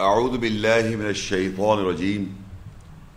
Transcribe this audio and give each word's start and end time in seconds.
أعوذ 0.00 0.38
بالله 0.38 0.96
من 0.96 1.08
الشيطان 1.08 1.78
الرجيم 1.78 2.34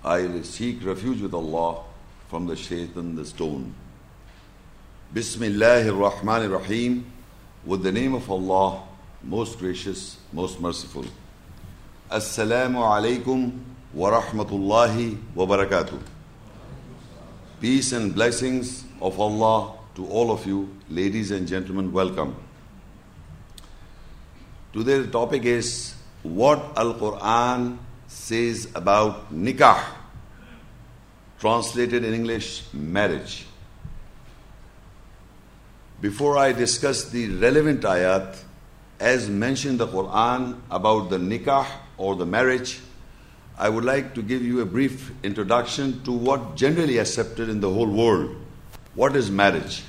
I 0.04 0.42
seek 0.44 0.86
refuge 0.86 1.22
with 1.22 1.34
Allah 1.34 1.82
from 2.30 2.48
the 2.48 2.56
shaitan, 2.56 3.16
the 3.16 3.26
stone. 3.26 3.74
Bismillah 5.14 5.86
ar-Rahman 5.88 6.44
ar-Rahim 6.44 7.06
With 7.66 7.84
the 7.84 7.92
name 7.92 8.14
of 8.16 8.32
Allah, 8.32 8.84
most 9.22 9.60
gracious, 9.60 10.18
most 10.32 10.62
merciful. 10.62 11.04
Assalamu 12.10 12.78
alaikum 12.78 13.60
wa 13.94 14.12
rahmatullahi 14.12 15.18
wa 15.36 15.46
barakatuh. 15.46 16.00
Peace 17.60 17.92
and 17.92 18.16
blessings 18.16 18.86
of 19.02 19.20
Allah 19.20 19.74
to 19.96 20.06
all 20.08 20.32
of 20.32 20.46
you, 20.48 20.70
ladies 20.90 21.32
and 21.32 21.46
gentlemen, 21.46 21.92
welcome. 21.92 22.34
Today 24.72 25.00
the 25.00 25.12
topic 25.12 25.44
is 25.44 25.96
what 26.25 26.73
Al 26.77 26.95
Quran 26.95 27.79
says 28.09 28.69
about 28.75 29.33
nikah, 29.33 29.85
translated 31.39 32.03
in 32.03 32.15
English, 32.15 32.65
marriage. 32.73 33.47
Before 36.01 36.39
I 36.39 36.53
discuss 36.53 37.11
the 37.11 37.29
relevant 37.29 37.83
ayat, 37.83 38.37
as 38.99 39.29
mentioned 39.29 39.79
the 39.79 39.87
Quran 39.87 40.61
about 40.71 41.11
the 41.11 41.19
nikah 41.19 41.67
or 41.99 42.17
the 42.17 42.27
marriage, 42.27 42.81
I 43.59 43.69
would 43.69 43.85
like 43.85 44.15
to 44.15 44.23
give 44.23 44.43
you 44.43 44.61
a 44.61 44.67
brief 44.67 45.13
introduction 45.23 46.03
to 46.05 46.13
what 46.13 46.57
generally 46.57 46.99
accepted 46.99 47.49
in 47.49 47.61
the 47.61 47.71
whole 47.71 47.91
world. 47.91 48.35
What 48.95 49.15
is 49.15 49.31
marriage? 49.31 49.83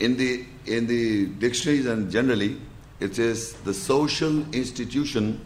In 0.00 0.16
the 0.16 0.44
in 0.66 0.86
the 0.86 1.26
dictionaries 1.26 1.86
and 1.86 2.10
generally, 2.10 2.60
it 3.00 3.18
is 3.18 3.52
the 3.64 3.74
social 3.74 4.40
institution 4.54 5.44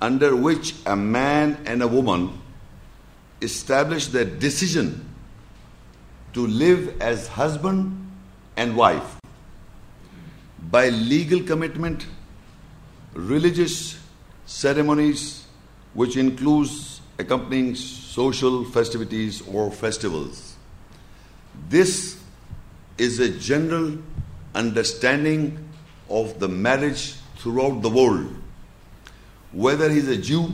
under 0.00 0.34
which 0.34 0.74
a 0.86 0.96
man 0.96 1.58
and 1.66 1.82
a 1.82 1.88
woman 1.88 2.40
establish 3.40 4.06
their 4.06 4.24
decision 4.24 5.08
to 6.32 6.46
live 6.46 7.00
as 7.00 7.28
husband 7.28 8.10
and 8.56 8.76
wife 8.76 9.20
by 10.70 10.88
legal 10.88 11.42
commitment, 11.42 12.06
religious 13.12 13.98
ceremonies, 14.46 15.44
which 15.94 16.16
includes 16.16 17.00
accompanying 17.18 17.74
social 17.74 18.64
festivities 18.64 19.42
or 19.46 19.70
festivals. 19.70 20.56
This 21.68 22.21
is 22.98 23.18
a 23.18 23.28
general 23.28 23.98
understanding 24.54 25.68
of 26.08 26.38
the 26.38 26.48
marriage 26.48 27.14
throughout 27.36 27.82
the 27.82 27.88
world. 27.88 28.34
Whether 29.52 29.90
he's 29.90 30.08
a 30.08 30.16
Jew, 30.16 30.52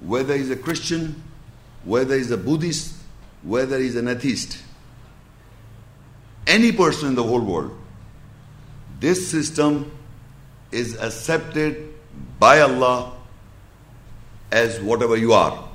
whether 0.00 0.36
he's 0.36 0.50
a 0.50 0.56
Christian, 0.56 1.22
whether 1.84 2.16
he's 2.16 2.30
a 2.30 2.36
Buddhist, 2.36 2.94
whether 3.42 3.78
he's 3.78 3.96
an 3.96 4.08
atheist, 4.08 4.58
any 6.46 6.72
person 6.72 7.08
in 7.08 7.14
the 7.14 7.22
whole 7.22 7.40
world, 7.40 7.76
this 9.00 9.28
system 9.28 9.90
is 10.72 10.96
accepted 10.96 11.94
by 12.38 12.60
Allah 12.60 13.12
as 14.50 14.80
whatever 14.80 15.16
you 15.16 15.32
are. 15.32 15.68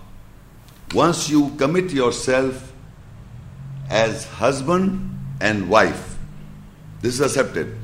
Once 0.93 1.29
you 1.29 1.49
commit 1.57 1.91
yourself 1.91 2.73
as 3.89 4.25
husband 4.25 5.18
and 5.39 5.69
wife, 5.69 6.17
this 7.01 7.15
is 7.15 7.21
accepted. 7.21 7.75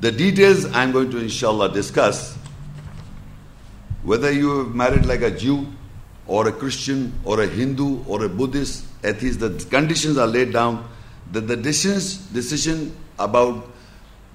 The 0.00 0.12
details 0.12 0.64
I'm 0.66 0.92
going 0.92 1.10
to 1.10 1.18
inshallah 1.18 1.72
discuss. 1.72 2.36
Whether 4.02 4.30
you 4.32 4.58
have 4.58 4.74
married 4.74 5.06
like 5.06 5.22
a 5.22 5.30
Jew 5.30 5.66
or 6.26 6.46
a 6.46 6.52
Christian 6.52 7.12
or 7.24 7.42
a 7.42 7.46
Hindu 7.46 8.04
or 8.06 8.24
a 8.24 8.28
Buddhist, 8.28 8.84
atheist, 9.02 9.40
the 9.40 9.50
conditions 9.70 10.16
are 10.16 10.26
laid 10.26 10.52
down 10.52 10.88
that 11.32 11.42
the 11.42 11.56
decisions, 11.56 12.18
decision 12.28 12.96
about 13.18 13.68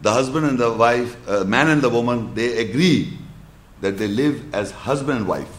the 0.01 0.11
husband 0.11 0.45
and 0.45 0.59
the 0.59 0.73
wife, 0.73 1.15
uh, 1.29 1.45
man 1.45 1.69
and 1.69 1.81
the 1.81 1.89
woman, 1.89 2.35
they 2.35 2.57
agree 2.59 3.17
that 3.79 3.97
they 3.97 4.07
live 4.07 4.53
as 4.53 4.71
husband 4.71 5.19
and 5.19 5.27
wife. 5.27 5.57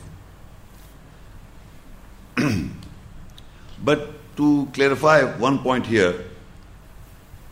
but 3.84 4.10
to 4.36 4.68
clarify 4.72 5.22
one 5.38 5.58
point 5.58 5.86
here, 5.86 6.24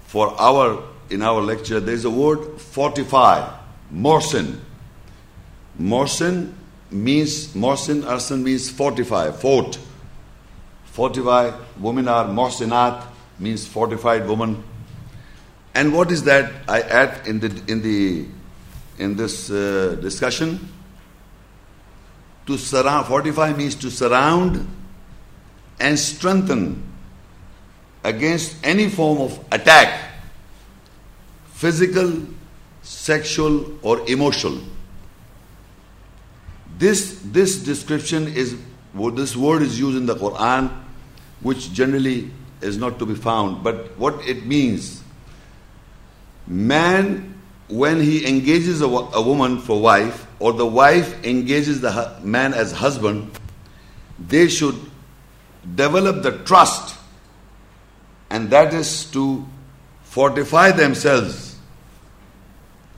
for 0.04 0.28
our 0.40 0.82
in 1.10 1.22
our 1.22 1.40
lecture, 1.40 1.78
there 1.78 1.94
is 1.94 2.04
a 2.04 2.10
word 2.10 2.60
fortify, 2.60 3.48
morsen. 3.92 4.60
Morsen 5.78 6.54
means 6.90 7.48
morsen 7.54 8.02
arsan 8.02 8.42
means 8.42 8.70
fortify, 8.70 9.30
fort. 9.30 9.78
Fortify, 10.84 11.52
women 11.78 12.08
are 12.08 12.26
morsenat, 12.26 13.06
means 13.38 13.66
fortified 13.66 14.26
woman. 14.26 14.62
And 15.74 15.94
what 15.94 16.10
is 16.10 16.24
that 16.24 16.52
I 16.68 16.80
add 16.80 17.26
in 17.26 17.40
the 17.40 17.62
in 17.66 17.82
the 17.82 18.26
in 18.98 19.16
this 19.16 19.50
uh, 19.50 19.96
discussion? 20.00 20.68
To 22.46 22.58
surround, 22.58 23.06
fortify 23.06 23.52
means 23.52 23.74
to 23.76 23.90
surround 23.90 24.66
and 25.82 25.98
strengthen 25.98 26.82
against 28.04 28.56
any 28.64 28.88
form 28.88 29.18
of 29.20 29.38
attack, 29.50 30.10
physical, 31.52 32.22
sexual, 32.82 33.78
or 33.82 34.08
emotional. 34.08 34.60
This 36.78 37.20
this 37.24 37.62
description 37.62 38.28
is 38.28 38.56
this 39.14 39.36
word 39.36 39.62
is 39.62 39.78
used 39.78 39.96
in 39.96 40.06
the 40.06 40.14
Quran, 40.14 40.70
which 41.40 41.72
generally 41.72 42.30
is 42.60 42.78
not 42.78 42.98
to 43.00 43.06
be 43.06 43.14
found. 43.14 43.62
But 43.64 43.98
what 43.98 44.26
it 44.26 44.46
means, 44.46 45.02
man, 46.46 47.40
when 47.68 48.00
he 48.00 48.26
engages 48.26 48.82
a, 48.82 48.86
a 48.86 49.22
woman 49.22 49.58
for 49.58 49.80
wife, 49.80 50.26
or 50.38 50.52
the 50.52 50.66
wife 50.66 51.24
engages 51.24 51.80
the 51.80 52.16
man 52.22 52.54
as 52.54 52.70
husband, 52.72 53.30
they 54.18 54.48
should 54.48 54.76
develop 55.74 56.22
the 56.22 56.38
trust, 56.44 56.96
and 58.30 58.50
that 58.50 58.74
is 58.74 59.04
to 59.12 59.46
fortify 60.04 60.72
themselves. 60.72 61.56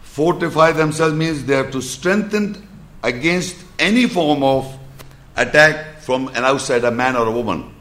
Fortify 0.02 0.72
themselves 0.72 1.14
means 1.14 1.44
they 1.44 1.56
have 1.56 1.70
to 1.72 1.82
strengthen 1.82 2.66
against 3.02 3.56
any 3.78 4.06
form 4.06 4.42
of 4.42 4.78
attack 5.36 6.00
from 6.00 6.28
an 6.28 6.44
outside, 6.44 6.84
a 6.84 6.91
man 6.91 7.16
or 7.16 7.26
a 7.26 7.30
woman. 7.30 7.75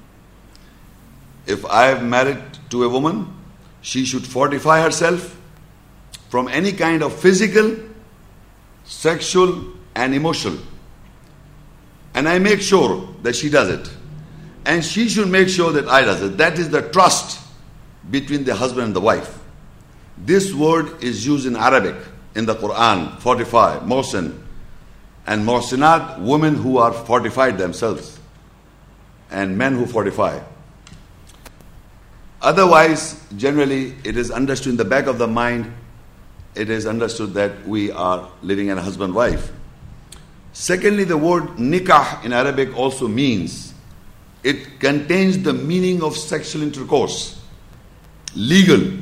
If 1.46 1.66
I 1.66 1.92
am 1.92 2.10
married 2.10 2.42
to 2.70 2.84
a 2.84 2.90
woman, 2.90 3.34
she 3.82 4.06
should 4.06 4.26
fortify 4.26 4.82
herself 4.82 5.38
from 6.30 6.48
any 6.48 6.72
kind 6.72 7.04
of 7.04 7.14
physical, 7.14 7.76
sexual, 8.86 9.66
and 9.96 10.16
emotional. 10.16 10.58
And 12.16 12.28
I 12.28 12.40
make 12.40 12.62
sure 12.62 13.10
that 13.24 13.36
she 13.36 13.50
does 13.50 13.70
it. 13.70 13.90
And 14.66 14.84
she 14.84 15.10
should 15.10 15.28
make 15.28 15.50
sure 15.50 15.72
that 15.74 15.88
I 15.88 16.02
does 16.02 16.22
it. 16.22 16.38
That 16.38 16.58
is 16.58 16.70
the 16.70 16.82
trust 16.90 17.40
between 18.10 18.44
the 18.44 18.56
husband 18.56 18.88
and 18.88 18.96
the 18.96 19.02
wife. 19.02 19.40
This 20.18 20.54
word 20.54 21.04
is 21.04 21.26
used 21.26 21.46
in 21.46 21.56
Arabic 21.56 21.96
in 22.36 22.46
the 22.46 22.56
Quran, 22.56 23.20
fortify, 23.20 23.80
mohsin, 23.80 24.40
and 25.28 25.46
mohsinat, 25.46 26.20
women 26.20 26.56
who 26.56 26.78
are 26.78 26.94
fortified 26.94 27.58
themselves, 27.58 28.20
and 29.30 29.58
men 29.58 29.76
who 29.76 29.86
fortify. 29.86 30.40
Otherwise, 32.42 33.24
generally, 33.38 33.96
it 34.04 34.18
is 34.18 34.30
understood 34.30 34.72
in 34.72 34.78
the 34.78 34.86
back 34.86 35.08
of 35.08 35.18
the 35.18 35.28
mind, 35.28 35.72
it 36.56 36.70
is 36.70 36.86
understood 36.86 37.34
that 37.34 37.66
we 37.68 37.92
are 37.92 38.30
living 38.42 38.68
in 38.68 38.78
a 38.78 38.82
husband 38.82 39.14
wife. 39.16 39.52
Secondly, 40.52 41.04
the 41.04 41.18
word 41.18 41.44
nikah 41.58 42.24
in 42.24 42.34
Arabic 42.34 42.76
also 42.78 43.08
means 43.08 43.73
it 44.44 44.80
contains 44.80 45.42
the 45.42 45.54
meaning 45.54 46.04
of 46.04 46.18
sexual 46.18 46.64
intercourse, 46.64 47.42
legal, 48.36 49.00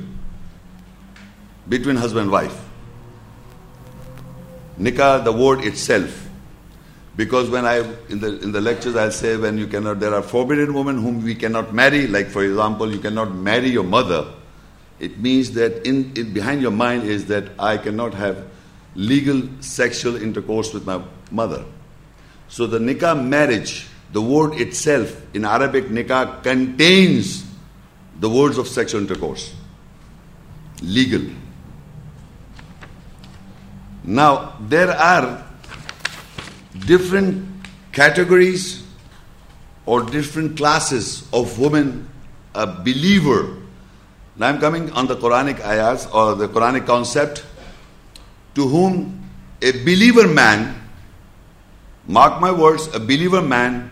between 1.67 1.95
husband 1.95 2.23
and 2.23 2.31
wife. 2.31 2.67
Nikah, 4.79 5.23
the 5.23 5.31
word 5.31 5.63
itself, 5.63 6.29
because 7.15 7.49
when 7.49 7.65
I 7.65 7.79
in 8.09 8.19
the 8.19 8.39
in 8.41 8.51
the 8.51 8.61
lectures 8.61 8.95
I'll 8.95 9.11
say 9.11 9.37
when 9.37 9.57
you 9.57 9.67
cannot 9.67 9.99
there 9.99 10.13
are 10.13 10.21
forbidden 10.21 10.73
women 10.73 11.01
whom 11.01 11.23
we 11.23 11.35
cannot 11.35 11.73
marry, 11.73 12.07
like 12.07 12.27
for 12.27 12.43
example, 12.43 12.91
you 12.91 12.99
cannot 12.99 13.35
marry 13.35 13.69
your 13.69 13.83
mother. 13.83 14.33
It 14.99 15.17
means 15.17 15.51
that 15.53 15.85
in, 15.85 16.11
in 16.15 16.33
behind 16.33 16.61
your 16.61 16.71
mind 16.71 17.03
is 17.03 17.25
that 17.25 17.49
I 17.57 17.77
cannot 17.77 18.13
have 18.13 18.47
legal 18.95 19.41
sexual 19.59 20.15
intercourse 20.15 20.73
with 20.73 20.85
my 20.85 21.01
mother. 21.31 21.65
So 22.47 22.67
the 22.67 22.79
nikah 22.79 23.25
marriage, 23.25 23.87
the 24.11 24.21
word 24.21 24.59
itself 24.59 25.15
in 25.33 25.45
Arabic 25.45 25.85
nikah 25.85 26.43
contains 26.43 27.45
the 28.19 28.29
words 28.29 28.57
of 28.57 28.67
sexual 28.67 29.01
intercourse. 29.01 29.53
Legal. 30.81 31.21
Now, 34.03 34.57
there 34.59 34.89
are 34.89 35.43
different 36.85 37.47
categories 37.91 38.83
or 39.85 40.03
different 40.03 40.57
classes 40.57 41.27
of 41.31 41.57
women, 41.59 42.09
a 42.53 42.67
believer. 42.67 43.57
Now, 44.35 44.49
I'm 44.49 44.59
coming 44.59 44.91
on 44.91 45.07
the 45.07 45.15
Quranic 45.15 45.59
ayahs 45.61 46.07
or 46.07 46.35
the 46.35 46.47
Quranic 46.47 46.85
concept 46.85 47.45
to 48.55 48.67
whom 48.67 49.29
a 49.61 49.71
believer 49.71 50.27
man, 50.27 50.75
mark 52.07 52.41
my 52.41 52.51
words, 52.51 52.87
a 52.93 52.99
believer 52.99 53.41
man 53.41 53.91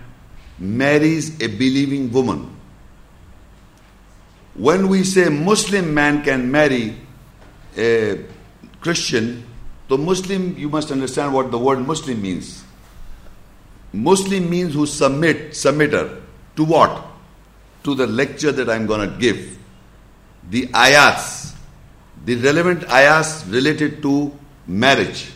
marries 0.60 1.42
a 1.42 1.48
believing 1.48 2.12
woman. 2.12 2.56
When 4.56 4.90
we 4.90 5.04
say 5.04 5.30
Muslim 5.30 5.94
man 5.94 6.24
can 6.24 6.52
marry 6.52 6.98
a 7.78 8.26
Christian, 8.82 9.46
the 9.88 9.98
Muslim, 9.98 10.56
you 10.58 10.70
must 10.70 10.92
understand 10.92 11.34
what 11.34 11.50
the 11.50 11.58
word 11.58 11.80
Muslim 11.80 12.22
means. 12.22 12.64
Muslim 13.92 14.50
means 14.50 14.74
who 14.74 14.86
submit, 14.86 15.52
submitter. 15.52 16.22
To 16.58 16.64
what? 16.64 17.06
To 17.84 17.96
the 17.96 18.06
lecture 18.06 18.52
that 18.52 18.70
I'm 18.70 18.86
going 18.86 19.10
to 19.10 19.18
give. 19.18 19.58
The 20.50 20.68
ayats, 20.68 21.54
the 22.26 22.36
relevant 22.36 22.82
ayats 22.82 23.52
related 23.52 24.02
to 24.04 24.32
marriage. 24.68 25.32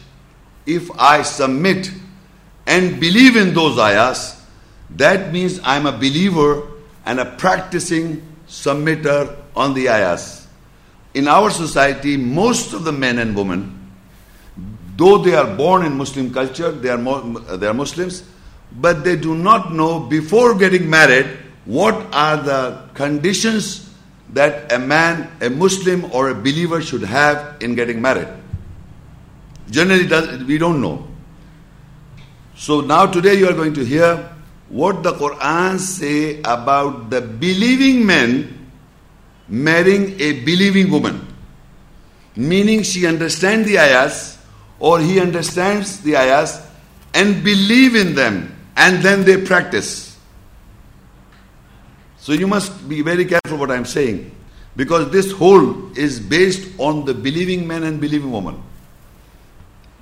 If 0.65 0.91
I 0.99 1.23
submit 1.23 1.91
and 2.67 2.99
believe 2.99 3.35
in 3.35 3.53
those 3.53 3.79
ayahs, 3.79 4.42
that 4.97 5.31
means 5.31 5.59
I'm 5.63 5.85
a 5.85 5.91
believer 5.91 6.67
and 7.05 7.19
a 7.19 7.25
practicing 7.25 8.21
submitter 8.47 9.35
on 9.55 9.73
the 9.73 9.89
ayahs. 9.89 10.47
In 11.13 11.27
our 11.27 11.49
society, 11.49 12.17
most 12.17 12.73
of 12.73 12.83
the 12.83 12.91
men 12.91 13.19
and 13.19 13.35
women, 13.35 13.91
though 14.95 15.17
they 15.17 15.35
are 15.35 15.55
born 15.55 15.85
in 15.85 15.97
Muslim 15.97 16.33
culture, 16.33 16.71
they 16.71 16.89
are, 16.89 16.97
they 17.57 17.67
are 17.67 17.73
Muslims, 17.73 18.23
but 18.73 19.03
they 19.03 19.15
do 19.15 19.35
not 19.35 19.73
know 19.73 19.99
before 19.99 20.55
getting 20.57 20.89
married 20.89 21.27
what 21.65 21.95
are 22.13 22.37
the 22.37 22.89
conditions 22.93 23.89
that 24.33 24.71
a 24.71 24.79
man, 24.79 25.29
a 25.41 25.49
Muslim 25.49 26.05
or 26.11 26.29
a 26.29 26.35
believer 26.35 26.81
should 26.81 27.03
have 27.03 27.61
in 27.61 27.75
getting 27.75 28.01
married. 28.01 28.27
Generally, 29.69 30.43
we 30.45 30.57
don't 30.57 30.81
know. 30.81 31.07
So 32.55 32.81
now 32.81 33.05
today 33.05 33.35
you 33.35 33.47
are 33.47 33.53
going 33.53 33.73
to 33.75 33.85
hear 33.85 34.32
what 34.73 35.03
the 35.03 35.13
Quran 35.13 35.77
say 35.79 36.39
about 36.41 37.11
the 37.11 37.21
believing 37.21 38.03
man 38.03 38.71
marrying 39.47 40.19
a 40.19 40.41
believing 40.43 40.89
woman. 40.89 41.27
Meaning 42.35 42.81
she 42.81 43.05
understands 43.05 43.67
the 43.67 43.77
ayahs 43.77 44.39
or 44.79 44.99
he 44.99 45.19
understands 45.19 45.99
the 45.99 46.17
ayahs 46.17 46.59
and 47.13 47.43
believe 47.43 47.95
in 47.95 48.15
them 48.15 48.49
and 48.75 49.03
then 49.03 49.23
they 49.23 49.45
practice. 49.45 50.17
So 52.17 52.33
you 52.33 52.47
must 52.47 52.89
be 52.89 53.03
very 53.03 53.25
careful 53.25 53.59
what 53.59 53.69
I'm 53.69 53.85
saying 53.85 54.35
because 54.75 55.11
this 55.11 55.31
whole 55.31 55.95
is 55.95 56.19
based 56.19 56.67
on 56.79 57.05
the 57.05 57.13
believing 57.13 57.67
man 57.67 57.83
and 57.83 58.01
believing 58.01 58.31
woman. 58.31 58.59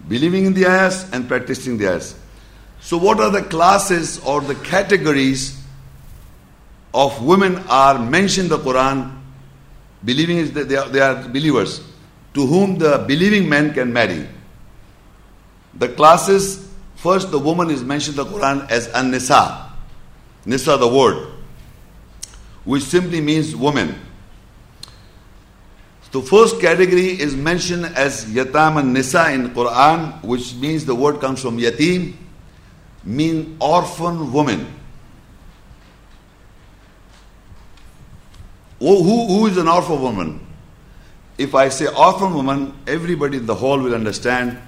Believing 0.07 0.45
in 0.45 0.53
the 0.53 0.65
ayahs 0.65 1.12
and 1.12 1.27
practicing 1.27 1.77
the 1.77 1.89
ayahs. 1.89 2.20
So, 2.81 2.98
what 2.98 3.19
are 3.19 3.30
the 3.30 3.44
classes 3.44 4.19
or 4.25 4.42
the 4.42 4.56
categories 4.56 5.63
of 6.94 7.24
women 7.24 7.63
are 7.69 7.98
mentioned 7.98 8.51
in 8.51 8.57
the 8.57 8.57
Quran? 8.57 9.18
Believing 10.04 10.38
is 10.38 10.51
that 10.54 10.68
they 10.68 10.75
are, 10.75 10.89
they 10.89 11.00
are 11.00 11.28
believers 11.30 11.81
to 12.33 12.45
whom 12.45 12.80
the 12.80 13.06
believing 13.07 13.48
men 13.48 13.74
can 13.74 13.94
marry. 13.94 14.28
The 15.75 15.89
classes 15.89 16.68
first, 16.95 17.31
the 17.31 17.39
woman 17.39 17.69
is 17.69 17.83
mentioned 17.83 18.18
in 18.18 18.25
the 18.25 18.31
Quran 18.31 18.69
as 18.69 18.88
an 18.88 19.12
nisa. 19.12 19.69
Nisa, 20.45 20.75
the 20.77 20.88
word, 20.88 21.27
which 22.66 22.84
simply 22.84 23.22
means 23.22 23.56
woman. 23.56 23.95
The 26.12 26.22
first 26.22 26.60
category 26.60 27.22
is 27.22 27.36
mentioned 27.36 27.86
as 27.86 28.25
yatam 28.25 28.80
and 28.80 28.94
nisa 28.94 29.31
in 29.31 29.50
Quran, 29.51 30.22
which 30.24 30.56
means 30.56 30.84
the 30.84 30.95
word 30.95 31.22
comes 31.22 31.42
from 31.42 31.57
yatim, 31.57 32.16
mean 33.03 33.57
orphan 33.59 34.31
woman. 34.31 34.68
Oh, 38.80 39.03
who, 39.03 39.27
who 39.27 39.48
is 39.48 39.57
an 39.57 39.68
orphan 39.68 40.01
woman? 40.01 40.48
If 41.38 41.56
I 41.56 41.69
say 41.69 41.88
orphan 41.88 42.33
woman, 42.33 42.74
everybody 42.88 43.38
in 43.38 43.45
the 43.45 43.56
hall 43.56 43.80
will 43.80 43.94
understand 43.94 44.59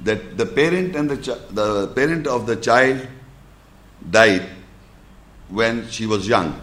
that 0.00 0.36
the 0.36 0.46
parent 0.46 0.96
and 0.96 1.10
the, 1.10 1.16
the 1.50 1.88
parent 1.88 2.26
of 2.26 2.46
the 2.46 2.56
child 2.56 3.06
died 4.10 4.48
when 5.48 5.88
she 5.88 6.06
was 6.06 6.26
young. 6.26 6.60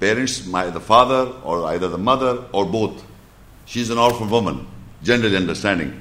Parents, 0.00 0.46
my, 0.46 0.68
the 0.68 0.80
father 0.80 1.32
or 1.44 1.64
either 1.66 1.88
the 1.88 1.98
mother 1.98 2.44
or 2.52 2.66
both. 2.66 3.04
She's 3.66 3.90
an 3.90 3.98
orphan 3.98 4.28
woman, 4.28 4.66
generally 5.02 5.36
understanding. 5.36 6.00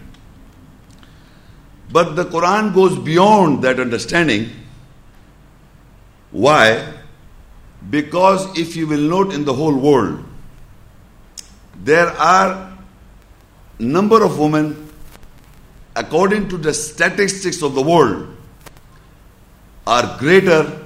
But 1.91 2.15
the 2.15 2.25
Quran 2.25 2.73
goes 2.73 2.97
beyond 2.97 3.63
that 3.63 3.79
understanding. 3.79 4.49
Why? 6.31 6.93
Because 7.89 8.57
if 8.57 8.75
you 8.75 8.87
will 8.87 9.01
note 9.01 9.33
in 9.33 9.43
the 9.43 9.53
whole 9.53 9.77
world, 9.77 10.23
there 11.75 12.07
are 12.07 12.77
number 13.79 14.23
of 14.23 14.39
women 14.39 14.89
according 15.95 16.47
to 16.49 16.57
the 16.57 16.73
statistics 16.73 17.61
of 17.61 17.75
the 17.75 17.81
world 17.81 18.27
are 19.85 20.17
greater 20.19 20.79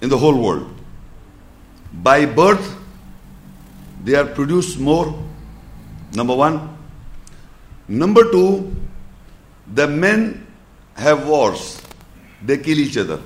in 0.00 0.08
the 0.08 0.16
whole 0.16 0.40
world. 0.40 0.70
By 1.92 2.24
birth, 2.24 2.76
they 4.02 4.14
are 4.14 4.26
produced 4.26 4.78
more. 4.78 5.22
Number 6.14 6.34
one. 6.34 6.76
Number 7.88 8.30
two, 8.30 8.74
the 9.72 9.86
men 9.86 10.46
have 10.94 11.26
wars, 11.26 11.80
they 12.44 12.58
kill 12.58 12.78
each 12.78 12.96
other, 12.96 13.20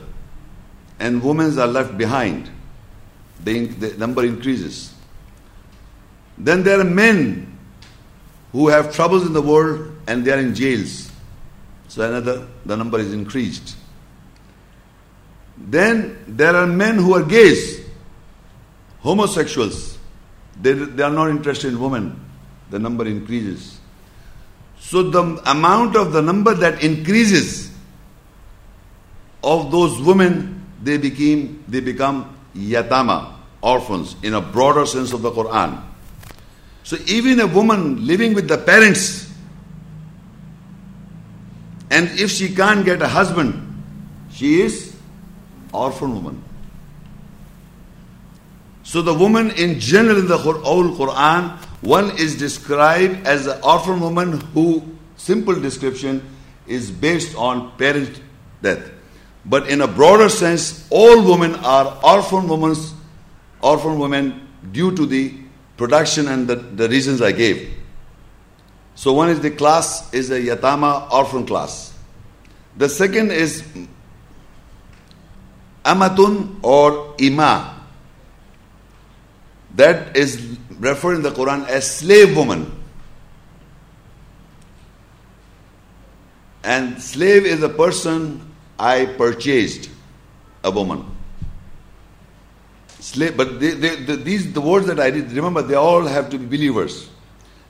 and 0.98 1.22
women 1.22 1.58
are 1.58 1.66
left 1.66 1.96
behind. 1.98 2.50
The, 3.44 3.66
the 3.66 3.98
number 3.98 4.24
increases. 4.24 4.92
Then 6.36 6.62
there 6.62 6.80
are 6.80 6.84
men 6.84 7.58
who 8.52 8.68
have 8.68 8.94
troubles 8.94 9.26
in 9.26 9.32
the 9.32 9.42
world 9.42 9.92
and 10.06 10.24
they 10.24 10.32
are 10.32 10.38
in 10.38 10.54
jails. 10.54 11.10
So 11.88 12.08
another 12.08 12.46
the 12.64 12.76
number 12.76 12.98
is 12.98 13.12
increased. 13.12 13.76
Then 15.56 16.18
there 16.26 16.54
are 16.54 16.66
men 16.66 16.96
who 16.96 17.14
are 17.14 17.22
gays, 17.22 17.80
homosexuals. 19.00 19.98
They, 20.60 20.72
they 20.72 21.02
are 21.02 21.10
not 21.10 21.30
interested 21.30 21.72
in 21.72 21.80
women. 21.80 22.24
The 22.70 22.78
number 22.78 23.06
increases. 23.06 23.77
So 24.80 25.02
the 25.02 25.42
amount 25.50 25.96
of 25.96 26.12
the 26.12 26.22
number 26.22 26.54
that 26.54 26.82
increases 26.82 27.70
of 29.42 29.70
those 29.70 30.00
women, 30.00 30.66
they 30.82 30.96
became 30.96 31.64
they 31.68 31.80
become 31.80 32.36
yatama, 32.54 33.34
orphans, 33.60 34.16
in 34.22 34.34
a 34.34 34.40
broader 34.40 34.86
sense 34.86 35.12
of 35.12 35.22
the 35.22 35.30
Quran. 35.30 35.82
So 36.82 36.96
even 37.06 37.40
a 37.40 37.46
woman 37.46 38.06
living 38.06 38.34
with 38.34 38.48
the 38.48 38.58
parents, 38.58 39.30
and 41.90 42.08
if 42.18 42.30
she 42.30 42.54
can't 42.54 42.84
get 42.84 43.02
a 43.02 43.08
husband, 43.08 43.64
she 44.32 44.62
is 44.62 44.96
orphan 45.72 46.14
woman. 46.14 46.42
So 48.82 49.02
the 49.02 49.12
woman 49.12 49.50
in 49.50 49.78
general 49.80 50.18
in 50.18 50.28
the 50.28 50.38
whole 50.38 50.54
Quran 50.54 51.58
one 51.80 52.16
is 52.18 52.36
described 52.36 53.26
as 53.26 53.46
an 53.46 53.60
orphan 53.62 54.00
woman 54.00 54.40
who, 54.52 54.82
simple 55.16 55.54
description, 55.54 56.22
is 56.66 56.90
based 56.90 57.36
on 57.36 57.76
parent 57.78 58.20
death. 58.62 58.90
But 59.44 59.68
in 59.68 59.80
a 59.80 59.86
broader 59.86 60.28
sense, 60.28 60.86
all 60.90 61.22
women 61.22 61.54
are 61.56 61.98
orphan 62.02 62.48
women, 62.48 62.76
orphan 63.62 63.98
women 63.98 64.48
due 64.72 64.94
to 64.94 65.06
the 65.06 65.34
production 65.76 66.28
and 66.28 66.48
the, 66.48 66.56
the 66.56 66.88
reasons 66.88 67.22
I 67.22 67.32
gave. 67.32 67.74
So 68.94 69.12
one 69.12 69.30
is 69.30 69.40
the 69.40 69.52
class 69.52 70.12
is 70.12 70.30
a 70.30 70.40
yatama 70.40 71.10
orphan 71.12 71.46
class. 71.46 71.94
The 72.76 72.88
second 72.88 73.30
is 73.30 73.62
amatun 75.84 76.58
or 76.62 77.14
ima. 77.18 77.80
That 79.76 80.16
is 80.16 80.58
referred 80.78 81.16
in 81.16 81.22
the 81.22 81.30
Quran 81.30 81.66
as 81.66 81.98
slave 81.98 82.36
woman. 82.36 82.72
And 86.62 87.00
slave 87.00 87.46
is 87.46 87.62
a 87.62 87.68
person 87.68 88.52
I 88.78 89.06
purchased, 89.06 89.90
a 90.62 90.70
woman. 90.70 91.04
Slave, 93.00 93.36
but 93.36 93.60
they, 93.60 93.70
they, 93.70 94.16
these 94.16 94.52
the 94.52 94.60
words 94.60 94.86
that 94.86 94.98
I 94.98 95.10
did. 95.10 95.30
Remember, 95.32 95.62
they 95.62 95.74
all 95.74 96.02
have 96.02 96.30
to 96.30 96.38
be 96.38 96.46
believers. 96.46 97.08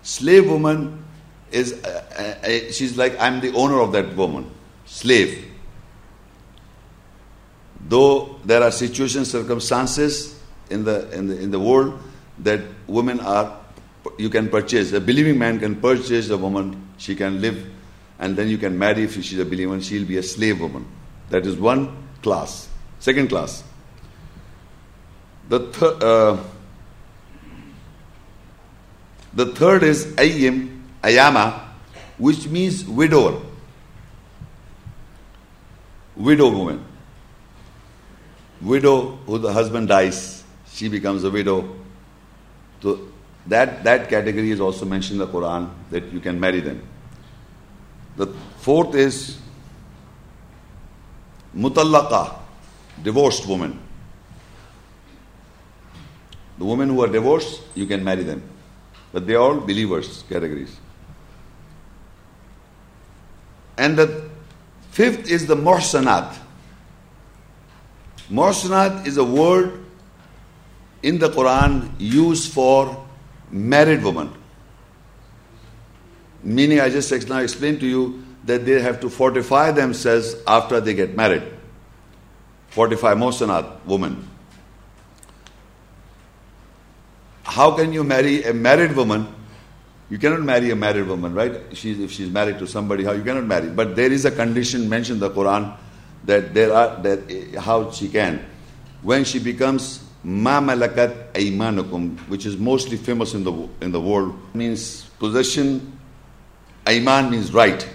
Slave 0.03 0.49
woman 0.49 1.05
is 1.50 1.85
uh, 1.85 2.41
uh, 2.43 2.73
she's 2.73 2.97
like 2.97 3.19
I'm 3.21 3.41
the 3.41 3.53
owner 3.55 3.81
of 3.81 3.93
that 3.93 4.17
woman, 4.17 4.50
slave. 4.87 5.45
Though 7.88 8.37
there 8.45 8.62
are 8.62 8.71
situations, 8.71 9.31
circumstances 9.31 10.41
in 10.71 10.85
the 10.85 11.11
in 11.12 11.29
the 11.29 11.38
in 11.41 11.50
the 11.50 11.61
world 11.61 12.00
that 12.40 12.61
women 12.87 13.21
are 13.21 13.59
you 14.16 14.30
can 14.30 14.49
purchase. 14.49 14.92
A 14.92 15.00
believing 15.00 15.38
man 15.38 15.59
can 15.59 15.80
purchase 15.80 16.30
a 16.30 16.37
woman. 16.37 16.88
She 16.99 17.14
can 17.14 17.40
live, 17.40 17.71
and 18.18 18.37
then 18.37 18.49
you 18.49 18.59
can 18.59 18.78
marry 18.78 19.04
if 19.04 19.14
she's 19.14 19.38
a 19.38 19.45
believer. 19.45 19.80
She'll 19.80 20.07
be 20.07 20.16
a 20.16 20.23
slave 20.23 20.61
woman. 20.61 20.87
That 21.30 21.47
is 21.47 21.57
one 21.57 21.97
class. 22.23 22.68
Second 22.99 23.28
class. 23.28 23.64
The. 25.49 25.61
Uh, 26.02 26.45
the 29.38 29.47
third 29.47 29.85
is 29.85 30.07
Ayyim, 30.16 30.83
Ayama, 31.02 31.61
which 32.16 32.49
means 32.49 32.85
widower. 32.85 33.40
Widow 36.16 36.50
woman. 36.50 36.85
Widow 38.61 39.16
who 39.26 39.38
the 39.38 39.52
husband 39.52 39.87
dies, 39.87 40.42
she 40.73 40.88
becomes 40.88 41.23
a 41.23 41.30
widow. 41.30 41.76
So 42.83 43.09
that, 43.47 43.83
that 43.85 44.09
category 44.09 44.51
is 44.51 44.61
also 44.61 44.85
mentioned 44.85 45.21
in 45.21 45.27
the 45.27 45.33
Quran 45.33 45.71
that 45.91 46.13
you 46.13 46.21
can 46.21 46.39
marry 46.39 46.61
them. 46.61 46.83
The 48.17 48.27
fourth 48.59 48.95
is 48.95 49.39
Mutallaqa, 51.57 52.35
divorced 53.03 53.47
woman. 53.47 53.81
The 56.59 56.65
women 56.65 56.89
who 56.89 57.03
are 57.03 57.09
divorced, 57.09 57.63
you 57.75 57.87
can 57.87 58.03
marry 58.03 58.23
them. 58.25 58.43
But 59.13 59.27
they 59.27 59.35
are 59.35 59.41
all 59.41 59.61
believers 59.61 60.25
categories. 60.29 60.77
And 63.79 63.97
the 63.97 64.29
fifth 64.91 65.31
is 65.31 65.47
the 65.47 65.55
Muhsanat. 65.55 66.37
Muhsanat 68.29 69.07
is 69.07 69.17
a 69.17 69.25
word 69.25 69.85
in 71.02 71.19
the 71.19 71.28
Quran 71.28 71.90
used 71.99 72.52
for 72.52 73.07
married 73.50 74.02
woman. 74.02 74.33
Meaning, 76.43 76.81
I 76.81 76.88
just 76.88 77.11
now 77.28 77.38
explained 77.38 77.81
to 77.81 77.87
you 77.87 78.25
that 78.45 78.64
they 78.64 78.81
have 78.81 79.00
to 79.00 79.11
fortify 79.11 79.71
themselves 79.73 80.37
after 80.47 80.81
they 80.81 80.95
get 80.95 81.17
married. 81.17 81.43
Fortify 82.69 83.14
Muhsanat, 83.14 83.85
woman. 83.85 84.28
how 87.49 87.73
can 87.73 87.93
you 87.93 88.05
marry 88.05 88.43
a 88.45 88.52
married 88.52 88.95
woman? 88.95 89.26
You 90.11 90.19
cannot 90.19 90.43
marry 90.43 90.71
a 90.71 90.76
married 90.76 91.07
woman, 91.07 91.35
right? 91.35 91.76
She's, 91.76 91.99
if 91.99 92.12
she's 92.12 92.31
married 92.31 92.59
to 92.61 92.67
somebody, 92.67 93.05
how 93.05 93.12
you 93.12 93.25
cannot 93.25 93.47
marry. 93.47 93.69
But 93.69 93.97
there 93.97 94.12
is 94.12 94.25
a 94.25 94.31
condition 94.31 94.88
mentioned 94.88 95.23
in 95.23 95.28
the 95.28 95.31
Quran 95.31 95.76
that 96.25 96.55
there 96.55 96.73
are 96.73 97.02
that 97.02 97.31
eh, 97.31 97.59
how 97.59 97.90
she 97.90 98.09
can. 98.09 98.45
When 99.02 99.25
she 99.25 99.38
becomes 99.38 100.05
ma 100.25 100.61
malakat 100.61 101.33
aymanukum, 101.33 102.19
which 102.29 102.47
is 102.47 102.57
mostly 102.57 102.97
famous 102.97 103.35
in 103.35 103.45
the 103.45 103.69
in 103.81 103.93
the 103.93 104.01
world, 104.01 104.35
means 104.55 105.05
possession. 105.19 105.99
Ayman 106.87 107.31
means 107.31 107.53
right. 107.53 107.87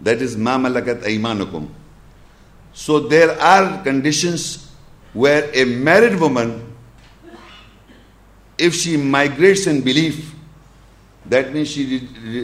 That 0.00 0.22
is 0.22 0.36
ma 0.36 0.56
malakat 0.56 1.02
aymanukum. 1.02 1.68
So 2.72 3.00
there 3.00 3.38
are 3.40 3.82
conditions 3.82 4.70
where 5.12 5.50
a 5.52 5.64
married 5.64 6.20
woman 6.20 6.70
if 8.60 8.74
she 8.74 8.96
migrates 8.96 9.66
in 9.66 9.80
belief, 9.80 10.34
that 11.26 11.52
means 11.52 11.68
she 11.68 11.96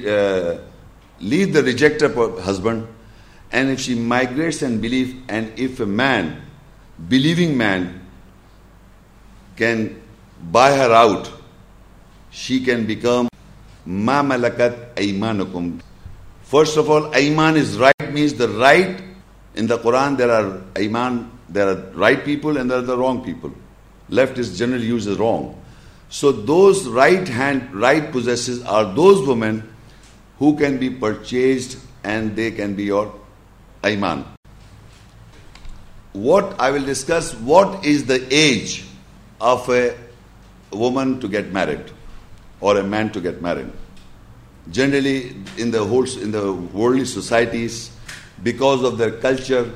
uh, 0.09 0.59
leaves 1.21 1.53
the 1.53 1.63
rejecter 1.63 2.41
husband. 2.41 2.89
And 3.53 3.71
if 3.71 3.81
she 3.81 3.95
migrates 3.95 4.63
in 4.63 4.81
belief, 4.81 5.15
and 5.29 5.53
if 5.59 5.79
a 5.79 5.87
man, 5.87 6.43
believing 7.09 7.57
man, 7.57 8.06
can 9.57 10.01
buy 10.51 10.77
her 10.77 10.93
out, 10.93 11.31
she 12.31 12.65
can 12.65 12.87
become 12.87 13.29
ma 13.85 14.23
malakat 14.23 14.95
aymanukum. 14.95 15.81
First 16.43 16.77
of 16.77 16.91
all, 16.91 17.11
ayman 17.13 17.57
is 17.57 17.79
right 17.79 18.13
means 18.13 18.35
the 18.35 18.49
right. 18.49 19.03
In 19.55 19.67
the 19.67 19.79
Quran, 19.79 20.17
there 20.17 20.31
are 20.31 20.59
ayman, 20.75 21.29
there 21.49 21.69
are 21.69 21.77
right 21.95 22.25
people 22.25 22.57
and 22.59 22.71
there 22.71 22.79
are 22.79 22.83
the 22.83 22.97
wrong 22.97 23.25
people. 23.25 23.53
Left 24.09 24.39
is 24.39 24.59
generally 24.59 24.87
used 24.87 25.09
as 25.09 25.19
wrong. 25.19 25.61
So 26.09 26.31
those 26.31 26.87
right 26.87 27.27
hand, 27.27 27.75
right 27.75 28.13
possessors 28.13 28.63
are 28.65 28.85
those 28.95 29.27
women 29.27 29.69
who 30.39 30.57
can 30.57 30.79
be 30.79 30.91
purchased 30.91 31.79
and 32.05 32.37
they 32.37 32.51
can 32.53 32.75
be 32.75 32.85
your 32.85 33.13
Ayman. 33.83 34.25
What 36.13 36.59
I 36.61 36.71
will 36.71 36.85
discuss, 36.85 37.35
what 37.35 37.85
is 37.85 38.07
the 38.07 38.27
age 38.31 38.86
of 39.41 39.69
a 39.69 39.97
woman 40.71 41.21
to 41.21 41.29
get 41.29 41.53
married 41.53 41.91
or 42.61 42.79
a 42.79 42.83
man 42.83 43.11
to 43.13 43.21
get 43.21 43.43
married. 43.43 43.71
Generally, 44.71 45.37
in 45.59 45.71
the 45.71 45.85
whole 45.85 46.05
in 46.19 46.33
the 46.33 46.53
worldly 46.53 47.05
societies, 47.05 47.91
because 48.43 48.83
of 48.83 48.99
their 48.99 49.13
culture, 49.13 49.71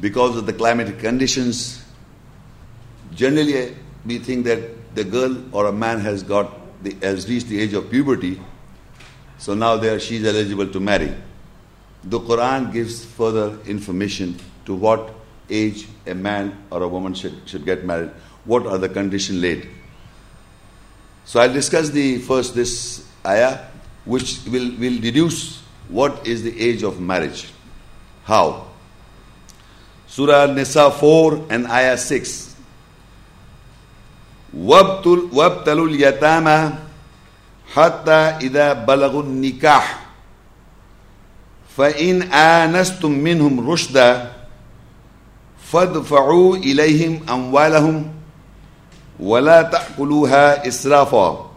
because 0.00 0.36
of 0.36 0.46
the 0.46 0.52
climatic 0.52 0.98
conditions, 0.98 1.82
generally 3.14 3.68
uh, 3.68 3.74
we 4.04 4.18
think 4.18 4.44
that 4.44 4.94
the 4.94 5.04
girl 5.04 5.36
or 5.52 5.66
a 5.66 5.72
man 5.72 6.00
has 6.00 6.22
got 6.22 6.52
the, 6.82 6.94
has 7.02 7.28
reached 7.28 7.48
the 7.48 7.60
age 7.60 7.72
of 7.72 7.90
puberty, 7.90 8.40
so 9.38 9.54
now 9.54 9.76
there 9.76 9.98
she 9.98 10.16
is 10.16 10.26
eligible 10.26 10.66
to 10.68 10.80
marry. 10.80 11.14
The 12.04 12.20
Quran 12.20 12.72
gives 12.72 13.04
further 13.04 13.58
information 13.66 14.38
to 14.66 14.74
what 14.74 15.14
age 15.48 15.88
a 16.06 16.14
man 16.14 16.64
or 16.70 16.82
a 16.82 16.88
woman 16.88 17.14
should, 17.14 17.48
should 17.48 17.64
get 17.64 17.84
married 17.84 18.10
What 18.45 18.65
are 18.65 18.77
the 18.77 18.89
conditions 18.89 19.41
laid? 19.41 19.67
So 21.25 21.39
I'll 21.39 21.53
discuss 21.53 21.89
the 21.89 22.17
first 22.19 22.55
this 22.55 23.05
ayah, 23.25 23.67
which 24.05 24.39
will, 24.49 24.71
will 24.77 24.99
deduce 24.99 25.61
what 25.87 26.25
is 26.25 26.43
the 26.43 26.59
age 26.59 26.83
of 26.83 26.99
marriage. 26.99 27.49
How? 28.23 28.67
Surah 30.07 30.47
Nisa 30.47 30.89
4 30.89 31.47
and 31.49 31.67
ayah 31.67 31.97
6. 31.97 32.49
وابتلوا 34.53 35.87
اليتامى 35.87 36.73
حتى 37.73 38.21
إذا 38.49 38.73
بلغوا 38.73 39.23
النكاح 39.23 39.85
فإن 41.77 42.21
آنستم 42.33 43.11
منهم 43.11 43.69
رشدا 43.69 44.31
فادفعوا 45.71 46.55
إليهم 46.55 47.29
أموالهم 47.29 48.11
ولا 49.20 49.62
تأكلوها 49.62 50.68
إسرافا. 50.68 51.50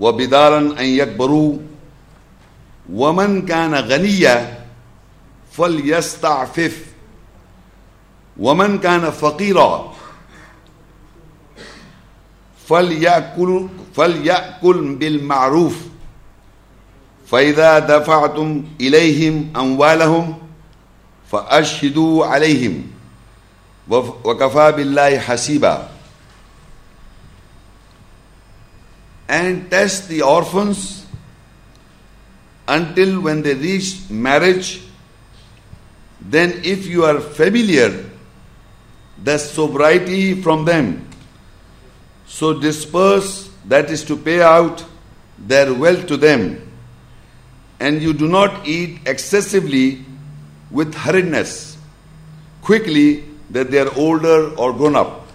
وبدارا 0.00 0.58
أن 0.58 0.84
يكبروا. 0.84 1.58
ومن 2.92 3.46
كان 3.46 3.74
غنيا 3.74 4.64
فليستعفف. 5.52 6.86
ومن 8.38 8.78
كان 8.78 9.10
فقيرا 9.10 9.92
فليأكل 12.68 13.68
فليأكل 13.96 14.94
بالمعروف. 14.94 15.76
فإذا 17.26 17.78
دفعتم 17.78 18.64
إليهم 18.80 19.52
أموالهم 19.56 20.38
فأشهدوا 21.32 22.26
عليهم. 22.26 22.86
وكفى 24.24 24.72
بالله 24.72 25.18
حسيبا. 25.18 25.88
And 29.28 29.70
test 29.70 30.08
the 30.08 30.22
orphans 30.22 31.06
until 32.68 33.20
when 33.20 33.42
they 33.42 33.54
reach 33.54 34.08
marriage 34.10 34.82
then 36.20 36.52
if 36.64 36.86
you 36.86 37.04
are 37.04 37.20
familiar 37.20 38.04
the 39.22 39.38
sobriety 39.38 40.40
from 40.40 40.64
them 40.64 41.06
so 42.26 42.58
disperse, 42.58 43.50
that 43.66 43.90
is 43.90 44.04
to 44.04 44.16
pay 44.16 44.42
out 44.42 44.84
their 45.38 45.72
wealth 45.72 46.06
to 46.08 46.16
them. 46.16 46.62
And 47.80 48.02
you 48.02 48.12
do 48.12 48.28
not 48.28 48.66
eat 48.66 49.00
excessively 49.06 50.04
with 50.70 50.94
hurriedness, 50.94 51.76
quickly 52.62 53.24
that 53.50 53.70
they 53.70 53.78
are 53.78 53.94
older 53.96 54.54
or 54.56 54.72
grown 54.72 54.96
up. 54.96 55.26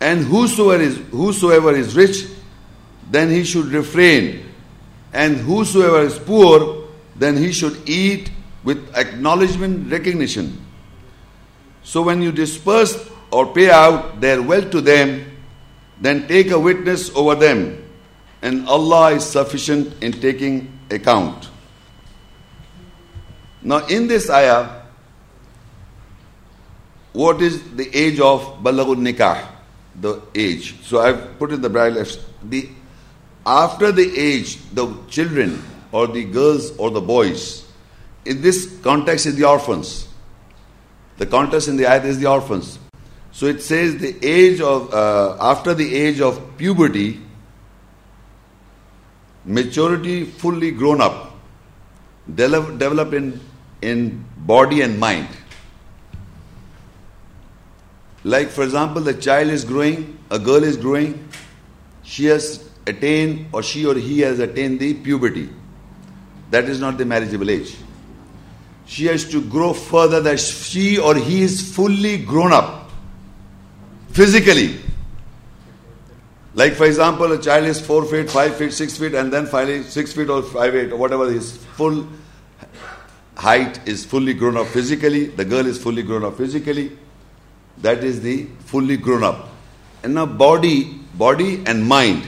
And 0.00 0.24
whosoever 0.24 0.82
is, 0.82 0.98
whosoever 1.10 1.74
is 1.74 1.96
rich, 1.96 2.26
then 3.10 3.30
he 3.30 3.44
should 3.44 3.66
refrain. 3.66 4.44
And 5.12 5.36
whosoever 5.36 6.00
is 6.00 6.18
poor, 6.18 6.88
then 7.14 7.36
he 7.36 7.52
should 7.52 7.88
eat 7.88 8.30
with 8.64 8.94
acknowledgement, 8.96 9.90
recognition. 9.90 10.60
So 11.82 12.02
when 12.02 12.20
you 12.20 12.32
disperse 12.32 13.08
or 13.30 13.52
pay 13.52 13.70
out 13.70 14.20
their 14.20 14.42
wealth 14.42 14.70
to 14.72 14.80
them, 14.80 15.24
then 16.00 16.26
take 16.26 16.50
a 16.50 16.58
witness 16.58 17.14
over 17.14 17.34
them 17.34 17.86
and 18.42 18.68
Allah 18.68 19.12
is 19.12 19.24
sufficient 19.24 20.02
in 20.02 20.12
taking 20.12 20.78
account. 20.90 21.48
Now, 23.62 23.86
in 23.86 24.06
this 24.06 24.30
ayah, 24.30 24.82
what 27.12 27.42
is 27.42 27.60
the 27.74 27.88
age 27.96 28.20
of 28.20 28.62
Balagul 28.62 28.96
Nikah? 28.96 29.44
The 30.00 30.22
age. 30.34 30.76
So 30.82 31.00
I've 31.00 31.38
put 31.38 31.50
in 31.50 31.62
the 31.62 31.70
braille. 31.70 32.04
The 32.44 32.68
after 33.46 33.92
the 33.92 34.18
age, 34.18 34.58
the 34.72 34.92
children 35.08 35.62
or 35.92 36.08
the 36.08 36.24
girls 36.24 36.76
or 36.78 36.90
the 36.90 37.00
boys, 37.00 37.64
in 38.24 38.42
this 38.42 38.78
context 38.82 39.24
is 39.26 39.36
the 39.36 39.44
orphans. 39.44 40.08
The 41.18 41.26
context 41.26 41.68
in 41.68 41.76
the 41.76 41.84
ayat 41.84 42.04
is 42.04 42.18
the 42.18 42.26
orphans. 42.26 42.78
So 43.30 43.46
it 43.46 43.62
says 43.62 43.98
the 43.98 44.16
age 44.26 44.60
of 44.60 44.92
uh, 44.92 45.36
after 45.40 45.74
the 45.74 45.94
age 45.94 46.20
of 46.20 46.58
puberty, 46.58 47.20
maturity 49.44 50.24
fully 50.24 50.72
grown 50.72 51.00
up, 51.00 51.36
develop, 52.34 52.78
develop 52.78 53.12
in, 53.12 53.40
in 53.80 54.24
body 54.38 54.80
and 54.80 54.98
mind. 54.98 55.28
Like, 58.24 58.48
for 58.48 58.64
example, 58.64 59.02
the 59.02 59.14
child 59.14 59.50
is 59.50 59.64
growing, 59.64 60.18
a 60.30 60.38
girl 60.38 60.64
is 60.64 60.76
growing, 60.76 61.28
she 62.02 62.24
has 62.24 62.68
attained, 62.86 63.46
or 63.52 63.62
she 63.62 63.84
or 63.86 63.94
he 63.94 64.20
has 64.20 64.38
attained 64.38 64.80
the 64.80 64.94
puberty. 64.94 65.48
That 66.50 66.64
is 66.68 66.80
not 66.80 66.98
the 66.98 67.04
marriageable 67.04 67.50
age. 67.50 67.76
She 68.86 69.06
has 69.06 69.28
to 69.30 69.42
grow 69.42 69.72
further 69.72 70.20
that 70.20 70.38
she 70.38 70.98
or 70.98 71.14
he 71.16 71.42
is 71.42 71.74
fully 71.74 72.18
grown 72.18 72.52
up 72.52 72.90
physically. 74.10 74.78
Like, 76.54 76.74
for 76.74 76.86
example, 76.86 77.30
a 77.32 77.38
child 77.38 77.66
is 77.66 77.80
4 77.84 78.04
feet, 78.06 78.30
5 78.30 78.56
feet, 78.56 78.72
6 78.72 78.96
feet, 78.96 79.14
and 79.14 79.32
then 79.32 79.46
finally 79.46 79.82
6 79.82 80.12
feet 80.12 80.30
or 80.30 80.42
5 80.42 80.72
feet, 80.72 80.92
or 80.92 80.96
whatever 80.96 81.30
his 81.30 81.56
full 81.56 82.06
height 83.34 83.86
is 83.86 84.04
fully 84.04 84.32
grown 84.32 84.56
up 84.56 84.66
physically, 84.68 85.26
the 85.26 85.44
girl 85.44 85.66
is 85.66 85.82
fully 85.82 86.02
grown 86.02 86.24
up 86.24 86.38
physically. 86.38 86.96
That 87.78 88.02
is 88.02 88.22
the 88.22 88.46
fully 88.60 88.96
grown 88.96 89.22
up. 89.22 89.48
And 90.02 90.14
now 90.14 90.24
body, 90.24 91.00
body 91.14 91.62
and 91.66 91.86
mind. 91.86 92.26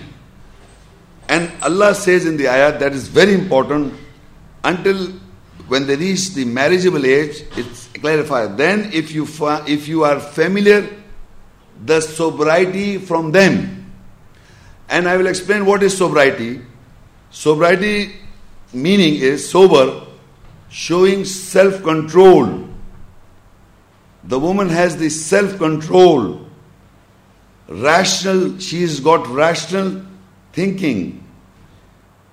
And 1.29 1.53
Allah 1.63 1.95
says 1.95 2.27
in 2.27 2.37
the 2.37 2.45
ayat 2.45 2.79
that 2.81 2.93
is 2.93 3.09
very 3.09 3.35
important 3.35 3.95
until 4.65 5.09
when 5.69 5.87
they 5.87 5.97
reach 5.97 6.31
the 6.31 6.45
marriageable 6.45 7.05
age, 7.05 7.43
it's 7.57 7.89
clarified. 7.89 8.57
Then 8.57 8.91
if 8.93 9.13
you 9.13 9.27
if 9.67 9.89
you 9.89 10.05
are 10.05 10.19
familiar 10.21 10.89
the 11.85 12.01
sobriety 12.01 12.99
from 12.99 13.31
them. 13.31 13.93
And 14.89 15.09
I 15.09 15.17
will 15.17 15.27
explain 15.27 15.67
what 15.67 15.83
is 15.83 15.97
sobriety. 15.97 16.63
Sobriety 17.31 18.17
meaning 18.73 19.17
is 19.17 19.49
sober, 19.49 20.07
showing 20.71 21.25
self 21.25 21.83
control 21.83 22.69
the 24.29 24.39
woman 24.39 24.69
has 24.69 24.99
this 24.99 25.25
self 25.25 25.57
control, 25.57 26.47
rational, 27.67 28.59
she's 28.59 29.01
got 29.01 29.27
rational 29.27 30.03
thinking, 30.53 31.18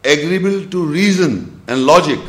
agreeable 0.05 0.69
to 0.69 0.85
reason 0.85 1.61
and 1.67 1.85
logic. 1.85 2.19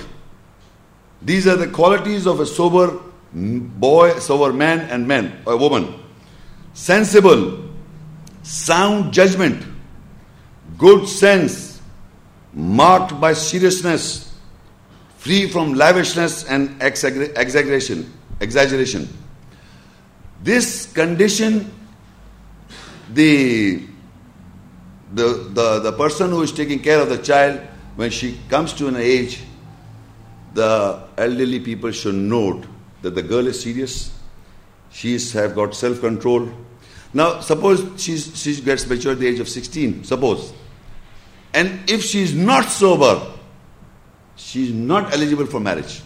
These 1.22 1.46
are 1.46 1.56
the 1.56 1.68
qualities 1.68 2.26
of 2.26 2.40
a 2.40 2.46
sober 2.46 3.00
boy, 3.32 4.18
sober 4.18 4.52
man 4.52 4.80
and 4.90 5.06
man 5.06 5.42
or 5.46 5.56
woman. 5.56 5.94
Sensible, 6.74 7.68
sound 8.42 9.12
judgment, 9.12 9.64
good 10.78 11.08
sense, 11.08 11.80
marked 12.52 13.20
by 13.20 13.32
seriousness, 13.32 14.34
free 15.18 15.48
from 15.48 15.74
lavishness 15.74 16.44
and 16.44 16.80
exaggeration. 16.82 18.12
exaggeration. 18.40 19.08
This 20.42 20.92
condition, 20.92 21.72
the, 23.12 23.86
the, 25.12 25.48
the, 25.52 25.80
the 25.80 25.92
person 25.92 26.30
who 26.30 26.42
is 26.42 26.52
taking 26.52 26.80
care 26.80 27.00
of 27.00 27.08
the 27.08 27.18
child, 27.18 27.60
when 27.96 28.10
she 28.10 28.38
comes 28.48 28.72
to 28.74 28.88
an 28.88 28.96
age, 28.96 29.42
the 30.54 31.02
elderly 31.16 31.60
people 31.60 31.90
should 31.90 32.14
note 32.14 32.64
that 33.02 33.14
the 33.14 33.22
girl 33.22 33.46
is 33.46 33.60
serious, 33.60 34.18
she's 34.90 35.32
have 35.32 35.54
got 35.54 35.74
self-control. 35.74 36.50
Now, 37.14 37.40
suppose 37.40 38.02
she's, 38.02 38.36
she 38.36 38.60
gets 38.60 38.86
mature 38.86 39.12
at 39.12 39.18
the 39.18 39.26
age 39.26 39.40
of 39.40 39.48
16, 39.48 40.04
suppose. 40.04 40.52
And 41.54 41.88
if 41.88 42.02
she's 42.02 42.34
not 42.34 42.64
sober, 42.64 43.32
she's 44.34 44.72
not 44.72 45.12
eligible 45.12 45.46
for 45.46 45.60
marriage. 45.60 46.02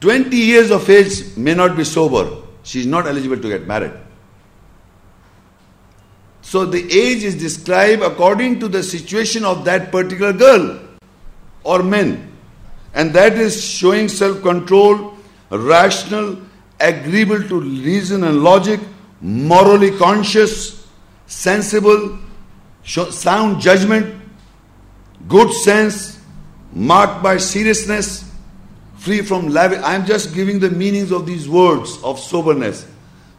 20 0.00 0.36
years 0.36 0.70
of 0.70 0.88
age 0.90 1.36
may 1.36 1.54
not 1.54 1.76
be 1.76 1.84
sober 1.84 2.44
she 2.64 2.80
is 2.80 2.86
not 2.86 3.06
eligible 3.06 3.36
to 3.36 3.48
get 3.48 3.66
married. 3.66 3.92
So 6.44 6.66
the 6.66 6.84
age 6.92 7.24
is 7.24 7.34
described 7.34 8.02
according 8.02 8.60
to 8.60 8.68
the 8.68 8.82
situation 8.82 9.46
of 9.46 9.64
that 9.64 9.90
particular 9.90 10.34
girl 10.34 10.78
or 11.64 11.82
men. 11.82 12.30
And 12.92 13.14
that 13.14 13.32
is 13.38 13.64
showing 13.64 14.08
self 14.08 14.42
control, 14.42 15.14
rational, 15.50 16.38
agreeable 16.78 17.42
to 17.48 17.60
reason 17.60 18.24
and 18.24 18.44
logic, 18.44 18.78
morally 19.22 19.96
conscious, 19.96 20.86
sensible, 21.26 22.18
sound 22.84 23.62
judgment, 23.62 24.14
good 25.26 25.50
sense, 25.50 26.20
marked 26.74 27.22
by 27.22 27.38
seriousness, 27.38 28.30
free 28.98 29.22
from 29.22 29.48
lavish. 29.48 29.80
I'm 29.82 30.04
just 30.04 30.34
giving 30.34 30.60
the 30.60 30.70
meanings 30.70 31.10
of 31.10 31.24
these 31.24 31.48
words 31.48 31.98
of 32.04 32.20
soberness. 32.20 32.86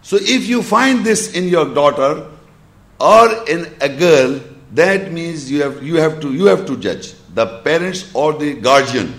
So 0.02 0.18
if 0.20 0.48
you 0.48 0.64
find 0.64 1.06
this 1.06 1.34
in 1.34 1.48
your 1.48 1.72
daughter 1.72 2.32
or 3.00 3.48
in 3.48 3.74
a 3.82 3.90
girl, 3.90 4.40
that 4.72 5.12
means 5.12 5.50
you 5.52 5.62
have 5.62 5.84
you 5.84 5.96
have 5.96 6.20
to 6.22 6.34
you 6.34 6.46
have 6.46 6.66
to 6.66 6.78
judge 6.78 7.14
the 7.34 7.46
parents 7.64 8.10
or 8.14 8.34
the 8.34 8.56
guardian. 8.56 9.14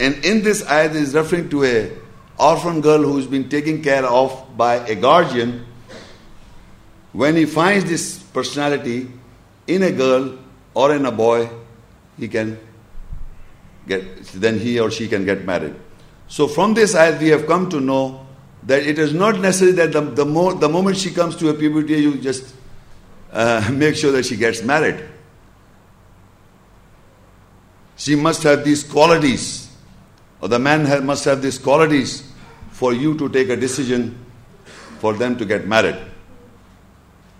And 0.00 0.24
in 0.24 0.42
this 0.42 0.62
ayat 0.64 0.94
is 0.94 1.14
referring 1.14 1.48
to 1.50 1.64
a 1.64 1.92
orphan 2.38 2.80
girl 2.80 3.02
who's 3.02 3.26
been 3.26 3.48
taken 3.48 3.82
care 3.82 4.04
of 4.04 4.56
by 4.56 4.76
a 4.86 4.94
guardian. 4.94 5.66
When 7.12 7.36
he 7.36 7.44
finds 7.44 7.84
this 7.84 8.18
personality 8.18 9.08
in 9.66 9.82
a 9.82 9.92
girl 9.92 10.38
or 10.74 10.94
in 10.94 11.06
a 11.06 11.12
boy, 11.12 11.50
he 12.18 12.26
can 12.28 12.58
get, 13.86 14.24
then 14.34 14.58
he 14.58 14.80
or 14.80 14.90
she 14.90 15.08
can 15.08 15.24
get 15.24 15.44
married. 15.44 15.74
So 16.28 16.48
from 16.48 16.74
this 16.74 16.94
ayat 16.94 17.20
we 17.20 17.28
have 17.28 17.46
come 17.46 17.68
to 17.70 17.80
know 17.80 18.21
that 18.64 18.86
it 18.86 18.98
is 18.98 19.12
not 19.12 19.38
necessary 19.40 19.72
that 19.72 19.92
the, 19.92 20.00
the, 20.00 20.24
more, 20.24 20.54
the 20.54 20.68
moment 20.68 20.96
she 20.96 21.10
comes 21.10 21.36
to 21.36 21.48
a 21.48 21.54
puberty 21.54 21.94
you 21.94 22.16
just 22.18 22.54
uh, 23.32 23.68
make 23.72 23.96
sure 23.96 24.12
that 24.12 24.24
she 24.24 24.36
gets 24.36 24.62
married. 24.62 25.08
She 27.96 28.16
must 28.16 28.42
have 28.42 28.64
these 28.64 28.82
qualities, 28.82 29.70
or 30.40 30.48
the 30.48 30.58
man 30.58 31.06
must 31.06 31.24
have 31.24 31.40
these 31.42 31.58
qualities 31.58 32.28
for 32.70 32.92
you 32.92 33.16
to 33.18 33.28
take 33.28 33.48
a 33.48 33.56
decision 33.56 34.18
for 34.98 35.12
them 35.12 35.36
to 35.36 35.44
get 35.44 35.66
married. 35.66 35.96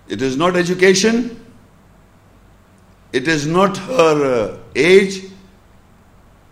It 0.07 0.21
is 0.21 0.37
not 0.37 0.55
education, 0.55 1.39
it 3.11 3.27
is 3.27 3.45
not 3.45 3.77
her 3.77 4.53
uh, 4.53 4.57
age, 4.75 5.23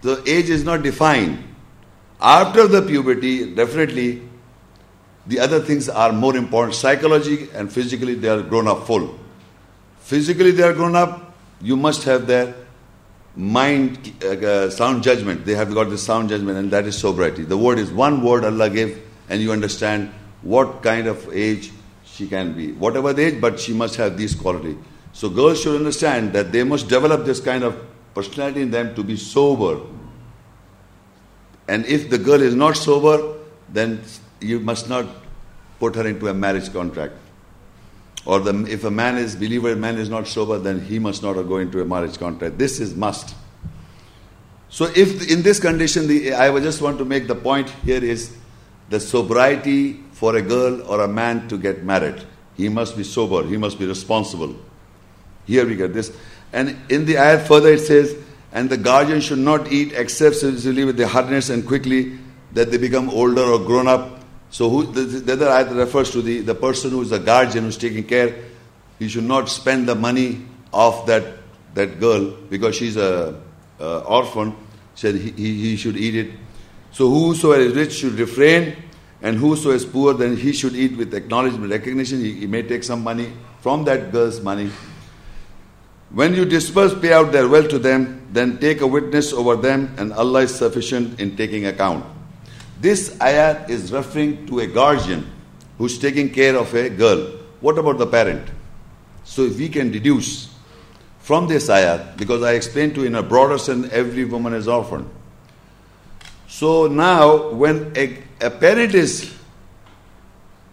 the 0.01 0.21
age 0.25 0.49
is 0.49 0.63
not 0.63 0.83
defined. 0.83 1.43
After 2.19 2.67
the 2.67 2.81
puberty, 2.81 3.53
definitely 3.53 4.21
the 5.27 5.39
other 5.39 5.59
things 5.59 5.87
are 5.89 6.11
more 6.11 6.35
important. 6.35 6.75
Psychologically 6.75 7.49
and 7.53 7.71
physically, 7.71 8.15
they 8.15 8.29
are 8.29 8.41
grown 8.41 8.67
up 8.67 8.87
full. 8.87 9.17
Physically, 9.99 10.51
they 10.51 10.63
are 10.63 10.73
grown 10.73 10.95
up, 10.95 11.33
you 11.61 11.77
must 11.77 12.03
have 12.03 12.27
their 12.27 12.55
mind, 13.35 14.11
uh, 14.23 14.69
sound 14.69 15.03
judgment. 15.03 15.45
They 15.45 15.53
have 15.53 15.73
got 15.73 15.89
the 15.89 15.97
sound 15.97 16.29
judgment, 16.29 16.57
and 16.57 16.71
that 16.71 16.85
is 16.85 16.97
sobriety. 16.97 17.43
The 17.43 17.57
word 17.57 17.79
is 17.79 17.91
one 17.91 18.23
word 18.23 18.43
Allah 18.43 18.69
gave, 18.69 19.01
and 19.29 19.41
you 19.41 19.51
understand 19.51 20.11
what 20.41 20.81
kind 20.81 21.07
of 21.07 21.31
age 21.33 21.71
she 22.03 22.27
can 22.27 22.53
be. 22.53 22.71
Whatever 22.73 23.13
the 23.13 23.27
age, 23.27 23.41
but 23.41 23.59
she 23.59 23.73
must 23.73 23.95
have 23.95 24.17
these 24.17 24.35
qualities. 24.35 24.75
So, 25.13 25.29
girls 25.29 25.61
should 25.61 25.75
understand 25.75 26.33
that 26.33 26.51
they 26.51 26.63
must 26.63 26.89
develop 26.89 27.25
this 27.25 27.39
kind 27.39 27.63
of 27.63 27.79
personality 28.13 28.61
in 28.61 28.71
them 28.71 28.95
to 28.95 29.03
be 29.03 29.17
sober. 29.17 29.81
And 31.67 31.85
if 31.85 32.09
the 32.09 32.17
girl 32.17 32.41
is 32.41 32.55
not 32.55 32.75
sober, 32.75 33.37
then 33.69 34.01
you 34.41 34.59
must 34.59 34.89
not 34.89 35.05
put 35.79 35.95
her 35.95 36.05
into 36.05 36.27
a 36.27 36.33
marriage 36.33 36.71
contract. 36.73 37.13
Or 38.25 38.39
the, 38.39 38.65
if 38.65 38.83
a 38.83 38.91
man 38.91 39.17
is 39.17 39.35
believer, 39.35 39.75
man 39.75 39.97
is 39.97 40.09
not 40.09 40.27
sober, 40.27 40.59
then 40.59 40.81
he 40.81 40.99
must 40.99 41.23
not 41.23 41.33
go 41.33 41.57
into 41.57 41.81
a 41.81 41.85
marriage 41.85 42.19
contract. 42.19 42.57
This 42.57 42.79
is 42.79 42.95
must. 42.95 43.35
So 44.69 44.85
if 44.95 45.29
in 45.29 45.41
this 45.41 45.59
condition, 45.59 46.07
the, 46.07 46.33
I 46.33 46.57
just 46.59 46.81
want 46.81 46.97
to 46.99 47.05
make 47.05 47.27
the 47.27 47.35
point 47.35 47.69
here 47.83 48.03
is 48.03 48.35
the 48.89 48.99
sobriety 48.99 49.99
for 50.11 50.35
a 50.35 50.41
girl 50.41 50.81
or 50.83 51.01
a 51.01 51.07
man 51.07 51.47
to 51.47 51.57
get 51.57 51.83
married. 51.83 52.23
He 52.55 52.69
must 52.69 52.95
be 52.95 53.03
sober. 53.03 53.47
He 53.47 53.57
must 53.57 53.79
be 53.79 53.87
responsible. 53.87 54.55
Here 55.45 55.65
we 55.65 55.75
get 55.75 55.93
this. 55.93 56.15
And 56.53 56.77
in 56.89 57.05
the 57.05 57.15
ayat 57.15 57.47
further 57.47 57.73
it 57.73 57.79
says, 57.79 58.15
and 58.51 58.69
the 58.69 58.77
guardian 58.77 59.21
should 59.21 59.39
not 59.39 59.71
eat 59.71 59.93
except 59.93 60.35
successively 60.35 60.83
with 60.83 60.97
the 60.97 61.07
hardness 61.07 61.49
and 61.49 61.65
quickly 61.65 62.17
that 62.53 62.69
they 62.69 62.77
become 62.77 63.09
older 63.09 63.41
or 63.41 63.59
grown 63.59 63.87
up. 63.87 64.20
So 64.51 64.69
who, 64.69 64.83
the, 64.83 65.01
the 65.01 65.33
other 65.33 65.47
ayat 65.47 65.75
refers 65.75 66.11
to 66.11 66.21
the, 66.21 66.41
the 66.41 66.53
person 66.53 66.91
who 66.91 67.01
is 67.01 67.09
the 67.09 67.19
guardian 67.19 67.63
who's 67.63 67.77
taking 67.77 68.03
care. 68.03 68.35
He 68.99 69.07
should 69.07 69.23
not 69.23 69.49
spend 69.49 69.87
the 69.87 69.95
money 69.95 70.45
of 70.73 71.07
that, 71.07 71.23
that 71.73 71.99
girl 71.99 72.31
because 72.49 72.75
she's 72.75 72.97
a, 72.97 73.41
a 73.79 73.99
orphan. 73.99 74.55
Said 74.93 75.15
he, 75.15 75.31
he 75.31 75.75
should 75.77 75.97
eat 75.97 76.15
it. 76.15 76.31
So 76.91 77.09
whoso 77.09 77.53
is 77.53 77.73
rich 77.73 77.93
should 77.93 78.19
refrain, 78.19 78.75
and 79.21 79.37
whoso 79.37 79.71
is 79.71 79.85
poor, 79.85 80.13
then 80.13 80.35
he 80.35 80.51
should 80.51 80.75
eat 80.75 80.97
with 80.97 81.13
acknowledgement, 81.13 81.71
recognition. 81.71 82.19
He, 82.19 82.33
he 82.41 82.47
may 82.47 82.63
take 82.63 82.83
some 82.83 83.01
money 83.01 83.31
from 83.61 83.85
that 83.85 84.11
girl's 84.11 84.41
money 84.41 84.69
when 86.13 86.35
you 86.35 86.43
disperse, 86.43 86.93
pay 86.93 87.13
out 87.13 87.31
their 87.31 87.47
wealth 87.47 87.69
to 87.69 87.79
them, 87.79 88.27
then 88.31 88.57
take 88.57 88.81
a 88.81 88.87
witness 88.87 89.31
over 89.31 89.55
them, 89.55 89.95
and 89.97 90.11
Allah 90.11 90.41
is 90.41 90.53
sufficient 90.53 91.21
in 91.21 91.37
taking 91.37 91.65
account. 91.65 92.03
This 92.81 93.15
ayat 93.17 93.69
is 93.69 93.91
referring 93.93 94.47
to 94.47 94.59
a 94.59 94.65
guardian 94.67 95.29
who's 95.77 95.99
taking 95.99 96.31
care 96.31 96.57
of 96.57 96.73
a 96.73 96.89
girl. 96.89 97.37
What 97.59 97.77
about 97.77 97.99
the 97.99 98.07
parent? 98.07 98.49
So, 99.23 99.43
if 99.43 99.57
we 99.57 99.69
can 99.69 99.91
deduce 99.91 100.49
from 101.19 101.47
this 101.47 101.69
ayat, 101.69 102.17
because 102.17 102.41
I 102.41 102.53
explained 102.53 102.95
to 102.95 103.01
you 103.01 103.07
in 103.07 103.13
a 103.13 103.21
broader 103.21 103.59
sense, 103.59 103.91
every 103.91 104.25
woman 104.25 104.55
is 104.55 104.67
orphan. 104.67 105.07
So 106.47 106.87
now, 106.87 107.51
when 107.51 107.93
a, 107.95 108.17
a 108.41 108.49
parent 108.49 108.95
is 108.95 109.31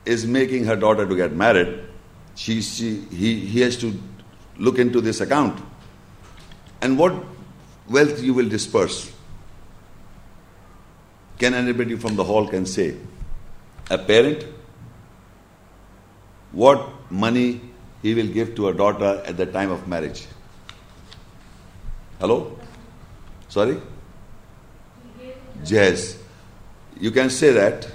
is 0.06 0.26
making 0.26 0.64
her 0.64 0.76
daughter 0.76 1.06
to 1.06 1.14
get 1.14 1.32
married, 1.32 1.84
she, 2.34 2.62
she 2.62 3.00
he, 3.10 3.40
he 3.40 3.60
has 3.60 3.76
to 3.76 3.92
look 4.56 4.78
into 4.78 5.02
this 5.02 5.20
account. 5.20 5.62
And 6.80 6.98
what 6.98 7.14
wealth 7.88 8.22
you 8.22 8.32
will 8.32 8.48
disperse? 8.48 9.12
Can 11.38 11.54
anybody 11.54 11.96
from 11.96 12.16
the 12.16 12.24
hall 12.24 12.48
can 12.48 12.66
say? 12.66 12.96
A 13.90 13.98
parent? 13.98 14.44
What 16.52 17.10
money 17.10 17.60
he 18.02 18.14
will 18.14 18.26
give 18.26 18.54
to 18.56 18.68
a 18.68 18.74
daughter 18.74 19.22
at 19.24 19.36
the 19.36 19.46
time 19.46 19.70
of 19.70 19.86
marriage? 19.86 20.26
Hello? 22.20 22.58
Sorry? 23.48 23.80
Yes. 25.64 26.18
You 27.00 27.10
can 27.10 27.30
say 27.30 27.52
that. 27.52 27.88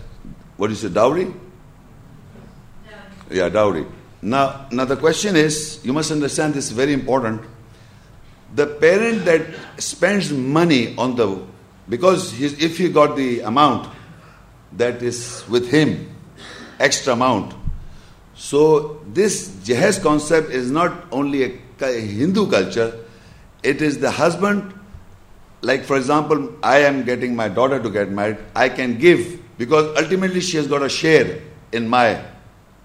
What 0.58 0.72
is 0.72 0.84
it, 0.84 0.94
dowry? 0.94 1.34
Yeah, 3.30 3.50
dowry. 3.50 3.86
Now, 4.22 4.68
now 4.72 4.86
the 4.86 4.96
question 4.96 5.36
is, 5.36 5.82
you 5.84 5.92
must 5.92 6.12
understand 6.12 6.54
this 6.54 6.68
is 6.68 6.72
very 6.72 6.94
important. 6.94 7.42
The 8.56 8.68
parent 8.68 9.26
that 9.26 9.42
spends 9.78 10.32
money 10.32 10.96
on 10.96 11.16
the, 11.16 11.46
because 11.90 12.40
if 12.42 12.78
he 12.78 12.90
got 12.90 13.16
the 13.16 13.42
amount 13.42 13.90
that 14.74 15.02
is 15.02 15.44
with 15.50 15.70
him, 15.70 16.10
extra 16.80 17.14
amount. 17.14 17.54
So 18.36 19.02
this 19.08 19.56
Jahez 19.64 20.00
concept 20.02 20.50
is 20.50 20.72
not 20.72 21.06
only 21.12 21.44
a 21.44 21.50
Hindu 21.80 22.50
culture, 22.50 23.00
it 23.62 23.82
is 23.82 24.00
the 24.00 24.12
husband, 24.12 24.74
like 25.62 25.84
for 25.84 25.98
example, 25.98 26.54
I 26.64 26.80
am 26.80 27.04
getting 27.04 27.36
my 27.36 27.48
daughter 27.48 27.82
to 27.82 27.90
get 27.90 28.10
married, 28.10 28.38
I 28.56 28.70
can 28.70 28.98
give 28.98 29.40
because 29.58 29.98
ultimately 29.98 30.42
she 30.42 30.58
has 30.58 30.68
got 30.68 30.82
a 30.82 30.90
share 30.90 31.42
in 31.72 31.88
my 31.88 32.24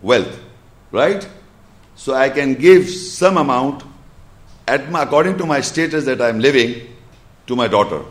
wealth. 0.03 0.39
Right? 0.91 1.29
So 1.97 2.15
I 2.15 2.31
can 2.31 2.55
give 2.55 2.89
some 2.89 3.37
amount 3.37 3.83
at 4.67 4.91
my, 4.91 5.03
according 5.03 5.39
to 5.39 5.47
my 5.47 5.61
status 5.61 6.05
that 6.05 6.21
I 6.21 6.29
am 6.29 6.39
living 6.41 6.95
to 7.47 7.57
my 7.57 7.69
daughter. 7.69 8.05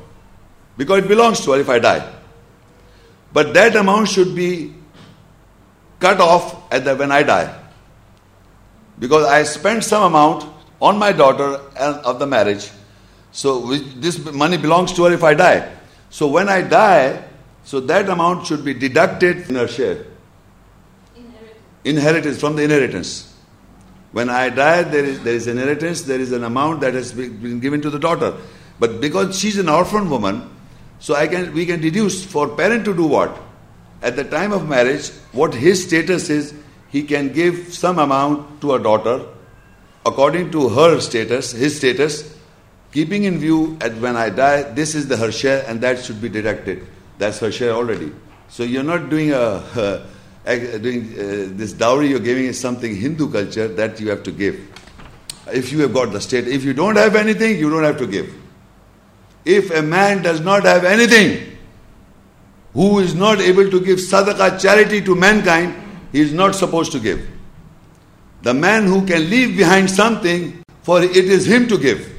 Because 0.78 1.04
it 1.04 1.08
belongs 1.08 1.42
to 1.46 1.52
her 1.54 1.60
if 1.60 1.70
I 1.70 1.80
die. 1.80 2.14
But 3.34 3.54
that 3.54 3.76
amount 3.76 4.10
should 4.10 4.36
be 4.36 4.74
cut 6.00 6.22
off 6.22 6.72
at 6.72 6.86
the, 6.86 6.96
when 6.96 7.12
I 7.12 7.24
die. 7.24 7.54
Because 9.00 9.26
I 9.26 9.44
spent 9.44 9.84
some 9.84 10.04
amount 10.04 10.46
on 10.82 10.98
my 10.98 11.12
daughter 11.12 11.56
of 11.76 12.20
the 12.20 12.28
marriage. 12.28 12.70
So 13.32 13.76
this 13.76 14.24
money 14.32 14.58
belongs 14.58 14.94
to 14.94 15.06
her 15.06 15.14
if 15.14 15.24
I 15.24 15.34
die. 15.34 15.72
So 16.10 16.28
when 16.28 16.48
I 16.50 16.62
die, 16.62 17.24
so 17.64 17.80
that 17.82 18.10
amount 18.10 18.48
should 18.48 18.64
be 18.64 18.74
deducted 18.74 19.50
in 19.50 19.56
her 19.56 19.68
share 19.68 20.06
inheritance 21.88 22.40
from 22.40 22.56
the 22.56 22.64
inheritance. 22.64 23.34
When 24.12 24.30
I 24.30 24.50
die, 24.50 24.84
there 24.84 25.06
is, 25.06 25.24
there 25.24 25.36
is 25.36 25.48
inheritance, 25.48 26.02
there 26.04 26.20
is 26.20 26.32
an 26.32 26.44
amount 26.44 26.82
that 26.82 26.94
has 26.94 27.14
been 27.14 27.60
given 27.60 27.82
to 27.82 27.90
the 27.90 28.00
daughter. 28.00 28.36
But 28.80 29.02
because 29.02 29.40
she's 29.40 29.58
an 29.58 29.70
orphan 29.70 30.10
woman, 30.10 30.50
so 31.00 31.16
I 31.16 31.28
can 31.28 31.54
we 31.54 31.66
can 31.66 31.82
deduce 31.82 32.26
for 32.26 32.48
parent 32.50 32.86
to 32.86 32.96
do 32.96 33.06
what? 33.06 33.38
At 34.02 34.16
the 34.16 34.24
time 34.24 34.52
of 34.52 34.68
marriage, 34.68 35.10
what 35.32 35.54
his 35.54 35.84
status 35.86 36.30
is, 36.30 36.54
he 36.90 37.04
can 37.04 37.34
give 37.34 37.74
some 37.74 38.00
amount 38.00 38.62
to 38.62 38.74
a 38.74 38.80
daughter 38.80 39.26
according 40.06 40.52
to 40.52 40.70
her 40.70 41.00
status, 41.02 41.52
his 41.52 41.78
status, 41.78 42.36
keeping 42.92 43.26
in 43.26 43.38
view 43.40 43.78
at 43.82 43.96
when 43.98 44.16
I 44.16 44.30
die, 44.30 44.64
this 44.64 44.96
is 44.96 45.08
the 45.08 45.18
her 45.18 45.32
share 45.32 45.66
and 45.68 45.82
that 45.82 46.04
should 46.04 46.22
be 46.22 46.30
deducted. 46.30 46.88
That's 47.18 47.40
her 47.40 47.52
share 47.52 47.72
already. 47.72 48.12
So 48.48 48.64
you're 48.64 48.84
not 48.84 49.10
doing 49.10 49.34
a, 49.34 50.06
doing 50.46 51.14
uh, 51.14 51.52
this 51.58 51.74
dowry 51.74 52.08
you're 52.08 52.20
giving 52.20 52.46
is 52.46 52.60
something 52.60 52.96
Hindu 52.96 53.32
culture 53.32 53.68
that 53.68 54.00
you 54.00 54.10
have 54.10 54.24
to 54.24 54.32
give. 54.32 54.60
If 55.52 55.72
you 55.72 55.82
have 55.82 55.94
got 55.94 56.12
the 56.12 56.22
state, 56.22 56.48
if 56.48 56.64
you 56.64 56.74
don't 56.74 56.96
have 56.96 57.16
anything, 57.16 57.58
you 57.58 57.70
don't 57.70 57.84
have 57.84 57.98
to 57.98 58.08
give. 58.08 58.34
If 59.48 59.72
a 59.72 59.82
man 59.82 60.22
does 60.24 60.42
not 60.42 60.66
have 60.66 60.84
anything, 60.84 61.58
who 62.74 63.00
is 63.00 63.16
not 63.16 63.40
able 63.40 63.72
to 63.72 63.80
give 63.80 63.98
sadaqah 63.98 64.60
charity 64.62 65.02
to 65.02 65.16
mankind, 65.16 65.74
he 66.12 66.20
is 66.20 66.34
not 66.34 66.54
supposed 66.54 66.92
to 66.92 67.00
give. 67.00 67.26
The 68.42 68.54
man 68.54 68.88
who 68.88 69.06
can 69.08 69.30
leave 69.30 69.56
behind 69.56 69.90
something, 69.90 70.64
for 70.84 71.02
it 71.02 71.16
is 71.16 71.46
him 71.46 71.68
to 71.70 71.78
give. 71.78 72.14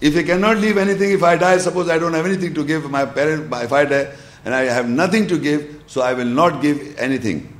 If 0.00 0.14
he 0.14 0.22
cannot 0.22 0.58
leave 0.58 0.78
anything, 0.78 1.10
if 1.10 1.24
I 1.24 1.36
die, 1.36 1.58
suppose 1.58 1.88
I 1.88 1.98
don't 1.98 2.14
have 2.14 2.24
anything 2.24 2.54
to 2.54 2.64
give 2.64 2.88
my 2.88 3.04
parent, 3.04 3.52
if 3.52 3.72
I 3.72 3.84
die, 3.84 4.12
and 4.44 4.54
I 4.54 4.62
have 4.62 4.88
nothing 4.88 5.26
to 5.26 5.38
give, 5.38 5.82
so 5.88 6.02
I 6.02 6.12
will 6.14 6.32
not 6.40 6.62
give 6.62 6.96
anything. 6.98 7.52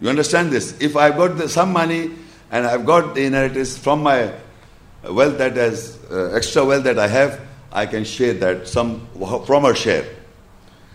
You 0.00 0.08
understand 0.08 0.50
this? 0.50 0.80
If 0.80 0.96
I've 0.96 1.16
got 1.16 1.38
the, 1.38 1.48
some 1.48 1.72
money 1.72 2.10
and 2.50 2.66
I've 2.66 2.84
got 2.84 3.14
the 3.14 3.24
inheritance 3.24 3.78
from 3.78 4.02
my 4.02 4.34
wealth 5.04 5.38
that 5.38 5.56
has 5.56 5.98
uh, 6.10 6.32
extra 6.34 6.64
wealth 6.64 6.84
that 6.84 6.98
I 6.98 7.08
have, 7.08 7.40
I 7.72 7.86
can 7.86 8.04
share 8.04 8.34
that 8.34 8.68
some 8.68 9.06
from 9.46 9.64
her 9.64 9.74
share. 9.74 10.04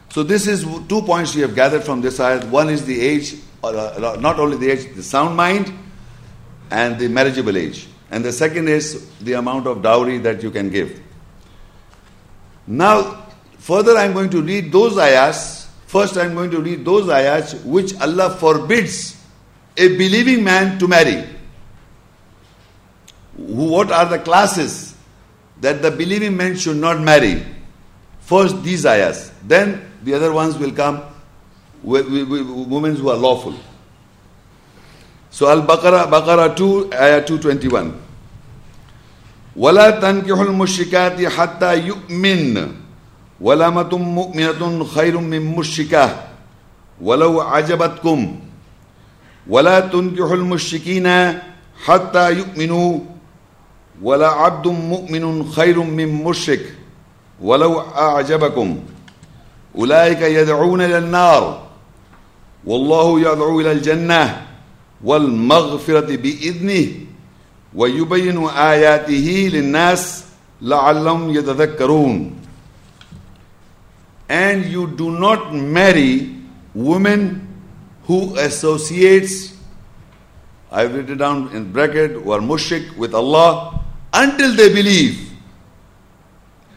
So 0.10 0.24
this 0.24 0.48
is 0.48 0.66
two 0.88 1.02
points 1.02 1.36
we 1.36 1.42
have 1.42 1.56
gathered 1.56 1.84
from 1.84 2.02
this 2.02 2.20
ayat. 2.20 2.50
One 2.50 2.70
is 2.70 2.86
the 2.86 3.00
age, 3.00 3.36
uh, 3.64 4.18
not 4.20 4.40
only 4.40 4.58
the 4.58 4.72
age, 4.72 4.96
the 4.96 5.04
sound 5.04 5.36
mind, 5.36 5.72
and 6.72 6.98
the 6.98 7.08
marriageable 7.08 7.58
age. 7.58 7.88
And 8.10 8.24
the 8.24 8.32
second 8.32 8.70
is 8.70 9.10
the 9.20 9.34
amount 9.34 9.68
of 9.68 9.82
dowry 9.82 10.18
that 10.20 10.42
you 10.42 10.52
can 10.52 10.70
give. 10.70 11.02
Now, 12.66 13.28
Further, 13.68 13.98
I 13.98 14.06
am 14.06 14.14
going 14.14 14.30
to 14.30 14.42
read 14.42 14.72
those 14.72 14.98
ayahs. 14.98 15.68
First, 15.88 16.16
I 16.16 16.24
am 16.24 16.36
going 16.36 16.52
to 16.52 16.62
read 16.62 16.86
those 16.86 17.10
ayahs 17.10 17.54
which 17.66 17.94
Allah 18.00 18.30
forbids 18.30 19.22
a 19.76 19.90
believing 19.98 20.42
man 20.42 20.80
to 20.80 20.88
marry. 20.88 21.26
What 23.38 23.92
are 23.92 24.06
the 24.06 24.20
classes 24.20 24.96
that 25.62 25.82
the 25.82 25.92
believing 25.92 26.36
man 26.36 26.56
should 26.58 26.78
not 26.78 27.00
marry? 27.00 27.46
First, 28.22 28.64
these 28.64 28.86
ayahs. 28.86 29.32
Then, 29.46 29.90
the 30.04 30.14
other 30.16 30.34
ones 30.34 30.58
will 30.58 30.72
come 30.72 31.02
women 31.84 32.96
who 32.96 33.10
are 33.10 33.16
lawful. 33.16 33.56
So, 35.30 35.48
Al 35.50 35.62
Baqarah, 35.62 36.10
Baqarah 36.10 36.56
2, 36.56 36.94
ayah 36.94 37.24
221. 37.26 38.04
ولا 39.58 39.90
تنكحوا 39.90 40.44
المشركات 40.44 41.26
حتى 41.26 41.80
يؤمن 41.90 42.72
ولامة 43.42 43.98
مؤمنة 43.98 44.84
خير 44.86 45.18
من 45.18 45.42
مشركة 45.56 46.24
ولو 47.02 47.42
عجبتكم 47.42 48.40
ولا 49.48 49.80
تنكحوا 49.80 50.36
المشركين 50.36 51.08
حتى 51.86 52.32
يؤمنوا 52.34 53.00
ولا 54.02 54.28
عبد 54.28 54.68
مؤمن 54.68 55.52
خير 55.52 55.84
من 55.84 56.24
مشرك 56.24 56.74
ولو 57.42 57.80
أعجبكم. 57.80 58.80
أولئك 59.76 60.22
يدعون 60.22 60.82
إلى 60.82 60.98
النار. 60.98 61.68
والله 62.66 63.20
يدعو 63.20 63.62
إلى 63.62 63.72
الجنة 63.72 64.48
والمغفرة 65.04 66.16
بإذنه 66.16 66.88
ويبين 67.76 68.48
آياته 68.48 69.50
للناس 69.54 70.24
لعلهم 70.62 71.30
يتذكرون. 71.30 72.34
And 74.30 74.66
you 74.66 74.88
do 74.88 75.12
not 75.12 75.54
marry 75.54 76.36
women 76.76 77.48
who 78.06 78.36
associates 78.36 79.54
I've 80.70 80.94
written 80.94 81.18
down 81.18 81.50
in 81.54 81.72
bracket, 81.72 82.18
are 82.18 82.42
mushrik 82.42 82.98
with 82.98 83.14
Allah 83.14 83.77
until 84.14 84.56
they 84.56 84.74
believe. 84.74 85.32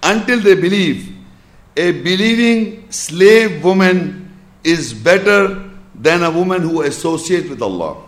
Until 0.02 0.40
they 0.40 0.54
believe. 0.54 1.14
A 1.76 1.92
believing 1.92 2.90
slave 2.90 3.62
woman 3.64 4.38
is 4.64 4.92
better 4.92 5.70
than 5.94 6.22
a 6.22 6.30
woman 6.30 6.62
who 6.62 6.82
associates 6.82 7.48
with 7.48 7.62
Allah. 7.62 8.02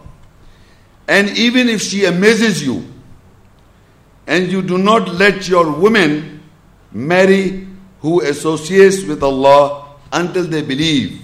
And 1.09 1.31
even 1.31 1.69
if 1.69 1.83
she 1.83 2.05
amazes 2.05 2.65
you, 2.65 2.85
and 4.27 4.51
you 4.51 4.63
do 4.63 4.79
not 4.79 5.09
let 5.15 5.49
your 5.49 5.71
women 5.73 6.43
marry 6.93 7.67
who 8.01 8.21
associates 8.23 9.05
with 9.05 9.23
Allah 9.23 9.97
until 10.13 10.45
they 10.45 10.63
believe. 10.63 11.21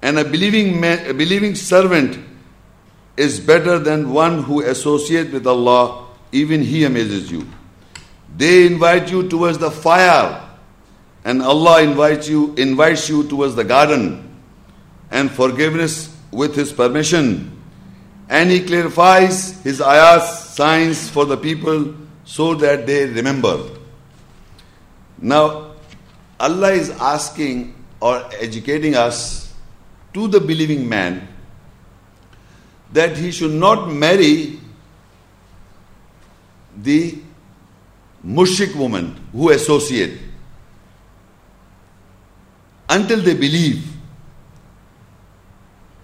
And 0.00 0.18
a 0.18 0.24
believing, 0.24 0.82
a 0.84 1.12
believing 1.12 1.54
servant 1.54 2.18
is 3.16 3.40
better 3.40 3.78
than 3.78 4.12
one 4.12 4.42
who 4.42 4.62
associates 4.62 5.32
with 5.32 5.46
Allah, 5.46 6.08
even 6.32 6.62
he 6.62 6.84
amazes 6.84 7.30
you. 7.30 7.46
They 8.36 8.66
invite 8.66 9.10
you 9.10 9.28
towards 9.28 9.58
the 9.58 9.70
fire, 9.70 10.48
and 11.24 11.42
Allah 11.42 11.82
invites 11.82 12.28
you, 12.28 12.54
invites 12.54 13.08
you 13.08 13.28
towards 13.28 13.54
the 13.54 13.64
garden 13.64 14.28
and 15.10 15.30
forgiveness 15.30 16.16
with 16.30 16.56
His 16.56 16.72
permission. 16.72 17.62
And 18.28 18.50
He 18.50 18.60
clarifies 18.64 19.62
His 19.62 19.80
ayahs, 19.82 20.48
signs 20.54 21.10
for 21.10 21.26
the 21.26 21.36
people 21.36 21.94
so 22.24 22.54
that 22.54 22.86
they 22.86 23.06
remember. 23.06 23.68
Now, 25.18 25.74
Allah 26.40 26.72
is 26.72 26.90
asking 26.90 27.74
or 28.00 28.28
educating 28.40 28.96
us 28.96 29.54
to 30.14 30.26
the 30.28 30.40
believing 30.40 30.88
man 30.88 31.28
that 32.92 33.16
he 33.16 33.30
should 33.30 33.52
not 33.52 33.90
marry 33.90 34.60
the 36.76 37.18
mushrik 38.24 38.74
woman 38.76 39.16
who 39.32 39.50
associate 39.50 40.18
until 42.88 43.20
they 43.20 43.34
believe. 43.34 43.88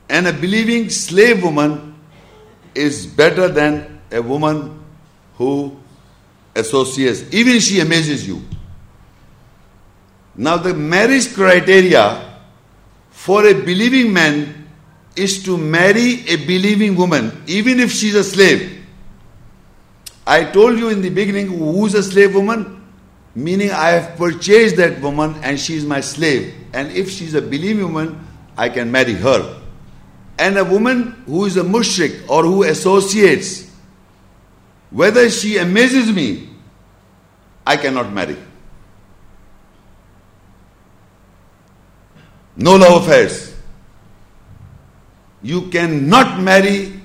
And 0.08 0.26
a 0.26 0.32
believing 0.32 0.88
slave 0.88 1.42
woman 1.42 1.94
is 2.74 3.06
better 3.06 3.48
than 3.48 4.00
a 4.10 4.22
woman 4.22 4.82
who 5.36 5.76
associates. 6.56 7.22
Even 7.32 7.56
if 7.56 7.62
she 7.62 7.80
amazes 7.80 8.26
you. 8.26 8.42
Now, 10.34 10.56
the 10.56 10.72
marriage 10.72 11.34
criteria 11.34 12.40
for 13.10 13.44
a 13.46 13.52
believing 13.52 14.12
man 14.12 14.68
is 15.16 15.42
to 15.42 15.58
marry 15.58 16.24
a 16.28 16.36
believing 16.36 16.94
woman, 16.96 17.42
even 17.46 17.80
if 17.80 17.90
she's 17.90 18.14
a 18.14 18.24
slave. 18.24 18.77
I 20.28 20.44
told 20.44 20.78
you 20.78 20.90
in 20.90 21.00
the 21.00 21.08
beginning 21.08 21.46
who's 21.46 21.94
a 21.94 22.02
slave 22.02 22.34
woman? 22.34 22.84
Meaning, 23.34 23.70
I 23.70 23.90
have 23.92 24.18
purchased 24.18 24.76
that 24.76 25.00
woman 25.00 25.34
and 25.42 25.58
she 25.58 25.74
is 25.74 25.86
my 25.86 26.02
slave. 26.02 26.54
And 26.74 26.92
if 26.92 27.10
she's 27.10 27.32
a 27.32 27.40
believing 27.40 27.94
woman, 27.94 28.26
I 28.54 28.68
can 28.68 28.92
marry 28.92 29.14
her. 29.14 29.58
And 30.38 30.58
a 30.58 30.64
woman 30.64 31.22
who 31.24 31.46
is 31.46 31.56
a 31.56 31.62
mushrik 31.62 32.28
or 32.28 32.42
who 32.42 32.64
associates, 32.64 33.70
whether 34.90 35.30
she 35.30 35.56
amazes 35.56 36.12
me, 36.12 36.50
I 37.66 37.78
cannot 37.78 38.12
marry. 38.12 38.36
No 42.54 42.76
love 42.76 43.04
affairs. 43.04 43.54
You 45.42 45.68
cannot 45.70 46.42
marry. 46.42 46.97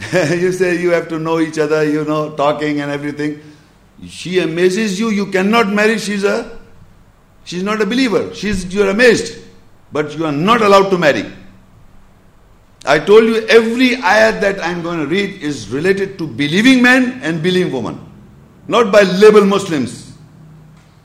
you 0.12 0.52
say 0.52 0.80
you 0.80 0.90
have 0.90 1.08
to 1.08 1.18
know 1.18 1.40
each 1.40 1.58
other, 1.58 1.84
you 1.84 2.04
know, 2.04 2.34
talking 2.36 2.80
and 2.80 2.90
everything. 2.90 3.40
She 4.06 4.38
amazes 4.38 4.98
you, 4.98 5.10
you 5.10 5.26
cannot 5.26 5.68
marry. 5.68 5.98
She's 5.98 6.24
a 6.24 6.58
she's 7.44 7.62
not 7.62 7.80
a 7.80 7.86
believer. 7.86 8.34
She's 8.34 8.72
you're 8.72 8.90
amazed. 8.90 9.44
But 9.90 10.16
you 10.16 10.26
are 10.26 10.32
not 10.32 10.62
allowed 10.62 10.90
to 10.90 10.98
marry. 10.98 11.32
I 12.84 12.98
told 12.98 13.24
you 13.24 13.46
every 13.48 13.96
ayat 13.96 14.40
that 14.40 14.60
I'm 14.60 14.82
going 14.82 15.00
to 15.00 15.06
read 15.06 15.42
is 15.42 15.68
related 15.70 16.18
to 16.18 16.26
believing 16.26 16.82
man 16.82 17.20
and 17.22 17.42
believing 17.42 17.72
woman. 17.72 17.98
Not 18.68 18.92
by 18.92 19.02
label 19.02 19.44
Muslims. 19.44 20.12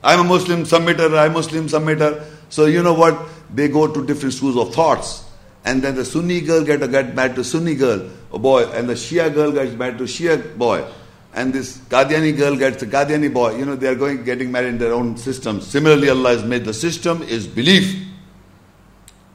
I'm 0.03 0.19
a 0.19 0.23
Muslim 0.23 0.63
submitter, 0.63 1.17
I'm 1.17 1.33
Muslim 1.33 1.67
submitter. 1.67 2.25
So 2.49 2.65
you 2.65 2.83
know 2.83 2.93
what? 2.93 3.17
they 3.53 3.67
go 3.67 3.87
to 3.87 4.05
different 4.05 4.33
schools 4.33 4.57
of 4.57 4.73
thoughts. 4.73 5.25
And 5.65 5.81
then 5.81 5.95
the 5.95 6.03
Sunni 6.03 6.41
girl 6.41 6.63
get, 6.63 6.79
get 6.91 7.15
married 7.15 7.35
to 7.35 7.43
Sunni 7.43 7.75
girl, 7.75 8.09
a 8.33 8.39
boy, 8.39 8.65
and 8.71 8.89
the 8.89 8.93
Shia 8.93 9.33
girl 9.33 9.51
gets 9.51 9.73
married 9.73 9.97
to 9.97 10.03
Shia 10.03 10.57
boy. 10.57 10.85
And 11.33 11.53
this 11.53 11.77
Qadiani 11.77 12.37
girl 12.37 12.55
gets 12.55 12.83
a 12.83 12.87
Qadiani 12.87 13.33
boy. 13.33 13.57
You 13.57 13.65
know, 13.65 13.75
they 13.75 13.87
are 13.87 13.95
going 13.95 14.23
getting 14.23 14.51
married 14.51 14.69
in 14.69 14.77
their 14.77 14.93
own 14.93 15.17
system. 15.17 15.61
Similarly, 15.61 16.09
Allah 16.09 16.29
has 16.29 16.43
made 16.43 16.65
the 16.65 16.73
system 16.73 17.23
is 17.23 17.47
belief. 17.47 18.07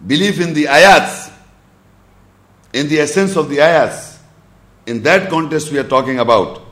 Belief 0.06 0.40
in 0.40 0.54
the 0.54 0.66
ayats, 0.66 1.32
in 2.72 2.88
the 2.88 3.00
essence 3.00 3.36
of 3.36 3.48
the 3.48 3.56
ayats. 3.56 4.18
In 4.86 5.02
that 5.02 5.28
context 5.28 5.72
we 5.72 5.78
are 5.78 5.88
talking 5.88 6.18
about. 6.18 6.62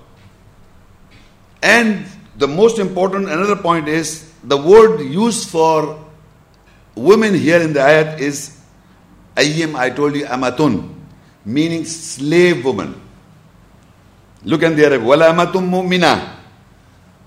And 1.62 2.06
the 2.36 2.46
most 2.46 2.78
important, 2.78 3.28
another 3.28 3.56
point 3.56 3.88
is 3.88 4.32
the 4.44 4.56
word 4.56 5.00
used 5.00 5.48
for 5.48 6.04
women 6.94 7.34
here 7.34 7.60
in 7.60 7.72
the 7.72 7.80
ayat 7.80 8.20
is 8.20 8.55
ayyim, 9.36 9.76
I 9.76 9.90
told 9.90 10.16
you, 10.16 10.26
amatun, 10.26 10.92
meaning 11.44 11.84
slave 11.84 12.64
woman. 12.64 13.00
Look 14.42 14.62
in 14.62 14.76
the 14.76 14.86
Arabic, 14.86 15.06
wala 15.06 15.32
amatum 15.32 15.68
mu'mina, 15.68 16.36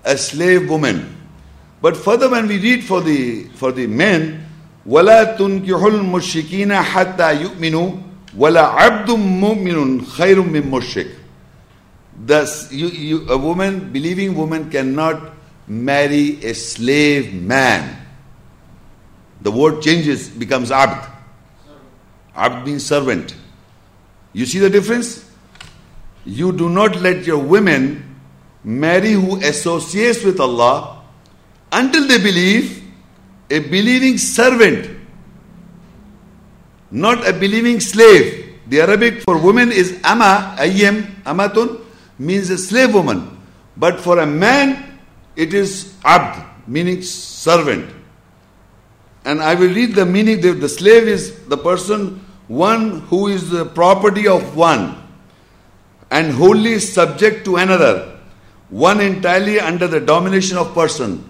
a 0.04 0.16
slave 0.16 0.68
woman. 0.68 1.16
But 1.80 1.96
further 1.96 2.28
when 2.28 2.46
we 2.46 2.58
read 2.58 2.84
for 2.84 3.00
the 3.00 3.44
for 3.54 3.72
the 3.72 3.86
men, 3.86 4.46
wala 4.84 5.36
tunkihul 5.38 6.00
mushrikina 6.04 6.82
hatta 6.82 7.34
yu'minu 7.34 8.02
wala 8.34 8.76
abdum 8.76 9.20
mu'minun 9.40 10.00
khairum 10.00 10.50
min 10.50 10.64
mushrik. 10.64 11.14
Thus, 12.22 12.70
you, 12.72 12.88
you, 12.88 13.28
a 13.30 13.38
woman, 13.38 13.92
believing 13.92 14.34
woman 14.34 14.70
cannot 14.70 15.32
marry 15.66 16.44
a 16.44 16.54
slave 16.54 17.32
man. 17.32 17.96
The 19.40 19.50
word 19.50 19.80
changes, 19.80 20.28
becomes 20.28 20.70
abd. 20.70 21.08
Abd 22.34 22.66
means 22.66 22.86
servant. 22.86 23.34
You 24.32 24.46
see 24.46 24.58
the 24.58 24.70
difference? 24.70 25.28
You 26.24 26.52
do 26.52 26.68
not 26.68 26.96
let 27.00 27.26
your 27.26 27.38
women 27.38 28.20
marry 28.62 29.12
who 29.12 29.36
associates 29.42 30.22
with 30.22 30.38
Allah 30.38 31.02
until 31.72 32.06
they 32.06 32.18
believe 32.18 32.82
a 33.50 33.58
believing 33.58 34.18
servant, 34.18 34.88
not 36.90 37.26
a 37.26 37.32
believing 37.32 37.80
slave. 37.80 38.58
The 38.68 38.82
Arabic 38.82 39.22
for 39.22 39.36
women 39.38 39.72
is 39.72 39.98
ama, 40.04 40.54
ayyam, 40.58 41.22
amatun, 41.24 41.80
means 42.18 42.50
a 42.50 42.58
slave 42.58 42.94
woman. 42.94 43.38
But 43.76 43.98
for 44.00 44.20
a 44.20 44.26
man, 44.26 45.00
it 45.34 45.54
is 45.54 45.94
abd, 46.04 46.44
meaning 46.68 47.02
servant. 47.02 47.90
And 49.30 49.40
I 49.40 49.54
will 49.54 49.72
read 49.72 49.94
the 49.94 50.04
meaning. 50.04 50.40
The, 50.40 50.68
slave 50.68 51.06
is 51.06 51.46
the 51.46 51.56
person, 51.56 52.18
one 52.48 53.02
who 53.02 53.28
is 53.28 53.48
the 53.48 53.64
property 53.64 54.26
of 54.26 54.56
one 54.56 55.00
and 56.10 56.32
wholly 56.32 56.80
subject 56.80 57.44
to 57.44 57.54
another, 57.54 58.18
one 58.70 59.00
entirely 59.00 59.60
under 59.60 59.86
the 59.86 60.00
domination 60.00 60.58
of 60.58 60.74
person. 60.74 61.24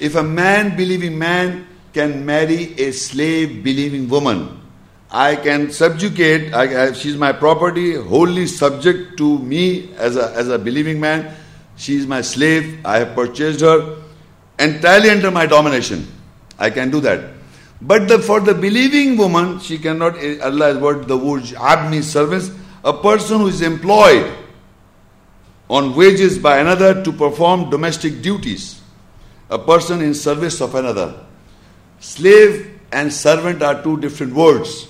If 0.00 0.16
a 0.16 0.24
man 0.24 0.76
believing 0.76 1.16
man 1.16 1.68
can 1.92 2.26
marry 2.26 2.74
a 2.80 2.90
slave 2.90 3.62
believing 3.62 4.08
woman, 4.08 4.60
I 5.08 5.36
can 5.36 5.70
subjugate, 5.70 6.52
I, 6.52 6.88
I, 6.88 6.92
she's 6.94 7.16
my 7.16 7.30
property, 7.30 7.94
wholly 7.94 8.48
subject 8.48 9.18
to 9.18 9.38
me 9.38 9.94
as 9.94 10.16
a, 10.16 10.32
as 10.32 10.48
a 10.48 10.58
believing 10.58 10.98
man. 10.98 11.32
She 11.76 11.94
is 11.94 12.08
my 12.08 12.22
slave, 12.22 12.84
I 12.84 12.98
have 12.98 13.14
purchased 13.14 13.60
her, 13.60 14.02
entirely 14.58 15.10
under 15.10 15.30
my 15.30 15.46
domination. 15.46 16.08
I 16.58 16.70
can 16.70 16.90
do 16.90 16.98
that. 17.02 17.35
But 17.80 18.08
the, 18.08 18.18
for 18.18 18.40
the 18.40 18.54
believing 18.54 19.16
woman, 19.16 19.60
she 19.60 19.78
cannot, 19.78 20.16
eh, 20.16 20.38
Allah 20.42 20.66
has 20.66 20.78
word 20.78 21.08
the 21.08 21.16
word 21.16 21.52
ab 21.58 21.90
means 21.90 22.10
service, 22.10 22.50
a 22.84 22.92
person 22.92 23.40
who 23.40 23.48
is 23.48 23.60
employed 23.60 24.32
on 25.68 25.94
wages 25.94 26.38
by 26.38 26.58
another 26.58 27.02
to 27.04 27.12
perform 27.12 27.68
domestic 27.68 28.22
duties, 28.22 28.80
a 29.50 29.58
person 29.58 30.00
in 30.00 30.14
service 30.14 30.60
of 30.60 30.74
another. 30.74 31.26
Slave 32.00 32.80
and 32.92 33.12
servant 33.12 33.62
are 33.62 33.82
two 33.82 33.98
different 34.00 34.34
words. 34.34 34.88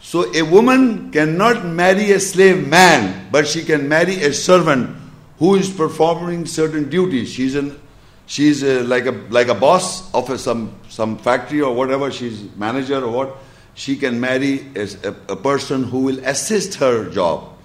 So 0.00 0.32
a 0.34 0.42
woman 0.42 1.10
cannot 1.10 1.64
marry 1.64 2.12
a 2.12 2.20
slave 2.20 2.68
man, 2.68 3.28
but 3.32 3.48
she 3.48 3.64
can 3.64 3.88
marry 3.88 4.22
a 4.22 4.32
servant 4.32 4.96
who 5.38 5.56
is 5.56 5.70
performing 5.70 6.46
certain 6.46 6.88
duties. 6.90 7.30
She's 7.32 7.54
an 7.54 7.80
she's 8.26 8.62
a, 8.62 8.82
like 8.82 9.06
a 9.06 9.12
like 9.30 9.48
a 9.48 9.54
boss 9.54 10.12
of 10.14 10.30
a, 10.30 10.38
some 10.38 10.74
some 10.88 11.18
factory 11.18 11.60
or 11.60 11.74
whatever. 11.74 12.10
She's 12.10 12.42
manager 12.56 13.02
or 13.04 13.10
what. 13.10 13.36
She 13.74 13.96
can 13.96 14.20
marry 14.20 14.66
a, 14.76 14.88
a, 15.28 15.36
person 15.36 15.82
who 15.82 16.00
will 16.04 16.20
assist 16.24 16.74
her 16.76 17.10
job. 17.10 17.58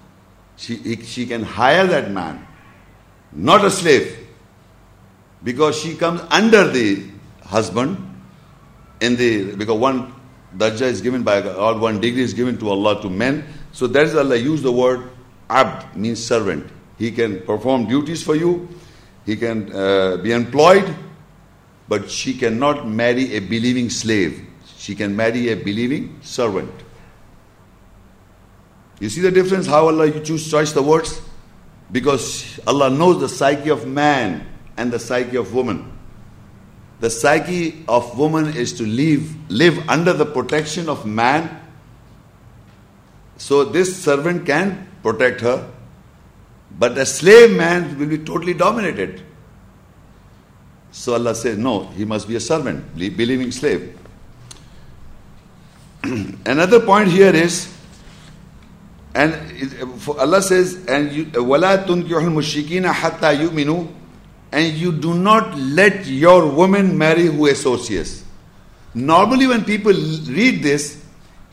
She, 0.57 0.75
he- 0.77 1.03
she 1.03 1.27
can 1.27 1.43
hire 1.43 1.85
that 1.85 2.09
man, 2.09 2.47
not 3.31 3.63
a 3.63 3.69
slave, 3.69 4.27
because 5.43 5.79
she 5.79 5.95
comes 5.95 6.21
under 6.31 6.67
the 6.67 7.05
husband 7.43 7.97
in 9.01 9.15
the 9.17 9.55
because 9.55 9.77
one 9.79 10.13
darja 10.57 10.81
is 10.81 11.01
given 11.01 11.21
by 11.23 11.41
or 11.41 11.77
one 11.77 12.01
degree 12.01 12.23
is 12.23 12.33
given 12.33 12.57
to 12.57 12.69
Allah 12.69 13.01
to 13.03 13.09
men. 13.09 13.45
So 13.71 13.85
that 13.87 14.07
is 14.07 14.15
Allah 14.15 14.35
use 14.35 14.63
the 14.63 14.71
word 14.71 15.09
abd 15.49 15.95
means 15.95 16.25
servant. 16.25 16.71
He 16.97 17.11
can 17.11 17.41
perform 17.41 17.87
duties 17.87 18.23
for 18.23 18.35
you. 18.35 18.67
He 19.25 19.35
can 19.35 19.73
uh, 19.73 20.17
be 20.17 20.31
employed, 20.31 20.95
but 21.87 22.09
she 22.09 22.33
cannot 22.33 22.87
marry 22.87 23.35
a 23.35 23.39
believing 23.39 23.89
slave. 23.89 24.45
She 24.77 24.95
can 24.95 25.15
marry 25.15 25.49
a 25.49 25.55
believing 25.55 26.19
servant. 26.21 26.71
You 28.99 29.09
see 29.09 29.21
the 29.21 29.31
difference 29.31 29.65
how 29.65 29.87
Allah 29.87 30.07
you 30.07 30.19
choose 30.19 30.49
choice 30.49 30.71
the 30.73 30.83
words? 30.83 31.21
Because 31.91 32.59
Allah 32.67 32.89
knows 32.89 33.19
the 33.19 33.29
psyche 33.29 33.69
of 33.69 33.87
man 33.87 34.45
and 34.77 34.91
the 34.91 34.99
psyche 34.99 35.37
of 35.37 35.53
woman. 35.53 35.91
The 36.99 37.09
psyche 37.09 37.83
of 37.87 38.17
woman 38.17 38.55
is 38.55 38.73
to 38.73 38.83
live 38.85 39.49
live 39.49 39.87
under 39.87 40.11
the 40.11 40.25
protection 40.25 40.89
of 40.89 41.05
man. 41.05 41.61
So 43.37 43.63
this 43.63 44.03
servant 44.03 44.45
can 44.45 44.89
protect 45.01 45.41
her, 45.41 45.71
but 46.78 46.98
a 46.98 47.06
slave 47.06 47.56
man 47.56 47.98
will 47.98 48.06
be 48.06 48.18
totally 48.18 48.54
dominated. 48.54 49.22
So 50.90 51.14
Allah 51.14 51.34
says, 51.34 51.58
no, 51.58 51.88
he 51.88 52.04
must 52.04 52.28
be 52.28 52.36
a 52.36 52.40
servant, 52.40 52.94
believing 52.96 53.50
slave. 53.50 53.98
Another 56.46 56.80
point 56.80 57.08
here 57.08 57.34
is, 57.34 57.72
and 59.14 59.34
it- 59.50 59.86
for 59.98 60.20
Allah 60.20 60.42
says, 60.42 60.84
and 60.86 61.10
you, 61.12 61.24
وَلَا 61.26 61.86
تُنْكِحُ 61.86 62.08
الْمُشْرِكِينَ 62.08 62.92
حَتَّى 62.92 63.48
يُؤْمِنُوا 63.48 63.88
and 64.52 64.72
you 64.74 64.92
do 64.92 65.14
not 65.14 65.58
let 65.58 66.06
your 66.06 66.46
woman 66.46 66.96
marry 66.96 67.26
who 67.26 67.48
associates. 67.48 68.22
Normally, 68.94 69.48
when 69.48 69.64
people 69.64 69.92
read 69.92 70.62
this, 70.62 71.02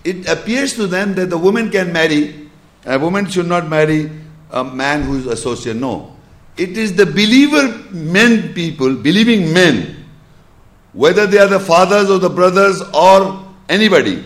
it 0.03 0.29
appears 0.29 0.75
to 0.75 0.85
them 0.85 1.15
that 1.15 1.31
the 1.31 1.37
woman 1.37 1.71
can 1.71 1.91
marry, 1.91 2.47
a 2.85 2.99
woman 2.99 3.27
should 3.27 3.47
not 3.47 3.67
marry 3.67 4.11
a 4.50 4.64
man 4.64 5.02
who 5.02 5.18
is 5.18 5.26
associate. 5.26 5.76
No. 5.76 6.16
It 6.56 6.78
is 6.78 6.94
the 6.96 7.06
believer 7.06 7.68
men 7.90 8.54
people, 8.54 8.94
believing 8.94 9.52
men, 9.52 10.04
whether 10.92 11.26
they 11.26 11.38
are 11.38 11.48
the 11.48 11.60
fathers 11.60 12.10
or 12.10 12.18
the 12.18 12.30
brothers 12.30 12.80
or 12.94 13.46
anybody, 13.68 14.24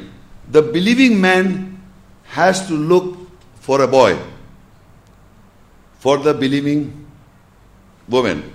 the 0.50 0.62
believing 0.62 1.20
man 1.20 1.83
has 2.24 2.66
to 2.68 2.74
look 2.74 3.18
for 3.56 3.83
a 3.83 3.88
boy, 3.88 4.16
for 5.98 6.18
the 6.18 6.33
believing 6.33 7.06
woman. 8.09 8.52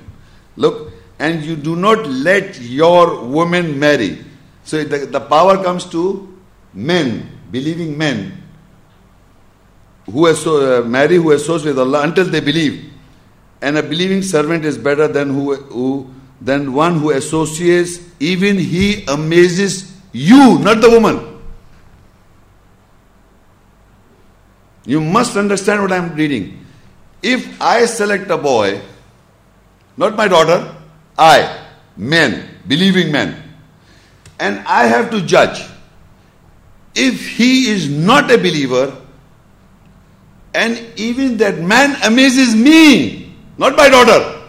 Look, 0.56 0.94
and 1.20 1.44
you 1.44 1.56
do 1.56 1.76
not 1.76 2.06
let 2.08 2.62
your 2.62 3.26
woman 3.26 3.78
marry. 3.78 4.24
So 4.64 4.84
the, 4.84 5.06
the 5.06 5.20
power 5.20 5.62
comes 5.64 5.86
to 5.92 6.34
men, 6.74 7.30
believing 7.52 7.98
men, 7.98 8.42
who 10.06 10.28
uh, 10.28 10.82
marry 10.86 11.16
who 11.16 11.32
associate 11.32 11.72
with 11.72 11.80
Allah 11.80 12.04
until 12.04 12.26
they 12.26 12.40
believe. 12.40 12.92
And 13.62 13.78
a 13.78 13.84
believing 13.84 14.22
servant 14.22 14.66
is 14.66 14.78
better 14.78 15.08
than 15.08 15.30
who, 15.30 15.56
who 15.56 16.14
than 16.40 16.74
one 16.74 17.00
who 17.00 17.12
associates. 17.12 18.00
Even 18.20 18.58
he 18.58 19.04
amazes 19.06 19.96
you, 20.12 20.60
not 20.60 20.82
the 20.82 20.90
woman. 20.90 21.42
You 24.86 25.02
must 25.02 25.36
understand 25.36 25.82
what 25.82 25.92
I 25.92 25.98
am 25.98 26.16
reading. 26.16 26.66
If 27.24 27.60
I 27.60 27.86
select 27.86 28.30
a 28.30 28.38
boy 28.38 28.82
not 29.98 30.16
my 30.16 30.28
daughter, 30.28 30.76
I, 31.18 31.68
men, 31.96 32.50
believing 32.68 33.12
men. 33.12 33.42
And 34.40 34.60
I 34.68 34.88
have 34.88 35.10
to 35.12 35.22
judge. 35.22 35.66
If 36.94 37.38
he 37.38 37.70
is 37.70 37.90
not 37.90 38.30
a 38.32 38.38
believer, 38.38 38.96
and 40.56 41.00
even 41.00 41.38
that 41.38 41.60
man 41.60 41.96
amazes 42.04 42.56
me, 42.56 43.36
not 43.58 43.76
my 43.76 43.90
daughter. 43.90 44.42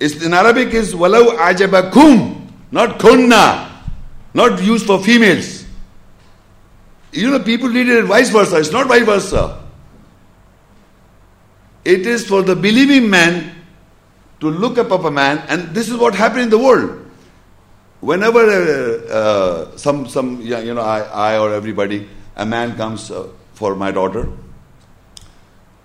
It's, 0.00 0.24
in 0.24 0.34
Arabic 0.34 0.72
is 0.74 0.94
walau 0.94 1.36
ajabakum, 1.36 2.50
not 2.72 2.98
kunna, 2.98 3.70
not 4.32 4.62
used 4.62 4.86
for 4.86 5.02
females. 5.02 5.64
You 7.12 7.30
know, 7.30 7.38
people 7.38 7.68
read 7.68 7.88
it 7.88 8.04
vice 8.06 8.30
versa. 8.30 8.58
It's 8.58 8.72
not 8.72 8.88
vice 8.88 9.04
versa. 9.04 9.62
It 11.84 12.06
is 12.06 12.26
for 12.26 12.42
the 12.42 12.56
believing 12.56 13.08
man 13.08 13.54
to 14.40 14.50
look 14.50 14.78
up 14.78 14.90
of 14.90 15.04
a 15.04 15.10
man, 15.10 15.44
and 15.48 15.74
this 15.74 15.88
is 15.88 15.96
what 15.96 16.14
happened 16.14 16.42
in 16.42 16.50
the 16.50 16.58
world. 16.58 17.00
Whenever 18.00 18.40
uh, 18.40 19.12
uh, 19.12 19.76
some 19.76 20.08
some 20.08 20.40
you 20.40 20.74
know 20.74 20.82
I, 20.82 21.00
I 21.00 21.38
or 21.38 21.54
everybody 21.54 22.08
a 22.36 22.46
man 22.46 22.76
comes 22.76 23.10
uh, 23.10 23.28
for 23.52 23.74
my 23.74 23.90
daughter, 23.90 24.28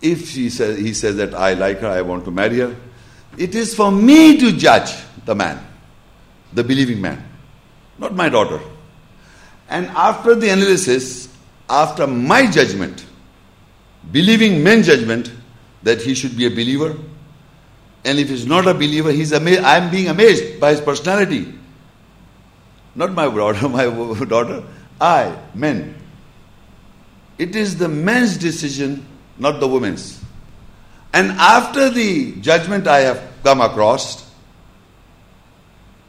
if 0.01 0.33
he 0.33 0.49
says 0.49 0.77
he 0.77 0.93
says 0.93 1.17
that 1.17 1.33
I 1.33 1.53
like 1.53 1.79
her, 1.79 1.87
I 1.87 2.01
want 2.01 2.25
to 2.25 2.31
marry 2.31 2.59
her, 2.59 2.75
it 3.37 3.55
is 3.55 3.75
for 3.75 3.91
me 3.91 4.37
to 4.37 4.51
judge 4.51 4.91
the 5.25 5.35
man, 5.35 5.65
the 6.53 6.63
believing 6.63 7.01
man, 7.01 7.23
not 7.97 8.15
my 8.15 8.29
daughter. 8.29 8.59
And 9.69 9.87
after 9.87 10.33
the 10.33 10.49
analysis, 10.49 11.29
after 11.69 12.07
my 12.07 12.49
judgment, 12.49 13.05
believing 14.11 14.63
men 14.63 14.81
judgment, 14.81 15.31
that 15.83 16.01
he 16.01 16.15
should 16.15 16.35
be 16.35 16.45
a 16.45 16.49
believer. 16.49 16.97
And 18.03 18.17
if 18.17 18.29
he's 18.29 18.45
not 18.45 18.67
a 18.67 18.73
believer, 18.73 19.11
he's 19.11 19.31
amazed. 19.31 19.61
I'm 19.61 19.91
being 19.91 20.07
amazed 20.07 20.59
by 20.59 20.71
his 20.71 20.81
personality. 20.81 21.53
Not 22.95 23.11
my 23.11 23.25
daughter, 23.35 23.69
my 23.69 23.85
daughter. 24.25 24.63
I, 24.99 25.37
men. 25.53 25.95
It 27.39 27.55
is 27.55 27.77
the 27.77 27.87
men's 27.87 28.37
decision, 28.37 29.05
not 29.39 29.59
the 29.59 29.67
woman's. 29.67 30.23
And 31.11 31.31
after 31.31 31.89
the 31.89 32.33
judgment 32.33 32.85
I 32.87 32.99
have 32.99 33.27
come 33.43 33.61
across, 33.61 34.29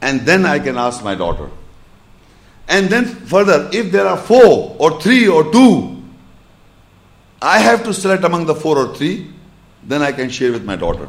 and 0.01 0.21
then 0.21 0.45
I 0.45 0.59
can 0.59 0.77
ask 0.77 1.03
my 1.03 1.15
daughter. 1.15 1.49
And 2.67 2.87
then 2.89 3.05
further, 3.05 3.69
if 3.73 3.91
there 3.91 4.05
are 4.05 4.17
four 4.17 4.75
or 4.77 5.01
three 5.01 5.27
or 5.27 5.51
two, 5.51 6.03
I 7.41 7.57
have 7.57 7.83
to 7.85 7.93
select 7.93 8.23
among 8.23 8.45
the 8.45 8.53
four 8.53 8.77
or 8.77 8.95
three 8.95 9.31
then 9.83 10.01
I 10.01 10.11
can 10.11 10.29
share 10.29 10.51
with 10.51 10.63
my 10.63 10.75
daughter. 10.75 11.07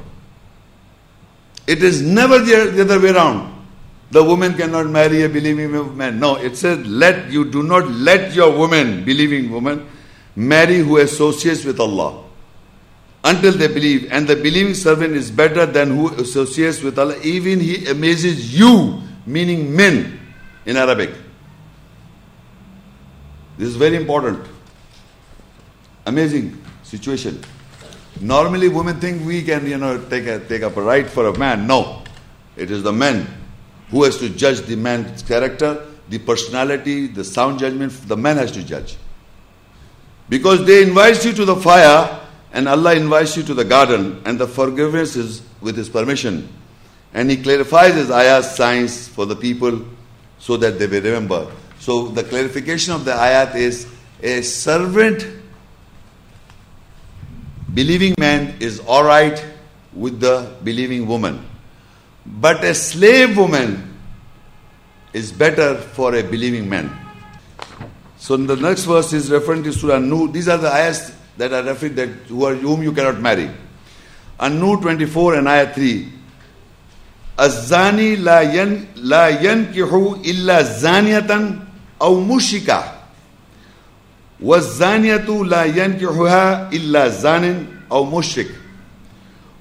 It 1.66 1.82
is 1.82 2.02
never 2.02 2.38
the 2.38 2.80
other 2.82 3.00
way 3.00 3.10
around. 3.10 3.50
The 4.10 4.22
woman 4.22 4.54
cannot 4.54 4.88
marry 4.88 5.22
a 5.22 5.28
believing 5.28 5.96
man. 5.96 6.18
No, 6.18 6.36
it 6.36 6.56
says, 6.56 6.84
let 6.86 7.30
you 7.30 7.50
do 7.50 7.62
not 7.62 7.88
let 7.90 8.34
your 8.34 8.56
woman, 8.56 9.04
believing 9.04 9.50
woman, 9.50 9.88
marry 10.34 10.78
who 10.78 10.98
associates 10.98 11.64
with 11.64 11.80
Allah 11.80 12.24
until 13.24 13.52
they 13.52 13.68
believe. 13.68 14.10
And 14.10 14.26
the 14.26 14.36
believing 14.36 14.74
servant 14.74 15.14
is 15.14 15.30
better 15.30 15.66
than 15.66 15.96
who 15.96 16.14
associates 16.14 16.82
with 16.82 16.98
Allah. 16.98 17.16
Even 17.22 17.60
he 17.60 17.86
amazes 17.86 18.58
you, 18.58 19.00
meaning 19.26 19.74
men 19.74 20.18
in 20.66 20.76
Arabic. 20.76 21.10
This 23.58 23.68
is 23.68 23.76
very 23.76 23.96
important. 23.96 24.46
Amazing 26.06 26.62
situation. 26.82 27.40
Normally, 28.20 28.68
women 28.68 29.00
think 29.00 29.24
we 29.24 29.42
can, 29.42 29.66
you 29.66 29.78
know, 29.78 30.02
take 30.08 30.26
a, 30.26 30.40
take 30.40 30.62
up 30.62 30.76
a 30.76 30.82
right 30.82 31.08
for 31.08 31.28
a 31.28 31.38
man. 31.38 31.66
No, 31.66 32.02
it 32.56 32.70
is 32.70 32.82
the 32.82 32.92
man 32.92 33.26
who 33.90 34.04
has 34.04 34.18
to 34.18 34.28
judge 34.28 34.60
the 34.62 34.76
man's 34.76 35.22
character, 35.22 35.86
the 36.08 36.18
personality, 36.18 37.06
the 37.06 37.24
sound 37.24 37.58
judgment. 37.58 37.92
The 38.08 38.16
man 38.16 38.36
has 38.36 38.52
to 38.52 38.64
judge 38.64 38.96
because 40.32 40.64
they 40.64 40.82
invite 40.82 41.22
you 41.26 41.34
to 41.34 41.44
the 41.44 41.56
fire, 41.56 42.18
and 42.54 42.66
Allah 42.66 42.94
invites 42.94 43.36
you 43.36 43.42
to 43.42 43.52
the 43.52 43.66
garden, 43.66 44.22
and 44.24 44.40
the 44.40 44.46
forgiveness 44.46 45.14
is 45.14 45.42
with 45.60 45.76
His 45.76 45.90
permission, 45.90 46.48
and 47.12 47.30
He 47.30 47.36
clarifies 47.36 47.96
His 47.96 48.08
ayat 48.08 48.44
signs 48.44 49.08
for 49.08 49.26
the 49.26 49.36
people 49.36 49.84
so 50.38 50.56
that 50.56 50.78
they 50.78 50.86
may 50.86 51.00
remember. 51.00 51.52
So 51.80 52.08
the 52.08 52.24
clarification 52.24 52.94
of 52.94 53.04
the 53.04 53.10
ayat 53.10 53.56
is 53.56 53.86
a 54.22 54.40
servant 54.40 55.26
believing 57.74 58.14
man 58.18 58.56
is 58.58 58.80
all 58.80 59.04
right 59.04 59.44
with 59.92 60.18
the 60.18 60.50
believing 60.64 61.06
woman. 61.06 61.44
But 62.24 62.64
a 62.64 62.74
slave 62.74 63.36
woman 63.36 63.98
is 65.12 65.30
better 65.30 65.74
for 65.76 66.14
a 66.14 66.22
believing 66.22 66.70
man. 66.70 67.01
So 68.22 68.36
in 68.36 68.46
the 68.46 68.54
next 68.54 68.84
verse 68.84 69.12
is 69.14 69.32
referring 69.32 69.64
to 69.64 69.72
Surah 69.72 69.98
Nur. 69.98 70.28
These 70.28 70.46
are 70.46 70.56
the 70.56 70.72
ayahs 70.72 71.12
that 71.38 71.52
are 71.52 71.64
referring 71.64 71.96
that 71.96 72.08
who 72.30 72.44
are 72.44 72.54
whom 72.54 72.80
you 72.80 72.92
cannot 72.92 73.18
marry. 73.18 73.50
And 74.38 74.60
Nur 74.60 74.80
24 74.80 75.34
and 75.38 75.48
ayah 75.48 75.74
3. 75.74 76.06
Azani 77.36 78.22
لا 78.22 78.42
ين 78.42 78.86
لا 78.94 79.42
illa 79.42 80.22
إلا 80.24 80.62
زانية 80.62 81.58
أو 82.00 82.20
مشركة 82.20 82.92
والزانية 84.40 85.44
لا 85.44 85.64
ينكحها 85.64 86.70
إلا 86.72 87.08
زان 87.08 87.66
Wa 87.90 88.04
مشرك 88.04 88.50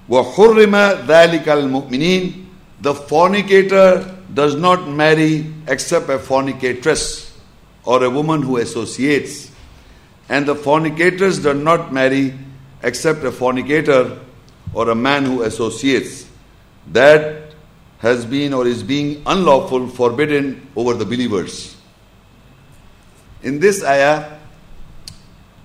وحرم 0.07 0.75
ذلك 1.07 1.49
المؤمنين 1.49 2.45
the 2.81 2.93
fornicator 2.93 4.05
does 4.31 4.53
not 4.53 4.87
marry 4.87 5.51
except 5.67 6.09
a 6.09 6.19
fornicatress 6.19 7.30
or 7.85 8.03
a 8.03 8.09
woman 8.09 8.41
who 8.41 8.57
associates. 8.57 9.51
And 10.29 10.45
the 10.45 10.55
fornicators 10.55 11.39
do 11.39 11.53
not 11.53 11.91
marry 11.91 12.33
except 12.83 13.23
a 13.23 13.31
fornicator 13.31 14.19
or 14.73 14.89
a 14.89 14.95
man 14.95 15.25
who 15.25 15.43
associates. 15.43 16.27
That 16.87 17.53
has 17.99 18.25
been 18.25 18.53
or 18.53 18.65
is 18.65 18.81
being 18.81 19.21
unlawful, 19.25 19.87
forbidden 19.87 20.67
over 20.75 20.93
the 20.93 21.05
believers. 21.05 21.77
In 23.43 23.59
this 23.59 23.83
ayah, 23.83 24.39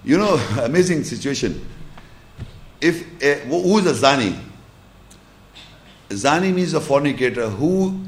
you 0.04 0.18
know, 0.18 0.34
amazing 0.62 1.04
situation. 1.04 1.66
If 2.80 3.22
a, 3.22 3.40
who 3.46 3.78
is 3.78 3.86
a 3.86 4.06
zani? 4.06 4.38
Zani 6.10 6.54
means 6.54 6.74
a 6.74 6.80
fornicator 6.80 7.48
who 7.48 8.00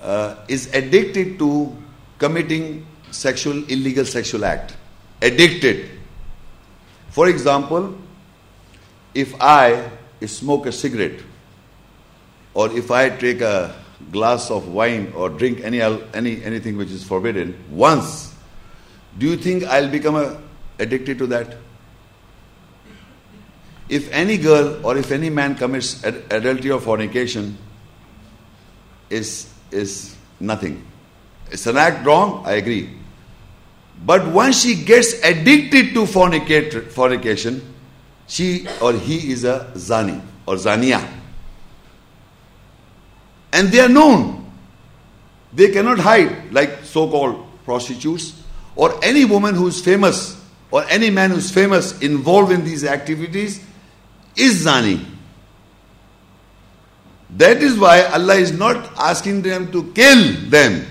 uh, 0.00 0.36
is 0.48 0.72
addicted 0.74 1.38
to 1.38 1.76
committing 2.18 2.86
sexual 3.10 3.64
illegal 3.64 4.04
sexual 4.04 4.44
act. 4.44 4.76
Addicted. 5.22 5.90
For 7.10 7.28
example, 7.28 7.96
if 9.14 9.34
I 9.40 9.90
smoke 10.26 10.66
a 10.66 10.72
cigarette, 10.72 11.20
or 12.54 12.70
if 12.76 12.90
I 12.90 13.10
take 13.10 13.40
a 13.40 13.74
glass 14.12 14.50
of 14.50 14.68
wine 14.68 15.12
or 15.14 15.28
drink 15.28 15.60
any 15.62 15.80
any 15.80 16.42
anything 16.42 16.76
which 16.76 16.90
is 16.90 17.04
forbidden 17.04 17.56
once, 17.70 18.34
do 19.18 19.26
you 19.26 19.36
think 19.36 19.64
I'll 19.64 19.90
become 19.90 20.16
a, 20.16 20.40
addicted 20.78 21.18
to 21.18 21.26
that? 21.28 21.56
If 23.88 24.10
any 24.12 24.38
girl 24.38 24.86
or 24.86 24.96
if 24.96 25.10
any 25.10 25.30
man 25.30 25.56
commits 25.56 26.04
ad- 26.04 26.22
adultery 26.30 26.70
or 26.70 26.80
fornication, 26.80 27.58
is 29.10 29.52
is 29.72 30.16
nothing. 30.38 30.86
It's 31.50 31.66
an 31.66 31.76
act 31.76 32.06
wrong, 32.06 32.44
I 32.46 32.52
agree. 32.52 32.99
But 34.04 34.26
once 34.26 34.62
she 34.62 34.74
gets 34.84 35.12
addicted 35.22 35.94
to 35.94 36.06
fornication, 36.06 37.74
she 38.26 38.66
or 38.80 38.92
he 38.94 39.32
is 39.32 39.44
a 39.44 39.70
zani 39.74 40.20
or 40.46 40.54
zania. 40.54 41.06
And 43.52 43.68
they 43.68 43.80
are 43.80 43.88
known. 43.88 44.50
They 45.52 45.70
cannot 45.70 45.98
hide, 45.98 46.52
like 46.52 46.84
so 46.84 47.10
called 47.10 47.44
prostitutes, 47.64 48.40
or 48.76 49.04
any 49.04 49.24
woman 49.24 49.54
who 49.54 49.66
is 49.66 49.80
famous, 49.84 50.40
or 50.70 50.84
any 50.88 51.10
man 51.10 51.30
who 51.30 51.36
is 51.36 51.50
famous 51.50 52.00
involved 52.00 52.52
in 52.52 52.64
these 52.64 52.84
activities 52.84 53.64
is 54.36 54.64
zani. 54.64 55.04
That 57.30 57.58
is 57.58 57.78
why 57.78 58.04
Allah 58.04 58.36
is 58.36 58.52
not 58.52 58.92
asking 58.96 59.42
them 59.42 59.70
to 59.72 59.92
kill 59.92 60.32
them 60.48 60.86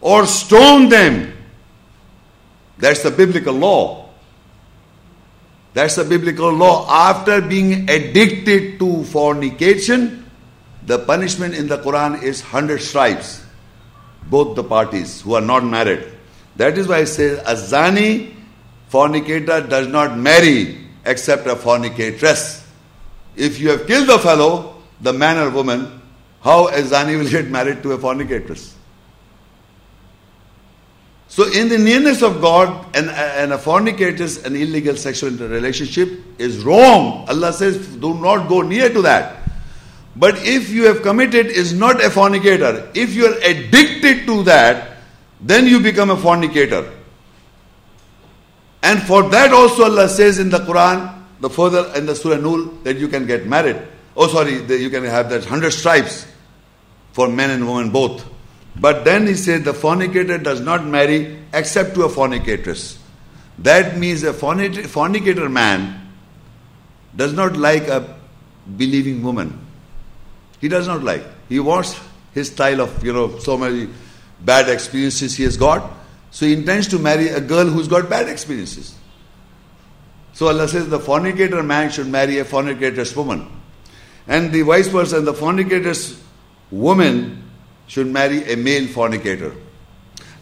or 0.00 0.26
stone 0.26 0.88
them. 0.88 1.33
That's 2.78 3.02
the 3.02 3.10
biblical 3.10 3.54
law. 3.54 4.10
That's 5.74 5.96
the 5.96 6.04
biblical 6.04 6.52
law. 6.52 6.86
After 6.88 7.40
being 7.40 7.88
addicted 7.90 8.78
to 8.78 9.04
fornication, 9.04 10.30
the 10.86 10.98
punishment 11.00 11.54
in 11.54 11.66
the 11.66 11.78
Quran 11.78 12.22
is 12.22 12.42
100 12.42 12.80
stripes. 12.80 13.44
Both 14.30 14.56
the 14.56 14.64
parties 14.64 15.20
who 15.20 15.34
are 15.34 15.40
not 15.40 15.64
married. 15.64 16.06
That 16.56 16.78
is 16.78 16.86
why 16.86 17.00
it 17.00 17.06
says, 17.06 17.38
a 17.40 17.54
zani, 17.54 18.34
fornicator, 18.88 19.66
does 19.66 19.88
not 19.88 20.16
marry 20.16 20.86
except 21.04 21.46
a 21.46 21.56
fornicatress. 21.56 22.64
If 23.36 23.58
you 23.58 23.70
have 23.70 23.86
killed 23.86 24.08
the 24.08 24.18
fellow, 24.18 24.82
the 25.00 25.12
man 25.12 25.38
or 25.38 25.50
woman, 25.50 26.00
how 26.40 26.68
a 26.68 26.82
zani 26.82 27.18
will 27.18 27.28
get 27.28 27.50
married 27.50 27.82
to 27.82 27.92
a 27.92 27.98
fornicatress? 27.98 28.74
So, 31.34 31.50
in 31.50 31.68
the 31.68 31.78
nearness 31.78 32.22
of 32.22 32.40
God, 32.40 32.94
and, 32.94 33.10
and 33.10 33.52
a 33.52 33.58
fornicatress, 33.58 34.44
an 34.44 34.54
illegal 34.54 34.94
sexual 34.94 35.30
relationship 35.32 36.08
is 36.38 36.64
wrong. 36.64 37.28
Allah 37.28 37.52
says, 37.52 37.88
do 37.96 38.14
not 38.14 38.48
go 38.48 38.62
near 38.62 38.88
to 38.88 39.02
that. 39.02 39.42
But 40.14 40.36
if 40.46 40.70
you 40.70 40.84
have 40.84 41.02
committed 41.02 41.46
is 41.46 41.72
not 41.72 42.00
a 42.04 42.08
fornicator, 42.08 42.88
if 42.94 43.16
you 43.16 43.26
are 43.26 43.36
addicted 43.38 44.26
to 44.26 44.44
that, 44.44 44.98
then 45.40 45.66
you 45.66 45.80
become 45.80 46.10
a 46.10 46.16
fornicator. 46.16 46.88
And 48.84 49.02
for 49.02 49.28
that 49.30 49.52
also 49.52 49.86
Allah 49.86 50.08
says 50.08 50.38
in 50.38 50.50
the 50.50 50.58
Quran, 50.58 51.20
the 51.40 51.50
further 51.50 51.90
in 51.96 52.06
the 52.06 52.14
Surah 52.14 52.36
Nur, 52.36 52.74
that 52.84 52.98
you 52.98 53.08
can 53.08 53.26
get 53.26 53.44
married. 53.44 53.82
Oh, 54.16 54.28
sorry, 54.28 54.62
you 54.80 54.88
can 54.88 55.02
have 55.02 55.30
that 55.30 55.44
hundred 55.46 55.72
stripes 55.72 56.28
for 57.10 57.26
men 57.26 57.50
and 57.50 57.66
women 57.66 57.90
both. 57.90 58.24
But 58.76 59.04
then 59.04 59.26
he 59.26 59.34
said 59.34 59.64
the 59.64 59.74
fornicator 59.74 60.38
does 60.38 60.60
not 60.60 60.84
marry 60.84 61.38
except 61.52 61.94
to 61.94 62.04
a 62.04 62.08
fornicatress. 62.08 62.98
That 63.58 63.98
means 63.98 64.22
a 64.24 64.32
fornicator 64.32 65.48
man 65.48 66.12
does 67.14 67.32
not 67.32 67.56
like 67.56 67.86
a 67.86 68.16
believing 68.76 69.22
woman. 69.22 69.64
He 70.60 70.68
does 70.68 70.88
not 70.88 71.04
like. 71.04 71.24
He 71.48 71.60
wants 71.60 72.00
his 72.32 72.50
style 72.50 72.80
of, 72.80 73.04
you 73.04 73.12
know, 73.12 73.38
so 73.38 73.56
many 73.56 73.88
bad 74.40 74.68
experiences 74.68 75.36
he 75.36 75.44
has 75.44 75.56
got. 75.56 75.88
So 76.32 76.46
he 76.46 76.54
intends 76.54 76.88
to 76.88 76.98
marry 76.98 77.28
a 77.28 77.40
girl 77.40 77.66
who's 77.66 77.86
got 77.86 78.10
bad 78.10 78.28
experiences. 78.28 78.96
So 80.32 80.48
Allah 80.48 80.66
says 80.66 80.88
the 80.88 80.98
fornicator 80.98 81.62
man 81.62 81.92
should 81.92 82.08
marry 82.08 82.38
a 82.40 82.44
fornicatress 82.44 83.14
woman. 83.14 83.48
And 84.26 84.50
the 84.50 84.62
vice 84.62 84.88
versa, 84.88 85.18
and 85.18 85.26
the 85.26 85.34
fornicator's 85.34 86.20
woman 86.72 87.43
should 87.86 88.06
marry 88.06 88.52
a 88.52 88.56
male 88.56 88.86
fornicator. 88.86 89.54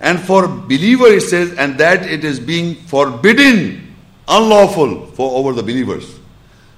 And 0.00 0.20
for 0.20 0.48
believer 0.48 1.06
it 1.06 1.22
says, 1.22 1.52
and 1.54 1.78
that 1.78 2.04
it 2.04 2.24
is 2.24 2.40
being 2.40 2.74
forbidden, 2.74 3.94
unlawful 4.26 5.06
for 5.06 5.38
over 5.38 5.52
the 5.52 5.62
believers. 5.62 6.18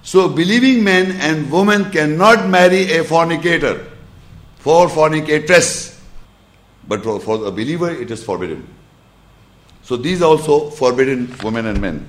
So 0.03 0.29
believing 0.29 0.85
men 0.85 1.12
and 1.12 1.51
women 1.51 1.91
cannot 1.91 2.49
marry 2.49 2.93
a 2.93 3.05
fornicator 3.05 3.91
for 4.59 4.89
fornicatress. 4.89 5.99
But 6.87 7.03
for, 7.03 7.19
for 7.21 7.39
the 7.39 7.51
believer 7.51 7.91
it 7.91 8.11
is 8.11 8.23
forbidden. 8.23 8.69
So 9.83 9.97
these 9.97 10.21
are 10.21 10.27
also 10.27 10.71
forbidden 10.71 11.35
women 11.43 11.67
and 11.67 11.81
men. 11.81 12.07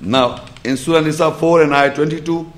Now 0.00 0.46
in 0.64 0.76
Surah 0.76 1.00
Nisa 1.00 1.32
4 1.32 1.62
and 1.62 1.74
ayah 1.74 1.94
22, 1.94 2.52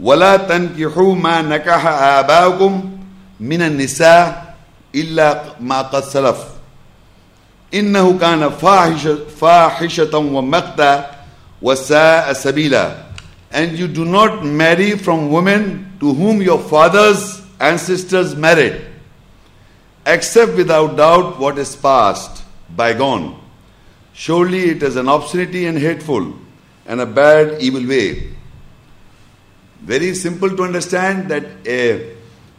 ولا 0.00 0.36
تنكحوا 0.36 1.14
ما 1.14 1.42
نكح 1.42 1.86
آباؤكم 1.86 2.98
من 3.40 3.62
النساء 3.62 4.54
إلا 4.94 5.42
ما 5.60 5.82
قد 5.82 6.04
سلف 6.04 6.38
إنه 7.74 8.18
كان 8.18 8.50
فاحشة, 8.50 9.18
فاحشة 9.40 10.18
ومقتا 10.18 11.10
وساء 11.62 12.32
سبيلا 12.32 13.08
and 13.50 13.78
you 13.78 13.88
do 13.88 14.04
not 14.04 14.44
marry 14.44 14.96
from 14.96 15.30
women 15.30 15.96
to 16.00 16.12
whom 16.12 16.42
your 16.42 16.58
fathers 16.58 17.42
and 17.58 17.80
sisters 17.80 18.36
married 18.36 18.84
except 20.06 20.54
without 20.54 20.96
doubt 20.96 21.38
what 21.38 21.58
is 21.58 21.74
past 21.76 22.42
bygone 22.76 23.40
surely 24.12 24.70
it 24.70 24.82
is 24.82 24.96
an 24.96 25.08
obscenity 25.08 25.66
and 25.66 25.78
hateful 25.78 26.34
and 26.86 27.00
a 27.00 27.06
bad 27.06 27.60
evil 27.60 27.86
way 27.86 28.34
very 29.83 30.13
simple 30.15 30.49
to 30.55 30.63
understand 30.63 31.29
that 31.29 31.45
a 31.67 32.15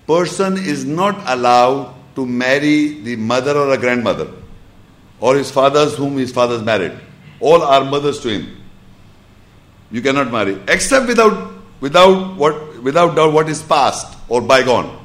person 0.07 0.59
is 0.59 0.85
not 0.85 1.23
allowed 1.27 1.95
to 2.15 2.27
marry 2.27 3.01
the 3.01 3.17
mother 3.17 3.57
or 3.57 3.73
a 3.73 3.79
grandmother 3.79 4.31
or 5.21 5.37
his 5.37 5.51
fathers 5.51 5.97
whom 5.97 6.19
his 6.19 6.33
fathers 6.33 6.63
married. 6.63 6.93
All 7.41 7.63
are 7.63 7.85
mothers 7.85 8.21
to 8.21 8.29
him. 8.29 8.63
You 9.91 10.03
cannot 10.03 10.31
marry 10.31 10.61
except 10.69 11.07
without 11.07 11.55
without 11.81 12.37
what 12.37 12.83
without 12.83 13.17
doubt 13.17 13.33
what 13.33 13.49
is 13.49 13.63
past 13.63 14.19
or 14.29 14.43
bygone. 14.43 15.01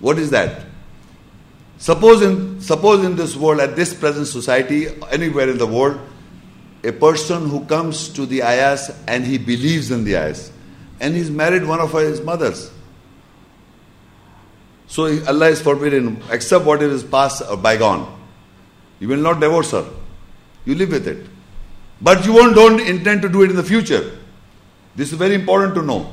What 0.00 0.18
is 0.18 0.30
that? 0.30 0.66
Suppose 1.78 2.22
in 2.22 2.60
suppose 2.60 3.04
in 3.04 3.14
this 3.14 3.36
world 3.36 3.60
at 3.60 3.76
this 3.76 3.94
present 3.94 4.26
society 4.26 4.88
anywhere 5.10 5.48
in 5.48 5.58
the 5.58 5.66
world 5.66 6.00
a 6.82 6.92
person 6.92 7.48
who 7.48 7.64
comes 7.66 8.08
to 8.10 8.26
the 8.26 8.42
ayahs 8.42 8.90
and 9.06 9.24
he 9.24 9.38
believes 9.38 9.90
in 9.90 10.04
the 10.04 10.16
ayahs 10.16 10.52
and 11.00 11.14
he's 11.14 11.30
married 11.30 11.64
one 11.64 11.80
of 11.80 11.92
his 11.92 12.20
mothers. 12.20 12.70
So 14.86 15.04
Allah 15.26 15.48
is 15.48 15.60
forbidden, 15.60 16.22
except 16.30 16.64
what 16.64 16.82
is 16.82 17.02
past 17.02 17.42
or 17.42 17.52
uh, 17.52 17.56
bygone. 17.56 18.12
You 19.00 19.08
will 19.08 19.16
not 19.18 19.40
divorce 19.40 19.72
her. 19.72 19.84
You 20.64 20.74
live 20.74 20.90
with 20.90 21.06
it. 21.08 21.26
But 22.00 22.24
you 22.24 22.32
won't, 22.34 22.54
don't 22.54 22.80
intend 22.80 23.22
to 23.22 23.28
do 23.28 23.42
it 23.42 23.50
in 23.50 23.56
the 23.56 23.62
future. 23.64 24.18
This 24.94 25.12
is 25.12 25.18
very 25.18 25.34
important 25.34 25.74
to 25.74 25.82
know. 25.82 26.12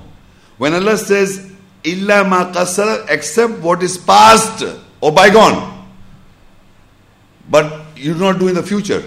When 0.57 0.73
Allah 0.73 0.97
says, 0.97 1.51
Illa 1.83 2.23
ma 2.23 2.51
qasara, 2.51 3.05
except 3.09 3.59
what 3.59 3.83
is 3.83 3.97
past 3.97 4.63
or 5.01 5.11
bygone. 5.11 5.71
but 7.49 7.85
you 7.95 8.13
do 8.13 8.19
not 8.19 8.39
do 8.39 8.47
in 8.47 8.55
the 8.55 8.63
future. 8.63 9.03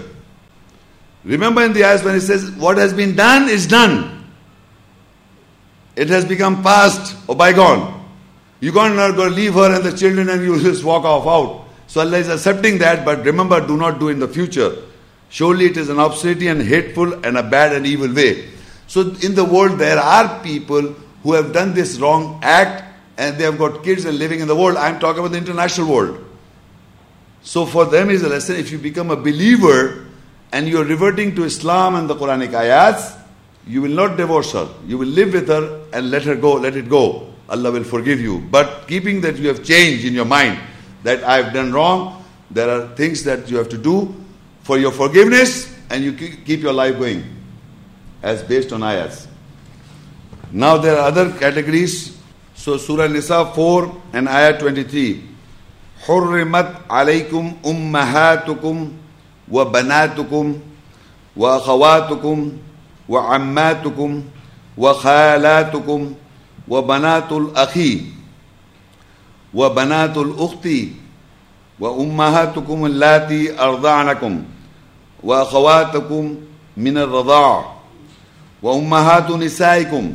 Remember 1.23 1.63
in 1.63 1.73
the 1.73 1.83
ayahs 1.83 2.03
when 2.03 2.15
it 2.15 2.21
says, 2.21 2.51
What 2.51 2.77
has 2.77 2.93
been 2.93 3.15
done 3.15 3.49
is 3.49 3.67
done. 3.67 4.16
It 5.97 6.09
has 6.09 6.25
become 6.25 6.61
past 6.61 7.15
oh, 7.27 7.33
or 7.33 7.35
bygone. 7.35 8.05
You 8.59 8.71
can't 8.71 8.95
go 9.15 9.27
leave 9.27 9.55
her 9.55 9.75
and 9.75 9.83
the 9.83 9.97
children 9.97 10.29
and 10.29 10.43
you 10.43 10.61
just 10.69 10.83
walk 10.83 11.03
off 11.03 11.25
out. 11.25 11.65
So 11.87 12.01
Allah 12.01 12.17
is 12.17 12.29
accepting 12.29 12.77
that, 12.79 13.03
but 13.03 13.25
remember, 13.25 13.65
do 13.65 13.77
not 13.77 13.99
do 13.99 14.09
in 14.09 14.19
the 14.19 14.27
future. 14.27 14.75
Surely 15.29 15.65
it 15.65 15.77
is 15.77 15.89
an 15.89 15.97
obscenity 15.97 16.47
and 16.49 16.61
hateful 16.61 17.25
and 17.25 17.35
a 17.35 17.41
bad 17.41 17.75
and 17.75 17.87
evil 17.87 18.13
way. 18.13 18.47
So 18.85 19.01
in 19.23 19.33
the 19.33 19.43
world 19.43 19.79
there 19.79 19.97
are 19.97 20.41
people 20.43 20.93
who 21.23 21.33
have 21.33 21.51
done 21.51 21.73
this 21.73 21.97
wrong 21.97 22.39
act 22.43 22.83
and 23.17 23.35
they 23.37 23.43
have 23.43 23.57
got 23.57 23.83
kids 23.83 24.05
and 24.05 24.19
living 24.19 24.39
in 24.39 24.47
the 24.47 24.55
world. 24.55 24.77
I'm 24.77 24.99
talking 24.99 25.19
about 25.19 25.31
the 25.31 25.39
international 25.39 25.91
world. 25.91 26.23
So 27.41 27.65
for 27.65 27.85
them 27.85 28.11
is 28.11 28.21
a 28.21 28.29
lesson 28.29 28.57
if 28.57 28.71
you 28.71 28.77
become 28.77 29.09
a 29.09 29.15
believer 29.15 30.05
and 30.51 30.67
you're 30.67 30.85
reverting 30.85 31.33
to 31.35 31.43
Islam 31.43 31.95
and 31.95 32.07
the 32.07 32.15
Quranic 32.15 32.49
ayats, 32.49 33.17
you 33.66 33.82
will 33.82 33.90
not 33.90 34.16
divorce 34.16 34.52
her. 34.52 34.68
You 34.86 34.98
will 34.98 35.08
live 35.08 35.32
with 35.32 35.48
her 35.48 35.82
and 35.92 36.10
let 36.10 36.24
her 36.24 36.34
go, 36.34 36.54
let 36.54 36.76
it 36.76 36.88
go. 36.88 37.28
Allah 37.48 37.70
will 37.70 37.84
forgive 37.84 38.20
you. 38.20 38.40
But 38.50 38.88
keeping 38.88 39.20
that 39.22 39.36
you 39.36 39.48
have 39.48 39.62
changed 39.62 40.04
in 40.04 40.14
your 40.14 40.24
mind 40.24 40.58
that 41.02 41.22
I've 41.24 41.52
done 41.52 41.72
wrong, 41.72 42.24
there 42.50 42.68
are 42.68 42.88
things 42.96 43.22
that 43.24 43.50
you 43.50 43.56
have 43.58 43.68
to 43.70 43.78
do 43.78 44.14
for 44.62 44.78
your 44.78 44.92
forgiveness 44.92 45.74
and 45.90 46.02
you 46.02 46.12
keep 46.12 46.60
your 46.60 46.72
life 46.72 46.98
going 46.98 47.24
as 48.22 48.42
based 48.42 48.72
on 48.72 48.80
ayats. 48.80 49.26
Now 50.50 50.78
there 50.78 50.96
are 50.96 51.08
other 51.08 51.32
categories. 51.32 52.18
So 52.54 52.76
Surah 52.76 53.06
Nisa 53.08 53.44
4 53.54 54.02
and 54.12 54.28
Ayah 54.28 54.58
23. 54.58 55.28
حرمت 56.02 56.90
عليكم 56.90 57.52
أمهاتكم 57.66 58.92
وبناتكم 59.50 60.58
وأخواتكم 61.36 62.52
وعماتكم 63.09 64.23
وخالاتكم 64.77 66.13
وبنات 66.67 67.31
الأخي 67.31 68.01
وبنات 69.53 70.17
الأخت 70.17 70.67
وأمهاتكم 71.79 72.85
اللاتي 72.85 73.59
أرضعنكم 73.59 74.43
وأخواتكم 75.23 76.35
من 76.77 76.97
الرضاع 76.97 77.73
وأمهات 78.63 79.31
نسائكم 79.31 80.13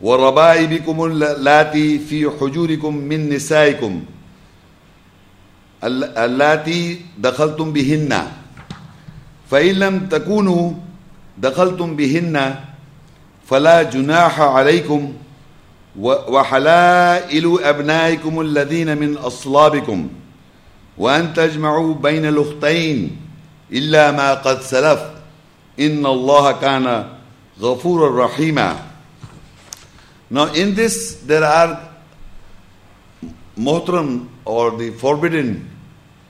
وربائبكم 0.00 1.04
اللاتي 1.04 1.98
في 1.98 2.30
حجوركم 2.40 2.96
من 2.96 3.28
نسائكم 3.28 4.02
اللاتي 5.84 7.00
دخلتم 7.18 7.72
بهن. 7.72 8.22
فإن 9.50 9.74
لم 9.74 10.06
تكونوا 10.06 10.72
دخلتم 11.38 11.96
بهن 11.96 12.54
فلا 13.46 13.82
جناح 13.82 14.40
عليكم 14.40 15.12
وحلائل 15.98 17.58
أبنائكم 17.62 18.40
الذين 18.40 18.98
من 18.98 19.16
أصلابكم 19.16 20.08
وأن 20.98 21.34
تجمعوا 21.34 21.94
بين 21.94 22.26
الأختين 22.26 23.16
إلا 23.72 24.10
ما 24.10 24.34
قد 24.34 24.60
سلف 24.60 25.00
إن 25.80 26.06
الله 26.06 26.52
كان 26.52 27.06
غفورا 27.60 28.24
رحيما 28.26 28.76
Now 30.30 30.52
in 30.52 30.74
this 30.74 31.20
there 31.26 31.44
are 31.44 31.90
muhtaram 33.56 34.26
or 34.44 34.72
the 34.72 34.90
forbidden 34.90 35.70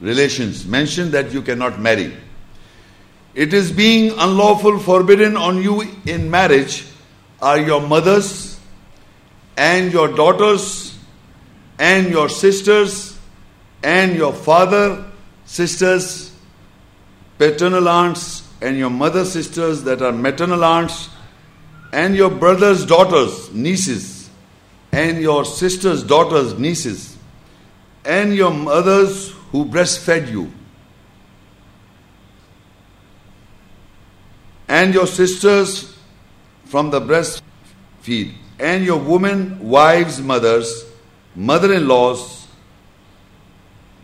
relations 0.00 0.66
mentioned 0.66 1.12
that 1.12 1.32
you 1.32 1.40
cannot 1.42 1.80
marry. 1.80 2.12
It 3.34 3.52
is 3.52 3.72
being 3.72 4.12
unlawful, 4.16 4.78
forbidden 4.78 5.36
on 5.36 5.62
you 5.62 5.82
in 6.06 6.30
marriage 6.30 6.86
are 7.42 7.58
your 7.58 7.80
mothers 7.80 8.58
and 9.56 9.92
your 9.92 10.08
daughters 10.08 10.96
and 11.78 12.08
your 12.10 12.28
sisters 12.28 13.18
and 13.82 14.16
your 14.16 14.32
father, 14.32 15.04
sisters, 15.44 16.32
paternal 17.38 17.88
aunts, 17.88 18.48
and 18.62 18.78
your 18.78 18.90
mother 18.90 19.24
sisters 19.24 19.82
that 19.82 20.00
are 20.00 20.12
maternal 20.12 20.64
aunts, 20.64 21.10
and 21.92 22.16
your 22.16 22.30
brother's 22.30 22.86
daughters, 22.86 23.52
nieces, 23.52 24.30
and 24.90 25.20
your 25.20 25.44
sister's 25.44 26.02
daughters, 26.02 26.58
nieces, 26.58 27.16
and 28.04 28.34
your 28.34 28.50
mothers 28.50 29.30
who 29.52 29.66
breastfed 29.66 30.30
you, 30.30 30.50
and 34.68 34.94
your 34.94 35.06
sisters 35.06 35.96
from 36.64 36.90
the 36.90 37.00
breastfeed 37.00 38.34
and 38.58 38.84
your 38.84 38.98
women, 38.98 39.58
wives, 39.60 40.20
mothers, 40.20 40.84
mother 41.34 41.72
in 41.72 41.88
laws, 41.88 42.46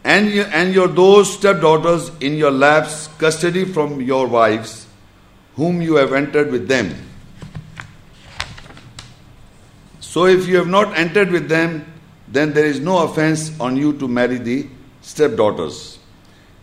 and, 0.05 0.31
your, 0.31 0.47
and 0.47 0.75
your 0.75 0.89
those 0.89 1.33
stepdaughters 1.33 2.11
in 2.21 2.37
your 2.37 2.51
laps, 2.51 3.09
custody 3.19 3.65
from 3.65 4.01
your 4.01 4.27
wives, 4.27 4.87
whom 5.57 5.83
you 5.83 5.97
have 5.97 6.13
entered 6.13 6.51
with 6.51 6.69
them. 6.69 6.95
So 10.01 10.27
if 10.27 10.49
you 10.49 10.57
have 10.57 10.69
not 10.69 10.97
entered 10.97 11.31
with 11.31 11.49
them, 11.49 11.87
then 12.27 12.53
there 12.53 12.65
is 12.67 12.81
no 12.81 13.05
offense 13.05 13.59
on 13.61 13.77
you 13.77 13.93
to 13.99 14.09
marry 14.09 14.39
the 14.39 14.69
stepdaughters. 15.03 15.99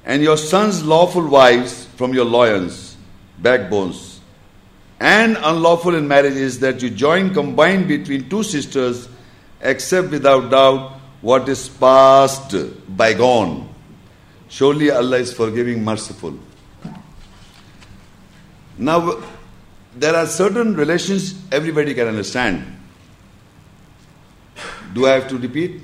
And 0.05 0.21
your 0.23 0.37
sons' 0.37 0.83
lawful 0.83 1.27
wives 1.27 1.85
from 1.97 2.13
your 2.13 2.25
loins, 2.25 2.86
backbones, 3.39 4.19
and 4.99 5.37
unlawful 5.37 5.95
in 5.95 6.07
marriage 6.07 6.33
is 6.33 6.59
that 6.59 6.81
you 6.81 6.89
join 6.89 7.33
combined 7.33 7.87
between 7.87 8.29
two 8.29 8.43
sisters, 8.43 9.07
except 9.61 10.09
without 10.09 10.49
doubt 10.49 10.93
what 11.21 11.47
is 11.49 11.69
past, 11.69 12.55
bygone. 12.95 13.69
Surely 14.49 14.89
Allah 14.89 15.17
is 15.17 15.33
forgiving, 15.33 15.83
merciful. 15.83 16.37
Now, 18.77 19.23
there 19.95 20.15
are 20.15 20.25
certain 20.25 20.75
relations 20.75 21.35
everybody 21.51 21.93
can 21.93 22.07
understand. 22.07 22.65
Do 24.93 25.05
I 25.05 25.11
have 25.11 25.27
to 25.29 25.37
repeat? 25.37 25.81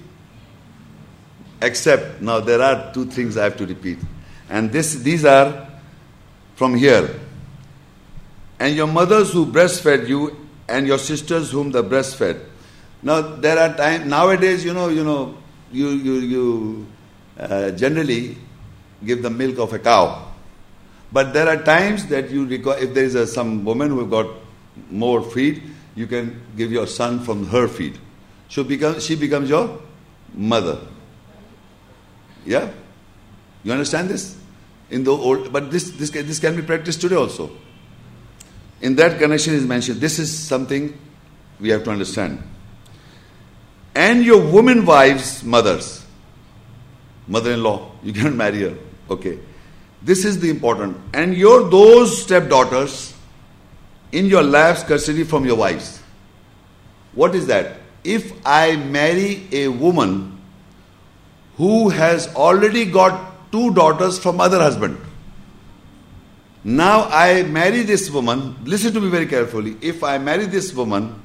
Except, 1.62 2.22
now 2.22 2.40
there 2.40 2.62
are 2.62 2.94
two 2.94 3.06
things 3.06 3.38
I 3.38 3.46
have 3.46 3.58
to 3.58 3.66
repeat. 3.66 4.00
And 4.50 4.72
this, 4.72 4.96
these 4.96 5.26
are 5.26 5.68
from 6.56 6.76
here 6.76 7.20
and 8.60 8.76
your 8.76 8.88
mothers 8.88 9.34
who 9.34 9.46
breastfed 9.46 10.08
you, 10.08 10.38
and 10.68 10.88
your 10.88 10.98
sisters 10.98 11.52
whom 11.52 11.72
the 11.72 11.84
breastfed. 11.84 12.42
Now 13.02 13.22
there 13.22 13.60
are 13.60 13.76
times 13.76 14.06
nowadays, 14.06 14.64
you 14.64 14.74
know, 14.74 14.90
you 14.90 15.04
know, 15.04 15.38
you 15.72 15.90
you 15.90 16.14
you 16.14 16.88
uh, 17.38 17.72
generally 17.72 18.38
give 19.06 19.22
the 19.22 19.30
milk 19.30 19.60
of 19.60 19.74
a 19.74 19.80
cow, 19.80 20.32
but 21.12 21.34
there 21.34 21.48
are 21.48 21.62
times 21.62 22.06
that 22.08 22.32
you 22.32 22.46
require. 22.46 22.78
If 22.78 22.94
there 22.94 23.04
is 23.04 23.16
a, 23.16 23.28
some 23.28 23.66
woman 23.66 23.90
who 23.90 24.08
got 24.08 24.28
more 24.90 25.22
feed, 25.22 25.62
you 25.96 26.08
can 26.08 26.42
give 26.56 26.72
your 26.72 26.88
son 26.88 27.20
from 27.20 27.48
her 27.48 27.68
feed. 27.68 28.00
So 28.48 28.64
become, 28.64 29.00
she 29.00 29.16
becomes 29.16 29.50
your 29.50 29.82
mother. 30.34 30.80
Yeah, 32.46 32.72
you 33.64 33.72
understand 33.72 34.10
this? 34.10 34.38
In 34.90 35.04
the 35.04 35.12
old, 35.12 35.52
but 35.52 35.72
this 35.72 35.92
this 35.92 36.10
this 36.12 36.40
can 36.40 36.56
be 36.56 36.62
practiced 36.62 37.02
today 37.02 37.16
also. 37.16 37.52
In 38.84 38.98
that 38.98 39.18
connection 39.18 39.54
is 39.54 39.66
mentioned. 39.66 40.02
This 40.02 40.20
is 40.20 40.38
something 40.38 41.00
we 41.58 41.70
have 41.70 41.86
to 41.86 41.90
understand. 41.90 42.44
And 43.96 44.26
your 44.26 44.42
women 44.42 44.86
wives, 44.86 45.42
mothers, 45.42 46.06
mother-in-law, 47.28 47.92
you 48.04 48.12
cannot 48.12 48.34
marry 48.34 48.64
her. 48.64 48.78
Okay. 49.10 49.40
This 50.02 50.26
is 50.26 50.42
the 50.42 50.50
important. 50.50 50.98
And 51.14 51.34
your 51.34 51.70
those 51.70 52.24
stepdaughters 52.24 53.14
in 54.12 54.26
your 54.26 54.44
laps 54.44 54.84
custody 54.84 55.24
from 55.24 55.46
your 55.46 55.56
wives. 55.56 56.02
What 57.14 57.36
is 57.36 57.48
that? 57.48 57.78
If 58.04 58.34
I 58.46 58.76
marry 58.76 59.48
a 59.54 59.70
woman 59.70 60.42
who 61.56 61.88
has 61.88 62.28
already 62.36 62.84
got 62.84 63.52
two 63.54 63.74
daughters 63.74 64.20
from 64.20 64.42
other 64.42 64.60
husband, 64.60 64.98
now 66.64 67.10
I 67.10 67.44
marry 67.44 67.82
this 67.82 68.10
woman, 68.10 68.56
listen 68.64 68.94
to 68.94 69.02
me 69.02 69.10
very 69.10 69.26
carefully. 69.26 69.76
If 69.82 70.04
I 70.04 70.18
marry 70.18 70.46
this 70.46 70.74
woman 70.74 71.22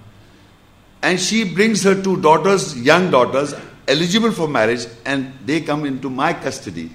and 1.03 1.21
she 1.21 1.45
brings 1.45 1.85
her 1.85 2.01
two 2.03 2.21
daughters, 2.21 2.77
young 2.77 3.11
daughters, 3.11 3.55
eligible 3.87 4.33
for 4.33 4.49
marriage, 4.49 4.87
and 5.05 5.33
they 5.45 5.61
come 5.61 5.85
into 5.85 6.11
my 6.11 6.33
custody. 6.33 6.91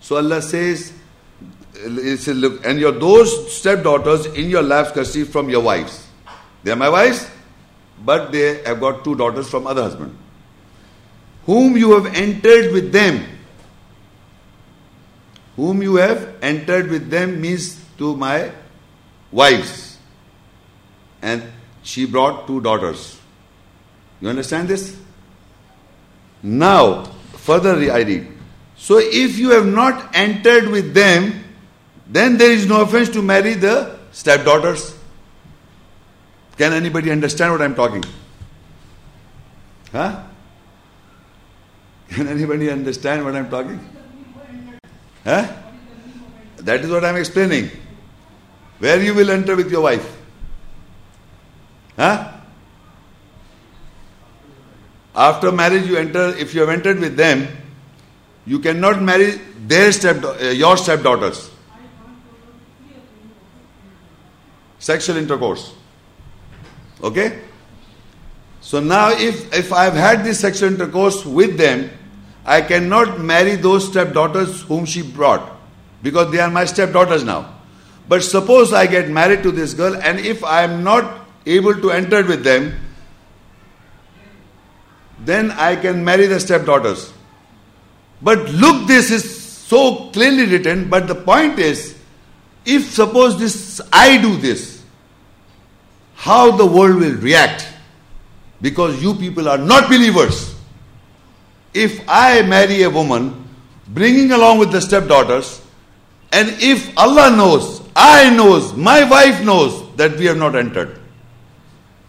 So 0.00 0.16
Allah 0.16 0.42
says, 0.42 0.92
look, 1.86 2.66
and 2.66 2.80
your 2.80 2.92
those 2.92 3.52
stepdaughters 3.56 4.26
in 4.26 4.50
your 4.50 4.62
lap 4.62 4.94
custody 4.94 5.24
from 5.24 5.48
your 5.48 5.62
wives. 5.62 6.06
They 6.64 6.72
are 6.72 6.76
my 6.76 6.88
wives, 6.88 7.30
but 8.04 8.32
they 8.32 8.62
have 8.64 8.80
got 8.80 9.04
two 9.04 9.14
daughters 9.14 9.48
from 9.48 9.66
other 9.66 9.82
husband. 9.82 10.16
Whom 11.46 11.76
you 11.76 11.92
have 11.92 12.14
entered 12.14 12.72
with 12.72 12.90
them 12.92 13.37
whom 15.58 15.82
you 15.82 15.96
have 15.96 16.36
entered 16.40 16.88
with 16.88 17.10
them 17.10 17.40
means 17.40 17.84
to 17.98 18.16
my 18.16 18.52
wives. 19.32 19.98
And 21.20 21.42
she 21.82 22.06
brought 22.06 22.46
two 22.46 22.60
daughters. 22.60 23.18
You 24.20 24.28
understand 24.28 24.68
this? 24.68 24.96
Now, 26.44 27.02
further 27.32 27.74
I 27.90 28.02
read. 28.02 28.28
So 28.76 28.98
if 28.98 29.36
you 29.36 29.50
have 29.50 29.66
not 29.66 30.14
entered 30.14 30.68
with 30.68 30.94
them, 30.94 31.42
then 32.06 32.38
there 32.38 32.52
is 32.52 32.68
no 32.68 32.82
offense 32.82 33.08
to 33.08 33.20
marry 33.20 33.54
the 33.54 33.98
stepdaughters. 34.12 34.96
Can 36.56 36.72
anybody 36.72 37.10
understand 37.10 37.50
what 37.50 37.62
I'm 37.62 37.74
talking? 37.74 38.04
Huh? 39.90 40.22
Can 42.10 42.28
anybody 42.28 42.70
understand 42.70 43.24
what 43.24 43.34
I'm 43.34 43.50
talking? 43.50 43.97
Huh? 45.28 45.46
That 46.56 46.80
is 46.80 46.90
what 46.90 47.04
I'm 47.04 47.16
explaining. 47.16 47.70
Where 48.78 49.02
you 49.02 49.12
will 49.12 49.28
enter 49.28 49.54
with 49.54 49.70
your 49.70 49.82
wife? 49.82 50.16
Huh? 51.96 52.32
After 55.14 55.52
marriage, 55.52 55.86
you 55.86 55.98
enter. 55.98 56.28
If 56.38 56.54
you 56.54 56.62
have 56.62 56.70
entered 56.70 56.98
with 57.00 57.14
them, 57.14 57.46
you 58.46 58.58
cannot 58.58 59.02
marry 59.02 59.32
their 59.66 59.92
step, 59.92 60.24
uh, 60.24 60.44
your 60.44 60.78
stepdaughters. 60.78 61.50
Sexual 64.78 65.18
intercourse. 65.18 65.74
Okay? 67.02 67.42
So 68.62 68.80
now, 68.80 69.10
if, 69.10 69.52
if 69.52 69.74
I've 69.74 69.92
had 69.92 70.24
this 70.24 70.40
sexual 70.40 70.72
intercourse 70.72 71.26
with 71.26 71.58
them, 71.58 71.90
I 72.48 72.62
cannot 72.62 73.20
marry 73.20 73.56
those 73.56 73.86
stepdaughters 73.88 74.62
whom 74.62 74.86
she 74.86 75.02
brought 75.02 75.54
because 76.02 76.32
they 76.32 76.40
are 76.40 76.50
my 76.50 76.64
stepdaughters 76.64 77.22
now. 77.22 77.54
But 78.08 78.22
suppose 78.22 78.72
I 78.72 78.86
get 78.86 79.10
married 79.10 79.42
to 79.42 79.52
this 79.52 79.74
girl 79.74 79.94
and 79.96 80.18
if 80.18 80.42
I 80.42 80.62
am 80.62 80.82
not 80.82 81.26
able 81.44 81.74
to 81.74 81.90
enter 81.90 82.24
with 82.24 82.44
them, 82.44 82.74
then 85.20 85.50
I 85.50 85.76
can 85.76 86.02
marry 86.02 86.26
the 86.26 86.40
stepdaughters. 86.40 87.12
But 88.22 88.50
look, 88.50 88.88
this 88.88 89.10
is 89.10 89.38
so 89.38 90.10
clearly 90.12 90.46
written, 90.46 90.88
but 90.88 91.06
the 91.06 91.14
point 91.14 91.58
is, 91.58 91.98
if 92.64 92.90
suppose 92.90 93.38
this 93.38 93.82
I 93.92 94.16
do 94.16 94.38
this, 94.38 94.82
how 96.14 96.56
the 96.56 96.64
world 96.64 96.96
will 96.96 97.16
react 97.16 97.68
because 98.62 99.02
you 99.02 99.14
people 99.14 99.50
are 99.50 99.58
not 99.58 99.90
believers. 99.90 100.57
If 101.74 102.00
I 102.08 102.42
marry 102.42 102.82
a 102.82 102.90
woman, 102.90 103.48
bringing 103.88 104.32
along 104.32 104.58
with 104.58 104.72
the 104.72 104.80
stepdaughters, 104.80 105.60
and 106.32 106.48
if 106.60 106.96
Allah 106.98 107.34
knows, 107.34 107.82
I 107.96 108.30
knows, 108.30 108.74
my 108.74 109.08
wife 109.08 109.42
knows 109.44 109.94
that 109.96 110.16
we 110.18 110.26
have 110.26 110.36
not 110.36 110.54
entered, 110.56 111.00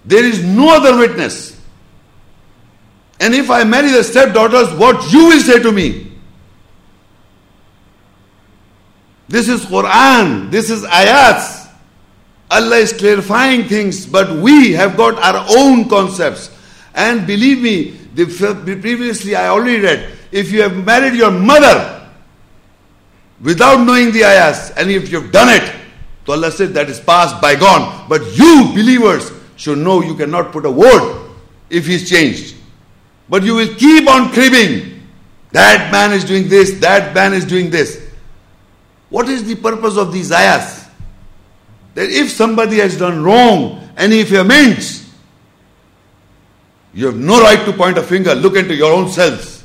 there 0.06 0.24
is 0.24 0.44
no 0.44 0.76
other 0.76 0.98
witness. 0.98 1.60
And 3.20 3.34
if 3.34 3.50
I 3.50 3.64
marry 3.64 3.92
the 3.92 4.04
stepdaughters, 4.04 4.72
what 4.74 5.12
you 5.12 5.26
will 5.26 5.42
say 5.42 5.62
to 5.62 5.72
me? 5.72 6.12
This 9.28 9.48
is 9.48 9.66
Quran, 9.66 10.50
this 10.50 10.70
is 10.70 10.84
ayats. 10.84 11.68
Allah 12.50 12.78
is 12.78 12.94
clarifying 12.94 13.68
things, 13.68 14.06
but 14.06 14.32
we 14.32 14.72
have 14.74 14.98
got 14.98 15.16
our 15.22 15.46
own 15.56 15.88
concepts. 15.88 16.50
And 16.96 17.28
believe 17.28 17.62
me, 17.62 17.92
the, 18.28 18.78
previously 18.80 19.36
I 19.36 19.48
already 19.48 19.82
read, 19.82 20.18
if 20.32 20.52
you 20.52 20.62
have 20.62 20.76
married 20.86 21.16
your 21.16 21.32
mother 21.32 22.10
without 23.42 23.84
knowing 23.86 24.12
the 24.12 24.24
ayahs, 24.24 24.72
and 24.72 24.92
if 24.92 25.12
you 25.12 25.22
have 25.22 25.32
done 25.32 25.50
it, 25.50 25.76
Allah 26.28 26.52
said 26.52 26.76
that 26.76 26.90
is 26.90 27.00
past, 27.00 27.42
bygone. 27.42 28.08
But 28.08 28.22
you, 28.38 28.70
believers, 28.76 29.32
should 29.56 29.80
know 29.80 30.04
you 30.04 30.16
cannot 30.16 30.52
put 30.52 30.64
a 30.64 30.72
word 30.72 31.32
if 31.72 31.88
he's 31.88 32.08
changed. 32.08 32.56
But 33.28 33.42
you 33.42 33.56
will 33.56 33.74
keep 33.76 34.08
on 34.08 34.32
cribbing. 34.32 35.02
That 35.52 35.92
man 35.92 36.12
is 36.12 36.24
doing 36.24 36.48
this, 36.48 36.80
that 36.82 37.16
man 37.16 37.34
is 37.34 37.46
doing 37.46 37.72
this. 37.72 38.08
What 39.10 39.28
is 39.28 39.44
the 39.44 39.56
purpose 39.56 39.98
of 39.98 40.14
these 40.14 40.32
ayahs? 40.32 40.80
that 42.00 42.10
if 42.10 42.30
somebody 42.30 42.78
has 42.78 42.98
done 42.98 43.24
wrong 43.24 43.90
and 43.98 44.14
if 44.14 44.30
he 44.30 44.38
amends, 44.38 44.99
you 46.94 47.06
have 47.06 47.18
no 47.18 47.42
right 47.42 47.64
to 47.66 47.74
point 47.74 47.98
a 47.98 48.04
finger, 48.04 48.34
look 48.34 48.56
into 48.56 48.76
your 48.76 48.92
own 48.94 49.10
selves. 49.10 49.64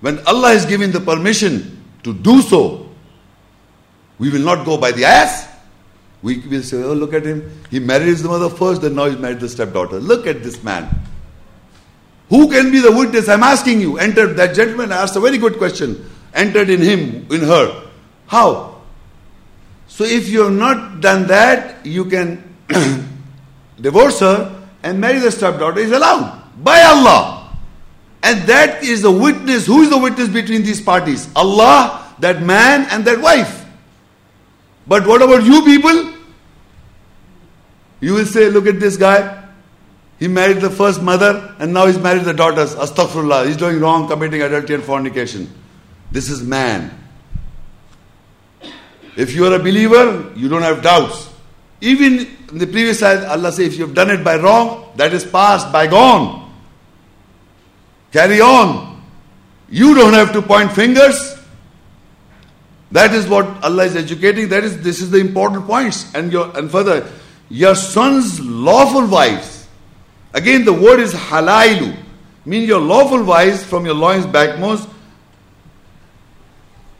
When 0.00 0.18
Allah 0.26 0.48
has 0.48 0.66
given 0.66 0.90
the 0.92 1.00
permission 1.00 1.84
to 2.02 2.12
do 2.12 2.42
so, 2.42 2.90
we 4.18 4.30
will 4.30 4.40
not 4.42 4.64
go 4.64 4.76
by 4.76 4.92
the 4.92 5.04
ass. 5.04 5.48
We 6.22 6.38
will 6.38 6.62
say, 6.62 6.82
oh, 6.82 6.94
look 6.94 7.14
at 7.14 7.24
him. 7.24 7.62
He 7.70 7.78
married 7.78 8.08
his 8.08 8.24
mother 8.24 8.48
first, 8.48 8.82
then 8.82 8.94
now 8.96 9.06
he's 9.06 9.18
married 9.18 9.40
the 9.40 9.48
stepdaughter. 9.48 10.00
Look 10.00 10.26
at 10.26 10.42
this 10.42 10.62
man. 10.64 10.88
Who 12.30 12.50
can 12.50 12.72
be 12.72 12.80
the 12.80 12.90
witness? 12.90 13.28
I'm 13.28 13.44
asking 13.44 13.80
you. 13.80 13.98
Entered 13.98 14.36
that 14.36 14.56
gentleman 14.56 14.90
asked 14.90 15.14
a 15.14 15.20
very 15.20 15.38
good 15.38 15.58
question. 15.58 16.10
Entered 16.34 16.68
in 16.70 16.80
him, 16.80 17.26
in 17.30 17.42
her. 17.42 17.88
How? 18.26 18.80
So 19.86 20.04
if 20.04 20.28
you 20.28 20.42
have 20.42 20.52
not 20.52 21.00
done 21.00 21.28
that, 21.28 21.86
you 21.86 22.06
can 22.06 22.56
divorce 23.80 24.18
her 24.20 24.68
and 24.82 25.00
marry 25.00 25.20
the 25.20 25.30
stepdaughter 25.30 25.80
is 25.80 25.92
allowed 25.92 26.45
by 26.56 26.80
Allah. 26.82 27.56
And 28.22 28.42
that 28.48 28.82
is 28.82 29.02
the 29.02 29.10
witness. 29.10 29.66
Who 29.66 29.82
is 29.82 29.90
the 29.90 29.98
witness 29.98 30.28
between 30.28 30.62
these 30.62 30.80
parties? 30.80 31.28
Allah, 31.36 32.14
that 32.18 32.42
man, 32.42 32.86
and 32.90 33.04
that 33.04 33.20
wife. 33.20 33.64
But 34.86 35.06
what 35.06 35.22
about 35.22 35.44
you 35.44 35.62
people? 35.62 36.14
You 38.00 38.14
will 38.14 38.26
say, 38.26 38.50
look 38.50 38.66
at 38.66 38.80
this 38.80 38.96
guy. 38.96 39.44
He 40.18 40.28
married 40.28 40.60
the 40.60 40.70
first 40.70 41.02
mother 41.02 41.54
and 41.58 41.72
now 41.74 41.86
he's 41.86 41.98
married 41.98 42.24
the 42.24 42.32
daughters. 42.32 42.74
Astaghfirullah. 42.74 43.46
He's 43.46 43.56
doing 43.56 43.80
wrong, 43.80 44.08
committing 44.08 44.42
adultery 44.42 44.76
and 44.76 44.84
fornication. 44.84 45.52
This 46.10 46.30
is 46.30 46.42
man. 46.42 46.90
If 49.16 49.34
you 49.34 49.46
are 49.46 49.54
a 49.54 49.58
believer, 49.58 50.32
you 50.36 50.48
don't 50.48 50.62
have 50.62 50.82
doubts. 50.82 51.28
Even 51.80 52.26
in 52.50 52.58
the 52.58 52.66
previous 52.66 53.02
ayat, 53.02 53.28
Allah 53.28 53.52
says, 53.52 53.66
if 53.66 53.78
you 53.78 53.86
have 53.86 53.94
done 53.94 54.10
it 54.10 54.24
by 54.24 54.36
wrong, 54.36 54.92
that 54.96 55.12
is 55.12 55.24
past, 55.24 55.70
bygone. 55.72 56.45
Carry 58.16 58.40
on. 58.40 59.02
You 59.68 59.94
don't 59.94 60.14
have 60.14 60.32
to 60.32 60.40
point 60.40 60.72
fingers. 60.72 61.38
That 62.90 63.12
is 63.12 63.28
what 63.28 63.46
Allah 63.62 63.84
is 63.84 63.94
educating. 63.94 64.48
That 64.48 64.64
is, 64.64 64.80
this 64.80 65.02
is 65.02 65.10
the 65.10 65.18
important 65.18 65.66
points. 65.66 66.14
And 66.14 66.32
your 66.32 66.56
and 66.56 66.70
further, 66.70 67.12
your 67.50 67.74
son's 67.74 68.40
lawful 68.40 69.06
wives. 69.06 69.68
Again, 70.32 70.64
the 70.64 70.72
word 70.72 71.00
is 71.00 71.12
halailu, 71.12 71.94
mean 72.46 72.66
your 72.66 72.80
lawful 72.80 73.22
wives 73.22 73.62
from 73.62 73.84
your 73.84 73.94
loins 73.94 74.24
backmost 74.24 74.88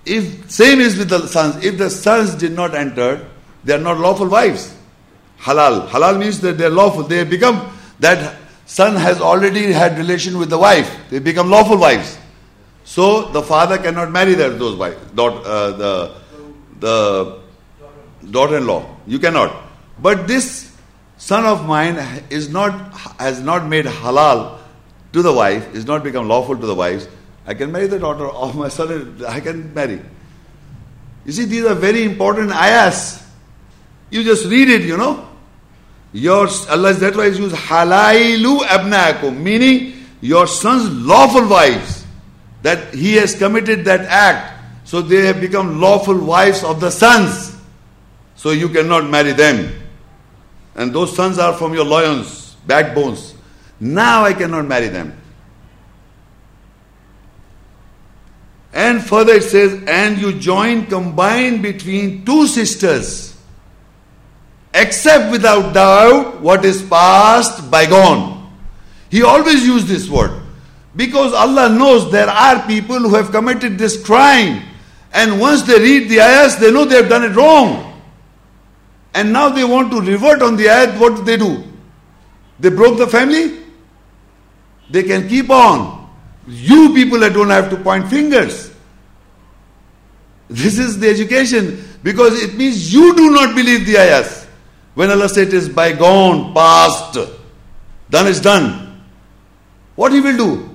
if 0.06 0.50
same 0.50 0.80
is 0.80 0.96
with 0.96 1.08
the 1.08 1.26
sons, 1.26 1.64
if 1.64 1.76
the 1.78 1.90
sons 1.90 2.34
did 2.36 2.52
not 2.52 2.74
enter, 2.74 3.28
they 3.64 3.74
are 3.74 3.78
not 3.78 3.98
lawful 3.98 4.28
wives. 4.28 4.74
Halal. 5.40 5.88
Halal 5.88 6.18
means 6.18 6.40
that 6.40 6.56
they 6.56 6.64
are 6.64 6.70
lawful. 6.70 7.02
They 7.02 7.24
become 7.24 7.76
that 7.98 8.36
son 8.66 8.96
has 8.96 9.20
already 9.20 9.72
had 9.72 9.96
relation 9.96 10.38
with 10.38 10.50
the 10.50 10.58
wife. 10.58 10.94
They 11.10 11.18
become 11.18 11.48
lawful 11.50 11.78
wives. 11.78 12.18
So 12.84 13.28
the 13.30 13.42
father 13.42 13.78
cannot 13.78 14.10
marry 14.12 14.34
those 14.34 14.76
wives, 14.76 14.96
uh, 15.18 15.70
the 15.72 16.14
the 16.78 17.40
daughter-in-law. 18.30 18.96
You 19.06 19.18
cannot. 19.18 19.56
But 19.98 20.28
this 20.28 20.76
son 21.16 21.46
of 21.46 21.66
mine 21.66 21.96
is 22.30 22.48
not 22.48 22.92
has 23.18 23.40
not 23.40 23.66
made 23.66 23.86
halal 23.86 24.58
to 25.12 25.22
the 25.22 25.32
wife, 25.32 25.74
is 25.74 25.86
not 25.86 26.04
become 26.04 26.28
lawful 26.28 26.56
to 26.56 26.66
the 26.66 26.74
wives. 26.74 27.08
I 27.46 27.54
can 27.54 27.72
marry 27.72 27.86
the 27.86 27.98
daughter 27.98 28.28
of 28.28 28.56
my 28.56 28.68
son, 28.68 29.24
I 29.26 29.40
can 29.40 29.72
marry. 29.72 30.00
You 31.24 31.32
see, 31.32 31.44
these 31.44 31.64
are 31.64 31.74
very 31.74 32.04
important 32.04 32.50
ayahs. 32.50 33.22
You 34.10 34.22
just 34.22 34.46
read 34.46 34.68
it, 34.68 34.82
you 34.82 34.96
know. 34.96 35.28
Your 36.12 36.48
Allah 36.70 36.94
that's 36.94 37.16
why 37.16 37.30
He 37.30 37.38
used 37.38 37.54
halailu 37.54 38.60
abnaakum, 38.60 39.36
meaning 39.36 39.92
your 40.20 40.46
son's 40.46 40.88
lawful 40.90 41.48
wives. 41.48 42.04
That 42.62 42.94
he 42.94 43.14
has 43.14 43.34
committed 43.34 43.84
that 43.84 44.00
act, 44.00 44.60
so 44.84 45.00
they 45.00 45.26
have 45.26 45.40
become 45.40 45.80
lawful 45.80 46.18
wives 46.18 46.64
of 46.64 46.80
the 46.80 46.90
sons. 46.90 47.56
So 48.34 48.50
you 48.50 48.68
cannot 48.68 49.08
marry 49.08 49.32
them. 49.32 49.72
And 50.74 50.92
those 50.92 51.14
sons 51.14 51.38
are 51.38 51.54
from 51.54 51.74
your 51.74 51.84
loins, 51.84 52.56
backbones. 52.66 53.34
Now 53.78 54.24
I 54.24 54.32
cannot 54.32 54.66
marry 54.66 54.88
them. 54.88 55.16
And 58.72 59.02
further 59.02 59.34
it 59.34 59.44
says, 59.44 59.82
and 59.86 60.18
you 60.18 60.38
join 60.38 60.86
combine 60.86 61.62
between 61.62 62.24
two 62.24 62.46
sisters, 62.46 63.35
except 64.76 65.30
without 65.30 65.72
doubt 65.74 66.40
what 66.40 66.64
is 66.64 66.82
past 66.82 67.70
bygone. 67.70 68.50
He 69.10 69.22
always 69.22 69.66
used 69.66 69.86
this 69.86 70.08
word 70.08 70.42
because 70.94 71.32
Allah 71.32 71.68
knows 71.68 72.10
there 72.12 72.28
are 72.28 72.66
people 72.66 72.98
who 72.98 73.14
have 73.14 73.30
committed 73.30 73.78
this 73.78 74.02
crime 74.04 74.62
And 75.16 75.40
once 75.40 75.62
they 75.62 75.78
read 75.78 76.10
the 76.10 76.20
ayahs, 76.20 76.58
they 76.58 76.70
know 76.70 76.84
they 76.84 76.96
have 76.96 77.08
done 77.08 77.24
it 77.24 77.34
wrong. 77.34 78.02
And 79.14 79.32
now 79.32 79.48
they 79.48 79.64
want 79.64 79.90
to 79.92 80.00
revert 80.02 80.42
on 80.42 80.56
the 80.56 80.64
ayat, 80.64 81.00
what 81.00 81.16
do 81.16 81.24
they 81.24 81.38
do? 81.38 81.64
They 82.60 82.68
broke 82.68 82.98
the 82.98 83.06
family? 83.06 83.64
They 84.90 85.04
can 85.04 85.26
keep 85.26 85.48
on. 85.48 86.10
You 86.46 86.92
people 86.92 87.18
that 87.20 87.32
don't 87.32 87.48
have 87.48 87.70
to 87.70 87.76
point 87.76 88.08
fingers. 88.08 88.74
This 90.48 90.78
is 90.78 91.00
the 91.00 91.08
education 91.08 91.82
because 92.02 92.40
it 92.40 92.54
means 92.54 92.92
you 92.92 93.16
do 93.16 93.30
not 93.30 93.56
believe 93.56 93.86
the 93.86 93.96
ayahs. 93.96 94.45
When 94.96 95.10
Allah 95.10 95.28
said 95.28 95.48
it 95.48 95.52
is 95.54 95.68
bygone, 95.68 96.54
past, 96.54 97.18
done 98.08 98.26
is 98.26 98.40
done. 98.40 99.02
What 99.94 100.10
he 100.10 100.22
will 100.22 100.36
do? 100.38 100.70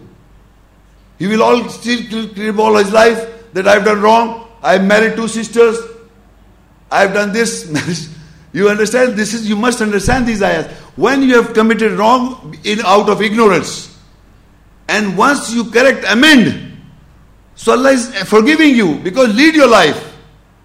He 1.17 1.26
will 1.26 1.41
all 1.41 1.67
still 1.69 2.30
crib 2.30 2.59
all 2.59 2.76
his 2.76 2.91
life 2.93 3.51
that 3.53 3.67
I've 3.67 3.84
done 3.84 3.99
wrong. 3.99 4.47
I've 4.61 4.84
married 4.84 5.15
two 5.15 5.28
sisters. 5.28 5.76
I've 6.91 7.15
done 7.15 7.34
this. 7.34 7.65
you 8.53 8.69
understand? 8.69 9.13
This 9.17 9.34
is 9.34 9.49
you 9.49 9.55
must 9.55 9.82
understand 9.82 10.28
these 10.28 10.43
ayahs. 10.43 10.72
When 10.95 11.24
you 11.24 11.41
have 11.41 11.55
committed 11.55 11.93
wrong 11.93 12.55
in 12.63 12.80
out 12.82 13.09
of 13.09 13.24
ignorance, 13.24 13.97
and 14.88 15.17
once 15.17 15.51
you 15.51 15.65
correct, 15.72 16.05
amend, 16.07 16.78
so 17.55 17.72
Allah 17.72 17.93
is 17.93 18.15
forgiving 18.30 18.76
you 18.76 18.99
because 18.99 19.34
lead 19.34 19.55
your 19.55 19.67
life. 19.67 20.15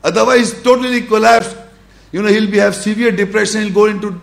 Otherwise, 0.04 0.62
totally 0.62 1.00
collapse. 1.00 1.56
You 2.16 2.22
know, 2.22 2.28
he'll 2.28 2.50
be 2.50 2.56
have 2.56 2.74
severe 2.74 3.12
depression. 3.12 3.60
He'll 3.64 3.74
go 3.74 3.84
into 3.84 4.18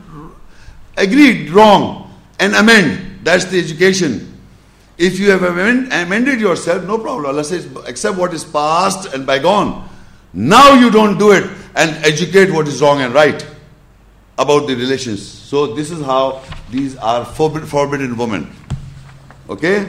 agreed 0.98 1.52
wrong 1.52 2.12
and 2.40 2.56
amend. 2.56 3.20
That's 3.22 3.46
the 3.46 3.60
education. 3.60 4.36
If 4.98 5.20
you 5.20 5.30
have 5.30 5.44
amend, 5.44 5.94
amended 5.94 6.42
yourself, 6.42 6.86
no 6.86 6.98
problem. 6.98 7.28
Allah 7.28 7.44
says, 7.44 7.70
accept 7.86 8.18
what 8.18 8.34
is 8.34 8.44
past 8.44 9.14
and 9.14 9.28
bygone. 9.28 9.88
Now 10.34 10.74
you 10.74 10.90
don't 10.90 11.20
do 11.20 11.34
it 11.34 11.48
and 11.76 11.92
educate 12.04 12.52
what 12.52 12.68
is 12.68 12.82
wrong 12.82 13.02
and 13.02 13.14
right 13.14 13.46
about 14.40 14.66
the 14.66 14.74
relations. 14.74 15.22
So 15.22 15.76
this 15.76 15.92
is 15.92 16.04
how 16.04 16.42
these 16.72 16.98
are 16.98 17.24
forbidden 17.24 18.18
women. 18.18 18.52
Okay? 19.48 19.88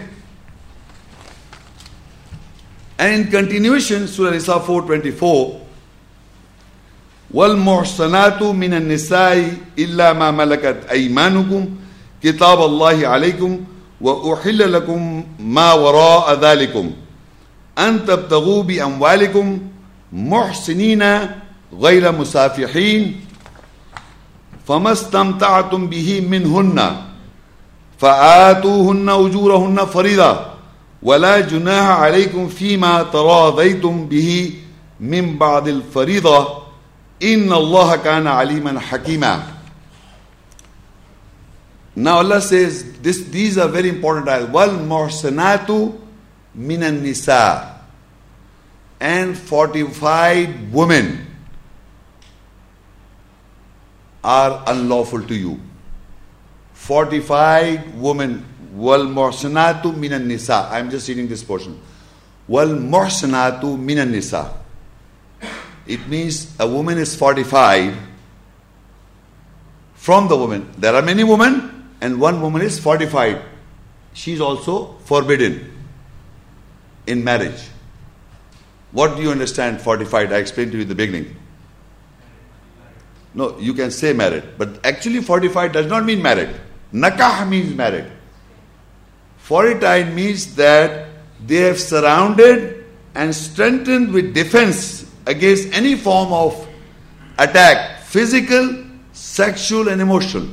And 2.98 3.22
in 3.22 3.30
continuation, 3.30 4.08
Surah 4.08 4.32
Nisa 4.32 4.60
424, 4.60 5.63
والمحصنات 7.34 8.42
من 8.42 8.74
النساء 8.74 9.52
إلا 9.78 10.12
ما 10.12 10.30
ملكت 10.30 10.86
أيمانكم 10.90 11.68
كتاب 12.22 12.64
الله 12.64 13.08
عليكم 13.08 13.60
وأحل 14.00 14.72
لكم 14.72 15.24
ما 15.38 15.72
وراء 15.72 16.34
ذلكم. 16.40 16.90
أن 17.78 18.06
تبتغوا 18.06 18.62
بأموالكم 18.62 19.58
محسنين 20.12 21.02
غير 21.80 22.12
مسافحين 22.12 23.20
فما 24.68 24.92
استمتعتم 24.92 25.86
به 25.86 26.26
منهن 26.30 26.96
فآتوهن 27.98 29.08
أجورهن 29.08 29.84
فريضة 29.84 30.40
ولا 31.02 31.40
جناح 31.40 31.86
عليكم 31.86 32.48
فيما 32.48 33.02
تراضيتم 33.02 34.06
به 34.06 34.52
من 35.00 35.38
بعد 35.38 35.68
الفريضة 35.68 36.63
In 37.20 37.50
Allah 37.50 37.98
kana 37.98 38.30
aliman 38.30 38.78
hakima. 38.78 39.52
Now 41.96 42.18
Allah 42.18 42.40
says 42.40 42.98
this, 43.00 43.24
these 43.28 43.56
are 43.56 43.68
very 43.68 43.88
important 43.88 44.28
ayahs. 44.28 44.48
Wal 44.50 44.70
morsanatu 44.70 46.00
minan 46.54 47.02
nisa. 47.02 47.80
And 49.00 49.36
fortified 49.36 50.72
women 50.72 51.26
are 54.24 54.64
unlawful 54.66 55.22
to 55.22 55.34
you. 55.34 55.60
Fortified 56.72 57.94
women. 58.00 58.44
Wal 58.72 59.06
morsanatu 59.06 59.96
minan 59.96 60.26
nisa. 60.26 60.68
I'm 60.72 60.90
just 60.90 61.08
reading 61.08 61.28
this 61.28 61.44
portion. 61.44 61.80
Wal 62.48 62.68
morsanatu 62.68 63.78
minan 63.78 64.10
nisa. 64.10 64.63
It 65.86 66.08
means 66.08 66.54
a 66.58 66.66
woman 66.66 66.98
is 66.98 67.14
fortified 67.14 67.94
from 69.94 70.28
the 70.28 70.36
woman. 70.36 70.70
There 70.78 70.94
are 70.94 71.02
many 71.02 71.24
women, 71.24 71.90
and 72.00 72.20
one 72.20 72.40
woman 72.40 72.62
is 72.62 72.78
fortified. 72.78 73.42
She 74.12 74.32
is 74.32 74.40
also 74.40 74.96
forbidden 75.04 75.70
in 77.06 77.22
marriage. 77.22 77.68
What 78.92 79.16
do 79.16 79.22
you 79.22 79.30
understand 79.30 79.80
fortified? 79.80 80.32
I 80.32 80.36
explained 80.36 80.72
to 80.72 80.78
you 80.78 80.82
in 80.82 80.88
the 80.88 80.94
beginning. 80.94 81.36
No, 83.34 83.58
you 83.58 83.74
can 83.74 83.90
say 83.90 84.12
married, 84.12 84.44
but 84.56 84.84
actually 84.86 85.20
fortified 85.20 85.72
does 85.72 85.86
not 85.86 86.04
mean 86.04 86.22
married. 86.22 86.50
Nakah 86.92 87.48
means 87.48 87.74
married. 87.74 88.06
Fortified 89.38 90.14
means 90.14 90.54
that 90.54 91.08
they 91.44 91.56
have 91.56 91.80
surrounded 91.80 92.84
and 93.14 93.34
strengthened 93.34 94.12
with 94.12 94.32
defense 94.32 95.10
against 95.26 95.72
any 95.72 95.96
form 95.96 96.32
of 96.32 96.68
attack, 97.38 98.00
physical, 98.02 98.84
sexual, 99.12 99.88
and 99.88 100.00
emotional. 100.00 100.48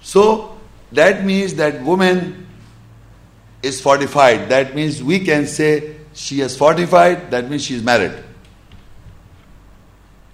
So 0.00 0.58
that 0.92 1.24
means 1.24 1.54
that 1.54 1.82
woman 1.82 2.46
is 3.62 3.80
fortified. 3.80 4.48
That 4.48 4.74
means 4.74 5.02
we 5.02 5.20
can 5.20 5.46
say 5.46 5.96
she 6.14 6.40
is 6.40 6.56
fortified, 6.56 7.30
that 7.30 7.50
means 7.50 7.64
she 7.64 7.74
is 7.74 7.82
married. 7.82 8.12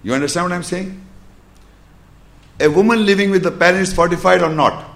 You 0.03 0.13
understand 0.13 0.45
what 0.45 0.51
I'm 0.53 0.63
saying? 0.63 1.01
A 2.59 2.69
woman 2.69 3.05
living 3.05 3.31
with 3.31 3.43
the 3.43 3.51
parents 3.51 3.91
fortified 3.91 4.41
or 4.41 4.49
not? 4.49 4.91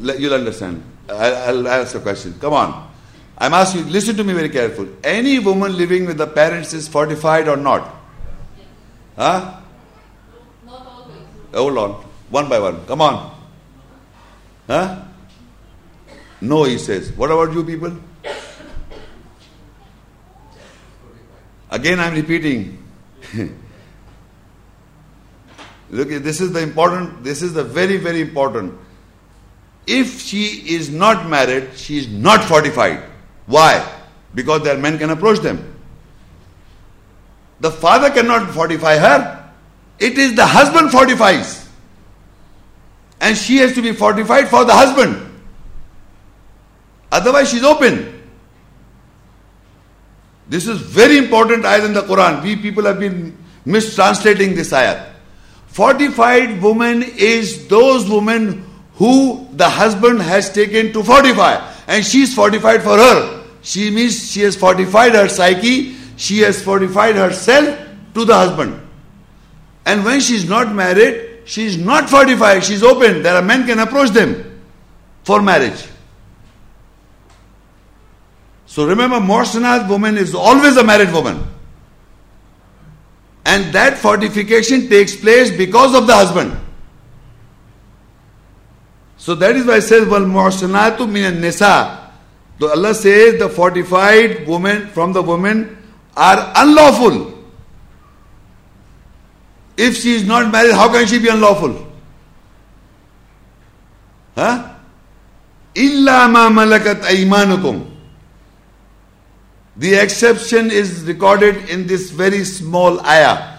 You'll 0.00 0.34
understand. 0.34 0.82
I'll, 1.08 1.66
I'll 1.66 1.68
ask 1.68 1.94
a 1.94 2.00
question. 2.00 2.38
Come 2.38 2.52
on. 2.52 2.87
I'm 3.40 3.54
asking 3.54 3.86
you, 3.86 3.92
listen 3.92 4.16
to 4.16 4.24
me 4.24 4.32
very 4.32 4.48
careful. 4.48 4.88
Any 5.04 5.38
woman 5.38 5.76
living 5.76 6.06
with 6.06 6.18
the 6.18 6.26
parents 6.26 6.74
is 6.74 6.88
fortified 6.88 7.46
or 7.48 7.56
not? 7.56 7.94
Huh? 9.16 9.60
Not 10.66 10.86
always. 10.86 11.22
Hold 11.54 11.78
on. 11.78 11.92
One 12.30 12.48
by 12.48 12.58
one. 12.58 12.84
Come 12.86 13.00
on. 13.00 13.34
Huh? 14.66 15.04
No, 16.40 16.64
he 16.64 16.78
says. 16.78 17.12
What 17.12 17.30
about 17.30 17.52
you 17.52 17.62
people? 17.64 17.96
Again, 21.70 22.00
I'm 22.00 22.14
repeating. 22.14 22.84
Look, 25.90 26.08
this 26.08 26.40
is 26.40 26.52
the 26.52 26.60
important, 26.60 27.22
this 27.22 27.40
is 27.42 27.54
the 27.54 27.62
very, 27.64 27.98
very 27.98 28.20
important. 28.20 28.76
If 29.86 30.20
she 30.20 30.74
is 30.74 30.90
not 30.90 31.28
married, 31.28 31.70
she 31.76 31.98
is 31.98 32.08
not 32.08 32.44
fortified. 32.44 33.02
Why? 33.48 33.84
Because 34.34 34.62
their 34.62 34.78
men 34.78 34.98
can 34.98 35.10
approach 35.10 35.40
them. 35.40 35.74
The 37.60 37.70
father 37.72 38.10
cannot 38.10 38.50
fortify 38.50 38.98
her. 38.98 39.52
It 39.98 40.16
is 40.16 40.36
the 40.36 40.46
husband 40.46 40.92
fortifies. 40.92 41.68
And 43.20 43.36
she 43.36 43.56
has 43.56 43.72
to 43.74 43.82
be 43.82 43.92
fortified 43.92 44.48
for 44.48 44.64
the 44.64 44.72
husband. 44.72 45.24
Otherwise, 47.10 47.50
she's 47.50 47.64
open. 47.64 48.22
This 50.48 50.68
is 50.68 50.80
very 50.80 51.18
important 51.18 51.64
ayat 51.64 51.86
in 51.86 51.94
the 51.94 52.02
Quran. 52.02 52.42
We 52.42 52.56
people 52.56 52.84
have 52.84 53.00
been 53.00 53.36
mistranslating 53.66 54.54
this 54.54 54.70
ayat. 54.72 55.14
Fortified 55.66 56.62
woman 56.62 57.02
is 57.02 57.66
those 57.68 58.08
women 58.08 58.64
who 58.94 59.48
the 59.52 59.68
husband 59.68 60.22
has 60.22 60.52
taken 60.52 60.92
to 60.92 61.02
fortify. 61.02 61.54
And 61.86 62.04
she's 62.04 62.34
fortified 62.34 62.82
for 62.82 62.96
her. 62.96 63.37
She 63.62 63.90
means 63.90 64.32
she 64.32 64.40
has 64.42 64.56
fortified 64.56 65.14
her 65.14 65.28
psyche, 65.28 65.96
she 66.16 66.38
has 66.40 66.62
fortified 66.62 67.16
herself 67.16 67.78
to 68.14 68.24
the 68.24 68.34
husband. 68.34 68.80
And 69.84 70.04
when 70.04 70.20
she 70.20 70.34
is 70.34 70.48
not 70.48 70.74
married, 70.74 71.42
she 71.44 71.64
is 71.64 71.78
not 71.78 72.10
fortified, 72.10 72.64
she 72.64 72.74
is 72.74 72.82
open. 72.82 73.22
There 73.22 73.34
are 73.34 73.42
men 73.42 73.66
can 73.66 73.78
approach 73.78 74.10
them 74.10 74.60
for 75.24 75.40
marriage. 75.40 75.86
So 78.66 78.86
remember, 78.86 79.16
Morsanat 79.16 79.88
woman 79.88 80.18
is 80.18 80.34
always 80.34 80.76
a 80.76 80.84
married 80.84 81.10
woman. 81.10 81.42
And 83.46 83.72
that 83.72 83.96
fortification 83.96 84.90
takes 84.90 85.16
place 85.16 85.50
because 85.50 85.94
of 85.94 86.06
the 86.06 86.14
husband. 86.14 86.54
So 89.16 89.34
that 89.36 89.56
is 89.56 89.64
why 89.64 89.78
it 89.78 89.82
says, 89.82 90.06
Wal 90.06 90.20
muhsanatu 90.20 91.10
min 91.10 91.40
nisa. 91.40 92.07
So 92.60 92.70
Allah 92.70 92.94
says 92.94 93.38
the 93.38 93.48
fortified 93.48 94.46
women 94.46 94.88
from 94.88 95.12
the 95.12 95.22
women 95.22 95.76
are 96.16 96.52
unlawful. 96.56 97.34
If 99.76 99.96
she 99.96 100.14
is 100.16 100.24
not 100.26 100.50
married, 100.50 100.72
how 100.74 100.92
can 100.92 101.06
she 101.06 101.20
be 101.20 101.28
unlawful? 101.28 101.86
Huh? 104.34 104.74
Illa 105.76 106.28
ma 106.28 106.50
malakat. 106.50 107.86
The 109.76 109.94
exception 109.94 110.72
is 110.72 111.02
recorded 111.02 111.68
in 111.70 111.86
this 111.86 112.10
very 112.10 112.42
small 112.44 113.00
ayah. 113.06 113.58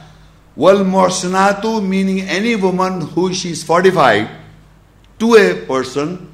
Wal 0.58 0.84
muhsanatu 0.84 1.88
meaning 1.88 2.22
any 2.28 2.58
woman 2.58 3.00
who 3.00 3.34
she 3.34 3.52
is 3.52 3.64
fortified 3.64 4.30
to 5.20 5.36
a 5.36 5.66
person, 5.66 6.34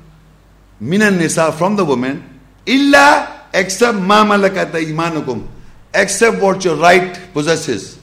minan 0.80 1.20
nisa 1.20 1.52
from 1.52 1.76
the 1.76 1.86
woman, 1.86 2.35
illa 2.66 3.42
except 3.54 3.98
ma 3.98 4.24
malakat 4.26 4.72
imanukum, 4.72 5.48
except 5.94 6.42
what 6.42 6.64
your 6.64 6.76
right 6.76 7.20
possesses. 7.34 8.00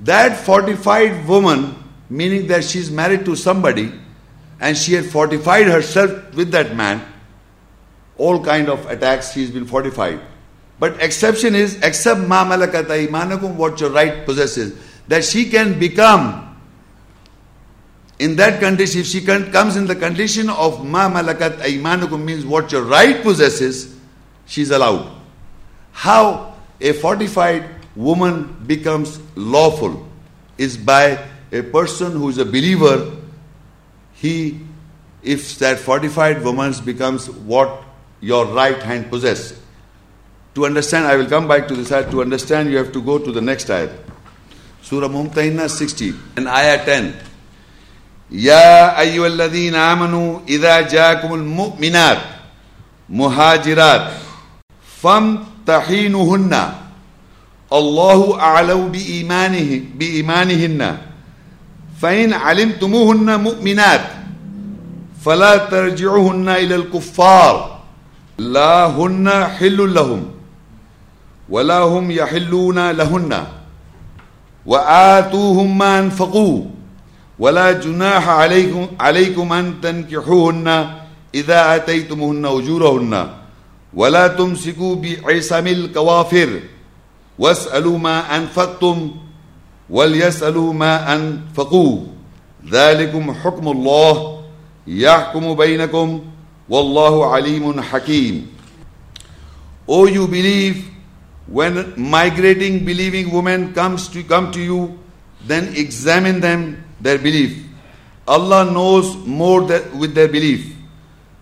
That 0.00 0.36
fortified 0.36 1.26
woman, 1.26 1.74
meaning 2.10 2.46
that 2.48 2.64
she 2.64 2.78
is 2.78 2.90
married 2.90 3.24
to 3.24 3.34
somebody 3.34 3.92
and 4.60 4.76
she 4.76 4.94
had 4.94 5.06
fortified 5.06 5.66
herself 5.66 6.34
with 6.34 6.50
that 6.52 6.76
man, 6.76 7.02
all 8.18 8.44
kind 8.44 8.68
of 8.68 8.86
attacks 8.86 9.32
she 9.32 9.40
has 9.42 9.50
been 9.50 9.66
fortified. 9.66 10.20
But 10.78 11.02
exception 11.02 11.54
is 11.54 11.80
except 11.82 12.20
ma 12.20 12.44
malakat 12.44 13.08
imanukum, 13.08 13.56
what 13.56 13.80
your 13.80 13.90
right 13.90 14.24
possesses, 14.24 14.78
that 15.08 15.24
she 15.24 15.48
can 15.48 15.78
become 15.78 16.55
in 18.18 18.36
that 18.36 18.60
condition, 18.60 19.00
if 19.00 19.06
she 19.06 19.20
comes 19.22 19.76
in 19.76 19.86
the 19.86 19.94
condition 19.94 20.48
of 20.48 20.84
ma 20.84 21.10
malakat 21.10 21.58
aymanukum 21.58 22.24
means 22.24 22.46
what 22.46 22.72
your 22.72 22.82
right 22.82 23.22
possesses, 23.22 23.94
she 24.46 24.62
is 24.62 24.70
allowed. 24.70 25.10
How 25.92 26.54
a 26.80 26.92
fortified 26.92 27.68
woman 27.94 28.64
becomes 28.66 29.18
lawful 29.34 30.06
is 30.56 30.76
by 30.76 31.22
a 31.52 31.62
person 31.62 32.12
who 32.12 32.28
is 32.28 32.38
a 32.38 32.44
believer. 32.44 33.16
He, 34.14 34.60
if 35.22 35.58
that 35.58 35.78
fortified 35.78 36.42
woman 36.42 36.74
becomes 36.84 37.28
what 37.28 37.82
your 38.20 38.46
right 38.46 38.82
hand 38.82 39.10
possesses. 39.10 39.60
To 40.54 40.64
understand, 40.64 41.06
I 41.06 41.16
will 41.16 41.26
come 41.26 41.46
back 41.46 41.68
to 41.68 41.76
this 41.76 41.90
ayat. 41.90 42.10
To 42.12 42.22
understand, 42.22 42.70
you 42.70 42.78
have 42.78 42.92
to 42.92 43.02
go 43.02 43.18
to 43.18 43.30
the 43.30 43.42
next 43.42 43.68
ayat. 43.68 43.94
Surah 44.80 45.08
Mumtahina 45.08 45.68
60 45.68 46.14
and 46.36 46.48
ayah 46.48 46.82
10. 46.82 47.14
يا 48.30 49.00
أيها 49.00 49.26
الذين 49.26 49.74
آمنوا 49.74 50.38
إذا 50.48 50.80
جاءكم 50.80 51.34
المؤمنات 51.34 52.18
مهاجرات 53.08 54.10
فامتحنوهن 55.02 56.72
الله 57.72 58.40
أعلم 58.40 58.88
بإيمانه 58.88 59.80
بإيمانهن 59.94 60.96
فإن 62.00 62.32
علمتموهن 62.32 63.40
مؤمنات 63.40 64.00
فلا 65.24 65.56
ترجعوهن 65.56 66.48
إلى 66.48 66.74
الكفار 66.74 67.80
لا 68.38 68.86
هن 68.86 69.44
حل 69.58 69.94
لهم 69.94 70.24
ولا 71.48 71.78
هم 71.78 72.10
يحلون 72.10 72.90
لهن 72.90 73.44
وآتوهم 74.66 75.78
ما 75.78 75.98
أنفقوا 75.98 76.64
ولا 77.38 77.72
جناح 77.72 78.28
عليكم 78.28 78.86
عليكم 79.00 79.52
أن 79.52 79.80
تنكحوهن 79.80 80.66
إذا 81.34 81.76
آتيتموهن 81.76 82.46
أجورهن. 82.46 83.28
ولا 83.94 84.26
تمسكوا 84.26 84.94
بعصم 84.96 85.66
الكوافر. 85.66 86.60
واسألوا 87.38 87.98
ما 87.98 88.36
أنفقتم 88.36 89.10
وليسألوا 89.90 90.72
ما 90.72 91.14
أنفقوا 91.14 92.00
ذلكم 92.70 93.32
حكم 93.32 93.68
الله. 93.68 94.42
يحكم 94.86 95.54
بينكم 95.54 96.20
والله 96.68 97.26
عليم 97.26 97.80
حكيم. 97.82 98.46
O 99.88 100.06
you 100.06 100.26
believe 100.26 100.90
when 101.46 101.94
migrating 101.96 102.84
believing 102.84 103.30
women 103.30 103.72
comes 103.72 104.08
to 104.08 104.24
come 104.24 104.50
to 104.50 104.60
you 104.60 104.98
then 105.46 105.72
examine 105.76 106.40
them 106.40 106.82
their 107.00 107.18
belief. 107.18 107.66
Allah 108.26 108.70
knows 108.70 109.16
more 109.16 109.62
with 109.62 110.14
their 110.14 110.28
belief. 110.28 110.74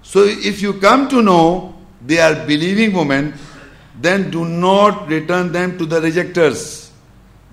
So 0.03 0.25
if 0.25 0.61
you 0.61 0.75
come 0.75 1.09
to 1.09 1.23
know 1.23 1.75
they 2.05 2.19
are 2.19 2.35
believing 2.47 2.93
women, 2.93 3.35
then 4.01 4.31
do 4.31 4.45
not 4.45 5.09
return 5.09 5.53
them 5.53 5.79
to 5.79 5.87
the 5.87 6.01
rejectors. 6.01 6.93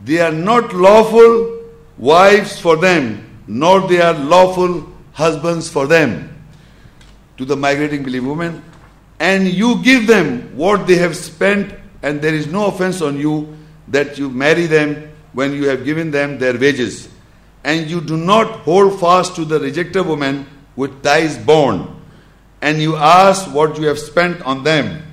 They 0.04 0.20
are 0.20 0.32
not 0.32 0.74
lawful 0.74 1.60
wives 1.97 2.60
for 2.60 2.76
them, 2.76 3.41
nor 3.47 3.88
they 3.88 4.02
are 4.02 4.14
lawful 4.14 4.91
husbands 5.14 5.70
for 5.70 5.88
them. 5.88 6.28
To 7.38 7.45
the 7.45 7.56
migrating 7.56 8.04
believing 8.04 8.30
women, 8.30 8.64
and 9.20 9.47
you 9.47 9.82
give 9.84 10.08
them 10.08 10.56
what 10.58 10.88
they 10.88 10.95
have 10.95 11.16
spent, 11.16 11.74
and 12.04 12.22
there 12.22 12.34
is 12.34 12.47
no 12.47 12.66
offense 12.66 13.02
on 13.02 13.18
you 13.18 13.56
that 13.88 14.18
you 14.18 14.30
marry 14.30 14.66
them 14.66 15.12
when 15.34 15.54
you 15.54 15.68
have 15.70 15.86
given 15.86 16.12
them 16.12 16.38
their 16.38 16.58
wages 16.58 17.11
and 17.64 17.89
you 17.89 18.01
do 18.01 18.18
not 18.18 18.62
hold 18.62 18.99
fast 18.99 19.36
to 19.36 19.45
the 19.45 19.59
rejected 19.59 20.03
woman 20.05 20.47
with 20.76 21.03
ties 21.03 21.38
bound, 21.38 21.88
and 22.62 22.82
you 22.82 22.95
ask 22.95 23.53
what 23.53 23.78
you 23.78 23.88
have 23.88 23.99
spent 23.99 24.41
on 24.43 24.64
them, 24.64 25.03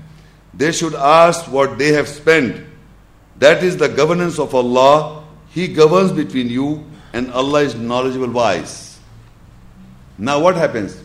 they 0.55 0.72
should 0.72 0.94
ask 0.94 1.51
what 1.51 1.78
they 1.78 1.92
have 1.92 2.09
spent. 2.09 2.64
That 3.38 3.62
is 3.62 3.76
the 3.76 3.88
governance 3.88 4.38
of 4.38 4.55
Allah. 4.55 5.24
He 5.51 5.68
governs 5.68 6.12
between 6.12 6.49
you, 6.49 6.84
and 7.12 7.32
Allah 7.32 7.62
is 7.62 7.74
knowledgeable 7.74 8.30
wise. 8.30 8.99
Now, 10.18 10.40
what 10.40 10.57
happens? 10.57 11.01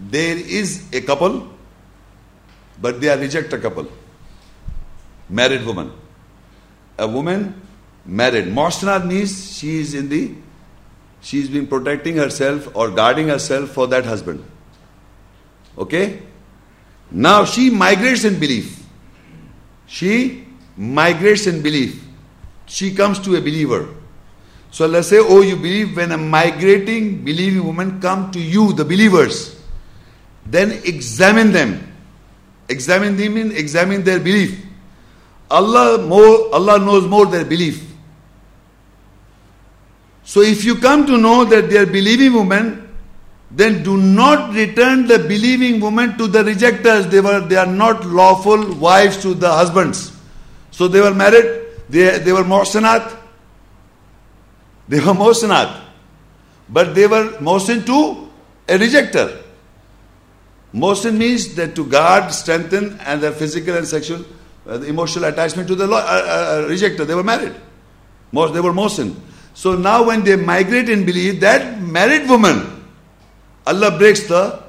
There 0.00 0.36
is 0.36 0.88
a 0.92 1.00
couple, 1.00 1.48
but 2.80 3.00
they 3.00 3.08
are 3.08 3.18
rejected 3.18 3.60
couple. 3.62 3.86
Married 5.28 5.64
woman. 5.66 5.92
A 6.98 7.06
woman 7.06 7.60
married. 8.06 8.46
Muhsanat 8.46 9.06
means 9.06 9.58
she 9.58 9.78
is 9.80 9.94
in 9.94 10.08
the, 10.08 10.32
she 11.20 11.40
has 11.40 11.48
been 11.48 11.66
protecting 11.66 12.16
herself 12.16 12.68
or 12.74 12.90
guarding 12.90 13.28
herself 13.28 13.70
for 13.70 13.86
that 13.88 14.04
husband. 14.04 14.44
Okay? 15.76 16.22
Now 17.10 17.44
she 17.44 17.70
migrates 17.70 18.24
in 18.24 18.38
belief. 18.38 18.84
She 19.86 20.46
migrates 20.76 21.46
in 21.46 21.62
belief. 21.62 22.02
She 22.66 22.94
comes 22.94 23.18
to 23.20 23.36
a 23.36 23.40
believer. 23.40 23.88
So 24.70 24.86
let's 24.86 25.08
say, 25.08 25.18
oh, 25.20 25.42
you 25.42 25.56
believe 25.56 25.96
when 25.96 26.12
a 26.12 26.18
migrating 26.18 27.24
believing 27.24 27.64
woman 27.64 28.00
come 28.00 28.30
to 28.32 28.40
you, 28.40 28.72
the 28.72 28.84
believers, 28.84 29.60
then 30.44 30.72
examine 30.84 31.52
them. 31.52 31.92
Examine 32.68 33.16
them 33.16 33.36
in 33.36 33.52
examine 33.52 34.02
their 34.02 34.18
belief. 34.18 34.64
Allah 35.50 35.98
more 36.04 36.52
Allah 36.52 36.78
knows 36.80 37.06
more 37.06 37.26
their 37.26 37.44
belief. 37.44 37.85
So 40.26 40.40
if 40.40 40.64
you 40.64 40.74
come 40.74 41.06
to 41.06 41.16
know 41.16 41.44
that 41.44 41.70
they 41.70 41.78
are 41.78 41.86
believing 41.86 42.34
women, 42.34 42.88
then 43.48 43.84
do 43.84 43.96
not 43.96 44.52
return 44.52 45.06
the 45.06 45.20
believing 45.20 45.80
women 45.80 46.18
to 46.18 46.26
the 46.26 46.42
rejectors. 46.42 47.06
They 47.06 47.20
were 47.20 47.40
they 47.40 47.54
are 47.54 47.64
not 47.64 48.04
lawful 48.04 48.74
wives 48.74 49.22
to 49.22 49.34
the 49.34 49.48
husbands. 49.48 50.12
So 50.72 50.88
they 50.88 51.00
were 51.00 51.14
married, 51.14 51.68
they, 51.88 52.18
they 52.18 52.32
were 52.32 52.42
muhsanat. 52.42 53.16
They 54.88 54.98
were 54.98 55.14
muhsanat. 55.14 55.80
But 56.68 56.96
they 56.96 57.06
were 57.06 57.28
muhsin 57.38 57.86
to 57.86 58.28
a 58.68 58.78
rejecter. 58.78 59.42
Muhsin 60.74 61.16
means 61.16 61.54
that 61.54 61.76
to 61.76 61.86
guard, 61.86 62.32
strengthen, 62.32 62.98
and 63.06 63.22
their 63.22 63.32
physical 63.32 63.76
and 63.76 63.86
sexual, 63.86 64.24
uh, 64.68 64.80
emotional 64.80 65.26
attachment 65.26 65.68
to 65.68 65.76
the 65.76 65.84
uh, 65.84 65.96
uh, 65.96 66.68
rejecter. 66.68 67.06
They 67.06 67.14
were 67.14 67.22
married. 67.22 67.54
They 68.32 68.60
were 68.60 68.72
muhsin. 68.72 69.14
So 69.56 69.74
now 69.74 70.04
when 70.04 70.22
they 70.22 70.36
migrate 70.36 70.90
and 70.90 71.06
believe 71.06 71.40
that 71.40 71.80
married 71.80 72.28
woman, 72.28 72.84
Allah 73.66 73.96
breaks 73.96 74.28
the 74.28 74.62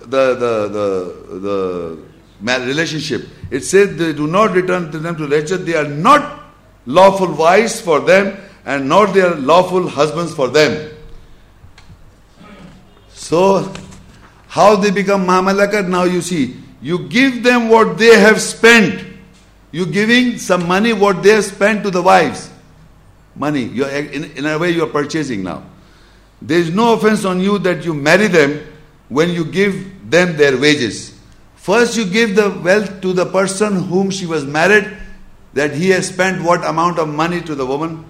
the 0.00 0.24
the 0.42 0.52
the, 0.76 1.98
the 2.40 2.64
relationship. 2.64 3.28
It 3.50 3.60
says 3.60 3.94
they 3.98 4.14
do 4.14 4.26
not 4.26 4.52
return 4.52 4.90
to 4.92 4.98
them 4.98 5.16
to 5.16 5.26
wretched. 5.28 5.66
They 5.66 5.74
are 5.74 5.86
not 5.86 6.40
lawful 6.86 7.34
wives 7.34 7.78
for 7.78 8.00
them, 8.00 8.38
and 8.64 8.88
not 8.88 9.12
they 9.12 9.20
are 9.20 9.34
lawful 9.34 9.86
husbands 9.86 10.34
for 10.34 10.48
them. 10.48 10.96
So, 13.12 13.70
how 14.48 14.76
they 14.76 14.92
become 14.92 15.26
mamalakat? 15.26 15.88
Now 15.90 16.04
you 16.04 16.22
see, 16.22 16.56
you 16.80 17.06
give 17.06 17.42
them 17.42 17.68
what 17.68 17.98
they 17.98 18.18
have 18.18 18.40
spent. 18.40 19.04
You 19.72 19.84
giving 19.84 20.38
some 20.38 20.66
money 20.66 20.94
what 20.94 21.22
they 21.22 21.32
have 21.32 21.44
spent 21.44 21.82
to 21.82 21.90
the 21.90 22.00
wives 22.00 22.55
money. 23.36 23.64
You're, 23.64 23.88
in, 23.88 24.24
in 24.32 24.46
a 24.46 24.58
way, 24.58 24.70
you 24.70 24.84
are 24.84 24.88
purchasing 24.88 25.42
now. 25.42 25.64
There 26.40 26.58
is 26.58 26.70
no 26.70 26.94
offense 26.94 27.24
on 27.24 27.40
you 27.40 27.58
that 27.60 27.84
you 27.84 27.94
marry 27.94 28.26
them 28.26 28.66
when 29.08 29.30
you 29.30 29.44
give 29.44 30.10
them 30.10 30.36
their 30.36 30.58
wages. 30.58 31.18
First, 31.56 31.96
you 31.96 32.06
give 32.06 32.36
the 32.36 32.50
wealth 32.50 33.00
to 33.00 33.12
the 33.12 33.26
person 33.26 33.84
whom 33.84 34.10
she 34.10 34.26
was 34.26 34.44
married, 34.44 34.96
that 35.54 35.72
he 35.72 35.90
has 35.90 36.08
spent 36.08 36.42
what 36.42 36.64
amount 36.64 36.98
of 36.98 37.08
money 37.08 37.40
to 37.40 37.54
the 37.54 37.64
woman, 37.64 38.04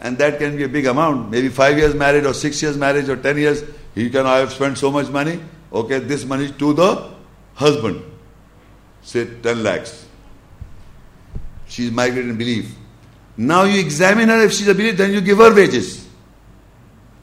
and 0.00 0.18
that 0.18 0.38
can 0.38 0.56
be 0.56 0.64
a 0.64 0.68
big 0.68 0.86
amount. 0.86 1.30
Maybe 1.30 1.48
five 1.48 1.78
years 1.78 1.94
married, 1.94 2.26
or 2.26 2.34
six 2.34 2.62
years 2.62 2.76
marriage, 2.76 3.08
or 3.08 3.16
ten 3.16 3.38
years. 3.38 3.64
He 3.94 4.10
can 4.10 4.26
I 4.26 4.38
have 4.38 4.52
spent 4.52 4.78
so 4.78 4.90
much 4.90 5.08
money. 5.08 5.40
Okay, 5.72 5.98
this 5.98 6.24
money 6.24 6.52
to 6.52 6.72
the 6.74 7.10
husband. 7.54 8.02
say 9.02 9.24
10 9.24 9.62
lakhs. 9.62 10.06
She's 11.68 11.90
migrated 11.90 12.30
in 12.30 12.36
belief. 12.36 12.74
Now 13.37 13.63
you 13.63 13.79
examine 13.79 14.29
her, 14.29 14.43
if 14.43 14.53
she's 14.53 14.67
a 14.67 14.73
believer, 14.73 14.97
then 14.97 15.13
you 15.13 15.21
give 15.21 15.37
her 15.37 15.53
wages 15.53 16.07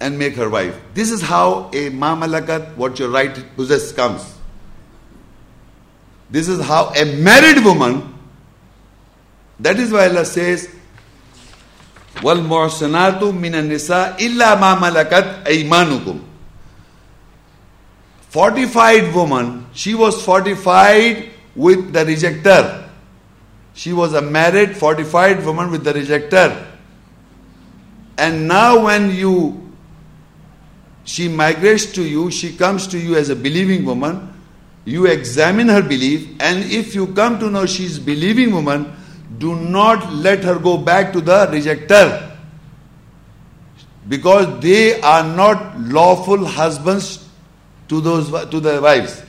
and 0.01 0.19
make 0.19 0.35
her 0.35 0.49
wife. 0.49 0.79
This 0.95 1.11
is 1.11 1.21
how 1.21 1.71
a 1.73 1.91
mamalakat, 1.91 2.77
what 2.77 2.99
your 2.99 3.11
right 3.11 3.35
possess, 3.57 3.93
comes. 3.93 4.39
This 6.31 6.49
is 6.49 6.65
how 6.65 6.91
a 6.91 7.05
married 7.17 7.65
woman, 7.65 8.15
that 9.61 9.79
is 9.79 9.93
why 9.93 10.09
Allah 10.09 10.25
says, 10.25 10.69
وَالْمُحْسَنَاتُ 12.17 13.21
مِنَ 13.21 13.55
النِّسَاءِ 13.55 14.19
إِلَّا 14.19 14.59
مَا 14.59 14.79
مَلَكَتْ 14.79 15.45
أَيْمَانُكُمْ 15.45 16.21
Fortified 18.29 19.15
woman, 19.15 19.67
she 19.73 19.95
was 19.95 20.23
fortified 20.23 21.31
with 21.57 21.93
the 21.93 22.05
rejecter. 22.05 22.82
She 23.74 23.92
was 23.92 24.14
a 24.14 24.22
married, 24.22 24.78
fortified 24.78 25.44
woman 25.46 25.72
with 25.72 25.84
the 25.84 25.94
rejecter. 25.94 26.68
And 28.18 28.48
now, 28.48 28.86
when 28.86 29.10
you 29.10 29.60
she 31.06 31.28
migrates 31.28 31.92
to 31.94 32.04
you, 32.04 32.32
she 32.32 32.56
comes 32.56 32.88
to 32.88 32.98
you 32.98 33.16
as 33.16 33.30
a 33.30 33.36
believing 33.36 33.84
woman, 33.84 34.34
you 34.86 35.06
examine 35.08 35.68
her 35.68 35.82
belief, 35.82 36.30
and 36.40 36.64
if 36.64 36.96
you 36.96 37.08
come 37.08 37.40
to 37.40 37.50
know 37.50 37.66
she 37.66 37.86
is 37.86 38.00
believing 38.00 38.54
woman, 38.54 38.94
do 39.38 39.56
not 39.56 40.14
let 40.14 40.44
her 40.44 40.60
go 40.60 40.78
back 40.78 41.12
to 41.14 41.20
the 41.20 41.48
rejecter. 41.48 42.32
Because 44.08 44.62
they 44.62 45.02
are 45.02 45.24
not 45.24 45.80
lawful 45.80 46.46
husbands 46.46 47.28
to 47.88 48.00
those 48.00 48.30
to 48.50 48.60
the 48.60 48.82
wives. 48.82 49.24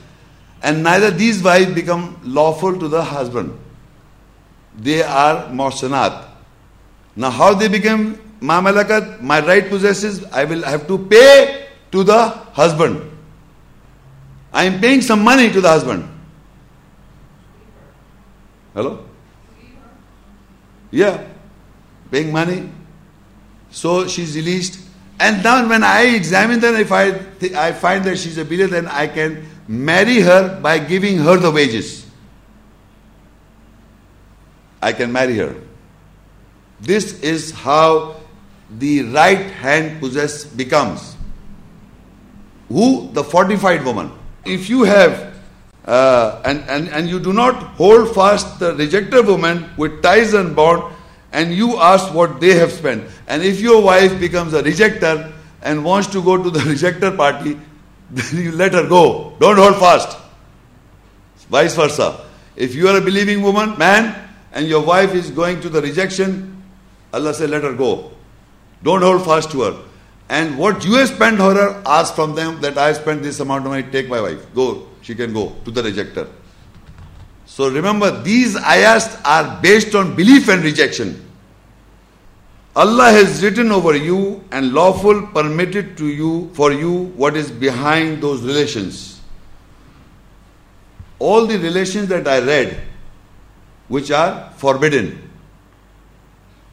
And 0.61 0.83
neither 0.83 1.11
these 1.11 1.41
wives 1.41 1.73
become 1.73 2.19
lawful 2.23 2.77
to 2.77 2.87
the 2.87 3.03
husband 3.03 3.57
they 4.77 5.03
are 5.03 5.47
muhsanat. 5.49 6.27
Now, 7.15 7.29
how 7.29 7.53
they 7.53 7.67
became 7.67 8.15
mamalakat? 8.41 9.21
My 9.21 9.45
right 9.45 9.67
possesses, 9.67 10.23
I 10.31 10.45
will 10.45 10.63
have 10.63 10.87
to 10.87 10.97
pay 10.97 11.67
to 11.91 12.03
the 12.03 12.27
husband. 12.27 13.11
I 14.51 14.65
am 14.65 14.79
paying 14.79 15.01
some 15.01 15.23
money 15.23 15.51
to 15.51 15.61
the 15.61 15.69
husband. 15.69 16.07
Hello? 18.73 19.05
Yeah, 20.91 21.23
paying 22.11 22.31
money. 22.31 22.69
So 23.71 24.07
she's 24.07 24.35
released. 24.35 24.79
And 25.19 25.43
now 25.43 25.67
when 25.67 25.83
I 25.83 26.03
examine 26.15 26.59
her, 26.61 26.75
if 26.75 26.91
I, 26.91 27.19
I 27.57 27.71
find 27.71 28.03
that 28.05 28.17
she's 28.17 28.37
a 28.37 28.45
bidder, 28.45 28.67
then 28.67 28.87
I 28.87 29.07
can 29.07 29.45
marry 29.67 30.19
her 30.19 30.59
by 30.61 30.79
giving 30.79 31.17
her 31.19 31.37
the 31.37 31.51
wages. 31.51 32.04
I 34.85 34.93
can 34.93 35.11
marry 35.11 35.35
her. 35.37 35.55
This 36.79 37.19
is 37.21 37.51
how 37.51 38.17
the 38.69 39.01
right 39.03 39.49
hand 39.61 39.99
possess 39.99 40.43
becomes. 40.43 41.15
Who? 42.69 43.09
The 43.13 43.23
fortified 43.23 43.83
woman. 43.83 44.11
If 44.45 44.69
you 44.69 44.83
have 44.83 45.33
uh, 45.85 46.41
and, 46.45 46.63
and, 46.67 46.89
and 46.89 47.09
you 47.09 47.19
do 47.19 47.33
not 47.33 47.55
hold 47.79 48.13
fast 48.13 48.59
the 48.59 48.75
rejected 48.75 49.25
woman 49.25 49.69
with 49.77 50.01
ties 50.03 50.33
and 50.33 50.55
bond, 50.55 50.83
and 51.31 51.53
you 51.53 51.77
ask 51.77 52.13
what 52.13 52.39
they 52.39 52.53
have 52.53 52.71
spent. 52.71 53.03
And 53.27 53.43
if 53.43 53.59
your 53.59 53.81
wife 53.81 54.19
becomes 54.19 54.53
a 54.53 54.63
rejecter 54.63 55.31
and 55.61 55.83
wants 55.83 56.07
to 56.09 56.23
go 56.23 56.41
to 56.41 56.49
the 56.49 56.59
rejecter 56.73 57.15
party, 57.15 57.59
then 58.11 58.43
you 58.43 58.51
let 58.51 58.73
her 58.73 58.87
go. 58.87 59.33
Don't 59.39 59.57
hold 59.57 59.77
fast. 59.77 60.17
Vice 61.49 61.75
versa. 61.75 62.25
If 62.55 62.73
you 62.73 62.87
are 62.87 62.97
a 62.97 63.01
believing 63.01 63.41
woman, 63.41 63.77
man, 63.77 64.24
and 64.55 64.67
your 64.67 64.83
wife 64.83 65.13
is 65.13 65.29
going 65.29 65.61
to 65.61 65.69
the 65.69 65.81
rejection, 65.81 66.63
Allah 67.13 67.33
said, 67.33 67.49
let 67.49 67.63
her 67.63 67.73
go. 67.73 68.11
Don't 68.81 69.01
hold 69.01 69.23
fast 69.23 69.51
to 69.51 69.61
her. 69.61 69.83
And 70.29 70.57
what 70.57 70.83
you 70.83 70.93
have 70.95 71.09
spent 71.09 71.39
on 71.39 71.55
her, 71.55 71.83
ask 71.85 72.15
from 72.15 72.33
them 72.33 72.61
that 72.61 72.77
I 72.77 72.93
spent 72.93 73.21
this 73.21 73.39
amount 73.39 73.65
of 73.65 73.71
money, 73.71 73.83
take 73.83 74.09
my 74.09 74.19
wife. 74.19 74.53
Go, 74.55 74.87
she 75.01 75.13
can 75.13 75.33
go 75.33 75.53
to 75.65 75.71
the 75.71 75.83
rejecter. 75.83 76.27
So 77.45 77.69
remember, 77.69 78.23
these 78.23 78.55
ayahs 78.55 79.17
are 79.23 79.61
based 79.61 79.93
on 79.93 80.15
belief 80.15 80.49
and 80.49 80.63
rejection. 80.63 81.21
Allah 82.75 83.11
has 83.11 83.43
written 83.43 83.71
over 83.71 83.95
you 83.95 84.43
and 84.51 84.73
lawful 84.73 85.27
permitted 85.27 85.97
to 85.97 86.07
you 86.07 86.49
for 86.53 86.73
you 86.73 87.05
what 87.15 87.37
is 87.37 87.51
behind 87.51 88.21
those 88.21 88.41
relations. 88.41 89.21
All 91.19 91.45
the 91.45 91.57
relations 91.57 92.09
that 92.09 92.27
I 92.27 92.39
read, 92.39 92.81
which 93.88 94.10
are 94.10 94.50
forbidden. 94.56 95.30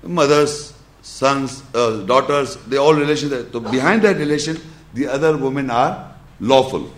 Mothers, 0.03 0.73
sons, 1.01 1.63
uh, 1.73 2.01
daughters, 2.01 2.57
they 2.67 2.77
all 2.77 2.93
relations. 2.93 3.51
So 3.51 3.59
behind 3.59 4.03
that 4.03 4.17
relation, 4.17 4.59
the 4.93 5.07
other 5.07 5.35
women 5.37 5.69
are 5.69 6.13
lawful. 6.39 6.91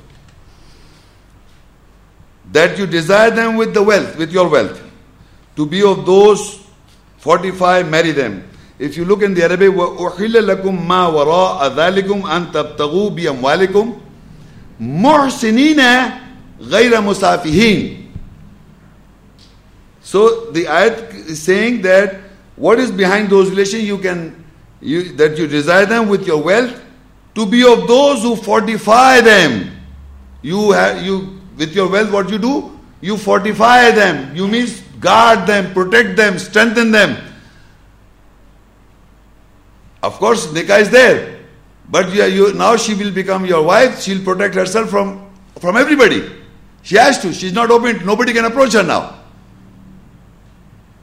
That 2.51 2.77
you 2.77 2.87
desire 2.87 3.31
them 3.31 3.55
with 3.55 3.73
the 3.73 3.83
wealth, 3.83 4.17
with 4.17 4.31
your 4.31 4.49
wealth. 4.49 4.81
To 5.55 5.65
be 5.65 5.83
of 5.83 6.05
those 6.05 6.59
45, 7.19 7.89
marry 7.89 8.11
them. 8.11 8.49
If 8.79 8.95
you 8.95 9.05
look 9.05 9.21
in 9.21 9.33
the 9.33 9.43
Arabic, 9.43 9.71
وَأُحِلَّ 9.71 10.39
لَكُم 10.47 10.87
مَا 10.87 11.07
وَرَاءَ 11.11 11.75
ذَلِكُمْ 11.75 12.25
أَن 12.25 12.51
تَبْتَغُوا 12.51 13.09
بِأَمْوَالِكُمْ 13.09 13.99
مُحْسِنِينَ 14.79 15.81
غَيْرَ 16.61 17.01
مُسَافِهِينَ 17.01 18.02
so 20.04 20.52
the 20.52 20.66
ayat 20.66 21.14
is 21.14 21.42
saying 21.42 21.80
that 21.82 22.20
what 22.56 22.78
is 22.78 22.92
behind 22.92 23.30
those 23.30 23.48
relations 23.48 23.84
you 23.84 23.96
can 23.96 24.44
you, 24.82 25.12
that 25.16 25.38
you 25.38 25.46
desire 25.46 25.86
them 25.86 26.10
with 26.10 26.26
your 26.26 26.42
wealth 26.42 26.78
to 27.34 27.46
be 27.46 27.64
of 27.66 27.88
those 27.88 28.22
who 28.22 28.36
fortify 28.36 29.22
them. 29.22 29.70
You 30.42 30.72
have 30.72 31.02
you 31.02 31.40
with 31.56 31.74
your 31.74 31.88
wealth 31.88 32.12
what 32.12 32.28
you 32.28 32.38
do? 32.38 32.78
You 33.00 33.16
fortify 33.16 33.92
them. 33.92 34.36
You 34.36 34.46
means 34.46 34.82
guard 35.00 35.46
them, 35.46 35.72
protect 35.72 36.16
them, 36.16 36.38
strengthen 36.38 36.92
them. 36.92 37.16
Of 40.02 40.18
course, 40.18 40.48
nikah 40.48 40.80
is 40.80 40.90
there, 40.90 41.40
but 41.88 42.12
you, 42.12 42.24
you, 42.24 42.52
now 42.52 42.76
she 42.76 42.92
will 42.92 43.10
become 43.10 43.46
your 43.46 43.62
wife. 43.62 44.02
She'll 44.02 44.22
protect 44.22 44.54
herself 44.54 44.90
from 44.90 45.32
from 45.60 45.78
everybody. 45.78 46.30
She 46.82 46.96
has 46.96 47.20
to. 47.22 47.32
She's 47.32 47.54
not 47.54 47.70
open. 47.70 48.04
Nobody 48.04 48.34
can 48.34 48.44
approach 48.44 48.74
her 48.74 48.82
now. 48.82 49.23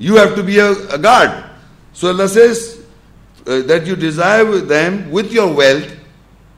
You 0.01 0.15
have 0.15 0.35
to 0.35 0.41
be 0.41 0.57
a, 0.57 0.71
a 0.89 0.97
guard. 0.97 1.43
So 1.93 2.07
Allah 2.07 2.27
says 2.27 2.83
uh, 3.45 3.61
that 3.61 3.85
you 3.85 3.95
desire 3.95 4.45
them 4.57 5.11
with 5.11 5.31
your 5.31 5.53
wealth 5.53 5.95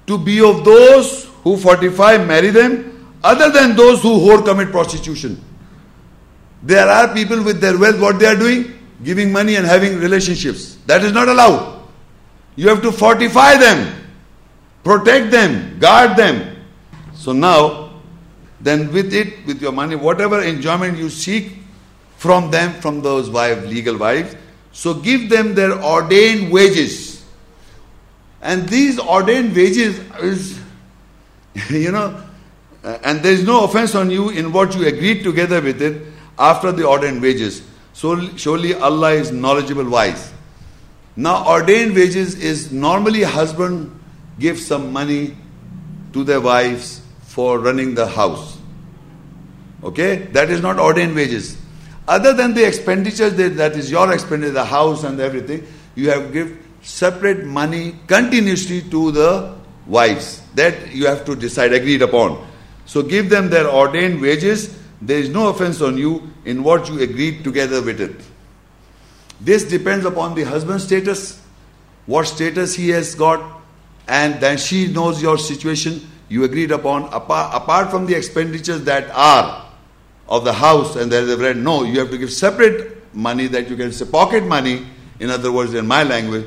to 0.08 0.18
be 0.18 0.42
of 0.42 0.64
those 0.64 1.26
who 1.44 1.58
fortify, 1.58 2.18
marry 2.18 2.52
them, 2.52 3.18
other 3.22 3.52
than 3.52 3.76
those 3.76 4.02
who 4.02 4.14
whore 4.20 4.46
commit 4.46 4.72
prostitution. 4.72 5.44
There 6.62 6.88
are 6.88 7.14
people 7.14 7.44
with 7.44 7.60
their 7.60 7.78
wealth, 7.78 8.00
what 8.00 8.18
they 8.18 8.28
are 8.28 8.38
doing? 8.38 8.80
Giving 9.04 9.34
money 9.34 9.58
and 9.58 9.66
having 9.66 10.00
relationships. 10.00 10.78
That 10.86 11.04
is 11.04 11.12
not 11.12 11.28
allowed. 11.28 11.84
You 12.56 12.70
have 12.70 12.82
to 12.84 12.94
fortify 12.94 13.58
them, 13.58 14.06
protect 14.86 15.32
them, 15.32 15.80
guard 15.80 16.16
them. 16.16 16.64
So 17.14 17.34
now, 17.34 18.00
then 18.62 18.94
with 18.94 19.14
it, 19.14 19.46
with 19.46 19.62
your 19.62 19.74
money, 19.74 19.98
whatever 19.98 20.42
enjoyment 20.42 20.98
you 20.98 21.10
seek, 21.10 21.58
from 22.24 22.52
them, 22.52 22.72
from 22.80 23.02
those 23.02 23.30
wives, 23.30 23.68
legal 23.68 23.98
wives. 23.98 24.34
So 24.72 24.94
give 24.94 25.30
them 25.30 25.56
their 25.56 25.74
ordained 25.84 26.54
wages. 26.54 27.22
And 28.42 28.70
these 28.70 28.98
ordained 28.98 29.54
wages 29.54 30.00
is, 30.22 30.58
you 31.70 31.92
know, 31.92 32.24
uh, 32.82 32.98
and 33.04 33.22
there 33.22 33.34
is 33.34 33.44
no 33.44 33.66
offense 33.66 33.94
on 33.94 34.10
you 34.10 34.30
in 34.30 34.54
what 34.54 34.74
you 34.74 34.88
agreed 34.88 35.22
together 35.24 35.62
with 35.62 35.82
it 35.82 36.02
after 36.40 36.72
the 36.72 36.88
ordained 36.88 37.22
wages. 37.22 37.62
So 37.92 38.18
surely 38.38 38.74
Allah 38.74 39.12
is 39.12 39.34
knowledgeable, 39.34 39.90
wise. 39.90 40.32
Now, 41.18 41.46
ordained 41.46 41.94
wages 41.94 42.36
is 42.36 42.72
normally 42.72 43.24
husband 43.24 44.00
gives 44.40 44.66
some 44.66 44.94
money 44.94 45.36
to 46.14 46.24
their 46.24 46.40
wives 46.40 47.02
for 47.24 47.60
running 47.60 47.96
the 47.96 48.08
house. 48.08 48.58
Okay? 49.84 50.16
That 50.38 50.50
is 50.50 50.62
not 50.62 50.80
ordained 50.80 51.16
wages. 51.16 51.58
Other 52.08 52.34
than 52.34 52.54
the 52.54 52.68
expenditures 52.68 53.36
that, 53.36 53.56
that 53.58 53.76
is 53.76 53.90
your 53.90 54.12
expenditure, 54.12 54.52
the 54.52 54.66
house 54.66 55.04
and 55.04 55.20
everything, 55.20 55.66
you 55.96 56.10
have 56.10 56.34
give 56.34 56.58
separate 56.82 57.46
money 57.46 57.96
continuously 58.08 58.82
to 58.90 59.12
the 59.12 59.56
wives. 59.88 60.42
That 60.56 60.94
you 60.94 61.08
have 61.08 61.26
to 61.26 61.36
decide, 61.36 61.74
agreed 61.74 62.02
upon. 62.02 62.46
So 62.86 63.02
give 63.02 63.30
them 63.30 63.50
their 63.50 63.68
ordained 63.68 64.22
wages. 64.22 64.78
There 65.02 65.18
is 65.18 65.30
no 65.30 65.48
offense 65.48 65.82
on 65.82 65.98
you 65.98 66.32
in 66.46 66.64
what 66.64 66.90
you 66.90 67.02
agreed 67.02 67.44
together 67.44 67.82
with 67.82 68.02
it. 68.02 68.16
This 69.40 69.64
depends 69.64 70.06
upon 70.06 70.36
the 70.36 70.44
husband's 70.44 70.86
status, 70.86 71.42
what 72.06 72.28
status 72.28 72.76
he 72.76 72.90
has 72.90 73.16
got, 73.16 73.62
and 74.08 74.40
then 74.42 74.58
she 74.58 74.88
knows 74.88 75.22
your 75.22 75.38
situation. 75.38 76.10
You 76.30 76.44
agreed 76.44 76.72
upon 76.72 77.14
apart, 77.14 77.54
apart 77.54 77.92
from 77.92 78.06
the 78.06 78.16
expenditures 78.16 78.84
that 78.84 79.10
are 79.12 79.63
of 80.29 80.45
the 80.45 80.53
house 80.53 80.97
and 80.97 81.11
there 81.11 81.23
is 81.23 81.31
a 81.31 81.37
rent. 81.37 81.59
No, 81.59 81.85
you 81.85 81.99
have 82.01 82.11
to 82.11 82.19
give 82.19 82.33
separate 82.33 83.15
money 83.15 83.47
that 83.49 83.69
you 83.69 83.77
can 83.77 83.93
say 83.93 84.05
pocket 84.07 84.45
money, 84.45 84.87
in 85.21 85.31
other 85.31 85.51
words, 85.51 85.75
in 85.75 85.87
my 85.87 86.03
language, 86.03 86.47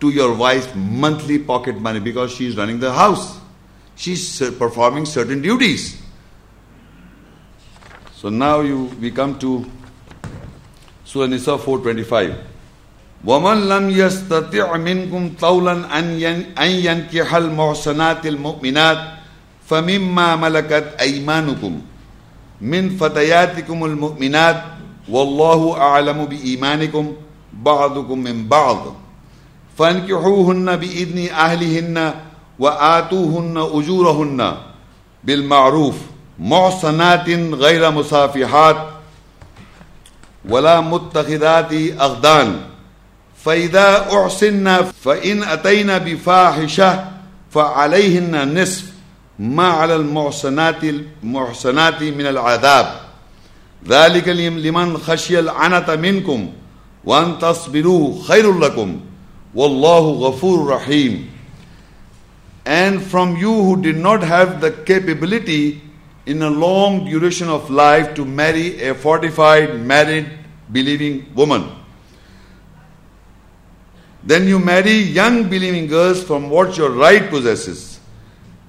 to 0.00 0.10
your 0.10 0.34
wife's 0.34 0.68
monthly 0.74 1.38
pocket 1.38 1.76
money 1.80 2.00
because 2.00 2.32
she 2.32 2.46
is 2.46 2.56
running 2.56 2.80
the 2.80 2.92
house. 2.92 3.38
She's 3.96 4.38
performing 4.58 5.06
certain 5.06 5.42
duties. 5.42 6.00
So 8.14 8.28
now 8.28 8.60
you 8.60 8.84
we 9.00 9.10
come 9.10 9.38
to 9.40 9.64
Surah 11.04 11.26
Nisa 11.26 11.58
425. 11.58 12.46
ومن 13.24 13.68
لم 13.68 13.90
يستطع 13.90 14.76
منكم 14.76 15.32
طولا 15.40 15.72
أن 15.98 16.22
أن 16.56 16.70
ينكح 16.70 17.34
المحصنات 17.34 18.26
المؤمنات 18.26 18.98
فمما 19.68 20.36
ملكت 20.36 20.96
أيمانكم 21.00 21.80
من 22.61 22.97
فتياتكم 22.97 23.85
المؤمنات 23.85 24.63
والله 25.09 25.77
اعلم 25.77 26.25
بايمانكم 26.25 27.13
بعضكم 27.53 28.19
من 28.19 28.47
بعض. 28.47 28.95
فانكحوهن 29.77 30.75
باذن 30.75 31.29
اهلهن 31.33 32.13
واتوهن 32.59 33.57
اجورهن 33.57 34.55
بالمعروف 35.23 35.95
محصنات 36.39 37.29
غير 37.53 37.91
مصافحات 37.91 38.77
ولا 40.49 40.81
متخذات 40.81 41.73
اغدان 41.99 42.61
فاذا 43.45 44.07
احسن 44.23 44.85
فان 45.03 45.43
اتينا 45.43 45.97
بفاحشه 45.97 47.05
فعليهن 47.51 48.61
نصف. 48.61 48.94
محسناتی 49.39 50.91
محسناتی 51.23 52.11
من 52.11 52.25
الداب 52.25 52.85
خشی 55.05 55.37
النا 55.37 55.79
تمین 55.79 56.23
کم 56.23 56.45
ون 57.05 57.33
تصویر 57.39 57.85
خیر 58.27 58.45
الکم 58.45 58.95
و 59.55 59.63
اللہ 59.63 60.27
غفور 60.27 60.71
رحیم 60.71 61.25
اینڈ 62.65 62.99
فرام 63.11 63.35
یو 63.37 63.53
ہو 63.53 63.75
ڈاٹ 63.75 64.23
ہیو 64.23 64.45
دا 64.61 64.69
کیپلٹی 64.85 65.79
ان 66.25 66.41
اے 66.41 66.49
لانگ 66.49 67.05
ڈیوریشن 67.05 67.49
آف 67.49 67.71
لائف 67.71 68.05
ٹو 68.15 68.25
میری 68.25 68.67
اے 68.67 68.93
فورٹیفائڈ 69.01 69.69
میریڈ 69.75 70.25
بلیونگ 70.69 71.39
وومن 71.39 71.61
دین 74.29 74.47
یو 74.47 74.59
میری 74.59 75.17
ینگ 75.17 75.43
بلیونگ 75.43 75.89
گرل 75.89 76.13
فرام 76.27 76.51
واٹ 76.53 76.67
یور 76.79 76.89
رائٹ 76.89 77.31
پوز 77.31 77.47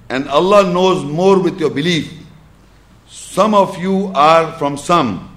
And 0.09 0.27
Allah 0.29 0.71
knows 0.71 1.03
more 1.03 1.39
with 1.39 1.59
your 1.59 1.69
belief. 1.69 2.13
Some 3.07 3.53
of 3.53 3.77
you 3.77 4.11
are 4.15 4.53
from 4.53 4.77
some. 4.77 5.35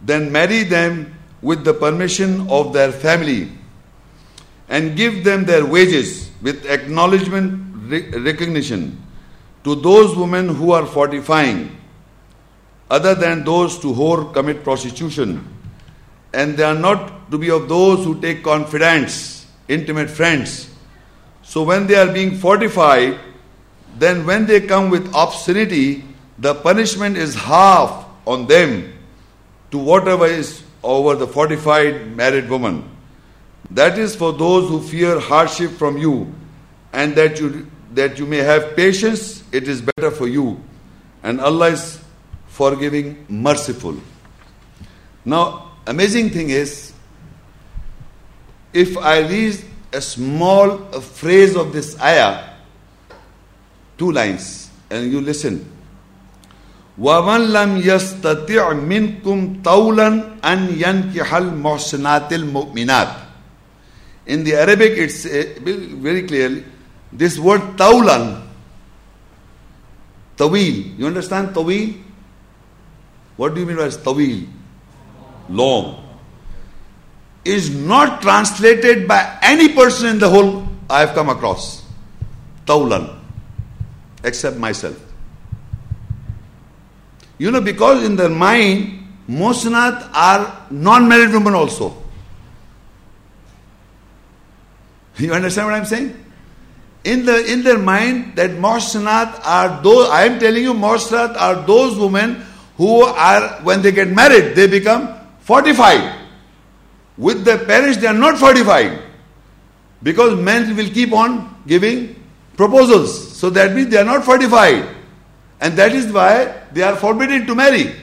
Then 0.00 0.30
marry 0.32 0.64
them 0.64 1.18
with 1.40 1.64
the 1.64 1.74
permission 1.74 2.48
of 2.50 2.72
their 2.72 2.92
family 2.92 3.50
and 4.68 4.96
give 4.96 5.24
them 5.24 5.44
their 5.44 5.64
wages 5.64 6.30
with 6.42 6.66
acknowledgement 6.66 7.60
recognition 7.90 9.00
to 9.62 9.74
those 9.74 10.16
women 10.16 10.48
who 10.48 10.72
are 10.72 10.86
fortifying 10.86 11.76
other 12.90 13.14
than 13.14 13.44
those 13.44 13.78
to 13.78 13.92
whore 13.92 14.32
commit 14.32 14.64
prostitution 14.64 15.46
and 16.32 16.56
they 16.56 16.64
are 16.64 16.74
not 16.74 17.30
to 17.30 17.38
be 17.38 17.50
of 17.50 17.68
those 17.68 18.04
who 18.04 18.20
take 18.20 18.42
confidants, 18.42 19.46
intimate 19.68 20.10
friends. 20.10 20.68
So 21.42 21.62
when 21.62 21.86
they 21.86 21.94
are 21.94 22.12
being 22.12 22.36
fortified, 22.38 23.18
then 23.98 24.26
when 24.26 24.46
they 24.46 24.60
come 24.60 24.90
with 24.90 25.10
obscenity, 25.14 26.04
the 26.38 26.54
punishment 26.54 27.16
is 27.16 27.34
half 27.34 28.06
on 28.26 28.46
them 28.46 28.92
to 29.70 29.78
whatever 29.78 30.26
is 30.26 30.62
over 30.82 31.14
the 31.14 31.26
fortified 31.26 32.16
married 32.16 32.48
woman. 32.48 32.88
That 33.70 33.98
is 33.98 34.14
for 34.14 34.32
those 34.32 34.68
who 34.68 34.80
fear 34.82 35.18
hardship 35.18 35.72
from 35.72 35.98
you, 35.98 36.32
and 36.92 37.14
that 37.16 37.40
you 37.40 37.70
that 37.94 38.18
you 38.18 38.26
may 38.26 38.38
have 38.38 38.76
patience, 38.76 39.44
it 39.52 39.68
is 39.68 39.80
better 39.80 40.10
for 40.10 40.26
you. 40.26 40.60
And 41.22 41.40
Allah 41.40 41.70
is 41.70 42.00
forgiving, 42.48 43.24
merciful. 43.28 43.96
Now, 45.24 45.72
amazing 45.86 46.30
thing 46.30 46.50
is 46.50 46.92
if 48.72 48.96
I 48.98 49.20
read 49.20 49.64
a 49.92 50.00
small 50.00 50.78
phrase 51.00 51.56
of 51.56 51.72
this 51.72 51.98
ayah, 52.00 52.53
two 53.97 54.11
lines, 54.11 54.69
and 54.89 55.11
you 55.11 55.21
listen. 55.21 55.65
وَمَنْ 56.99 57.55
لَمْ 57.55 57.81
يَسْتَطِعْ 57.81 58.73
مِنْكُمْ 58.73 59.63
طَوْلًا 59.63 60.41
أَنْ 60.43 60.59
يَنْكِحَ 60.75 61.33
الْمُحْسِنَاتِ 61.33 62.29
الْمُؤْمِنَاتِ 62.33 63.15
In 64.27 64.43
the 64.43 64.55
Arabic, 64.55 64.97
it's 64.97 65.25
uh, 65.25 65.55
very 65.63 66.23
clearly, 66.23 66.65
this 67.13 67.39
word 67.39 67.61
tawlan, 67.77 68.41
tawil, 70.35 70.97
you 70.99 71.07
understand 71.07 71.55
tawil? 71.55 71.95
What 73.37 73.55
do 73.55 73.61
you 73.61 73.65
mean 73.65 73.77
by 73.77 73.87
tawil? 73.87 74.45
Long 75.47 76.03
is 77.45 77.69
not 77.73 78.21
translated 78.21 79.07
by 79.07 79.39
any 79.41 79.69
person 79.73 80.07
in 80.09 80.19
the 80.19 80.29
whole 80.29 80.67
I 80.89 80.99
have 81.01 81.15
come 81.15 81.29
across. 81.29 81.83
Taulan. 82.65 83.15
Except 84.24 84.56
myself. 84.56 84.98
You 87.38 87.50
know, 87.50 87.60
because 87.60 88.02
in 88.04 88.16
their 88.16 88.30
mind, 88.30 89.04
Mosanat 89.28 90.10
are 90.14 90.66
non-married 90.70 91.32
women 91.32 91.54
also. 91.54 91.94
You 95.16 95.32
understand 95.32 95.68
what 95.68 95.74
I'm 95.74 95.84
saying? 95.84 96.20
In 97.04 97.26
the 97.26 97.52
in 97.52 97.62
their 97.62 97.78
mind, 97.78 98.36
that 98.36 98.50
Mosanat 98.52 99.40
are 99.44 99.82
those 99.82 100.08
I 100.08 100.24
am 100.24 100.40
telling 100.40 100.62
you, 100.62 100.72
Mosanat 100.72 101.36
are 101.36 101.66
those 101.66 101.98
women 101.98 102.44
who 102.76 103.02
are 103.02 103.60
when 103.62 103.82
they 103.82 103.92
get 103.92 104.08
married, 104.08 104.56
they 104.56 104.66
become 104.66 105.14
fortified. 105.40 106.20
With 107.16 107.44
their 107.44 107.58
parents, 107.58 107.98
they 107.98 108.06
are 108.06 108.14
not 108.14 108.38
fortified. 108.38 109.00
Because 110.02 110.38
men 110.40 110.76
will 110.76 110.88
keep 110.88 111.12
on 111.12 111.62
giving 111.66 112.23
proposals. 112.56 113.36
So 113.36 113.50
that 113.50 113.74
means 113.74 113.88
they 113.88 113.98
are 113.98 114.04
not 114.04 114.24
fortified. 114.24 114.88
And 115.60 115.76
that 115.76 115.92
is 115.92 116.12
why 116.12 116.62
they 116.72 116.82
are 116.82 116.96
forbidden 116.96 117.46
to 117.46 117.54
marry. 117.54 117.94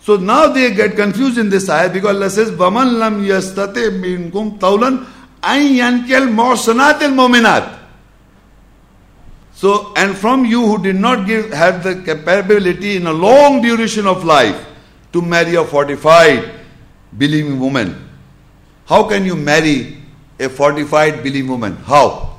So 0.00 0.16
now 0.16 0.48
they 0.48 0.74
get 0.74 0.96
confused 0.96 1.38
in 1.38 1.48
this 1.48 1.68
ayah 1.68 1.88
because 1.92 2.16
Allah 2.16 2.30
says, 2.30 2.50
Waman 2.50 2.98
lam 2.98 3.22
yastate 3.22 3.90
minkum 4.00 4.58
tawlan 4.58 5.06
ayyankel 5.42 6.28
morsanatil 6.28 7.14
mominat. 7.14 7.78
So, 9.54 9.92
and 9.94 10.16
from 10.16 10.44
you 10.44 10.66
who 10.66 10.82
did 10.82 10.96
not 10.96 11.24
give, 11.24 11.52
have 11.52 11.84
the 11.84 12.02
capability 12.02 12.96
in 12.96 13.06
a 13.06 13.12
long 13.12 13.62
duration 13.62 14.08
of 14.08 14.24
life 14.24 14.66
to 15.12 15.22
marry 15.22 15.54
a 15.54 15.64
fortified, 15.64 16.50
believing 17.16 17.60
woman. 17.60 18.08
How 18.86 19.04
can 19.04 19.24
you 19.24 19.36
marry 19.36 20.02
a 20.40 20.48
fortified, 20.48 21.22
believing 21.22 21.50
woman? 21.50 21.76
How? 21.76 22.31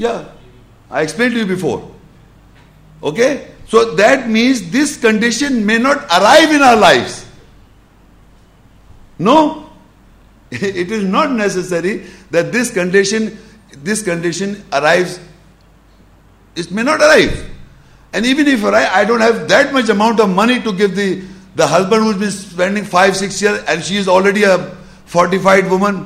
Yeah, 0.00 0.24
I 0.90 1.02
explained 1.02 1.34
to 1.34 1.40
you 1.40 1.46
before. 1.46 1.86
Okay? 3.02 3.48
So 3.68 3.94
that 3.96 4.30
means 4.30 4.70
this 4.70 4.96
condition 4.96 5.66
may 5.66 5.76
not 5.76 5.98
arrive 6.06 6.50
in 6.50 6.62
our 6.62 6.76
lives. 6.76 7.26
No? 9.18 9.70
It 10.50 10.90
is 10.90 11.04
not 11.04 11.30
necessary 11.30 12.06
that 12.30 12.50
this 12.50 12.70
condition 12.72 13.36
this 13.90 14.02
condition 14.02 14.64
arrives. 14.72 15.20
It 16.56 16.70
may 16.70 16.82
not 16.82 17.00
arrive. 17.00 17.36
And 18.14 18.24
even 18.24 18.48
if 18.48 18.64
I, 18.64 19.02
I 19.02 19.04
don't 19.04 19.20
have 19.20 19.48
that 19.48 19.72
much 19.74 19.90
amount 19.90 20.18
of 20.18 20.30
money 20.30 20.62
to 20.62 20.72
give 20.72 20.96
the 20.96 21.22
the 21.56 21.66
husband 21.66 22.04
who's 22.04 22.16
been 22.16 22.30
spending 22.30 22.84
five, 22.96 23.14
six 23.18 23.42
years 23.42 23.62
and 23.68 23.84
she 23.84 23.96
is 23.98 24.08
already 24.08 24.44
a 24.44 24.56
fortified 25.04 25.70
woman. 25.70 26.02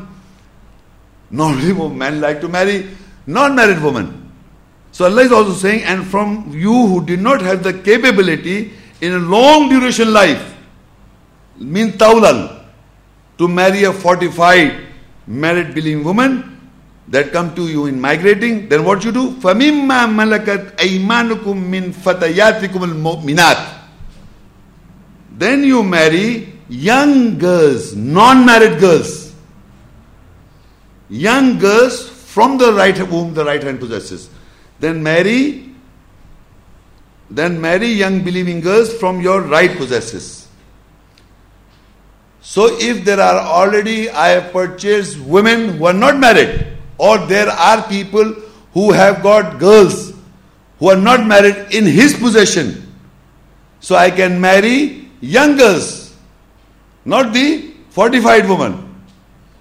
Normally 1.31 1.73
men 2.03 2.21
like 2.21 2.41
to 2.41 2.49
marry 2.49 2.85
non-married 3.26 3.82
woman. 3.82 4.32
So 4.92 5.06
Allah 5.06 5.24
is 5.24 5.32
also 5.32 5.54
saying, 5.54 5.84
and 5.84 6.06
from 6.06 6.52
you 6.54 6.88
who 6.88 7.06
did 7.06 7.22
not 7.22 7.42
have 7.42 7.64
the 7.64 7.74
capability 7.74 8.74
in 9.02 9.14
a 9.14 9.20
long 9.20 9.70
duration 9.70 10.12
life, 10.14 10.56
mean 11.58 11.92
tawlal, 11.94 12.64
to 13.38 13.48
marry 13.48 13.84
a 13.84 13.94
fortified 13.94 14.88
married 15.28 15.74
believing 15.74 16.04
woman 16.04 16.58
that 17.08 17.32
come 17.32 17.56
to 17.56 17.68
you 17.68 17.86
in 17.86 18.00
migrating, 18.00 18.68
then 18.70 18.84
what 18.84 19.04
you 19.04 19.12
do? 19.12 19.32
فَمِمَّا 19.40 20.08
مَلَكَتْ 20.08 20.76
أَيْمَانُكُم 20.78 21.56
مِّن 21.72 21.92
فَتَيَاتِكُمُ 21.94 22.84
الْمُؤْمِنَاتِ 22.84 23.80
then 25.40 25.64
you 25.64 25.84
marry 25.84 26.52
young 26.68 27.38
girls, 27.38 27.96
non 27.96 28.46
married 28.46 28.78
girls. 28.78 29.34
Young 31.08 31.58
girls 31.58 32.10
from 32.35 32.59
the 32.59 32.73
right 32.73 32.99
womb 33.11 33.35
the 33.35 33.45
right 33.45 33.63
hand 33.63 33.79
possesses. 33.81 34.29
Then 34.81 35.03
marry 35.03 35.75
then 37.31 37.61
marry 37.61 37.89
young 37.89 38.23
believing 38.23 38.61
girls 38.61 38.93
from 38.93 39.21
your 39.21 39.41
right 39.41 39.77
possesses. 39.77 40.49
So 42.41 42.67
if 42.79 43.05
there 43.05 43.21
are 43.21 43.39
already, 43.39 44.11
I 44.11 44.29
have 44.29 44.53
purchased 44.53 45.19
women 45.19 45.79
who 45.79 45.87
are 45.87 45.95
not 45.95 46.19
married, 46.19 46.67
or 46.99 47.19
there 47.19 47.49
are 47.49 47.83
people 47.89 48.35
who 48.75 48.93
have 48.93 49.23
got 49.23 49.59
girls 49.59 50.13
who 50.79 50.91
are 50.91 50.97
not 50.97 51.27
married 51.27 51.75
in 51.75 51.87
his 51.87 52.15
possession. 52.15 52.95
So 53.81 53.97
I 53.97 54.11
can 54.11 54.41
marry 54.41 55.09
young 55.21 55.57
girls, 55.57 56.15
not 57.05 57.33
the 57.33 57.73
fortified 57.91 58.49
woman 58.49 58.95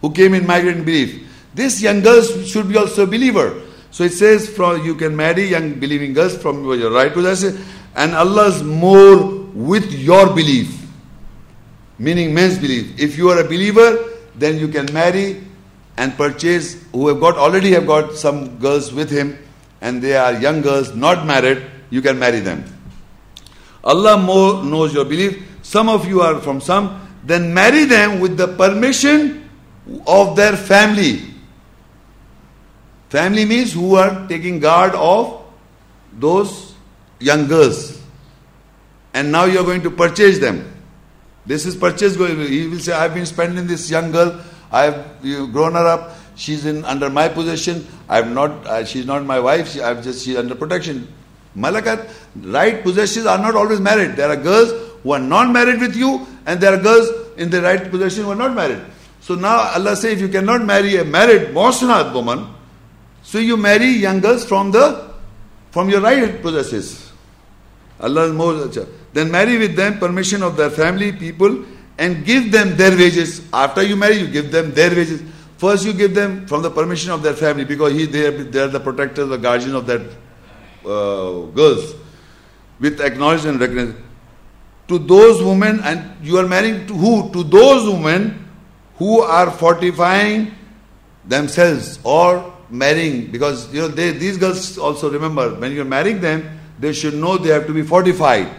who 0.02 0.12
came 0.12 0.34
in 0.34 0.46
migrant 0.46 0.86
belief. 0.86 1.22
This 1.54 1.82
young 1.82 2.02
girls 2.02 2.48
should 2.50 2.68
be 2.68 2.78
also 2.78 3.04
a 3.04 3.08
believer. 3.08 3.62
So 3.92 4.04
it 4.04 4.14
says 4.14 4.50
from 4.50 4.84
you 4.84 4.96
can 4.96 5.16
marry 5.16 5.46
young 5.46 5.76
believing 5.76 6.14
girls 6.14 6.36
from 6.38 6.66
your 6.66 6.92
right 6.92 7.14
possession, 7.14 7.64
and 7.96 8.16
Allah 8.16 8.48
is 8.48 8.64
more 8.64 9.28
with 9.54 9.92
your 9.94 10.34
belief. 10.34 10.80
Meaning 12.00 12.34
men's 12.34 12.58
belief. 12.58 13.00
If 13.00 13.18
you 13.18 13.30
are 13.30 13.40
a 13.40 13.44
believer, 13.44 14.10
then 14.36 14.58
you 14.58 14.68
can 14.68 14.92
marry 14.92 15.44
and 15.98 16.18
purchase 16.18 16.84
who 16.92 17.08
have 17.08 17.20
got 17.20 17.38
already 17.38 17.72
have 17.72 17.86
got 17.86 18.14
some 18.14 18.58
girls 18.58 18.92
with 18.92 19.12
him 19.12 19.38
and 19.82 20.02
they 20.02 20.16
are 20.16 20.34
young 20.40 20.62
girls 20.62 20.96
not 20.96 21.26
married, 21.26 21.62
you 21.90 22.02
can 22.02 22.18
marry 22.18 22.40
them. 22.40 22.64
Allah 23.84 24.18
more 24.18 24.64
knows 24.64 24.94
your 24.94 25.06
belief. 25.06 25.46
Some 25.62 25.90
of 25.90 26.08
you 26.08 26.22
are 26.22 26.40
from 26.40 26.62
some, 26.62 27.06
then 27.24 27.54
marry 27.54 27.84
them 27.84 28.20
with 28.20 28.38
the 28.38 28.48
permission 28.48 29.50
of 30.08 30.36
their 30.36 30.56
family. 30.56 31.33
Family 33.14 33.46
means 33.46 33.74
who 33.74 33.94
are 33.94 34.28
taking 34.28 34.60
guard 34.60 34.96
of 34.96 35.46
those 36.14 36.74
young 37.20 37.46
girls. 37.48 38.02
And 39.14 39.32
now 39.32 39.46
you 39.46 39.60
are 39.60 39.64
going 39.64 39.84
to 39.84 39.92
purchase 39.92 40.40
them. 40.40 40.74
This 41.46 41.68
is 41.68 41.76
purchase 41.76 42.18
going. 42.18 42.40
He 42.40 42.66
will 42.66 42.80
say, 42.80 42.92
I've 42.94 43.14
been 43.14 43.28
spending 43.28 43.68
this 43.68 43.92
young 43.92 44.12
girl, 44.12 44.42
I've 44.72 45.22
grown 45.22 45.74
her 45.74 45.86
up, 45.86 46.16
she's 46.36 46.66
in 46.66 46.84
under 46.86 47.08
my 47.12 47.28
possession, 47.30 47.86
I'm 48.10 48.34
not, 48.34 48.66
uh, 48.66 48.84
she's 48.84 49.06
not 49.06 49.24
my 49.24 49.40
wife, 49.40 49.70
she, 49.70 49.80
I've 49.80 50.04
just, 50.04 50.26
she's 50.26 50.36
under 50.36 50.56
protection. 50.56 51.08
Malakat, 51.56 52.10
right 52.42 52.82
possessions 52.82 53.28
are 53.28 53.38
not 53.38 53.56
always 53.56 53.80
married. 53.80 54.16
There 54.16 54.30
are 54.30 54.36
girls 54.36 54.72
who 55.04 55.12
are 55.12 55.20
not 55.20 55.52
married 55.52 55.80
with 55.80 55.96
you, 55.96 56.26
and 56.48 56.60
there 56.60 56.74
are 56.74 56.82
girls 56.82 57.10
in 57.38 57.52
the 57.52 57.62
right 57.62 57.92
possession 57.92 58.24
who 58.24 58.32
are 58.32 58.42
not 58.48 58.56
married. 58.56 58.84
So 59.22 59.36
now 59.36 59.72
Allah 59.76 59.96
says, 59.96 60.14
if 60.14 60.22
you 60.22 60.30
cannot 60.30 60.66
marry 60.66 60.98
a 60.98 61.06
married 61.06 61.50
Mohsanat 61.50 62.12
woman, 62.12 62.48
so 63.34 63.40
you 63.40 63.58
marry 63.58 63.88
young 63.88 64.20
girls 64.20 64.46
from 64.46 64.70
the 64.70 65.12
from 65.72 65.90
your 65.90 66.02
right 66.02 66.40
possesses. 66.40 67.12
Allah 68.00 68.26
is 68.28 68.34
more 68.34 68.54
then 69.12 69.32
marry 69.32 69.58
with 69.58 69.76
them 69.76 69.98
permission 69.98 70.44
of 70.44 70.56
their 70.56 70.70
family, 70.70 71.12
people, 71.12 71.66
and 71.98 72.24
give 72.24 72.52
them 72.52 72.78
their 72.78 72.96
wages. 72.96 73.42
After 73.52 73.82
you 73.82 73.96
marry, 73.96 74.18
you 74.18 74.28
give 74.28 74.52
them 74.52 74.72
their 74.76 74.92
wages. 74.92 75.24
First, 75.58 75.84
you 75.84 75.94
give 75.94 76.14
them 76.14 76.46
from 76.46 76.62
the 76.62 76.70
permission 76.70 77.10
of 77.10 77.24
their 77.24 77.34
family 77.34 77.66
because 77.66 77.94
he, 77.94 78.06
they, 78.06 78.28
are, 78.28 78.44
they 78.44 78.60
are 78.60 78.68
the 78.68 78.80
protectors, 78.80 79.30
the 79.30 79.38
guardians 79.38 79.74
of 79.74 79.88
that 79.88 80.02
uh, 80.86 81.48
girls. 81.58 81.96
With 82.80 83.02
acknowledgement 83.02 83.60
and 83.60 83.62
recognition. 83.62 84.04
To 84.90 85.00
those 85.00 85.42
women, 85.42 85.80
and 85.80 86.24
you 86.24 86.38
are 86.38 86.48
marrying 86.48 86.86
to 86.86 86.94
who? 86.94 87.32
To 87.34 87.44
those 87.44 87.92
women 87.92 88.48
who 88.98 89.22
are 89.22 89.50
fortifying 89.50 90.54
themselves 91.26 91.98
or 92.04 92.53
marrying 92.74 93.32
because 93.32 93.72
you 93.74 93.82
know 93.82 93.88
they, 93.88 94.12
these 94.12 94.38
girls 94.38 94.78
also 94.78 95.10
remember 95.10 95.54
when 95.56 95.72
you're 95.72 95.86
marrying 95.86 96.20
them 96.20 96.60
they 96.80 96.92
should 96.92 97.14
know 97.14 97.38
they 97.38 97.50
have 97.50 97.68
to 97.68 97.74
be 97.74 97.84
fortified 97.84 98.50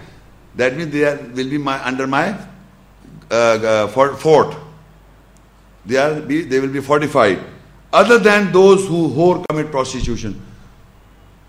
that 0.57 0.77
means 0.77 0.93
they 0.93 1.05
are, 1.05 1.16
will 1.16 1.51
be 1.51 1.59
my, 1.59 1.85
under 1.85 2.07
my 2.07 2.39
uh, 3.31 3.35
uh, 3.35 4.16
fort. 4.16 4.57
They 5.86 5.97
are 5.97 6.20
be, 6.20 6.43
they 6.43 6.61
will 6.61 6.73
be 6.73 6.81
fortified 6.81 7.41
other 7.93 8.19
than 8.19 8.53
those 8.53 8.86
who 8.86 9.09
whore 9.11 9.45
commit 9.49 9.70
prostitution. 9.70 10.41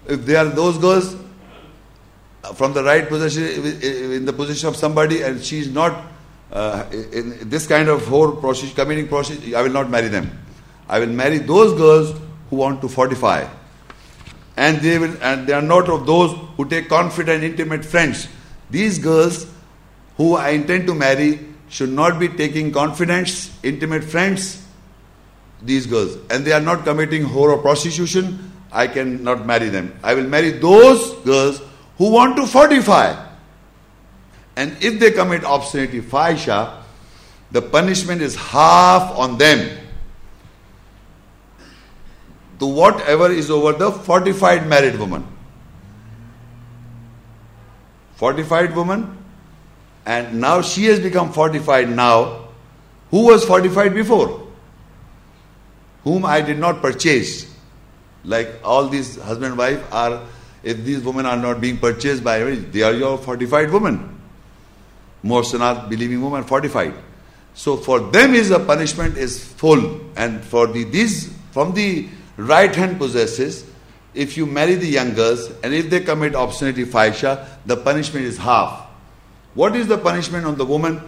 If 0.07 0.25
they 0.25 0.35
are 0.35 0.45
those 0.45 0.77
girls 0.77 1.15
from 2.55 2.73
the 2.73 2.83
right 2.83 3.07
position 3.07 3.43
in 3.81 4.25
the 4.25 4.33
position 4.33 4.69
of 4.69 4.75
somebody 4.75 5.21
and 5.21 5.43
she 5.43 5.59
is 5.59 5.69
not 5.69 6.05
uh, 6.51 6.85
in 6.91 7.49
this 7.49 7.65
kind 7.65 7.89
of 7.89 8.01
whore 8.03 8.39
prostitution 8.39 8.75
committing 8.75 9.07
prostitution 9.07 9.55
I 9.55 9.61
will 9.61 9.71
not 9.71 9.89
marry 9.89 10.07
them. 10.07 10.29
I 10.89 10.99
will 10.99 11.07
marry 11.07 11.37
those 11.39 11.77
girls 11.77 12.19
who 12.55 12.61
want 12.61 12.81
to 12.81 12.89
fortify. 12.89 13.47
And 14.57 14.77
they 14.79 14.97
will 14.97 15.15
and 15.21 15.45
they 15.47 15.53
are 15.53 15.61
not 15.61 15.89
of 15.89 16.05
those 16.05 16.35
who 16.55 16.65
take 16.69 16.87
confident, 16.87 17.43
intimate 17.43 17.83
friends. 17.83 18.27
These 18.69 18.99
girls 18.99 19.47
who 20.17 20.35
I 20.35 20.49
intend 20.49 20.87
to 20.87 20.95
marry 20.95 21.39
should 21.67 21.89
not 21.89 22.19
be 22.19 22.29
taking 22.29 22.71
confidence, 22.71 23.51
intimate 23.63 24.03
friends, 24.03 24.65
these 25.61 25.85
girls. 25.85 26.17
And 26.29 26.45
they 26.45 26.53
are 26.53 26.61
not 26.61 26.85
committing 26.85 27.23
whore 27.23 27.51
or 27.51 27.57
prostitution, 27.57 28.51
I 28.71 28.87
cannot 28.87 29.45
marry 29.45 29.69
them. 29.69 29.93
I 30.01 30.13
will 30.13 30.27
marry 30.27 30.51
those 30.51 31.13
girls 31.25 31.61
who 31.97 32.11
want 32.11 32.37
to 32.37 32.47
fortify. 32.47 33.13
And 34.55 34.77
if 34.81 34.99
they 35.01 35.11
commit 35.11 35.43
obscenity, 35.45 36.01
fahisha, 36.01 36.81
the 37.51 37.61
punishment 37.61 38.21
is 38.21 38.35
half 38.35 39.11
on 39.17 39.37
them 39.37 39.84
to 42.59 42.65
whatever 42.65 43.31
is 43.31 43.49
over 43.49 43.73
the 43.73 43.91
fortified 43.91 44.67
married 44.67 44.97
woman. 44.97 45.27
Fortified 48.15 48.75
woman, 48.75 49.17
and 50.05 50.39
now 50.39 50.61
she 50.61 50.85
has 50.85 50.99
become 50.99 51.33
fortified 51.33 51.89
now. 51.89 52.47
Who 53.11 53.25
was 53.27 53.45
fortified 53.45 53.93
before? 53.93 54.47
Whom 56.03 56.25
I 56.25 56.41
did 56.41 56.59
not 56.59 56.81
purchase. 56.81 57.53
Like 58.23 58.49
all 58.63 58.87
these 58.87 59.21
husband 59.21 59.51
and 59.51 59.57
wife 59.57 59.93
are, 59.93 60.25
if 60.63 60.83
these 60.83 61.01
women 61.01 61.25
are 61.25 61.37
not 61.37 61.61
being 61.61 61.77
purchased 61.77 62.23
by 62.23 62.39
they 62.39 62.81
are 62.81 62.93
your 62.93 63.17
fortified 63.17 63.69
woman. 63.71 64.19
Mohsanat, 65.23 65.89
believing 65.89 66.21
woman, 66.21 66.43
fortified. 66.43 66.93
So 67.53 67.77
for 67.77 67.99
them 67.99 68.33
is 68.33 68.49
the 68.49 68.59
punishment 68.59 69.17
is 69.17 69.43
full, 69.43 70.01
and 70.15 70.43
for 70.43 70.67
the 70.67 70.83
these 70.83 71.33
from 71.51 71.73
the 71.73 72.07
right 72.37 72.73
hand 72.73 72.97
possesses, 72.97 73.65
if 74.13 74.37
you 74.37 74.45
marry 74.45 74.75
the 74.75 74.87
young 74.87 75.13
girls 75.13 75.51
and 75.63 75.73
if 75.73 75.89
they 75.89 75.99
commit 75.99 76.35
obscenity 76.35 76.85
fahisha, 76.85 77.47
the 77.65 77.77
punishment 77.77 78.25
is 78.25 78.37
half. 78.37 78.87
What 79.53 79.75
is 79.75 79.87
the 79.87 79.97
punishment 79.97 80.45
on 80.45 80.57
the 80.57 80.65
woman 80.65 81.01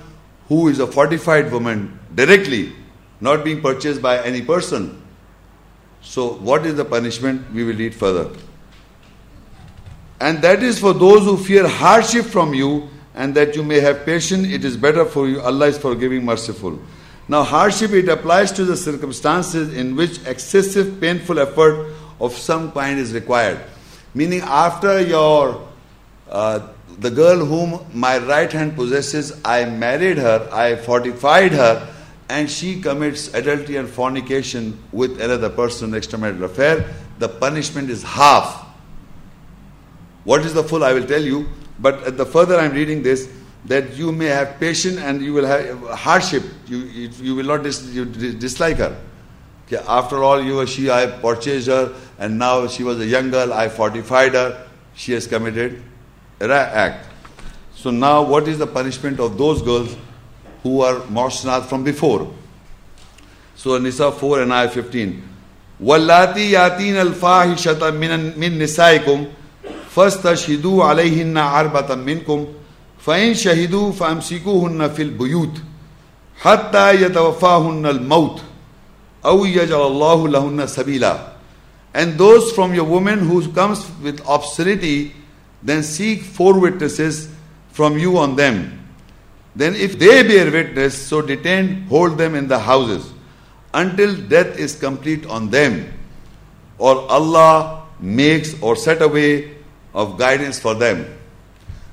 who 0.47 0.67
is 0.67 0.79
a 0.79 0.87
fortified 0.87 1.51
woman 1.51 1.99
directly, 2.13 2.73
not 3.21 3.43
being 3.43 3.61
purchased 3.61 4.01
by 4.01 4.23
any 4.23 4.41
person? 4.41 5.01
So, 6.01 6.33
what 6.35 6.65
is 6.65 6.75
the 6.75 6.85
punishment? 6.85 7.51
We 7.53 7.63
will 7.63 7.75
read 7.75 7.93
further. 7.93 8.29
And 10.19 10.41
that 10.41 10.63
is 10.63 10.79
for 10.79 10.93
those 10.93 11.23
who 11.23 11.37
fear 11.37 11.67
hardship 11.67 12.25
from 12.25 12.53
you 12.53 12.89
and 13.13 13.35
that 13.35 13.55
you 13.55 13.63
may 13.63 13.79
have 13.79 14.05
patience. 14.05 14.47
It 14.47 14.63
is 14.63 14.77
better 14.77 15.05
for 15.05 15.27
you. 15.27 15.41
Allah 15.41 15.67
is 15.67 15.77
forgiving, 15.77 16.25
merciful. 16.25 16.79
Now, 17.29 17.43
hardship 17.43 17.91
it 17.91 18.07
applies 18.07 18.51
to 18.53 18.63
the 18.63 18.77
circumstances 18.77 19.73
in 19.73 19.95
which 19.95 20.25
excessive 20.25 21.01
painful 21.01 21.39
effort 21.39 21.93
of 22.19 22.33
some 22.33 22.71
kind 22.71 22.99
is 22.99 23.13
required. 23.13 23.59
Meaning, 24.13 24.41
after 24.41 25.01
your 25.01 25.67
uh, 26.29 26.67
the 26.99 27.11
girl 27.11 27.45
whom 27.45 27.85
my 27.93 28.17
right 28.17 28.51
hand 28.51 28.75
possesses, 28.75 29.39
I 29.45 29.65
married 29.65 30.17
her, 30.17 30.49
I 30.51 30.75
fortified 30.75 31.51
her, 31.51 31.93
and 32.29 32.49
she 32.49 32.81
commits 32.81 33.33
adultery 33.33 33.75
and 33.75 33.87
fornication 33.87 34.81
with 34.91 35.21
another 35.21 35.49
person, 35.49 35.91
extramarital 35.91 36.43
affair, 36.43 36.93
the 37.19 37.29
punishment 37.29 37.89
is 37.89 38.03
half. 38.03 38.65
What 40.23 40.41
is 40.41 40.53
the 40.53 40.63
full? 40.63 40.83
I 40.83 40.93
will 40.93 41.05
tell 41.05 41.21
you. 41.21 41.47
But 41.79 42.03
at 42.03 42.17
the 42.17 42.25
further 42.25 42.59
I'm 42.59 42.73
reading 42.73 43.03
this, 43.03 43.31
that 43.66 43.94
you 43.94 44.12
may 44.12 44.26
have 44.26 44.58
patience 44.58 44.98
and 44.98 45.22
you 45.22 45.32
will 45.32 45.46
have 45.46 45.80
hardship. 45.90 46.42
You, 46.66 46.78
you 46.78 47.34
will 47.34 47.46
not 47.46 47.62
dis, 47.62 47.84
you 47.92 48.04
dislike 48.04 48.78
her. 48.78 48.96
Okay, 49.66 49.82
after 49.88 50.22
all, 50.22 50.42
you 50.42 50.58
or 50.60 50.66
she, 50.66 50.90
I 50.90 51.06
purchased 51.06 51.68
her, 51.68 51.94
and 52.18 52.38
now 52.38 52.66
she 52.66 52.82
was 52.82 53.00
a 53.00 53.06
young 53.06 53.30
girl, 53.30 53.52
I 53.52 53.68
fortified 53.68 54.34
her, 54.34 54.66
she 54.94 55.12
has 55.12 55.26
committed 55.26 55.82
an 56.40 56.50
act. 56.50 57.06
So 57.74 57.90
now, 57.90 58.22
what 58.22 58.48
is 58.48 58.58
the 58.58 58.66
punishment 58.66 59.20
of 59.20 59.38
those 59.38 59.62
girls 59.62 59.96
who 60.62 60.82
are 60.82 60.96
Mohsanat 61.02 61.66
from 61.66 61.84
before? 61.84 62.32
So 63.54 63.78
Nisa 63.78 64.10
4 64.10 64.42
and 64.42 64.52
I 64.52 64.66
15. 64.68 65.28
واللاتي 65.80 66.50
ياتين 66.50 66.96
الفاحشة 66.96 67.90
من 67.90 68.38
من 68.38 68.58
نسائكم 68.58 69.26
فاستشهدوا 69.90 70.84
عليهن 70.84 71.38
أربعة 71.38 71.94
منكم 71.94 72.46
فَإِنْ 73.07 73.33
شَهِدُوا 73.33 73.91
فَأَمْسِكُوهُنَّ 73.91 74.87
فِي 74.89 75.01
الْبُيُوتِ 75.01 75.61
حَتَّى 76.43 77.01
يَتَوَفَاهُنَّ 77.01 77.85
الْمَوْتُ 77.85 78.41
أَوْ 79.25 79.45
हन्नल 79.45 79.71
اللَّهُ 79.71 80.27
لَهُنَّ 80.27 80.67
سَبِيلًا. 80.67 81.29
And 81.93 82.17
those 82.17 82.51
from 82.51 82.75
your 82.75 82.83
women 82.83 83.19
who 83.19 83.49
comes 83.53 83.89
with 84.03 84.19
obscenity, 84.27 85.15
then 85.63 85.83
seek 85.83 86.21
four 86.21 86.59
witnesses 86.59 87.29
from 87.71 87.97
you 87.97 88.17
on 88.17 88.35
them. 88.35 88.77
Then, 89.55 89.75
if 89.75 89.97
they 89.97 90.21
bear 90.23 90.51
witness, 90.51 90.95
so 90.95 91.21
detain, 91.21 91.83
hold 91.83 92.17
them 92.17 92.35
in 92.35 92.49
the 92.49 92.59
houses 92.59 93.13
until 93.73 94.15
death 94.15 94.59
is 94.59 94.75
complete 94.75 95.25
on 95.27 95.49
them, 95.49 95.93
or 96.77 97.09
Allah 97.09 97.87
makes 98.01 98.61
or 98.61 98.75
set 98.75 99.01
a 99.01 99.07
way 99.07 99.55
of 99.95 100.19
guidance 100.19 100.59
for 100.59 100.75
them. 100.75 101.16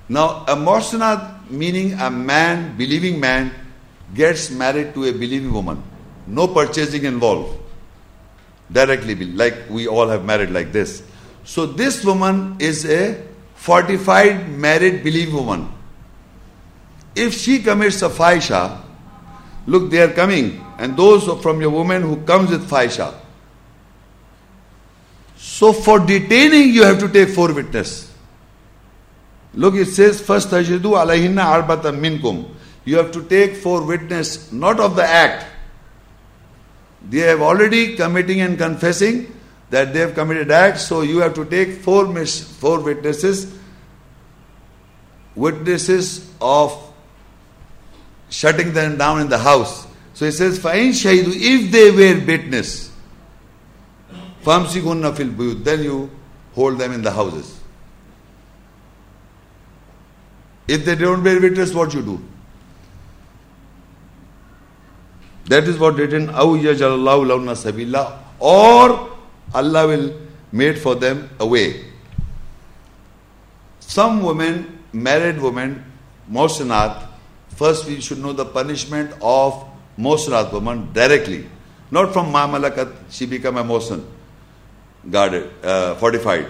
Now, 0.09 0.44
a 0.47 0.55
muhsanat 0.55 1.51
meaning 1.51 1.94
a 1.94 2.10
man, 2.10 2.76
believing 2.76 3.18
man, 3.20 3.52
gets 4.14 4.51
married 4.51 4.94
to 4.94 5.05
a 5.05 5.12
believing 5.12 5.52
woman. 5.52 5.82
No 6.26 6.48
purchasing 6.48 7.05
involved. 7.05 7.60
Directly, 8.70 9.14
like 9.14 9.68
we 9.68 9.86
all 9.89 10.09
have 10.09 10.24
married 10.24 10.51
like 10.51 10.72
this. 10.72 11.02
So, 11.44 11.66
this 11.66 12.05
woman 12.05 12.56
is 12.59 12.85
a 12.86 13.22
fortified 13.55 14.48
married 14.48 15.05
believing 15.05 15.35
woman. 15.35 15.72
If 17.14 17.35
she 17.35 17.60
commits 17.60 18.02
a 18.02 18.09
faisha, 18.09 18.81
look, 19.66 19.90
they 19.90 20.01
are 20.01 20.12
coming, 20.12 20.64
and 20.78 20.97
those 20.97 21.26
from 21.43 21.60
your 21.60 21.70
woman 21.70 22.02
who 22.02 22.16
comes 22.24 22.51
with 22.51 22.68
faisha. 22.68 23.14
So, 25.36 25.72
for 25.72 25.98
detaining, 25.98 26.70
you 26.70 26.85
have 26.85 26.98
to 27.01 27.09
take 27.09 27.28
four 27.28 27.52
witnesses. 27.52 28.14
Look, 29.55 29.74
it 29.74 29.86
says, 29.86 30.20
first 30.20 30.48
tajidu 30.48 30.81
alayhinna 30.81 31.62
arbata 31.62 31.93
minkum. 31.93 32.48
You 32.85 32.97
have 32.97 33.12
to 33.12 33.22
take 33.24 33.56
four 33.56 33.82
witnesses, 33.82 34.52
not 34.52 34.81
of 34.81 34.97
the 34.97 35.05
act. 35.05 35.47
They 37.09 37.18
have 37.18 37.40
already 37.40 37.97
committing 37.97 38.40
and 38.40 38.59
confessing 38.59 39.35
that 39.70 39.93
they 39.93 40.01
have 40.01 40.14
committed 40.14 40.51
act, 40.51 40.81
so 40.81 41.02
you 41.02 41.18
have 41.18 41.35
to 41.35 41.44
take 41.44 41.81
four, 41.82 42.06
four 42.26 42.81
witnesses, 42.81 43.55
witnesses 45.35 46.31
of 46.40 46.93
shutting 48.28 48.72
them 48.72 48.97
down 48.98 49.20
in 49.20 49.28
the 49.28 49.39
house. 49.39 49.86
So 50.14 50.24
it 50.24 50.32
says, 50.32 50.59
Fa'in 50.59 50.90
shahidu, 50.90 51.32
if 51.35 51.70
they 51.70 51.90
were 51.90 52.24
witness, 52.24 52.93
fil 54.43 54.60
buyut, 54.62 55.64
then 55.64 55.82
you 55.82 56.10
hold 56.55 56.78
them 56.78 56.93
in 56.93 57.02
the 57.02 57.10
houses. 57.10 57.60
If 60.66 60.85
they 60.85 60.95
don't 60.95 61.23
bear 61.23 61.41
witness, 61.41 61.74
what 61.74 61.93
you 61.93 62.03
do? 62.03 62.20
That 65.47 65.65
is 65.65 65.78
what 65.78 65.97
written, 65.97 66.28
yajalallahu 66.28 67.27
lawna 67.27 67.53
sabila, 67.53 68.19
or 68.39 69.11
Allah 69.55 69.86
will 69.86 70.20
make 70.53 70.78
for 70.78 70.95
them 70.95 71.28
a 71.39 71.47
way. 71.47 71.85
Some 73.81 74.23
women, 74.23 74.78
married 74.93 75.41
women, 75.41 75.85
Mosanat, 76.31 77.07
first 77.49 77.86
we 77.86 78.01
should 78.01 78.19
know 78.19 78.32
the 78.32 78.47
punishment 78.47 79.12
of 79.20 79.69
Mosanat 79.99 80.51
woman 80.51 80.91
directly. 80.95 81.47
Not 81.91 82.15
from 82.15 82.32
Mamalakat, 82.32 82.93
she 83.11 83.27
become 83.27 83.59
a 83.59 83.65
Mosan, 83.65 84.03
guarded, 85.11 85.51
uh, 85.62 85.95
fortified. 85.97 86.47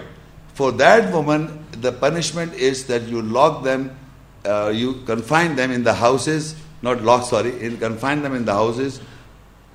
For 0.53 0.71
that 0.71 1.11
woman, 1.11 1.65
the 1.71 1.91
punishment 1.91 2.53
is 2.53 2.87
that 2.87 3.03
you 3.03 3.21
lock 3.21 3.63
them 3.65 3.95
uh, 4.45 4.69
you 4.69 5.01
confine 5.05 5.55
them 5.55 5.71
in 5.71 5.83
the 5.83 5.93
houses, 5.93 6.55
not 6.81 7.01
lock, 7.01 7.25
sorry, 7.25 7.63
you 7.63 7.77
confine 7.77 8.21
them 8.21 8.35
in 8.35 8.45
the 8.45 8.53
houses 8.53 9.01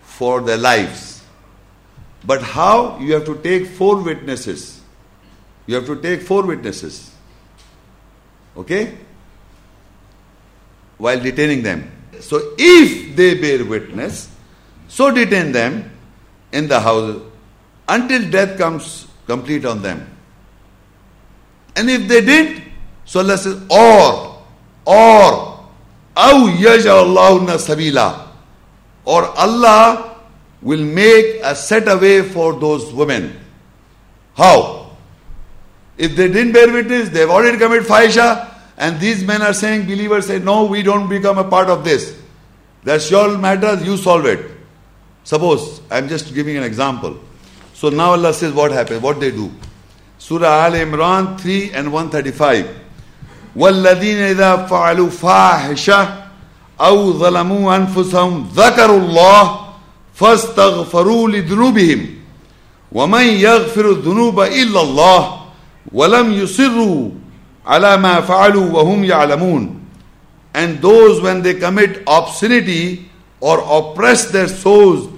for 0.02 0.40
their 0.40 0.56
lives. 0.56 1.22
But 2.24 2.42
how? 2.42 2.98
You 2.98 3.14
have 3.14 3.24
to 3.26 3.36
take 3.42 3.66
four 3.66 4.02
witnesses. 4.02 4.80
You 5.66 5.76
have 5.76 5.86
to 5.86 6.01
take 6.01 6.22
four 6.22 6.42
witnesses. 6.42 7.10
Okay? 8.56 8.98
While 10.98 11.20
detaining 11.20 11.62
them. 11.62 11.90
So 12.20 12.55
if 12.59 13.16
they 13.16 13.40
bear 13.40 13.64
witness, 13.64 14.28
so 14.88 15.10
detain 15.10 15.52
them 15.52 15.90
in 16.52 16.68
the 16.68 16.80
house 16.80 17.22
until 17.88 18.30
death 18.30 18.59
comes 18.59 19.06
complete 19.26 19.64
on 19.64 19.80
them. 19.80 20.06
And 21.76 21.88
if 21.88 22.09
they 22.09 22.20
didn't, 22.20 22.64
so 23.05 23.20
Allah 23.20 23.38
says, 23.38 23.62
or 23.70 24.30
or 24.86 25.60
أو 26.18 26.48
يجعل 26.48 27.57
sabila 27.57 28.27
or 29.06 29.26
Allah 29.38 30.15
will 30.61 30.84
make 30.84 31.40
a 31.44 31.56
set 31.56 31.88
away 31.88 32.23
for 32.23 32.53
those 32.60 32.91
women. 32.91 33.40
How? 34.36 34.98
If 35.98 36.15
they 36.15 36.27
didn't 36.27 36.53
bear 36.53 36.72
witness, 36.72 37.10
they've 37.10 37.30
already 37.30 37.57
committed 37.57 37.88
faisha, 37.88 38.52
and 38.77 38.99
these 38.99 39.23
men 39.23 39.41
are 39.41 39.53
saying, 39.53 39.86
believers 39.86 40.26
say, 40.27 40.40
no, 40.40 40.65
we 40.65 40.82
don't 40.82 41.07
become 41.07 41.38
a 41.38 41.44
part 41.44 41.69
of 41.69 41.84
this. 41.84 42.19
That's 42.84 43.10
your 43.10 43.38
matter, 43.38 43.76
you 43.84 43.95
solve 43.95 44.26
it. 44.26 44.52
Suppose, 45.23 45.82
I'm 45.90 46.10
just 46.10 46.34
giving 46.34 46.57
an 46.57 46.64
example. 46.64 47.18
So 47.73 47.90
now 47.90 48.11
Allah 48.11 48.34
says 48.34 48.53
what 48.53 48.72
happens, 48.72 49.02
what 49.02 49.19
they 49.19 49.32
do. 49.32 49.52
Surah 50.18 50.65
Al 50.65 50.72
Imran 50.72 51.40
3 51.40 51.72
and 51.73 51.91
135. 51.91 52.80
والذين 53.56 54.16
إذا 54.16 54.56
فعلوا 54.56 55.10
فاحشة 55.10 56.09
أو 56.81 57.12
ظلموا 57.12 57.77
أنفسهم 57.77 58.48
ذكروا 58.55 58.98
الله 58.98 59.60
فاستغفروا 60.14 61.28
لذنوبهم 61.28 62.06
ومن 62.93 63.24
يغفر 63.24 63.90
الذنوب 63.90 64.40
إلا 64.40 64.81
الله 64.82 65.40
ولم 65.93 66.32
يصروا 66.32 67.10
على 67.66 67.97
ما 67.97 68.20
فعلوا 68.20 68.70
وهم 68.72 69.05
يعلمون 69.05 69.77
and 70.55 70.81
those 70.82 71.20
when 71.20 71.43
they 71.43 71.55
commit 71.55 72.02
obscenity 72.09 73.09
or 73.40 73.59
oppress 73.70 74.31
their 74.32 74.48
souls 74.48 75.09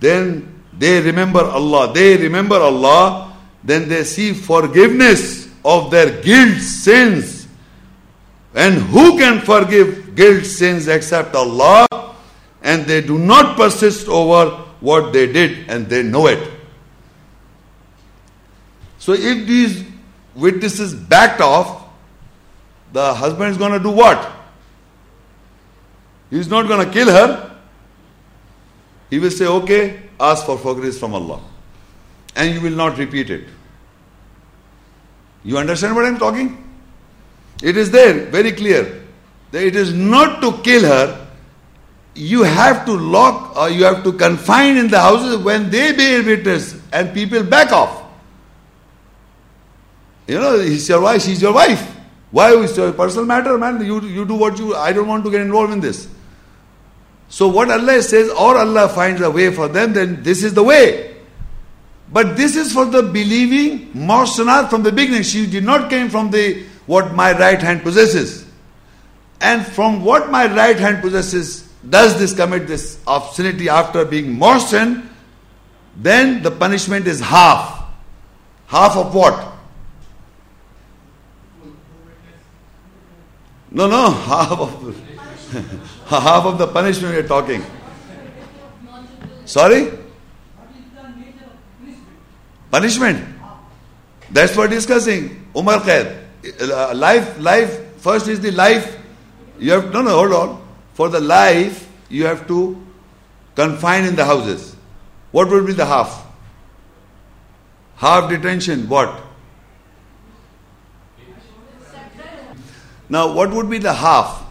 then 0.00 0.46
they 0.78 1.00
remember 1.00 1.40
Allah 1.44 1.92
they 1.92 2.16
remember 2.16 2.56
Allah 2.56 3.32
then 3.64 3.88
they 3.88 4.04
see 4.04 4.32
forgiveness 4.32 5.48
of 5.64 5.90
their 5.90 6.22
guilt 6.22 6.60
sins 6.62 7.35
and 8.56 8.76
who 8.76 9.18
can 9.18 9.40
forgive 9.40 10.16
guilt 10.16 10.44
sins 10.46 10.88
except 10.88 11.34
Allah? 11.34 11.86
And 12.62 12.86
they 12.86 13.02
do 13.02 13.18
not 13.18 13.56
persist 13.56 14.08
over 14.08 14.50
what 14.80 15.12
they 15.12 15.30
did 15.30 15.68
and 15.68 15.86
they 15.88 16.02
know 16.02 16.26
it. 16.26 16.50
So 18.98 19.12
if 19.12 19.46
these 19.46 19.84
witnesses 20.34 20.94
backed 20.94 21.42
off, 21.42 21.84
the 22.92 23.12
husband 23.14 23.50
is 23.50 23.58
going 23.58 23.72
to 23.72 23.78
do 23.78 23.90
what? 23.90 24.32
He 26.30 26.38
is 26.38 26.48
not 26.48 26.66
going 26.66 26.84
to 26.84 26.92
kill 26.92 27.08
her. 27.08 27.58
He 29.10 29.18
will 29.18 29.30
say, 29.30 29.46
okay, 29.46 30.02
ask 30.18 30.46
for 30.46 30.56
forgiveness 30.58 30.98
from 30.98 31.14
Allah. 31.14 31.40
And 32.34 32.54
you 32.54 32.60
will 32.62 32.74
not 32.74 32.96
repeat 32.96 33.30
it. 33.30 33.48
You 35.44 35.58
understand 35.58 35.94
what 35.94 36.06
I 36.06 36.08
am 36.08 36.18
talking? 36.18 36.65
It 37.62 37.76
is 37.76 37.90
there, 37.90 38.26
very 38.26 38.52
clear. 38.52 39.02
That 39.50 39.62
it 39.62 39.76
is 39.76 39.92
not 39.92 40.40
to 40.42 40.60
kill 40.62 40.82
her. 40.82 41.26
You 42.14 42.42
have 42.42 42.86
to 42.86 42.92
lock 42.92 43.56
or 43.56 43.68
you 43.68 43.84
have 43.84 44.02
to 44.04 44.12
confine 44.12 44.76
in 44.76 44.88
the 44.88 45.00
houses 45.00 45.36
when 45.38 45.70
they 45.70 45.92
bear 45.92 46.22
witness 46.22 46.80
and 46.92 47.12
people 47.12 47.42
back 47.42 47.72
off. 47.72 48.04
You 50.26 50.40
know, 50.40 50.58
he's 50.60 50.88
your 50.88 51.00
wife, 51.00 51.22
she's 51.22 51.40
your 51.40 51.52
wife. 51.52 51.94
Why 52.30 52.52
is 52.52 52.76
your 52.76 52.92
personal 52.92 53.26
matter, 53.26 53.56
man? 53.56 53.84
You, 53.84 54.00
you 54.02 54.24
do 54.24 54.34
what 54.34 54.58
you 54.58 54.74
I 54.74 54.92
don't 54.92 55.06
want 55.06 55.24
to 55.24 55.30
get 55.30 55.40
involved 55.40 55.72
in 55.72 55.80
this. 55.80 56.08
So 57.28 57.48
what 57.48 57.70
Allah 57.70 58.02
says, 58.02 58.30
or 58.30 58.56
Allah 58.56 58.88
finds 58.88 59.20
a 59.20 59.30
way 59.30 59.52
for 59.52 59.68
them, 59.68 59.92
then 59.92 60.22
this 60.22 60.42
is 60.42 60.54
the 60.54 60.62
way. 60.62 61.16
But 62.12 62.36
this 62.36 62.56
is 62.56 62.72
for 62.72 62.84
the 62.84 63.02
believing 63.02 63.92
Muhsanat 63.92 64.70
from 64.70 64.82
the 64.82 64.92
beginning. 64.92 65.22
She 65.22 65.46
did 65.46 65.64
not 65.64 65.90
came 65.90 66.08
from 66.08 66.30
the 66.30 66.64
what 66.86 67.14
my 67.14 67.36
right 67.38 67.60
hand 67.60 67.82
possesses. 67.82 68.46
And 69.40 69.66
from 69.66 70.04
what 70.04 70.30
my 70.30 70.46
right 70.46 70.78
hand 70.78 71.02
possesses, 71.02 71.68
does 71.88 72.18
this 72.18 72.34
commit 72.34 72.66
this 72.66 72.98
obscenity 73.06 73.68
after 73.68 74.04
being 74.04 74.38
moistened, 74.38 75.08
then 75.96 76.42
the 76.42 76.50
punishment 76.50 77.06
is 77.06 77.20
half. 77.20 77.84
Half 78.66 78.96
of 78.96 79.14
what? 79.14 79.52
No, 83.70 83.88
no, 83.88 84.10
half 84.10 84.52
of 84.52 85.02
half 86.06 86.44
of 86.44 86.58
the 86.58 86.66
punishment 86.66 87.14
we 87.14 87.20
are 87.20 87.28
talking. 87.28 87.62
Sorry? 89.44 89.90
Punishment. 92.70 93.24
That's 94.30 94.56
what 94.56 94.70
discussing. 94.70 95.46
Umar 95.56 95.80
Khair. 95.80 96.25
Uh, 96.60 96.94
life, 96.94 97.38
life, 97.40 97.96
first 97.96 98.28
is 98.28 98.40
the 98.40 98.50
life. 98.50 98.98
You 99.58 99.72
have, 99.72 99.92
no, 99.92 100.02
no, 100.02 100.10
hold 100.10 100.32
on. 100.32 100.68
For 100.94 101.08
the 101.08 101.20
life, 101.20 101.88
you 102.08 102.26
have 102.26 102.46
to 102.48 102.82
confine 103.54 104.04
in 104.04 104.16
the 104.16 104.24
houses. 104.24 104.76
What 105.32 105.48
would 105.50 105.66
be 105.66 105.72
the 105.72 105.86
half? 105.86 106.24
Half 107.96 108.30
detention, 108.30 108.88
what? 108.88 109.22
Now, 113.08 113.32
what 113.32 113.50
would 113.50 113.70
be 113.70 113.78
the 113.78 113.92
half? 113.92 114.44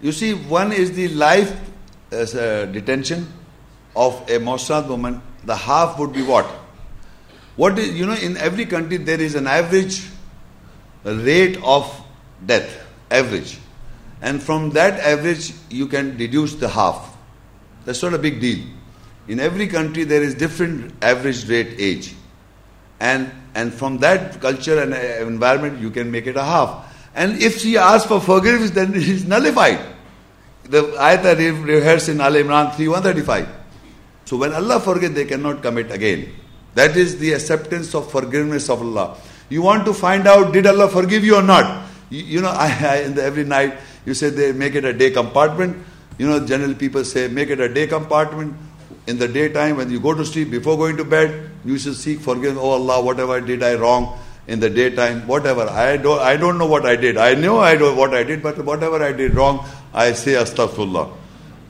You 0.00 0.12
see, 0.12 0.34
one 0.34 0.72
is 0.72 0.92
the 0.92 1.08
life 1.08 1.58
as 2.10 2.34
a 2.34 2.66
detention 2.66 3.32
of 3.96 4.20
a 4.28 4.38
Mossad 4.38 4.88
woman. 4.88 5.22
The 5.44 5.56
half 5.56 5.98
would 5.98 6.12
be 6.12 6.22
what? 6.22 6.46
What 7.56 7.78
is, 7.78 7.94
you 7.98 8.06
know, 8.06 8.14
in 8.14 8.36
every 8.36 8.66
country 8.66 8.96
there 8.96 9.20
is 9.20 9.34
an 9.34 9.46
average 9.46 10.02
rate 11.04 11.58
of 11.62 12.04
death, 12.44 12.84
average. 13.10 13.58
And 14.20 14.42
from 14.42 14.70
that 14.70 15.00
average, 15.00 15.52
you 15.68 15.86
can 15.86 16.16
deduce 16.16 16.54
the 16.54 16.68
half. 16.68 17.16
That's 17.84 18.02
not 18.02 18.14
a 18.14 18.18
big 18.18 18.40
deal. 18.40 18.64
In 19.28 19.40
every 19.40 19.66
country, 19.66 20.04
there 20.04 20.22
is 20.22 20.34
different 20.34 20.94
average 21.02 21.48
rate 21.48 21.74
age. 21.78 22.14
And, 23.00 23.30
and 23.54 23.74
from 23.74 23.98
that 23.98 24.40
culture 24.40 24.80
and 24.80 24.94
uh, 24.94 25.26
environment, 25.26 25.80
you 25.80 25.90
can 25.90 26.10
make 26.10 26.26
it 26.26 26.36
a 26.36 26.44
half. 26.44 26.88
And 27.14 27.42
if 27.42 27.60
she 27.60 27.76
asks 27.76 28.06
for 28.06 28.20
forgiveness, 28.20 28.70
then 28.70 28.94
it 28.94 29.08
is 29.08 29.26
nullified. 29.26 29.80
The 30.64 30.82
ayat 30.82 31.22
that 31.24 31.38
rehearsed 31.38 32.08
in 32.08 32.20
Al 32.20 32.32
Imran 32.32 32.74
3 32.74 32.88
135. 32.88 33.48
So 34.24 34.36
when 34.36 34.52
Allah 34.52 34.80
forgives, 34.80 35.14
they 35.14 35.24
cannot 35.24 35.62
commit 35.62 35.90
again. 35.90 36.32
That 36.74 36.96
is 36.96 37.18
the 37.18 37.34
acceptance 37.34 37.94
of 37.94 38.10
forgiveness 38.10 38.70
of 38.70 38.80
Allah. 38.80 39.16
You 39.48 39.62
want 39.62 39.84
to 39.84 39.92
find 39.92 40.26
out, 40.26 40.52
did 40.52 40.66
Allah 40.66 40.88
forgive 40.88 41.24
you 41.24 41.36
or 41.36 41.42
not? 41.42 41.86
You, 42.10 42.22
you 42.22 42.40
know, 42.40 42.48
I, 42.54 42.66
I, 42.66 43.08
the, 43.08 43.22
every 43.22 43.44
night, 43.44 43.78
you 44.06 44.14
say 44.14 44.30
they 44.30 44.52
make 44.52 44.74
it 44.74 44.84
a 44.84 44.92
day 44.92 45.10
compartment. 45.10 45.76
You 46.18 46.28
know, 46.28 46.46
generally 46.46 46.74
people 46.74 47.04
say, 47.04 47.28
make 47.28 47.50
it 47.50 47.60
a 47.60 47.68
day 47.72 47.86
compartment. 47.86 48.54
In 49.06 49.18
the 49.18 49.26
daytime, 49.26 49.76
when 49.76 49.90
you 49.90 49.98
go 49.98 50.14
to 50.14 50.24
sleep, 50.24 50.50
before 50.50 50.76
going 50.76 50.96
to 50.96 51.04
bed, 51.04 51.50
you 51.64 51.76
should 51.76 51.96
seek 51.96 52.20
forgiveness. 52.20 52.62
Oh 52.62 52.70
Allah, 52.70 53.02
whatever 53.02 53.32
I 53.32 53.40
did 53.40 53.62
I 53.62 53.74
wrong 53.74 54.18
in 54.46 54.60
the 54.60 54.70
daytime, 54.70 55.26
whatever. 55.26 55.62
I 55.62 55.96
don't, 55.96 56.20
I 56.20 56.36
don't 56.36 56.58
know 56.58 56.66
what 56.66 56.86
I 56.86 56.96
did. 56.96 57.16
I 57.16 57.34
know 57.34 57.60
I 57.60 57.74
know 57.76 57.94
what 57.94 58.14
I 58.14 58.22
did, 58.22 58.42
but 58.42 58.64
whatever 58.64 59.02
I 59.02 59.12
did 59.12 59.34
wrong, 59.34 59.66
I 59.92 60.12
say 60.12 60.32
astaghfirullah. 60.32 61.12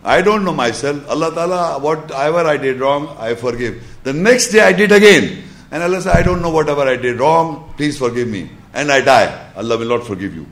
I 0.05 0.21
don't 0.21 0.45
know 0.45 0.53
myself. 0.53 1.09
Allah 1.09 1.33
Ta'ala, 1.33 1.79
whatever 1.79 2.41
I 2.41 2.57
did 2.57 2.81
wrong, 2.81 3.15
I 3.19 3.35
forgive. 3.35 3.92
The 4.03 4.13
next 4.13 4.49
day 4.49 4.61
I 4.61 4.73
did 4.73 4.93
again. 4.93 5.45
And 5.71 5.83
Allah 5.83 6.01
said, 6.03 6.17
I 6.17 6.23
don't 6.23 6.43
know 6.43 6.51
whatever 6.51 6.83
I 6.83 6.97
did 6.97 7.19
wrong, 7.19 7.73
please 7.77 7.99
forgive 7.99 8.29
me. 8.29 8.51
And 8.75 8.91
I 8.91 9.01
die. 9.01 9.53
Allah 9.57 9.79
will 9.79 9.89
not 9.89 10.07
forgive 10.07 10.35
you. 10.35 10.47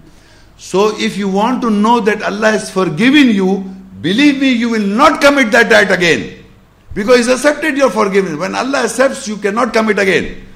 So 0.57 0.99
if 0.99 1.17
you 1.17 1.29
want 1.29 1.63
to 1.63 1.71
know 1.71 2.01
that 2.01 2.23
Allah 2.23 2.53
has 2.53 2.71
forgiven 2.71 3.29
you, 3.29 3.59
believe 4.01 4.41
me, 4.41 4.53
you 4.53 4.69
will 4.69 4.87
not 4.87 5.21
commit 5.21 5.51
that 5.53 5.73
act 5.73 5.91
again. 5.91 6.45
Because 6.95 7.19
He's 7.19 7.29
accepted 7.29 7.77
your 7.77 7.91
forgiveness. 7.91 8.37
When 8.37 8.55
Allah 8.55 8.85
accepts, 8.85 9.27
you 9.29 9.37
cannot 9.37 9.73
commit 9.73 9.99
again. 9.99 10.47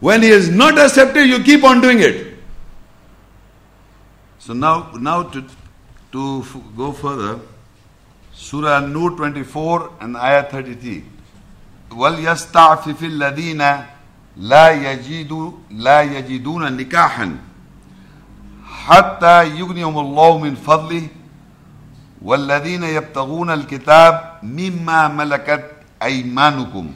When 0.00 0.22
He 0.22 0.30
has 0.30 0.48
not 0.48 0.78
accepted, 0.78 1.28
you 1.28 1.42
keep 1.42 1.64
on 1.64 1.80
doing 1.80 2.00
it. 2.00 2.34
So 4.38 4.52
now, 4.52 4.92
now 4.94 5.24
to, 5.24 5.44
to 6.12 6.44
go 6.76 6.92
further, 6.92 7.40
Surah 8.32 8.80
Nur 8.86 9.10
24 9.10 9.92
and 10.00 10.16
Ayah 10.16 10.44
33. 10.44 11.04
وَلْيَسْتَعْفِفِ 11.96 13.02
الَّذِينَ 13.02 13.64
لَا 14.36 14.70
يَجِدُوا 14.70 15.52
لَا 15.70 16.00
يَجِدُونَ 16.02 16.72
نِكَاحًا 16.76 17.36
حتى 18.86 19.58
يغنيهم 19.58 19.98
الله 19.98 20.38
من 20.38 20.54
فضله. 20.54 21.08
والذين 22.22 22.84
يبتغون 22.84 23.50
الكتاب 23.50 24.38
مما 24.42 25.08
ملكت 25.08 25.70
أيمانكم. 26.02 26.90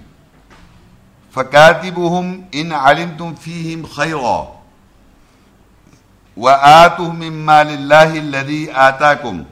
فكاتبهم 1.32 2.44
إن 2.54 2.72
علمتم 2.72 3.34
فيهم 3.34 3.86
خيرا. 3.86 4.52
وآتوا 6.36 7.08
مما 7.08 7.64
لله 7.64 8.18
الذي 8.18 8.72
آتاكم. 8.72 9.44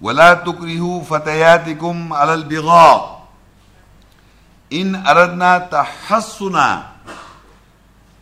ولا 0.00 0.34
تكرهوا 0.34 1.02
فتياتكم 1.02 2.12
على 2.12 2.34
البغاء. 2.34 3.21
إن 4.72 4.96
أردنا 5.06 5.58
تحصنا 5.58 6.92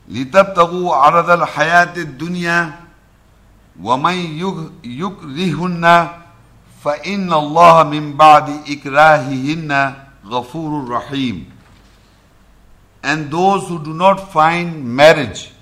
لتبتغوا 0.09 0.95
عرض 0.97 1.31
الحياة 1.31 1.97
الدنيا 1.97 2.81
ومن 3.83 4.17
يكرهن 4.85 6.09
فإن 6.85 7.33
الله 7.33 7.83
من 7.83 8.17
بعد 8.17 8.49
إكراههن 8.69 9.95
غفور 10.27 10.89
رحيم 10.89 11.47
And 13.03 13.31
those 13.31 13.67
who 13.69 13.83
do 13.83 13.95
not 13.95 14.31
find 14.31 14.85
marriage 14.85 15.53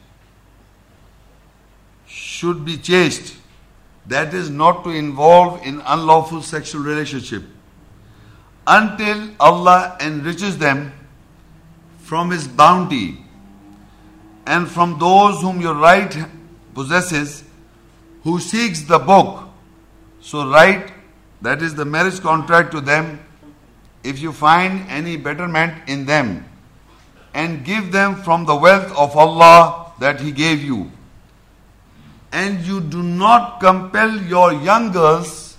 should 2.06 2.64
be 2.64 2.76
chaste. 2.76 3.36
That 4.06 4.34
is 4.34 4.50
not 4.50 4.82
to 4.84 4.90
involve 4.90 5.64
in 5.64 5.80
unlawful 5.86 6.42
sexual 6.42 6.82
relationship 6.82 7.44
until 8.68 9.30
Allah 9.40 9.96
enriches 9.98 10.58
them 10.58 10.92
from 11.98 12.30
His 12.30 12.46
bounty 12.46 13.18
and 14.46 14.68
from 14.68 14.98
those 14.98 15.40
whom 15.40 15.60
your 15.60 15.74
right 15.74 16.14
possesses 16.74 17.44
who 18.24 18.38
seeks 18.38 18.82
the 18.82 18.98
book. 18.98 19.48
So 20.20 20.50
write, 20.50 20.92
that 21.40 21.62
is 21.62 21.74
the 21.74 21.84
marriage 21.84 22.20
contract 22.20 22.72
to 22.72 22.80
them, 22.80 23.20
if 24.04 24.20
you 24.20 24.32
find 24.32 24.86
any 24.88 25.16
betterment 25.16 25.88
in 25.88 26.04
them, 26.04 26.44
and 27.32 27.64
give 27.64 27.90
them 27.90 28.16
from 28.16 28.44
the 28.44 28.54
wealth 28.54 28.90
of 28.96 29.16
Allah 29.16 29.92
that 29.98 30.20
He 30.20 30.30
gave 30.30 30.62
you. 30.62 30.90
And 32.32 32.60
you 32.60 32.80
do 32.80 33.02
not 33.02 33.60
compel 33.60 34.14
your 34.22 34.52
young 34.52 34.92
girls 34.92 35.56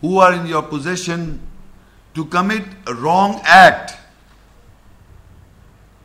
who 0.00 0.18
are 0.18 0.32
in 0.32 0.46
your 0.46 0.62
possession 0.62 1.40
to 2.16 2.24
commit 2.24 2.64
a 2.86 2.94
wrong 2.94 3.40
act 3.44 3.94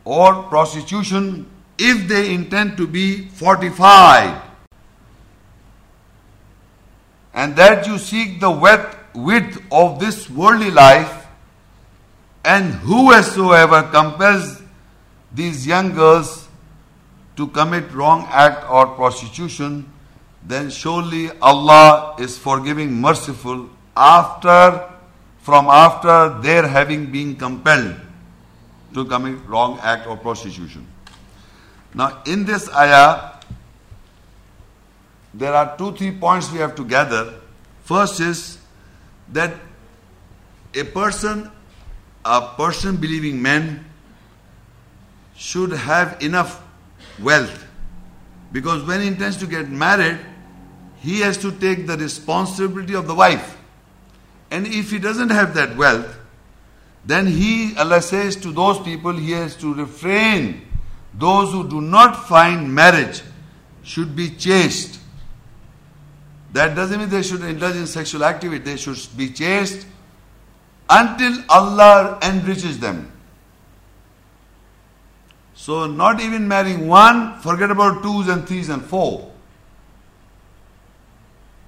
or 0.04 0.42
prostitution 0.44 1.46
if 1.78 2.06
they 2.06 2.34
intend 2.34 2.76
to 2.76 2.86
be 2.86 3.28
fortified, 3.28 4.40
and 7.32 7.56
that 7.56 7.86
you 7.86 7.96
seek 7.96 8.40
the 8.40 8.50
width 9.14 9.62
of 9.72 9.98
this 9.98 10.28
worldly 10.28 10.70
life, 10.70 11.26
and 12.44 12.74
whosoever 12.74 13.82
compels 13.84 14.62
these 15.32 15.66
young 15.66 15.94
girls 15.94 16.46
to 17.36 17.48
commit 17.48 17.90
wrong 17.92 18.28
act 18.28 18.68
or 18.70 18.86
prostitution, 18.88 19.90
then 20.44 20.68
surely 20.68 21.30
Allah 21.40 22.16
is 22.18 22.36
forgiving, 22.36 23.00
merciful 23.00 23.70
after 23.96 24.91
from 25.42 25.66
after 25.66 26.40
their 26.40 26.66
having 26.66 27.10
been 27.10 27.36
compelled 27.36 27.96
to 28.94 29.04
commit 29.04 29.44
wrong 29.46 29.78
act 29.82 30.06
of 30.06 30.22
prostitution. 30.22 30.86
Now, 31.94 32.22
in 32.26 32.44
this 32.44 32.72
ayah, 32.72 33.40
there 35.34 35.52
are 35.52 35.76
two, 35.76 35.92
three 35.92 36.12
points 36.12 36.50
we 36.50 36.58
have 36.58 36.74
to 36.76 36.84
gather. 36.84 37.34
First 37.82 38.20
is 38.20 38.58
that 39.32 39.54
a 40.74 40.84
person, 40.84 41.50
a 42.24 42.54
person 42.56 42.96
believing 42.96 43.42
man, 43.42 43.84
should 45.36 45.72
have 45.72 46.22
enough 46.22 46.62
wealth. 47.18 47.66
Because 48.52 48.84
when 48.84 49.00
he 49.00 49.08
intends 49.08 49.38
to 49.38 49.46
get 49.46 49.68
married, 49.68 50.20
he 51.00 51.20
has 51.20 51.36
to 51.38 51.50
take 51.50 51.86
the 51.86 51.96
responsibility 51.96 52.94
of 52.94 53.08
the 53.08 53.14
wife. 53.14 53.58
And 54.52 54.66
if 54.66 54.90
he 54.90 54.98
doesn't 54.98 55.30
have 55.30 55.54
that 55.54 55.78
wealth, 55.78 56.14
then 57.06 57.26
he, 57.26 57.74
Allah 57.78 58.02
says 58.02 58.36
to 58.36 58.52
those 58.52 58.78
people, 58.80 59.14
he 59.14 59.30
has 59.30 59.56
to 59.56 59.72
refrain 59.72 60.68
those 61.14 61.50
who 61.52 61.66
do 61.66 61.80
not 61.80 62.28
find 62.28 62.72
marriage 62.72 63.22
should 63.82 64.14
be 64.14 64.28
chaste. 64.28 65.00
That 66.52 66.76
doesn't 66.76 67.00
mean 67.00 67.08
they 67.08 67.22
should 67.22 67.40
indulge 67.42 67.76
in 67.76 67.86
sexual 67.86 68.24
activity, 68.24 68.62
they 68.62 68.76
should 68.76 68.98
be 69.16 69.30
chaste 69.30 69.86
until 70.90 71.42
Allah 71.48 72.18
enriches 72.22 72.78
them. 72.78 73.10
So, 75.54 75.86
not 75.86 76.20
even 76.20 76.46
marrying 76.46 76.88
one, 76.88 77.40
forget 77.40 77.70
about 77.70 78.02
twos 78.02 78.28
and 78.28 78.46
threes 78.46 78.68
and 78.68 78.84
four. 78.84 79.31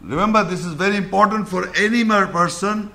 Remember, 0.04 0.44
this 0.44 0.64
is 0.64 0.74
very 0.74 0.96
important 0.96 1.48
for 1.48 1.74
any 1.76 2.04
person 2.04 2.92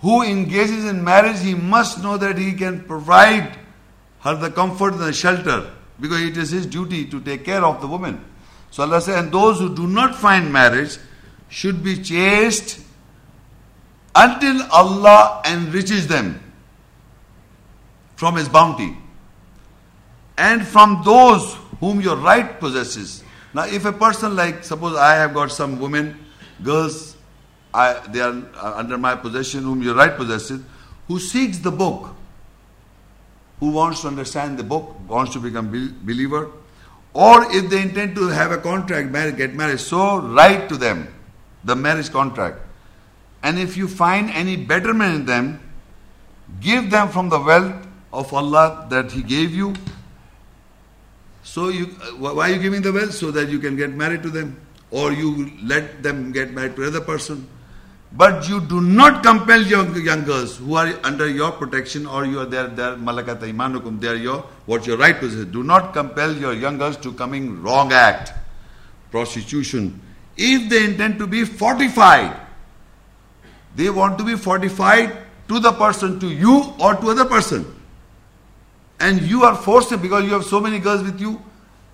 who 0.00 0.22
engages 0.22 0.84
in 0.84 1.04
marriage. 1.04 1.40
He 1.40 1.54
must 1.54 2.02
know 2.02 2.16
that 2.16 2.38
he 2.38 2.52
can 2.52 2.84
provide 2.84 3.58
her 4.20 4.34
the 4.34 4.50
comfort 4.50 4.94
and 4.94 5.02
the 5.02 5.12
shelter 5.12 5.70
because 6.00 6.22
it 6.22 6.36
is 6.36 6.50
his 6.50 6.66
duty 6.66 7.06
to 7.06 7.20
take 7.20 7.44
care 7.44 7.64
of 7.64 7.80
the 7.80 7.86
woman. 7.86 8.24
So 8.70 8.82
Allah 8.82 9.00
says, 9.00 9.16
and 9.16 9.32
those 9.32 9.58
who 9.58 9.74
do 9.74 9.86
not 9.86 10.14
find 10.14 10.52
marriage 10.52 10.98
should 11.48 11.82
be 11.82 12.02
chaste 12.02 12.80
until 14.14 14.62
Allah 14.72 15.42
enriches 15.46 16.06
them 16.06 16.42
from 18.16 18.36
His 18.36 18.48
bounty. 18.48 18.96
And 20.38 20.66
from 20.66 21.02
those 21.04 21.54
whom 21.80 22.00
your 22.00 22.16
right 22.16 22.58
possesses. 22.58 23.22
Now, 23.54 23.64
if 23.64 23.84
a 23.84 23.92
person 23.92 24.36
like, 24.36 24.64
suppose 24.64 24.96
I 24.96 25.14
have 25.14 25.32
got 25.32 25.50
some 25.50 25.78
women, 25.78 26.25
girls, 26.62 27.16
I, 27.72 28.00
they 28.08 28.20
are 28.20 28.42
uh, 28.54 28.74
under 28.76 28.96
my 28.98 29.14
possession, 29.14 29.62
whom 29.62 29.82
your 29.82 29.94
right 29.94 30.16
possesses, 30.16 30.60
who 31.08 31.18
seeks 31.18 31.58
the 31.58 31.70
book, 31.70 32.14
who 33.60 33.70
wants 33.70 34.02
to 34.02 34.08
understand 34.08 34.58
the 34.58 34.64
book, 34.64 34.96
wants 35.08 35.32
to 35.34 35.40
become 35.40 35.70
be- 35.70 35.92
believer, 36.02 36.50
or 37.12 37.50
if 37.50 37.70
they 37.70 37.82
intend 37.82 38.14
to 38.16 38.28
have 38.28 38.52
a 38.52 38.58
contract, 38.58 39.10
marry, 39.10 39.32
get 39.32 39.54
married, 39.54 39.80
so 39.80 40.18
write 40.20 40.68
to 40.68 40.76
them 40.76 41.08
the 41.64 41.74
marriage 41.74 42.10
contract. 42.10 42.58
And 43.42 43.58
if 43.58 43.76
you 43.76 43.88
find 43.88 44.30
any 44.30 44.56
betterment 44.56 45.14
in 45.14 45.26
them, 45.26 45.60
give 46.60 46.90
them 46.90 47.08
from 47.08 47.28
the 47.28 47.40
wealth 47.40 47.86
of 48.12 48.32
Allah 48.34 48.86
that 48.90 49.12
He 49.12 49.22
gave 49.22 49.54
you. 49.54 49.74
So 51.42 51.68
you, 51.68 51.94
uh, 52.02 52.34
why 52.34 52.50
are 52.50 52.54
you 52.54 52.60
giving 52.60 52.82
the 52.82 52.92
wealth? 52.92 53.12
So 53.14 53.30
that 53.30 53.48
you 53.48 53.58
can 53.60 53.76
get 53.76 53.92
married 53.92 54.22
to 54.24 54.30
them, 54.30 54.60
or 54.96 55.12
you 55.12 55.52
let 55.62 56.02
them 56.02 56.32
get 56.32 56.52
married 56.52 56.74
to 56.74 56.82
another 56.82 57.02
person. 57.02 57.46
But 58.12 58.48
you 58.48 58.60
do 58.62 58.80
not 58.80 59.22
compel 59.22 59.60
young, 59.60 59.94
young 60.02 60.24
girls 60.24 60.56
who 60.56 60.74
are 60.74 60.88
under 61.04 61.28
your 61.28 61.52
protection 61.52 62.06
or 62.06 62.24
you 62.24 62.40
are 62.40 62.46
there, 62.46 62.68
they 62.68 62.82
are 62.82 62.96
malakat 62.96 63.40
imanukum, 63.40 64.00
they 64.00 64.08
are 64.08 64.14
your, 64.14 64.38
what 64.64 64.86
your 64.86 64.96
right 64.96 65.18
possesses. 65.18 65.44
Do 65.46 65.62
not 65.62 65.92
compel 65.92 66.34
your 66.34 66.54
young 66.54 66.78
girls 66.78 66.96
to 66.98 67.12
coming 67.12 67.62
wrong 67.62 67.92
act, 67.92 68.32
prostitution. 69.10 70.00
If 70.38 70.70
they 70.70 70.84
intend 70.84 71.18
to 71.18 71.26
be 71.26 71.44
fortified, 71.44 72.34
they 73.74 73.90
want 73.90 74.16
to 74.16 74.24
be 74.24 74.36
fortified 74.36 75.14
to 75.48 75.60
the 75.60 75.72
person, 75.72 76.18
to 76.20 76.28
you 76.28 76.72
or 76.80 76.94
to 76.94 77.10
other 77.10 77.26
person. 77.26 77.66
And 78.98 79.20
you 79.20 79.44
are 79.44 79.56
forced 79.56 80.00
because 80.00 80.24
you 80.24 80.32
have 80.32 80.44
so 80.44 80.58
many 80.58 80.78
girls 80.78 81.02
with 81.02 81.20
you, 81.20 81.42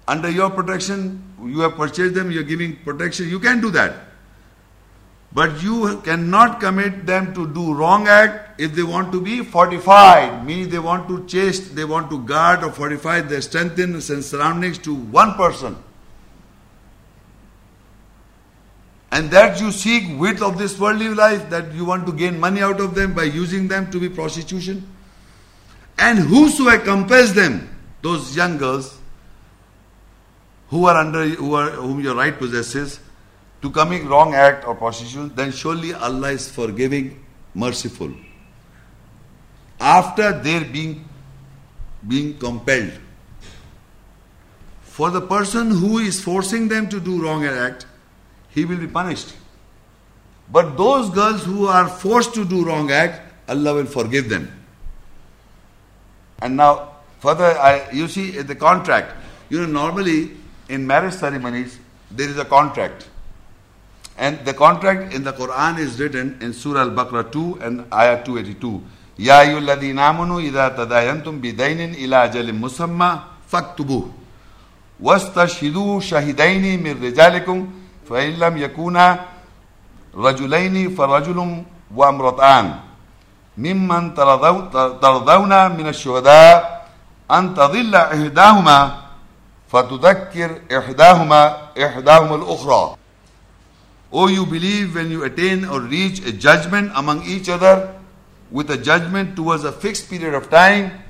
under 0.08 0.30
your 0.30 0.50
protection, 0.50 1.22
you 1.44 1.60
have 1.60 1.76
purchased 1.76 2.14
them, 2.14 2.30
you 2.30 2.40
are 2.40 2.44
giving 2.44 2.76
protection, 2.76 3.28
you 3.28 3.38
can 3.38 3.60
do 3.60 3.70
that. 3.70 3.94
But 5.34 5.62
you 5.62 6.00
cannot 6.02 6.60
commit 6.60 7.06
them 7.06 7.32
to 7.34 7.46
do 7.46 7.72
wrong 7.72 8.06
act 8.06 8.60
if 8.60 8.74
they 8.74 8.82
want 8.82 9.12
to 9.12 9.20
be 9.20 9.42
fortified, 9.42 10.44
meaning 10.44 10.68
they 10.68 10.78
want 10.78 11.08
to 11.08 11.26
chase, 11.26 11.70
they 11.70 11.84
want 11.84 12.10
to 12.10 12.22
guard 12.24 12.62
or 12.62 12.70
fortify 12.70 13.20
their 13.22 13.40
strengthen 13.40 13.94
and 13.94 14.02
surroundings 14.02 14.76
to 14.78 14.94
one 14.94 15.34
person. 15.34 15.76
And 19.10 19.30
that 19.30 19.60
you 19.60 19.72
seek 19.72 20.18
width 20.18 20.42
of 20.42 20.58
this 20.58 20.78
worldly 20.78 21.08
life, 21.08 21.48
that 21.50 21.72
you 21.72 21.84
want 21.84 22.06
to 22.06 22.12
gain 22.12 22.38
money 22.38 22.60
out 22.60 22.80
of 22.80 22.94
them 22.94 23.14
by 23.14 23.24
using 23.24 23.68
them 23.68 23.90
to 23.90 24.00
be 24.00 24.08
prostitution. 24.08 24.86
And 25.98 26.18
whosoever 26.18 26.82
compels 26.84 27.32
them, 27.32 27.68
those 28.02 28.34
young 28.36 28.58
girls 28.58 28.98
who 30.72 30.86
are 30.86 30.96
under 30.96 31.24
who 31.26 31.54
are, 31.54 31.70
whom 31.70 32.00
your 32.00 32.14
right 32.14 32.36
possesses, 32.36 32.98
to 33.60 33.70
commit 33.70 34.04
wrong 34.04 34.34
act 34.34 34.66
or 34.66 34.74
prostitution, 34.74 35.30
then 35.36 35.52
surely 35.52 35.92
Allah 35.92 36.30
is 36.32 36.50
forgiving, 36.50 37.22
merciful. 37.54 38.10
After 39.78 40.32
their 40.40 40.64
being 40.64 41.04
being 42.08 42.38
compelled. 42.38 42.92
For 44.80 45.10
the 45.10 45.20
person 45.20 45.70
who 45.70 45.98
is 45.98 46.20
forcing 46.24 46.68
them 46.68 46.88
to 46.88 47.00
do 47.00 47.22
wrong 47.22 47.44
act, 47.44 47.86
he 48.48 48.64
will 48.64 48.78
be 48.78 48.86
punished. 48.86 49.34
But 50.50 50.76
those 50.78 51.10
girls 51.10 51.44
who 51.44 51.66
are 51.66 51.88
forced 51.88 52.34
to 52.34 52.44
do 52.44 52.64
wrong 52.64 52.90
act, 52.90 53.20
Allah 53.48 53.74
will 53.74 53.86
forgive 53.86 54.28
them. 54.28 54.50
And 56.40 56.56
now, 56.56 56.92
further, 57.20 57.58
I, 57.58 57.90
you 57.92 58.08
see 58.08 58.30
the 58.30 58.54
contract. 58.54 59.16
You 59.48 59.60
know, 59.60 59.66
normally 59.66 60.41
in 60.72 60.86
marriage 60.86 61.14
ceremonies, 61.14 61.78
there 62.10 62.28
is 62.28 62.38
a 62.38 62.44
contract. 62.44 63.08
And 64.16 64.44
the 64.44 64.54
contract 64.54 65.12
in 65.14 65.22
the 65.24 65.32
Quran 65.32 65.78
is 65.78 66.00
written 66.00 66.38
in 66.40 66.52
Surah 66.52 66.82
Al-Baqarah 66.88 67.30
2 67.32 67.58
and 67.60 67.84
Ayah 67.92 68.24
282. 68.24 68.80
Ya 69.18 69.38
ayyuhalladhina 69.44 70.08
amanu 70.08 70.40
idha 70.40 70.70
tadayantum 70.72 71.40
bidainin 71.44 71.94
ila 71.94 72.28
ajalin 72.28 72.58
musamma 72.58 73.28
faktubuh. 73.46 74.08
واستشهدوا 75.02 76.00
شهدين 76.00 76.82
من 76.82 76.94
رجالكم 77.02 77.58
فإن 78.08 78.30
لم 78.38 78.54
يكونا 78.56 79.06
رجلين 80.14 80.94
فرجل 80.94 81.38
وامرتان 81.94 82.66
ممن 83.58 84.14
ترضون 85.02 85.52
من 85.76 85.86
الشهداء 85.86 86.86
أن 87.30 87.54
تضل 87.54 87.94
إحداهما 87.94 88.78
فتذكر 89.71 90.61
إحداهما 90.71 91.75
إحداهما 91.77 92.35
الأخرى 92.35 92.97
O 94.11 94.27
you 94.27 94.45
believe 94.45 94.95
when 94.95 95.11
you 95.11 95.23
attain 95.25 95.65
or 95.65 95.81
reach 95.81 96.25
a 96.25 96.31
judgment 96.31 96.91
among 96.95 97.25
each 97.25 97.49
other 97.49 97.93
with 98.49 98.71
a 98.71 98.77
judgment 98.77 99.35
towards 99.35 99.65
a 99.65 99.71
fixed 99.71 100.09
period 100.09 100.33
of 100.33 100.49
time, 100.49 101.03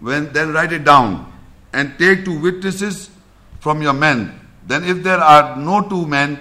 when 0.00 0.32
then 0.32 0.52
write 0.52 0.72
it 0.72 0.84
down 0.84 1.32
and 1.72 1.96
take 1.98 2.24
two 2.24 2.36
witnesses 2.40 3.10
from 3.60 3.80
your 3.80 3.92
men. 3.92 4.40
Then 4.66 4.82
if 4.82 5.04
there 5.04 5.20
are 5.20 5.56
no 5.56 5.88
two 5.88 6.04
men, 6.06 6.40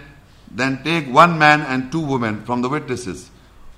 then 0.50 0.84
take 0.84 1.08
one 1.08 1.38
man 1.38 1.62
and 1.62 1.92
two 1.92 2.00
women 2.02 2.44
from 2.46 2.64
the 2.64 2.70
witnesses, 2.70 3.30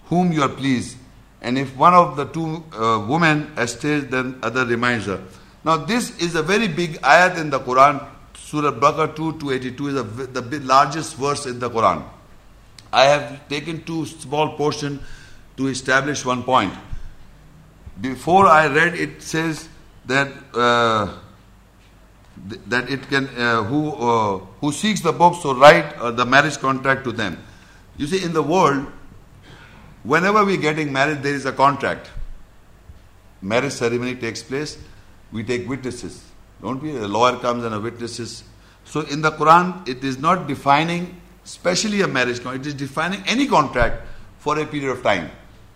whom 0.06 0.32
you 0.32 0.44
are 0.44 0.50
pleased. 0.50 0.98
And 1.42 1.58
if 1.58 1.76
one 1.76 1.94
of 1.94 2.16
the 2.16 2.26
two 2.26 2.64
uh, 2.72 3.06
women 3.06 3.52
stays, 3.68 4.08
then 4.08 4.40
other 4.42 4.66
reminds 4.66 5.08
her. 5.08 5.22
Now 5.65 5.77
this 5.77 6.17
is 6.19 6.35
a 6.35 6.43
very 6.43 6.69
big 6.69 7.01
ayat 7.03 7.39
in 7.39 7.51
the 7.51 7.61
Quran. 7.61 8.07
Surah 8.35 8.73
Baqarah 8.73 9.15
2 9.15 9.39
282 9.39 9.89
is 9.89 9.95
a, 9.97 10.03
the 10.03 10.61
largest 10.61 11.17
verse 11.17 11.47
in 11.47 11.59
the 11.59 11.69
Quran. 11.69 12.05
I 12.93 13.05
have 13.05 13.49
taken 13.49 13.85
two 13.85 14.07
small 14.07 14.57
portion 14.57 15.01
to 15.57 15.67
establish 15.67 16.25
one 16.25 16.43
point. 16.43 16.73
Before 18.01 18.47
I 18.47 18.69
read 18.69 18.95
it 18.95 19.23
says 19.23 19.69
that 20.07 20.33
uh, 20.55 21.15
th- 22.49 22.61
that 22.69 22.89
it 22.89 23.09
can 23.09 23.29
uh, 23.37 23.65
who 23.65 23.93
uh, 23.93 24.39
who 24.61 24.73
seeks 24.73 25.01
the 25.01 25.13
book 25.13 25.35
so 25.43 25.55
write 25.55 25.95
uh, 25.99 26.11
the 26.13 26.25
marriage 26.25 26.59
contract 26.59 27.05
to 27.05 27.13
them. 27.13 27.43
You 27.99 28.07
see, 28.07 28.25
in 28.25 28.33
the 28.33 28.43
world, 28.43 28.87
whenever 30.05 30.45
we're 30.45 30.57
getting 30.57 30.93
married, 30.93 31.23
there 31.23 31.35
is 31.35 31.45
a 31.47 31.53
contract. 31.53 32.09
Marriage 33.43 33.73
ceremony 33.73 34.15
takes 34.15 34.43
place. 34.43 34.79
We 35.33 35.45
take 35.45 35.69
witnesses, 35.69 36.25
don't 36.63 36.83
we? 36.83 36.97
A 36.97 37.07
lawyer 37.07 37.37
comes 37.39 37.65
and 37.65 37.75
a 37.75 37.81
witnesses. 37.81 38.45
So 38.85 39.01
in 39.03 39.21
the 39.21 39.33
Quran, 39.33 39.87
it 39.87 40.03
is 40.03 40.19
not 40.19 40.47
defining 40.47 41.21
especially 41.49 42.03
a 42.03 42.07
marriage 42.07 42.43
contract, 42.43 42.67
it 42.67 42.69
is 42.69 42.75
defining 42.75 43.23
any 43.27 43.47
contract 43.47 44.07
for 44.39 44.59
a 44.59 44.67
period 44.67 44.91
of 44.91 45.03
time. 45.03 45.31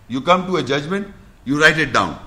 You 0.07 0.21
come 0.21 0.45
to 0.45 0.57
a 0.57 0.63
judgment, 0.63 1.07
you 1.45 1.59
write 1.59 1.79
it 1.79 1.91
down, 1.91 2.19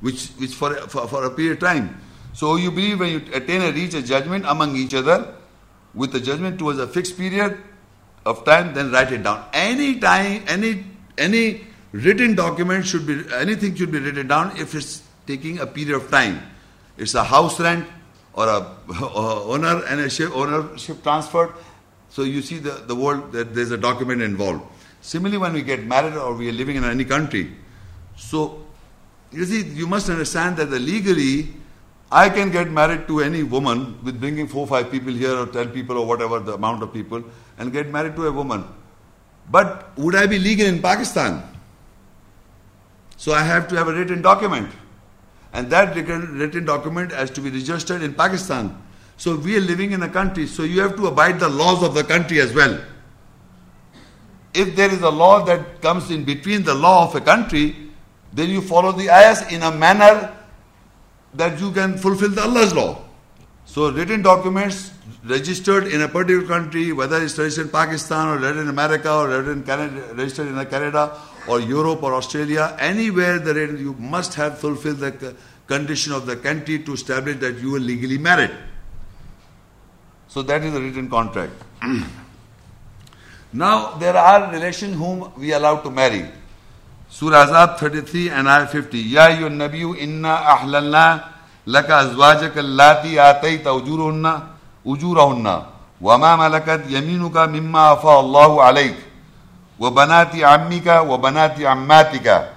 which, 0.00 0.28
which 0.38 0.54
for, 0.54 0.74
for, 0.88 1.08
for 1.08 1.24
a 1.24 1.30
period 1.30 1.54
of 1.54 1.60
time. 1.60 2.00
So 2.34 2.56
you 2.56 2.70
believe 2.70 3.00
when 3.00 3.12
you 3.12 3.22
attain 3.32 3.62
or 3.62 3.72
reach 3.72 3.94
a 3.94 4.02
judgment 4.02 4.44
among 4.46 4.76
each 4.76 4.92
other, 4.92 5.34
with 5.94 6.14
a 6.14 6.20
judgment 6.20 6.58
towards 6.58 6.78
a 6.78 6.86
fixed 6.86 7.16
period 7.16 7.56
of 8.26 8.44
time, 8.44 8.74
then 8.74 8.92
write 8.92 9.10
it 9.10 9.22
down. 9.22 9.46
Any 9.54 9.98
time, 9.98 10.44
any 10.46 10.84
any 11.16 11.66
written 11.92 12.34
document 12.34 12.84
should 12.84 13.06
be 13.06 13.24
anything 13.34 13.74
should 13.74 13.90
be 13.90 13.98
written 13.98 14.26
down 14.26 14.54
if 14.58 14.74
it's 14.74 15.02
taking 15.26 15.58
a 15.58 15.66
period 15.66 15.96
of 15.96 16.10
time. 16.10 16.40
It's 16.96 17.14
a 17.14 17.24
house 17.24 17.60
rent 17.60 17.86
or 18.32 18.48
a, 18.48 18.76
owner 19.12 19.84
and 19.86 20.00
a 20.00 20.10
ship, 20.10 20.30
ownership 20.34 21.02
transferred 21.02 21.52
so 22.16 22.22
you 22.22 22.40
see 22.40 22.58
the, 22.58 22.70
the 22.86 22.94
world 22.94 23.32
that 23.32 23.54
there's 23.54 23.70
a 23.72 23.76
document 23.76 24.22
involved. 24.22 24.62
Similarly, 25.00 25.38
when 25.38 25.52
we 25.52 25.62
get 25.62 25.84
married 25.84 26.14
or 26.14 26.34
we 26.34 26.48
are 26.48 26.52
living 26.52 26.76
in 26.76 26.84
any 26.84 27.04
country, 27.04 27.52
so 28.16 28.64
you 29.30 29.44
see, 29.44 29.62
you 29.62 29.86
must 29.86 30.08
understand 30.08 30.56
that 30.56 30.70
the 30.70 30.78
legally, 30.78 31.52
I 32.10 32.30
can 32.30 32.50
get 32.50 32.70
married 32.70 33.06
to 33.08 33.20
any 33.20 33.42
woman 33.42 34.02
with 34.02 34.18
bringing 34.18 34.48
four, 34.48 34.66
five 34.66 34.90
people 34.90 35.12
here 35.12 35.36
or 35.36 35.46
ten 35.46 35.68
people 35.70 35.98
or 35.98 36.06
whatever 36.06 36.38
the 36.40 36.54
amount 36.54 36.82
of 36.82 36.92
people 36.92 37.22
and 37.58 37.72
get 37.72 37.90
married 37.90 38.16
to 38.16 38.26
a 38.26 38.32
woman. 38.32 38.64
But 39.50 39.96
would 39.98 40.14
I 40.14 40.26
be 40.26 40.38
legal 40.38 40.66
in 40.66 40.80
Pakistan? 40.80 41.42
So 43.16 43.32
I 43.32 43.42
have 43.42 43.68
to 43.68 43.76
have 43.76 43.88
a 43.88 43.92
written 43.92 44.22
document. 44.22 44.70
And 45.56 45.70
that 45.70 45.96
written 45.96 46.66
document 46.66 47.12
has 47.12 47.30
to 47.30 47.40
be 47.40 47.48
registered 47.48 48.02
in 48.02 48.12
Pakistan. 48.12 48.76
So 49.16 49.36
we 49.36 49.56
are 49.56 49.60
living 49.60 49.92
in 49.92 50.02
a 50.02 50.08
country, 50.08 50.46
so 50.46 50.64
you 50.64 50.82
have 50.82 50.96
to 50.96 51.06
abide 51.06 51.40
the 51.40 51.48
laws 51.48 51.82
of 51.82 51.94
the 51.94 52.04
country 52.04 52.40
as 52.40 52.52
well. 52.52 52.78
If 54.52 54.76
there 54.76 54.92
is 54.92 55.00
a 55.00 55.08
law 55.08 55.42
that 55.46 55.80
comes 55.80 56.10
in 56.10 56.24
between 56.24 56.62
the 56.62 56.74
law 56.74 57.08
of 57.08 57.14
a 57.14 57.22
country, 57.22 57.74
then 58.34 58.50
you 58.50 58.60
follow 58.60 58.92
the 58.92 59.08
ayahs 59.08 59.50
in 59.50 59.62
a 59.62 59.70
manner 59.70 60.36
that 61.32 61.58
you 61.58 61.72
can 61.72 61.96
fulfill 61.96 62.32
the 62.32 62.42
Allah's 62.42 62.74
law. 62.74 63.02
So 63.66 63.90
written 63.90 64.22
documents 64.22 64.92
registered 65.24 65.88
in 65.88 66.00
a 66.00 66.08
particular 66.08 66.46
country, 66.46 66.92
whether 66.92 67.22
it's 67.22 67.36
registered 67.36 67.66
in 67.66 67.72
Pakistan 67.72 68.28
or 68.28 68.38
registered 68.38 68.62
in 68.62 68.68
America 68.68 69.12
or 69.12 69.28
registered 69.28 69.56
in 69.58 69.62
Canada, 69.64 70.14
registered 70.14 70.46
in 70.48 70.66
Canada 70.66 71.18
or 71.48 71.60
Europe 71.60 72.02
or 72.02 72.14
Australia, 72.14 72.76
anywhere 72.78 73.38
the 73.38 73.52
you 73.78 73.94
must 73.98 74.34
have 74.34 74.58
fulfilled 74.58 74.98
the 74.98 75.36
condition 75.66 76.12
of 76.12 76.26
the 76.26 76.36
country 76.36 76.78
to 76.78 76.92
establish 76.92 77.38
that 77.38 77.58
you 77.58 77.74
are 77.74 77.80
legally 77.80 78.18
married. 78.18 78.52
So 80.28 80.42
that 80.42 80.62
is 80.62 80.74
a 80.74 80.80
written 80.80 81.10
contract. 81.10 81.52
now 83.52 83.96
there 83.96 84.16
are 84.16 84.52
relations 84.52 84.96
whom 84.96 85.32
we 85.36 85.52
are 85.52 85.56
allowed 85.56 85.82
to 85.82 85.90
marry. 85.90 86.30
Surah 87.08 87.46
Ahzab 87.46 87.78
33 87.78 88.30
and 88.30 88.48
Ayah 88.48 88.66
50. 88.66 88.98
Ya 88.98 89.28
ayyuhan 89.28 89.98
inna 89.98 90.36
ahlalna 90.36 91.35
laka 91.66 91.98
azwajaka 91.98 92.60
allati 92.60 93.20
atayta 93.20 93.72
ujurahunna 93.74 94.40
ujurahunna 94.84 95.62
وما 96.00 96.36
ملكت 96.36 96.82
يمينك 96.88 97.36
مما 97.36 97.92
أفاء 97.92 98.20
الله 98.20 98.62
عليك 98.62 98.96
وبنات 99.80 100.36
عمك 100.36 100.86
وبنات 101.08 101.60
عماتك 101.60 102.48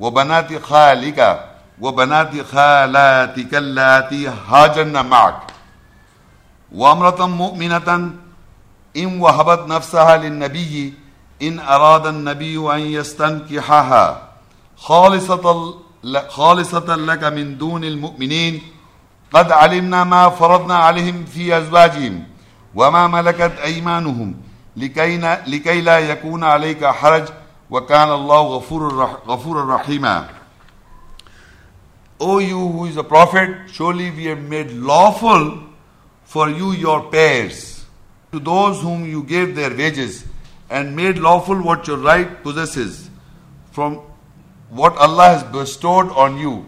وبنات 0.00 0.62
خالك 0.62 1.40
وبنات 1.80 2.32
خالاتك 2.52 3.54
اللاتي 3.54 4.28
هاجرن 4.48 5.06
معك. 5.06 5.40
وامرأة 6.74 7.26
مؤمنة 7.26 7.88
إن 8.96 9.20
وهبت 9.20 9.68
نفسها 9.68 10.16
للنبي 10.16 10.94
إن 11.42 11.60
أراد 11.60 12.06
النبي 12.06 12.74
أن 12.74 12.80
يستنكحها 12.80 14.22
خالصة 14.76 15.74
خالصة 16.28 16.96
لك 16.96 17.24
من 17.24 17.58
دون 17.58 17.84
المؤمنين 17.84 18.62
قد 19.32 19.52
علمنا 19.52 20.04
ما 20.04 20.28
فرضنا 20.28 20.74
عليهم 20.74 21.24
في 21.24 21.58
أزواجهم 21.58 22.24
وما 22.74 23.06
ملكت 23.06 23.52
أيمانهم 23.64 24.34
لكي, 24.76 25.16
لكي 25.46 25.80
لا 25.80 25.98
يكون 25.98 26.44
عليك 26.44 26.84
حرج 26.84 27.28
وكان 27.70 28.12
الله 28.12 28.40
غفور 28.40 28.94
غفور 29.28 29.66
رحيما 29.66 30.28
O 32.20 32.38
you 32.38 32.68
who 32.68 32.84
is 32.86 32.96
a 32.96 33.02
prophet, 33.02 33.50
surely 33.66 34.08
we 34.12 34.26
have 34.26 34.40
made 34.42 34.70
lawful 34.70 35.58
for 36.24 36.48
you 36.48 36.70
your 36.72 37.10
pairs 37.10 37.84
to 38.30 38.38
those 38.38 38.80
whom 38.80 39.04
you 39.04 39.24
gave 39.24 39.56
their 39.56 39.70
wages 39.76 40.24
and 40.70 40.94
made 40.94 41.18
lawful 41.18 41.60
what 41.60 41.86
your 41.88 41.96
right 41.96 42.42
possesses 42.44 43.10
from 43.72 44.00
what 44.72 44.96
Allah 44.96 45.24
has 45.24 45.42
bestowed 45.44 46.10
on 46.12 46.38
you 46.38 46.64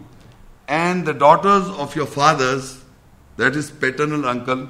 and 0.67 1.07
the 1.07 1.13
daughters 1.13 1.67
of 1.69 1.95
your 1.95 2.05
fathers, 2.05 2.83
that 3.37 3.55
is 3.55 3.71
paternal 3.71 4.27
uncle, 4.27 4.69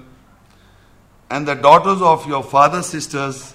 and 1.30 1.45
the 1.45 1.53
daughters 1.53 2.02
of 2.02 2.26
your 2.28 2.41
father's 2.41 2.86
sisters, 2.86 3.53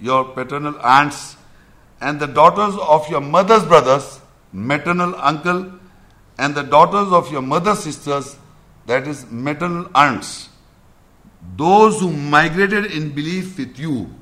your 0.00 0.24
paternal 0.24 0.76
aunts, 0.80 1.36
and 2.00 2.18
the 2.18 2.26
daughters 2.26 2.74
of 2.80 3.08
your 3.08 3.20
mother's 3.20 3.64
brothers, 3.64 4.20
maternal 4.52 5.14
uncle, 5.16 5.74
and 6.36 6.56
the 6.56 6.62
daughters 6.62 7.12
of 7.12 7.30
your 7.30 7.42
mother's 7.42 7.78
sisters, 7.84 8.36
that 8.86 9.06
is 9.06 9.30
maternal 9.30 9.88
aunts, 9.94 10.48
those 11.56 12.00
who 12.00 12.10
migrated 12.10 12.86
in 12.86 13.10
belief 13.10 13.56
with 13.58 13.78
you. 13.78 14.12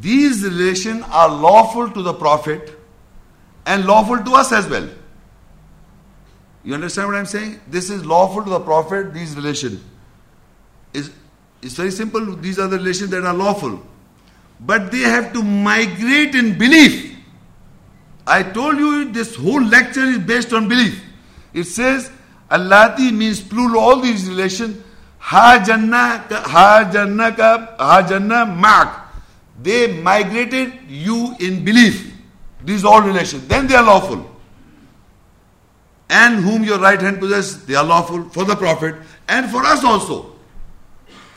These 0.00 0.44
relations 0.44 1.04
are 1.10 1.28
lawful 1.28 1.90
to 1.90 2.02
the 2.02 2.14
Prophet 2.14 2.78
and 3.66 3.84
lawful 3.86 4.18
to 4.18 4.32
us 4.32 4.52
as 4.52 4.68
well. 4.68 4.88
You 6.64 6.74
understand 6.74 7.08
what 7.08 7.16
I'm 7.16 7.26
saying? 7.26 7.60
This 7.68 7.90
is 7.90 8.04
lawful 8.06 8.42
to 8.42 8.50
the 8.50 8.60
Prophet, 8.60 9.12
these 9.12 9.36
relations. 9.36 9.80
Is 10.92 11.10
it's 11.60 11.74
very 11.74 11.90
simple. 11.90 12.36
These 12.36 12.58
are 12.58 12.68
the 12.68 12.78
relations 12.78 13.10
that 13.10 13.24
are 13.24 13.34
lawful. 13.34 13.82
But 14.60 14.92
they 14.92 15.00
have 15.00 15.32
to 15.32 15.42
migrate 15.42 16.34
in 16.34 16.56
belief. 16.58 17.16
I 18.26 18.42
told 18.42 18.78
you 18.78 19.10
this 19.12 19.34
whole 19.36 19.62
lecture 19.62 20.04
is 20.04 20.18
based 20.18 20.52
on 20.52 20.68
belief. 20.68 21.02
It 21.52 21.64
says 21.64 22.10
Allati 22.50 23.12
means 23.12 23.40
plural 23.40 23.78
all 23.78 24.00
these 24.00 24.28
relations. 24.28 24.82
Ha 25.18 25.62
Jannah, 25.66 26.24
Ha 26.30 26.88
Jannah, 26.92 27.76
Ha 27.78 28.06
Jannah. 28.08 29.04
They 29.62 30.00
migrated 30.00 30.72
you 30.88 31.34
in 31.40 31.64
belief. 31.64 32.13
These 32.63 32.83
all 32.83 33.01
relations. 33.01 33.47
Then 33.47 33.67
they 33.67 33.75
are 33.75 33.83
lawful. 33.83 34.29
And 36.09 36.43
whom 36.43 36.63
your 36.63 36.79
right 36.79 36.99
hand 36.99 37.19
possesses, 37.19 37.65
they 37.65 37.75
are 37.75 37.85
lawful 37.85 38.29
for 38.29 38.43
the 38.43 38.55
Prophet 38.55 38.95
and 39.27 39.49
for 39.49 39.63
us 39.63 39.83
also. 39.83 40.35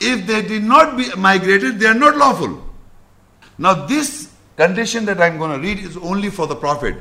If 0.00 0.26
they 0.26 0.42
did 0.42 0.64
not 0.64 0.96
be 0.96 1.14
migrated, 1.16 1.78
they 1.78 1.86
are 1.86 1.94
not 1.94 2.16
lawful. 2.16 2.60
Now, 3.58 3.86
this 3.86 4.32
condition 4.56 5.04
that 5.04 5.20
I'm 5.20 5.38
going 5.38 5.52
to 5.52 5.58
read 5.58 5.78
is 5.78 5.96
only 5.96 6.30
for 6.30 6.46
the 6.46 6.56
Prophet. 6.56 6.96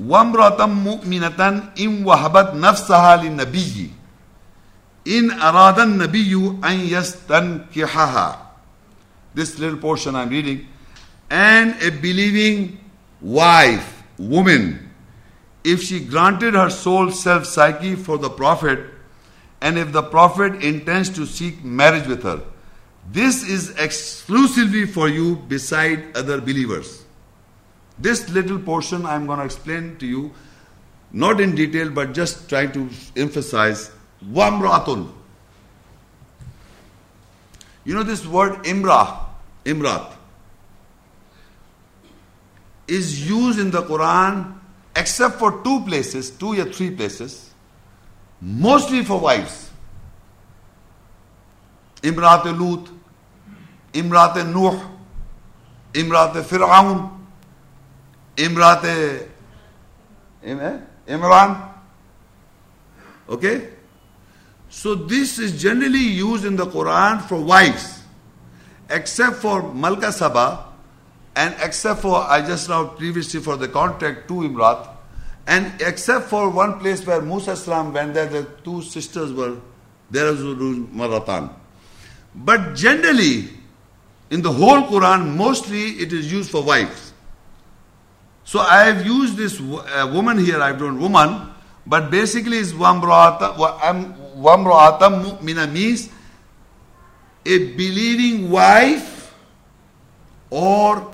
وَامْرَأَةً 0.00 0.58
مُؤْمِنَةً 0.58 1.76
إِن 1.76 2.04
وَهَبَتْ 2.04 2.56
نَفْسَهَا 2.56 3.22
لِلنَّبِيِّ 3.22 3.90
إِنْ 5.06 5.30
أَرَادَ 5.30 5.78
النَّبِيُّ 5.78 6.64
أَن 6.64 6.76
يَسْتَنْكِحَهَا 6.88 8.36
This 9.34 9.58
little 9.58 9.78
portion 9.78 10.16
I'm 10.16 10.30
reading. 10.30 10.66
And 11.30 11.80
a 11.82 11.90
believing 11.90 12.78
wife, 13.21 14.03
woman, 14.17 14.91
if 15.63 15.81
she 15.81 15.99
granted 15.99 16.53
her 16.53 16.69
soul 16.69 17.11
self-psyche 17.11 17.95
for 17.95 18.17
the 18.17 18.29
Prophet, 18.29 18.79
and 19.61 19.77
if 19.77 19.91
the 19.91 20.03
Prophet 20.03 20.63
intends 20.63 21.09
to 21.09 21.25
seek 21.25 21.63
marriage 21.63 22.07
with 22.07 22.23
her. 22.23 22.41
This 23.11 23.47
is 23.47 23.71
exclusively 23.77 24.85
for 24.85 25.07
you 25.07 25.35
beside 25.35 26.15
other 26.15 26.39
believers. 26.39 27.03
This 27.97 28.29
little 28.29 28.59
portion 28.59 29.05
I'm 29.05 29.25
going 29.25 29.39
to 29.39 29.45
explain 29.45 29.97
to 29.97 30.05
you, 30.05 30.31
not 31.11 31.39
in 31.39 31.55
detail, 31.55 31.89
but 31.89 32.13
just 32.13 32.49
trying 32.49 32.71
to 32.73 32.89
emphasize 33.15 33.91
Wamratun. 34.23 35.11
You 37.85 37.95
know 37.95 38.03
this 38.03 38.25
word 38.25 38.53
Imra, 38.65 39.25
Imrat, 39.63 40.16
is 42.87 43.27
used 43.27 43.59
in 43.59 43.71
the 43.71 43.81
Quran 43.83 44.55
except 44.95 45.35
for 45.35 45.61
two 45.63 45.81
places, 45.85 46.31
two 46.31 46.53
or 46.59 46.65
three 46.65 46.91
places 46.91 47.47
mostly 48.41 49.03
for 49.03 49.19
wives. 49.19 49.71
Imrat 52.01 52.45
Lut, 52.45 52.89
Imrat 53.93 54.35
Nuh, 54.53 54.79
Imrat 55.93 56.33
Fir'aun, 56.43 57.11
Imrat 58.35 59.27
Imran. 61.07 61.71
Okay? 63.29 63.69
So 64.69 64.93
this 64.95 65.39
is 65.39 65.59
generally 65.59 65.97
used 65.97 66.45
in 66.45 66.55
the 66.55 66.65
Quran 66.65 67.21
for 67.23 67.41
wives, 67.41 68.03
except 68.89 69.37
for 69.37 69.73
Malka 69.73 70.11
Saba 70.11 70.66
and 71.37 71.55
except 71.61 72.01
for, 72.01 72.15
I 72.15 72.41
just 72.41 72.67
now 72.67 72.85
previously 72.87 73.39
for 73.39 73.57
the 73.57 73.67
contract 73.67 74.27
to 74.29 74.33
Imrat, 74.33 74.89
and 75.45 75.71
except 75.81 76.25
for 76.29 76.49
one 76.49 76.79
place 76.79 77.05
where 77.05 77.21
Musa 77.21 77.51
Islam 77.51 77.93
went 77.93 78.15
there, 78.15 78.25
the 78.25 78.43
two 78.63 78.81
sisters 78.81 79.31
were 79.31 79.57
there 80.09 80.27
as 80.29 80.39
Maratan. 80.39 81.51
But 82.33 82.73
generally, 82.73 83.49
in 84.31 84.41
the 84.41 84.51
whole 84.51 84.81
Quran, 84.87 85.35
mostly 85.35 85.91
it 86.05 86.11
is 86.11 86.31
used 86.31 86.49
for 86.49 86.63
wives. 86.63 87.13
So 88.43 88.59
I 88.59 88.85
have 88.85 89.05
used 89.05 89.37
this 89.37 89.61
uh, 89.61 90.09
woman 90.11 90.43
here, 90.43 90.59
I've 90.59 90.79
done 90.79 90.99
woman, 90.99 91.51
but 91.85 92.09
basically 92.09 92.57
is 92.57 92.73
Wamra'ata 92.73 93.53
mu'mina 94.35 95.71
means 95.71 96.09
a 97.45 97.57
believing 97.75 98.49
wife 98.49 99.35
or 100.49 101.13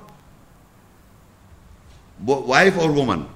wife 2.26 2.78
or 2.78 2.92
woman 2.92 3.28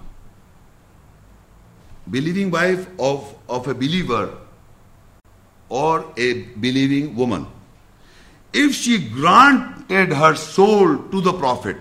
believing 2.10 2.52
wife 2.52 2.88
of, 3.00 3.36
of 3.50 3.68
a 3.68 3.74
believer 3.74 4.38
or 5.70 6.06
a 6.18 6.44
believing 6.44 7.16
woman. 7.16 7.48
If 8.54 8.74
she 8.74 9.10
granted 9.10 10.14
her 10.14 10.36
soul 10.36 10.98
to 10.98 11.22
the 11.22 11.34
Prophet, 11.34 11.78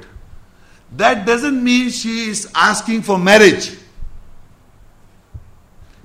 that 0.96 1.26
doesn't 1.26 1.62
mean 1.62 1.90
she 1.90 2.28
is 2.28 2.50
asking 2.54 3.02
for 3.02 3.18
marriage. 3.18 3.76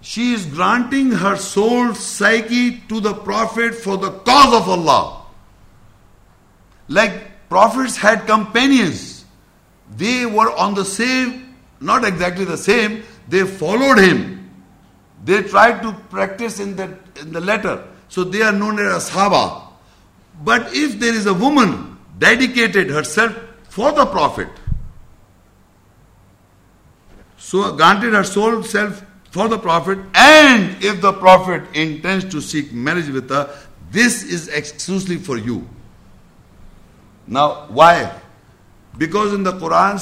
She 0.01 0.33
is 0.33 0.45
granting 0.45 1.11
her 1.11 1.35
soul 1.35 1.93
psyche 1.93 2.81
to 2.89 2.99
the 2.99 3.13
Prophet 3.13 3.75
for 3.75 3.97
the 3.97 4.11
cause 4.11 4.53
of 4.53 4.69
Allah. 4.69 5.25
Like 6.87 7.49
prophets 7.49 7.97
had 7.97 8.25
companions. 8.25 9.10
They 9.97 10.25
were 10.25 10.51
on 10.57 10.73
the 10.73 10.85
same, 10.85 11.55
not 11.79 12.03
exactly 12.03 12.45
the 12.45 12.57
same, 12.57 13.03
they 13.27 13.45
followed 13.45 13.97
him. 13.97 14.49
They 15.23 15.43
tried 15.43 15.81
to 15.83 15.93
practice 16.09 16.59
in 16.59 16.75
the, 16.75 16.97
in 17.19 17.31
the 17.31 17.41
letter. 17.41 17.87
So 18.09 18.23
they 18.23 18.41
are 18.41 18.51
known 18.51 18.79
as 18.79 19.09
Ashaba. 19.09 19.67
But 20.43 20.73
if 20.73 20.99
there 20.99 21.13
is 21.13 21.27
a 21.27 21.33
woman 21.33 21.97
dedicated 22.17 22.89
herself 22.89 23.35
for 23.69 23.91
the 23.91 24.05
Prophet, 24.05 24.49
so 27.37 27.75
granted 27.75 28.13
her 28.13 28.23
soul 28.23 28.63
self 28.63 29.03
for 29.29 29.47
the 29.47 29.57
Prophet, 29.57 29.99
and 30.13 30.83
if 30.83 31.01
the 31.01 31.13
Prophet 31.13 31.63
intends 31.73 32.25
to 32.25 32.41
seek 32.41 32.73
marriage 32.73 33.09
with 33.09 33.29
her, 33.29 33.49
This 33.91 34.23
is 34.23 34.47
exclusively 34.47 35.17
for 35.17 35.37
you. 35.37 35.67
Now, 37.27 37.67
why? 37.67 38.20
بکاس 38.99 39.31
این 39.31 39.43
دا 39.43 39.51
قرآن 39.51 39.97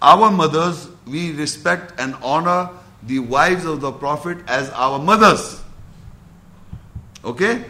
Our 0.00 0.30
mothers, 0.30 0.88
we 1.06 1.32
respect 1.32 1.98
and 1.98 2.14
honor 2.22 2.70
the 3.02 3.18
wives 3.18 3.64
of 3.64 3.80
the 3.80 3.92
prophet 3.92 4.38
as 4.46 4.70
our 4.70 4.98
mothers. 4.98 5.60
Okay? 7.24 7.64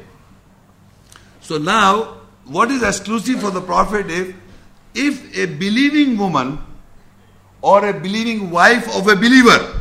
So 1.41 1.59
now, 1.59 2.19
what 2.45 2.71
is 2.71 2.83
exclusive 2.83 3.41
for 3.41 3.51
the 3.51 3.61
prophet 3.61 4.11
if 4.11 4.35
if 4.95 5.37
a 5.37 5.47
believing 5.47 6.17
woman 6.17 6.59
or 7.63 7.87
a 7.87 7.93
believing 7.93 8.51
wife 8.51 8.89
of 8.97 9.07
a 9.09 9.15
believer, 9.15 9.81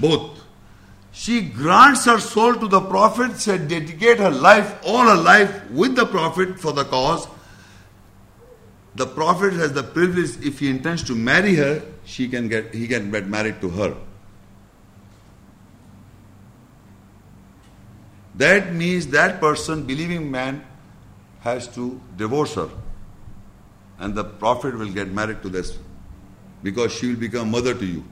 both, 0.00 0.40
she 1.12 1.40
grants 1.40 2.04
her 2.06 2.18
soul 2.18 2.54
to 2.56 2.66
the 2.66 2.80
prophet, 2.80 3.40
she 3.40 3.56
dedicate 3.56 4.18
her 4.18 4.30
life, 4.30 4.78
all 4.84 5.04
her 5.04 5.14
life 5.14 5.70
with 5.70 5.94
the 5.94 6.06
prophet 6.06 6.58
for 6.58 6.72
the 6.72 6.84
cause. 6.84 7.28
The 8.96 9.06
prophet 9.06 9.54
has 9.54 9.72
the 9.72 9.82
privilege, 9.82 10.36
if 10.44 10.60
he 10.60 10.70
intends 10.70 11.02
to 11.04 11.14
marry 11.14 11.56
her, 11.56 11.82
she 12.04 12.28
can 12.28 12.48
get 12.48 12.74
he 12.74 12.86
can 12.86 13.10
get 13.10 13.26
married 13.26 13.60
to 13.60 13.70
her. 13.70 13.96
That 18.36 18.72
means 18.72 19.08
that 19.08 19.40
person, 19.40 19.84
believing 19.84 20.30
man, 20.30 20.64
has 21.40 21.68
to 21.74 22.00
divorce 22.16 22.54
her. 22.54 22.68
And 23.98 24.14
the 24.14 24.24
prophet 24.24 24.76
will 24.76 24.92
get 24.92 25.10
married 25.12 25.42
to 25.42 25.48
this 25.48 25.78
because 26.62 26.92
she 26.92 27.08
will 27.08 27.20
become 27.20 27.50
mother 27.50 27.74
to 27.74 27.86
you. 27.86 28.04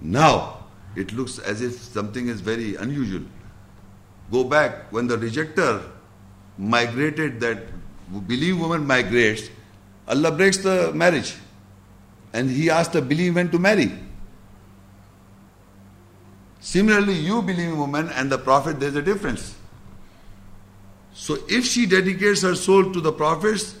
Now, 0.00 0.64
it 0.96 1.12
looks 1.12 1.38
as 1.38 1.62
if 1.62 1.74
something 1.74 2.26
is 2.26 2.40
very 2.40 2.74
unusual. 2.74 3.22
Go 4.30 4.42
back 4.44 4.90
when 4.92 5.06
the 5.06 5.16
rejecter 5.16 5.88
migrated, 6.58 7.38
that 7.40 7.58
believe 8.20 8.58
woman 8.58 8.86
migrates, 8.86 9.48
Allah 10.06 10.30
breaks 10.30 10.58
the 10.58 10.92
marriage. 10.92 11.34
And 12.32 12.50
he 12.50 12.70
asked 12.70 12.92
the 12.92 13.02
believing 13.02 13.34
man 13.34 13.50
to 13.50 13.58
marry. 13.58 13.92
Similarly, 16.60 17.14
you 17.14 17.42
believing 17.42 17.76
woman 17.76 18.08
and 18.10 18.30
the 18.30 18.38
Prophet, 18.38 18.78
there's 18.78 18.96
a 18.96 19.02
difference. 19.02 19.54
So 21.12 21.38
if 21.48 21.66
she 21.66 21.86
dedicates 21.86 22.42
her 22.42 22.54
soul 22.54 22.92
to 22.92 23.00
the 23.00 23.12
prophets, 23.12 23.76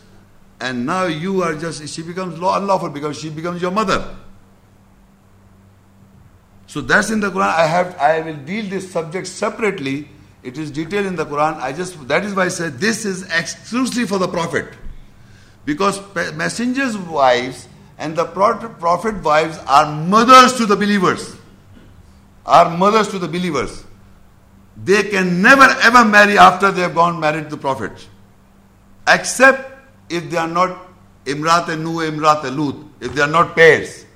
and 0.60 0.86
now 0.86 1.06
you 1.06 1.42
are 1.42 1.54
just, 1.54 1.86
she 1.88 2.02
becomes 2.02 2.38
law 2.38 2.58
unlawful 2.58 2.90
because 2.90 3.18
she 3.18 3.30
becomes 3.30 3.60
your 3.60 3.70
mother. 3.70 4.14
So 6.66 6.80
that's 6.80 7.10
in 7.10 7.20
the 7.20 7.30
Quran. 7.30 7.54
I 7.54 7.66
have, 7.66 7.96
I 7.98 8.20
will 8.20 8.36
deal 8.36 8.64
this 8.66 8.90
subject 8.90 9.26
separately. 9.26 10.08
It 10.42 10.58
is 10.58 10.70
detailed 10.70 11.06
in 11.06 11.16
the 11.16 11.26
Quran. 11.26 11.56
I 11.56 11.72
just, 11.72 12.08
that 12.08 12.24
is 12.24 12.34
why 12.34 12.46
I 12.46 12.48
said 12.48 12.78
this 12.78 13.04
is 13.04 13.22
exclusively 13.30 14.06
for 14.06 14.18
the 14.18 14.28
Prophet. 14.28 14.66
Because 15.64 16.00
messengers' 16.34 16.98
wives 16.98 17.68
and 17.98 18.16
the 18.16 18.24
prophet 18.24 19.22
wives 19.22 19.58
are 19.68 19.86
mothers 20.06 20.54
to 20.54 20.66
the 20.66 20.74
believers. 20.74 21.36
Are 22.44 22.76
mothers 22.76 23.08
to 23.08 23.18
the 23.20 23.28
believers. 23.28 23.84
They 24.76 25.04
can 25.04 25.42
never 25.42 25.68
ever 25.82 26.04
marry 26.04 26.38
after 26.38 26.72
they 26.72 26.80
have 26.80 26.94
gone 26.94 27.20
married 27.20 27.44
to 27.44 27.50
the 27.50 27.56
Prophet. 27.56 27.92
Except 29.06 29.70
if 30.10 30.30
they 30.30 30.36
are 30.36 30.48
not 30.48 30.88
Imrat 31.26 31.68
and 31.68 31.84
Nu, 31.84 31.98
Imrat 31.98 32.44
and 32.44 32.56
Lut, 32.56 32.76
if 33.00 33.14
they 33.14 33.22
are 33.22 33.28
not 33.28 33.54
pairs. 33.54 34.06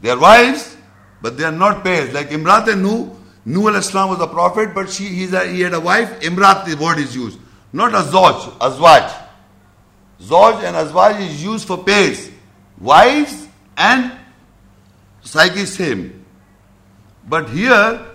They 0.00 0.10
are 0.10 0.18
wives, 0.18 0.76
but 1.20 1.36
they 1.36 1.44
are 1.44 1.52
not 1.52 1.82
pairs. 1.82 2.12
Like 2.12 2.28
Imrat 2.30 2.68
and 2.68 2.82
Nu, 2.82 3.10
Nuh 3.44 3.68
al-Islam 3.68 4.10
was 4.10 4.20
a 4.20 4.26
prophet, 4.26 4.74
but 4.74 4.88
she, 4.90 5.04
he's 5.04 5.32
a, 5.32 5.46
he 5.46 5.62
had 5.62 5.74
a 5.74 5.80
wife. 5.80 6.20
Imrat, 6.20 6.64
the 6.64 6.76
word 6.82 6.98
is 6.98 7.14
used. 7.14 7.38
Not 7.72 7.92
a 7.92 8.08
Zoj, 8.08 8.58
Azwaj. 8.58 9.12
Zoj 10.20 10.62
and 10.62 10.76
Azwaj 10.76 11.20
is 11.20 11.42
used 11.42 11.66
for 11.66 11.82
pairs. 11.82 12.30
Wives 12.78 13.48
and 13.76 14.12
psyche 15.22 15.64
same. 15.66 16.24
But 17.28 17.48
here, 17.50 18.06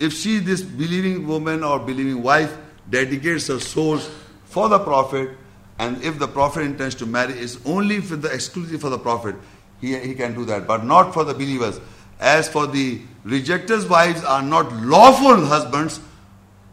if 0.00 0.12
she, 0.12 0.38
this 0.38 0.62
believing 0.62 1.26
woman 1.26 1.62
or 1.62 1.78
believing 1.78 2.22
wife, 2.22 2.56
dedicates 2.88 3.48
her 3.48 3.60
soul 3.60 3.98
for 4.44 4.68
the 4.68 4.78
Prophet, 4.78 5.30
and 5.78 6.02
if 6.02 6.18
the 6.18 6.28
Prophet 6.28 6.62
intends 6.62 6.94
to 6.96 7.06
marry, 7.06 7.34
is 7.34 7.58
only 7.66 8.00
for 8.00 8.16
the 8.16 8.32
exclusive 8.32 8.80
for 8.80 8.90
the 8.90 8.98
Prophet. 8.98 9.34
He, 9.80 9.98
he 9.98 10.14
can 10.14 10.34
do 10.34 10.44
that, 10.46 10.66
but 10.66 10.84
not 10.84 11.12
for 11.12 11.24
the 11.24 11.34
believers. 11.34 11.80
As 12.18 12.48
for 12.48 12.66
the 12.66 13.00
rejectors' 13.24 13.86
wives 13.86 14.24
are 14.24 14.42
not 14.42 14.72
lawful 14.72 15.44
husbands 15.44 16.00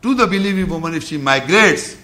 to 0.02 0.14
the 0.14 0.28
believing 0.28 0.70
woman 0.70 0.94
if 0.94 1.04
she 1.04 1.18
migrates. 1.18 1.98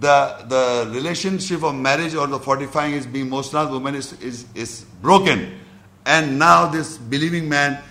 The, 0.00 0.44
the 0.48 0.90
relationship 0.92 1.64
of 1.64 1.74
marriage 1.74 2.14
or 2.14 2.26
the 2.26 2.38
fortifying 2.38 2.94
is 2.94 3.06
being 3.06 3.28
Muslim 3.28 3.70
woman 3.70 3.94
is, 3.94 4.12
is, 4.20 4.46
is 4.54 4.84
broken. 5.02 5.58
And 6.06 6.38
now 6.38 6.66
this 6.66 6.96
believing 6.96 7.48
man 7.48 7.82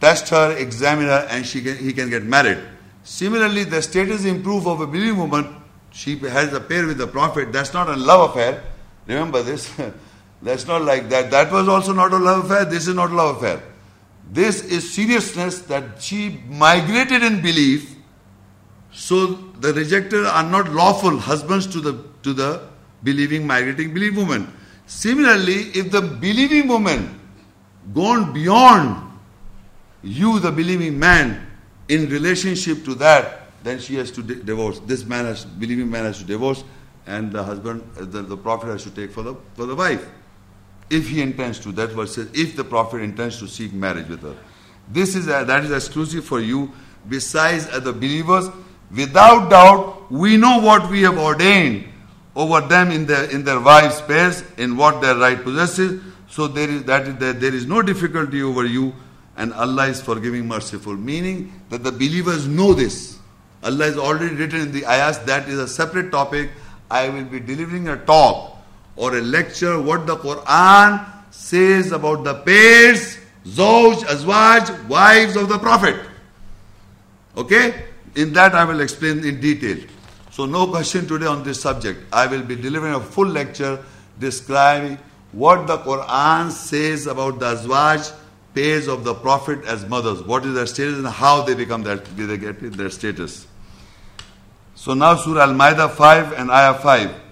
test 0.00 0.28
her, 0.30 0.56
examine 0.56 1.06
her, 1.06 1.26
and 1.30 1.46
she 1.46 1.62
can, 1.62 1.76
he 1.76 1.92
can 1.92 2.10
get 2.10 2.24
married. 2.24 2.58
Similarly, 3.04 3.64
the 3.64 3.80
status 3.80 4.24
improve 4.24 4.66
of 4.66 4.80
a 4.80 4.86
believing 4.86 5.18
woman. 5.18 5.56
She 5.92 6.18
has 6.18 6.52
a 6.52 6.60
pair 6.60 6.86
with 6.86 6.98
the 6.98 7.06
Prophet. 7.06 7.52
That's 7.52 7.72
not 7.72 7.88
a 7.88 7.96
love 7.96 8.30
affair. 8.30 8.62
Remember 9.06 9.42
this. 9.42 9.72
That's 10.42 10.66
not 10.66 10.82
like 10.82 11.08
that. 11.08 11.30
That 11.30 11.50
was 11.50 11.68
also 11.68 11.92
not 11.92 12.12
a 12.12 12.18
love 12.18 12.44
affair. 12.44 12.64
This 12.64 12.86
is 12.86 12.94
not 12.94 13.10
a 13.10 13.14
love 13.14 13.36
affair. 13.36 13.62
This 14.30 14.62
is 14.62 14.92
seriousness 14.94 15.62
that 15.62 16.00
she 16.00 16.40
migrated 16.48 17.22
in 17.22 17.40
belief. 17.42 17.96
So 18.92 19.26
the 19.60 19.72
rejected 19.72 20.24
are 20.26 20.42
not 20.42 20.70
lawful 20.72 21.18
husbands 21.18 21.66
to 21.68 21.80
the 21.80 22.04
to 22.22 22.32
the 22.32 22.62
believing 23.02 23.46
migrating 23.46 23.94
believing 23.94 24.26
woman. 24.26 24.52
Similarly, 24.86 25.70
if 25.74 25.90
the 25.90 26.00
believing 26.00 26.68
woman 26.68 27.20
gone 27.92 28.32
beyond 28.32 29.08
you, 30.02 30.38
the 30.38 30.52
believing 30.52 30.98
man, 30.98 31.46
in 31.88 32.08
relationship 32.08 32.84
to 32.84 32.94
that, 32.94 33.50
then 33.62 33.78
she 33.78 33.96
has 33.96 34.10
to 34.12 34.22
di- 34.22 34.42
divorce. 34.42 34.78
This 34.80 35.04
man 35.04 35.24
has, 35.24 35.44
believing 35.44 35.90
man 35.90 36.04
has 36.04 36.18
to 36.18 36.24
divorce, 36.24 36.64
and 37.06 37.32
the 37.32 37.42
husband, 37.42 37.82
the, 37.96 38.22
the 38.22 38.36
prophet 38.36 38.68
has 38.68 38.84
to 38.84 38.90
take 38.90 39.10
for 39.10 39.22
the 39.22 39.34
for 39.54 39.66
the 39.66 39.74
wife, 39.74 40.06
if 40.90 41.08
he 41.08 41.22
intends 41.22 41.58
to. 41.60 41.72
That 41.72 41.90
verse 41.90 42.14
says, 42.14 42.30
if 42.34 42.56
the 42.56 42.64
prophet 42.64 43.02
intends 43.02 43.38
to 43.40 43.48
seek 43.48 43.72
marriage 43.72 44.08
with 44.08 44.22
her. 44.22 44.36
This 44.90 45.14
is 45.14 45.26
a, 45.26 45.44
that 45.44 45.64
is 45.64 45.70
exclusive 45.70 46.24
for 46.24 46.40
you. 46.40 46.72
Besides 47.08 47.68
other 47.72 47.92
believers, 47.92 48.48
without 48.90 49.50
doubt, 49.50 50.10
we 50.10 50.36
know 50.36 50.58
what 50.60 50.90
we 50.90 51.02
have 51.02 51.18
ordained 51.18 51.88
over 52.34 52.60
them 52.60 52.90
in 52.90 53.06
their 53.06 53.24
in 53.30 53.44
their 53.44 53.60
wives' 53.60 54.00
pairs, 54.02 54.44
in 54.56 54.76
what 54.76 55.00
their 55.00 55.16
right 55.16 55.42
possesses. 55.42 56.02
So 56.28 56.46
there 56.46 56.68
is 56.68 56.84
that 56.84 57.18
there 57.18 57.54
is 57.54 57.66
no 57.66 57.82
difficulty 57.82 58.42
over 58.42 58.64
you 58.64 58.94
and 59.38 59.54
Allah 59.54 59.86
is 59.86 60.02
forgiving, 60.02 60.46
merciful. 60.48 60.94
Meaning 60.94 61.52
that 61.70 61.84
the 61.84 61.92
believers 61.92 62.46
know 62.46 62.74
this. 62.74 63.18
Allah 63.62 63.84
has 63.84 63.96
already 63.96 64.34
written 64.34 64.60
in 64.60 64.72
the 64.72 64.84
ayahs 64.84 65.18
that 65.20 65.48
is 65.48 65.58
a 65.58 65.68
separate 65.68 66.10
topic. 66.10 66.50
I 66.90 67.08
will 67.08 67.24
be 67.24 67.40
delivering 67.40 67.88
a 67.88 67.96
talk 67.96 68.57
or 68.98 69.16
a 69.16 69.20
lecture 69.22 69.80
what 69.80 70.06
the 70.06 70.16
Quran 70.16 71.06
says 71.30 71.92
about 71.92 72.24
the 72.24 72.34
pairs, 72.34 73.16
Zawj, 73.46 74.02
Azwaj, 74.02 74.88
wives 74.88 75.36
of 75.36 75.48
the 75.48 75.58
Prophet. 75.58 75.96
Okay? 77.36 77.84
In 78.16 78.32
that 78.32 78.54
I 78.54 78.64
will 78.64 78.80
explain 78.80 79.24
in 79.24 79.40
detail. 79.40 79.78
So 80.32 80.46
no 80.46 80.66
question 80.66 81.06
today 81.06 81.26
on 81.26 81.44
this 81.44 81.60
subject. 81.60 82.00
I 82.12 82.26
will 82.26 82.42
be 82.42 82.56
delivering 82.56 82.94
a 82.94 83.00
full 83.00 83.28
lecture 83.28 83.82
describing 84.18 84.98
what 85.30 85.68
the 85.68 85.78
Quran 85.78 86.50
says 86.50 87.06
about 87.06 87.38
the 87.38 87.54
Azwaj, 87.54 88.12
pairs 88.52 88.88
of 88.88 89.04
the 89.04 89.14
Prophet 89.14 89.64
as 89.64 89.86
mothers. 89.86 90.22
What 90.22 90.44
is 90.44 90.54
their 90.54 90.66
status 90.66 90.98
and 90.98 91.06
how 91.06 91.42
they 91.42 91.54
become 91.54 91.84
that 91.84 92.04
they 92.16 92.36
get 92.36 92.60
their 92.76 92.90
status. 92.90 93.46
So 94.74 94.94
now 94.94 95.14
Surah 95.14 95.42
Al-Ma'idah 95.42 95.90
5 95.92 96.32
and 96.32 96.50
Ayah 96.50 96.74
5. 96.74 97.27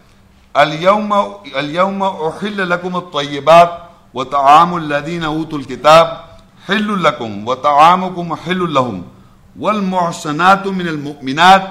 اليوم 0.56 1.34
اليوم 1.56 2.02
أحل 2.02 2.70
لكم 2.70 2.96
الطيبات 2.96 3.78
وطعام 4.14 4.76
الذين 4.76 5.24
أوتوا 5.24 5.58
الكتاب 5.58 6.20
حل 6.66 7.04
لكم 7.04 7.48
وطعامكم 7.48 8.34
حل 8.34 8.74
لهم. 8.74 9.02
والمحصنات 9.58 10.66
من 10.66 10.88
المؤمنات 10.88 11.66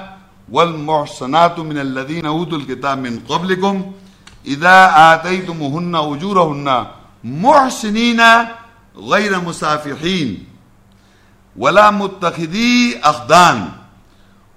والمحصنات 0.52 1.58
من 1.58 1.78
الذين 1.78 2.26
أوتوا 2.26 2.58
الكتاب 2.58 2.98
من 2.98 3.20
قبلكم. 3.28 3.92
إذا 4.46 4.92
آتيتموهن 4.96 5.94
أجورهن 5.94 6.86
محسنين 7.24 8.22
غير 8.96 9.40
مسافحين 9.40 10.44
ولا 11.56 11.90
متخذي 11.90 13.00
أخدان. 13.04 13.68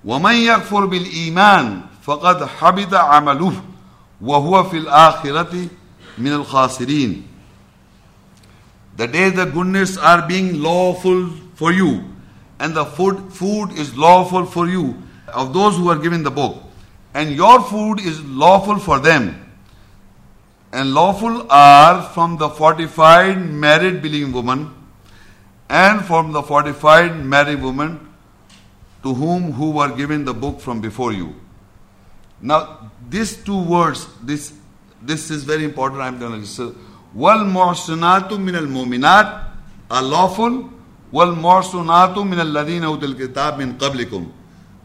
ومن 0.05 0.35
يكفر 0.35 0.85
بالإيمان 0.85 1.81
فقد 2.03 2.45
حبط 2.45 2.93
عمله. 2.93 3.53
وهو 4.20 4.64
في 4.64 4.78
الآخرة 4.78 5.68
من 6.18 6.32
الخاسرين 6.32 7.22
The 8.96 9.08
day 9.08 9.30
the 9.30 9.46
goodness 9.46 9.96
are 9.96 10.22
being 10.26 10.62
lawful 10.62 11.30
for 11.54 11.72
you 11.72 12.04
and 12.60 12.74
the 12.74 12.84
food, 12.84 13.32
food 13.32 13.72
is 13.72 13.96
lawful 13.96 14.46
for 14.46 14.68
you 14.68 15.02
of 15.32 15.52
those 15.52 15.76
who 15.76 15.88
are 15.90 15.98
given 15.98 16.22
the 16.22 16.30
book 16.30 16.62
and 17.12 17.32
your 17.32 17.60
food 17.62 18.00
is 18.00 18.22
lawful 18.24 18.78
for 18.78 19.00
them 19.00 19.44
and 20.72 20.94
lawful 20.94 21.46
are 21.50 22.02
from 22.02 22.36
the 22.36 22.48
fortified 22.48 23.38
married 23.38 24.00
believing 24.02 24.32
woman 24.32 24.72
and 25.68 26.04
from 26.04 26.32
the 26.32 26.42
fortified 26.42 27.24
married 27.24 27.62
woman 27.62 28.00
to 29.02 29.14
whom 29.14 29.52
who 29.52 29.70
were 29.70 29.94
given 29.94 30.24
the 30.24 30.34
book 30.34 30.60
from 30.60 30.80
before 30.80 31.12
you. 31.12 31.34
Now, 32.40 32.77
these 33.09 33.37
two 33.37 33.61
words, 33.61 34.07
this 34.21 34.53
this 35.01 35.31
is 35.31 35.43
very 35.43 35.63
important. 35.63 36.01
I'm 36.01 36.19
going 36.19 36.41
to 36.41 36.47
say, 36.47 36.71
wal 37.13 37.39
muhsanatu 37.39 38.39
min 38.39 38.55
al 38.55 38.67
mu'minat 38.67 39.47
are 39.89 40.01
lawful, 40.03 40.69
wal 41.11 41.35
muhsanatu 41.35 42.27
min 42.27 42.39
alladhina 42.39 42.95
utul 42.95 43.17
kitab 43.17 43.57
min 43.57 43.77
qablikum. 43.77 44.31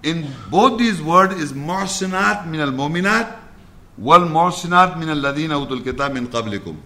In 0.02 0.26
both 0.50 0.78
these 0.78 1.02
words 1.02 1.34
is 1.34 1.52
muhsanat 1.52 2.46
min 2.46 2.60
al 2.60 2.70
mu'minat 2.72 3.36
wal 3.98 4.20
muhsanat 4.20 4.98
min 4.98 5.08
alladhina 5.08 5.66
utul 5.66 5.82
kitab 5.82 6.12
min 6.12 6.28
qablikum. 6.28 6.76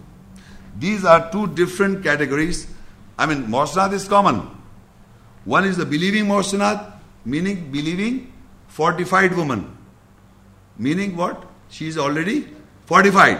These 0.77 1.05
are 1.05 1.31
two 1.31 1.47
different 1.47 2.03
categories. 2.03 2.67
I 3.17 3.25
mean, 3.25 3.47
muhsanat 3.47 3.93
is 3.93 4.07
common. 4.07 4.49
One 5.45 5.65
is 5.65 5.77
the 5.77 5.85
believing 5.85 6.25
muhsanat, 6.25 6.93
meaning 7.25 7.71
believing 7.71 8.31
fortified 8.67 9.35
woman. 9.35 9.77
Meaning 10.79 11.15
what? 11.15 11.45
She 11.69 11.87
is 11.87 11.97
already 11.97 12.47
fortified. 12.85 13.37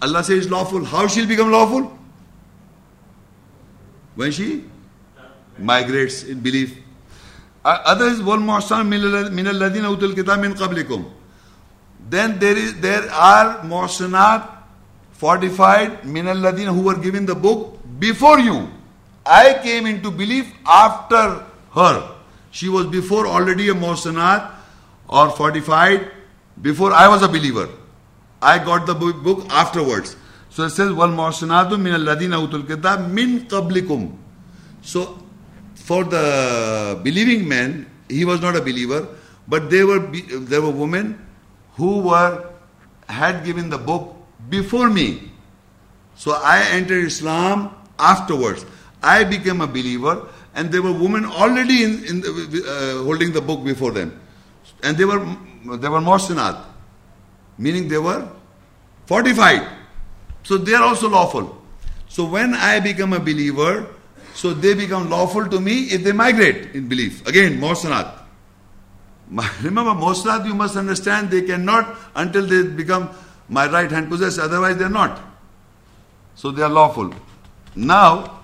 Allah 0.00 0.24
says 0.24 0.50
lawful. 0.50 0.84
How 0.84 1.06
she'll 1.06 1.28
become 1.28 1.52
lawful? 1.52 1.96
When 4.14 4.32
she 4.32 4.64
migrates 5.58 6.24
in 6.24 6.40
belief. 6.40 6.78
Uh, 7.64 7.78
others, 7.84 7.84
Other 7.84 8.14
is 8.14 8.22
wal 8.22 8.38
muhsan 8.38 8.88
min 8.88 9.46
alladhina 9.46 9.96
utul 9.96 10.14
kitab 10.14 10.40
min 10.40 10.54
qablikum. 10.54 11.04
Then 12.08 12.38
there 12.38 12.56
is 12.56 12.80
there 12.80 13.08
are 13.10 13.60
muhsanat 13.60 14.48
fortified 15.12 16.04
min 16.04 16.26
alladhina 16.26 16.74
who 16.74 16.82
were 16.82 16.96
given 16.96 17.26
the 17.26 17.34
book 17.34 17.78
before 17.98 18.40
you. 18.40 18.68
I 19.24 19.60
came 19.62 19.86
into 19.86 20.10
belief 20.10 20.52
after 20.66 21.44
her. 21.74 22.16
She 22.50 22.68
was 22.68 22.86
before 22.86 23.26
already 23.26 23.68
a 23.68 23.74
muhsanat 23.74 24.50
or 25.08 25.30
fortified 25.30 26.10
before 26.60 26.92
I 26.92 27.08
was 27.08 27.22
a 27.22 27.28
believer. 27.28 27.68
I 28.40 28.58
got 28.58 28.86
the 28.86 28.94
book, 28.94 29.46
afterwards. 29.50 30.16
So 30.50 30.64
it 30.64 30.70
says, 30.70 30.90
muhsanatu 30.90 31.80
min 31.80 31.94
alladhina 31.94 32.46
utul 32.46 32.66
kitab 32.66 33.10
min 33.10 33.46
qablikum. 33.46 34.16
So 34.82 35.18
for 35.74 36.04
the 36.04 37.00
believing 37.02 37.48
men, 37.48 37.86
he 38.08 38.24
was 38.24 38.40
not 38.40 38.56
a 38.56 38.60
believer, 38.60 39.08
but 39.48 39.70
they 39.70 39.84
were 39.84 40.00
there 40.00 40.60
were 40.60 40.70
women 40.70 41.24
who 41.74 42.00
were 42.00 42.50
had 43.08 43.44
given 43.44 43.70
the 43.70 43.78
book 43.78 44.14
before 44.48 44.90
me. 44.90 45.30
So 46.16 46.32
I 46.32 46.62
entered 46.70 47.04
Islam 47.04 47.74
afterwards. 47.98 48.66
I 49.02 49.24
became 49.24 49.60
a 49.60 49.66
believer, 49.66 50.28
and 50.54 50.70
there 50.70 50.82
were 50.82 50.92
women 50.92 51.24
already 51.24 51.82
in, 51.82 52.04
in 52.04 52.20
the, 52.20 52.30
uh, 52.30 53.04
holding 53.04 53.32
the 53.32 53.40
book 53.40 53.64
before 53.64 53.90
them, 53.90 54.20
and 54.82 54.96
they 54.96 55.04
were 55.04 55.18
they 55.76 55.88
were 55.88 56.00
muhsanat, 56.00 56.62
meaning 57.58 57.88
they 57.88 57.98
were 57.98 58.28
fortified. 59.06 59.66
So 60.42 60.58
they 60.58 60.74
are 60.74 60.82
also 60.82 61.08
lawful. 61.08 61.62
So 62.08 62.24
when 62.26 62.54
I 62.54 62.80
become 62.80 63.12
a 63.12 63.20
believer, 63.20 63.86
so 64.34 64.52
they 64.52 64.74
become 64.74 65.08
lawful 65.08 65.48
to 65.48 65.60
me 65.60 65.84
if 65.84 66.02
they 66.04 66.12
migrate 66.12 66.74
in 66.74 66.88
belief. 66.88 67.26
Again, 67.26 67.58
muhsanat. 67.60 68.18
Remember, 69.62 69.92
muhsanat 69.92 70.46
you 70.46 70.54
must 70.54 70.76
understand 70.76 71.30
they 71.30 71.42
cannot 71.42 71.96
until 72.14 72.46
they 72.46 72.62
become 72.62 73.10
my 73.48 73.70
right 73.70 73.90
hand 73.90 74.08
possessed, 74.08 74.38
otherwise 74.38 74.76
they 74.76 74.84
are 74.84 74.90
not. 74.90 75.20
So 76.34 76.50
they 76.50 76.62
are 76.62 76.68
lawful. 76.68 77.14
Now, 77.76 78.40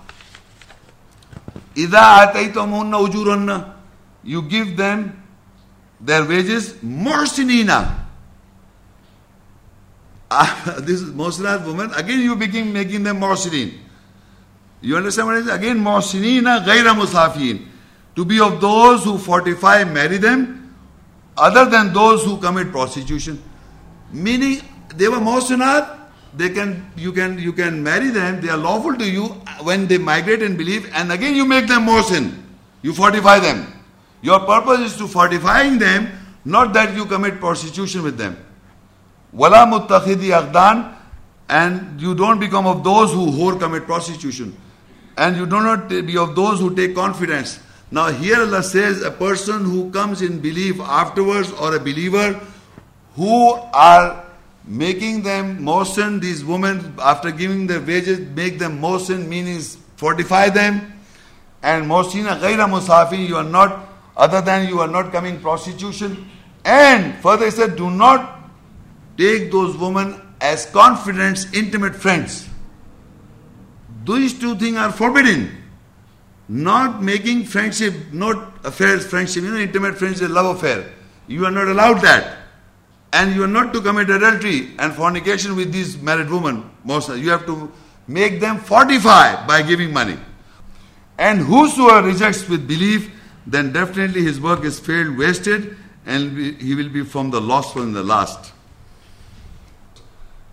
اذا 1.75 2.33
ataitamuna 2.33 2.97
ujurunna, 3.07 3.73
you 4.23 4.41
give 4.43 4.77
them 4.77 5.21
their 6.01 6.25
wages 6.25 6.73
muhsinina. 6.75 8.05
Ah, 10.31 10.75
this 10.79 11.01
is 11.01 11.11
muhsinat 11.11 11.65
woman. 11.65 11.91
Again 11.95 12.19
you 12.19 12.35
begin 12.35 12.71
making 12.71 13.03
them 13.03 13.19
muhsinin. 13.19 13.73
You 14.81 14.95
understand 14.97 15.27
what 15.27 15.37
it 15.37 15.47
is? 15.47 15.49
Again 15.49 15.77
muhsinina 15.79 16.65
ghaira 16.65 16.95
musafin. 16.95 17.65
To 18.15 18.25
be 18.25 18.39
of 18.39 18.59
those 18.59 19.03
who 19.03 19.17
fortify, 19.17 19.83
marry 19.83 20.17
them, 20.17 20.75
other 21.37 21.65
than 21.65 21.93
those 21.93 22.23
who 22.25 22.37
commit 22.37 22.71
prostitution. 22.71 23.41
Meaning 24.11 24.61
they 24.95 25.07
were 25.07 25.17
muhsinat, 25.17 25.97
they 26.33 26.49
can 26.49 26.91
you 26.95 27.11
can 27.11 27.39
you 27.39 27.53
can 27.53 27.81
marry 27.83 28.09
them, 28.09 28.41
they 28.41 28.49
are 28.49 28.57
lawful 28.57 28.95
to 28.95 29.09
you 29.09 29.25
when 29.63 29.87
they 29.87 29.97
migrate 29.97 30.41
and 30.43 30.57
believe, 30.57 30.89
and 30.93 31.11
again 31.11 31.35
you 31.35 31.45
make 31.45 31.67
them 31.67 31.85
muhsin. 31.85 32.33
You 32.81 32.93
fortify 32.93 33.39
them. 33.39 33.78
Your 34.21 34.39
purpose 34.41 34.91
is 34.91 34.97
to 34.97 35.07
fortifying 35.07 35.79
them, 35.79 36.09
not 36.45 36.73
that 36.73 36.95
you 36.95 37.05
commit 37.05 37.39
prostitution 37.39 38.03
with 38.03 38.17
them. 38.17 38.37
Wala 39.31 39.65
muttakhidi 39.65 40.31
aghdan, 40.31 40.95
and 41.47 41.99
you 41.99 42.15
don't 42.15 42.39
become 42.39 42.67
of 42.67 42.83
those 42.83 43.11
who 43.11 43.31
whore 43.31 43.59
commit 43.59 43.85
prostitution. 43.85 44.55
And 45.17 45.35
you 45.35 45.45
do 45.45 45.61
not 45.61 45.89
be 45.89 46.17
of 46.17 46.35
those 46.35 46.59
who 46.59 46.75
take 46.75 46.95
confidence. 46.95 47.59
Now 47.91 48.11
here 48.11 48.39
Allah 48.39 48.63
says 48.63 49.01
a 49.01 49.11
person 49.11 49.65
who 49.65 49.91
comes 49.91 50.21
in 50.21 50.39
belief 50.39 50.79
afterwards 50.79 51.51
or 51.53 51.75
a 51.75 51.79
believer 51.79 52.39
who 53.15 53.53
are 53.73 54.25
making 54.65 55.23
them 55.23 55.63
motion, 55.63 56.19
these 56.19 56.45
women 56.45 56.93
after 56.99 57.31
giving 57.31 57.65
their 57.65 57.81
wages, 57.81 58.19
make 58.19 58.59
them 58.59 58.79
motion, 58.79 59.27
meaning 59.27 59.59
fortify 59.97 60.49
them. 60.49 60.93
And 61.63 61.87
mosina 61.87 62.35
ghaira 62.35 62.69
musafin, 62.69 63.27
you 63.27 63.35
are 63.35 63.43
not, 63.43 63.88
other 64.19 64.41
than 64.41 64.67
you 64.67 64.81
are 64.81 64.87
not 64.87 65.11
coming 65.13 65.39
prostitution. 65.39 66.29
And 66.65 67.15
further 67.23 67.45
he 67.45 67.51
said, 67.51 67.77
do 67.77 67.89
not 67.89 68.51
take 69.17 69.51
those 69.51 69.77
women 69.77 70.21
as 70.41 70.65
confidants, 70.67 71.51
intimate 71.53 71.95
friends. 71.95 72.47
These 74.05 74.39
two 74.39 74.55
things 74.55 74.77
are 74.77 74.91
forbidden. 74.91 75.55
Not 76.49 77.01
making 77.01 77.45
friendship, 77.45 77.93
not 78.11 78.65
affairs, 78.65 79.05
friendship, 79.07 79.43
you 79.43 79.51
know, 79.51 79.57
intimate 79.57 79.97
friendship, 79.97 80.29
love 80.29 80.57
affair. 80.57 80.91
You 81.27 81.45
are 81.45 81.51
not 81.51 81.67
allowed 81.67 82.01
that. 82.01 82.37
And 83.13 83.35
you 83.35 83.43
are 83.43 83.47
not 83.47 83.71
to 83.73 83.81
commit 83.81 84.09
adultery 84.09 84.71
and 84.79 84.93
fornication 84.93 85.55
with 85.55 85.71
these 85.71 85.97
married 86.01 86.29
women. 86.29 86.69
Most 86.83 87.09
you 87.15 87.29
have 87.29 87.45
to 87.45 87.71
make 88.07 88.39
them 88.39 88.59
fortify 88.59 89.45
by 89.47 89.61
giving 89.61 89.93
money. 89.93 90.17
And 91.17 91.39
whosoever 91.39 92.07
rejects 92.07 92.47
with 92.49 92.67
belief, 92.67 93.11
then 93.48 93.72
definitely 93.72 94.22
his 94.22 94.40
work 94.40 94.64
is 94.64 94.78
failed, 94.78 95.18
wasted, 95.18 95.76
and 96.06 96.36
he 96.60 96.74
will 96.74 96.88
be 96.88 97.04
from 97.04 97.30
the 97.30 97.40
lost 97.40 97.76
one 97.76 97.88
in 97.88 97.92
the 97.92 98.02
last. 98.02 98.52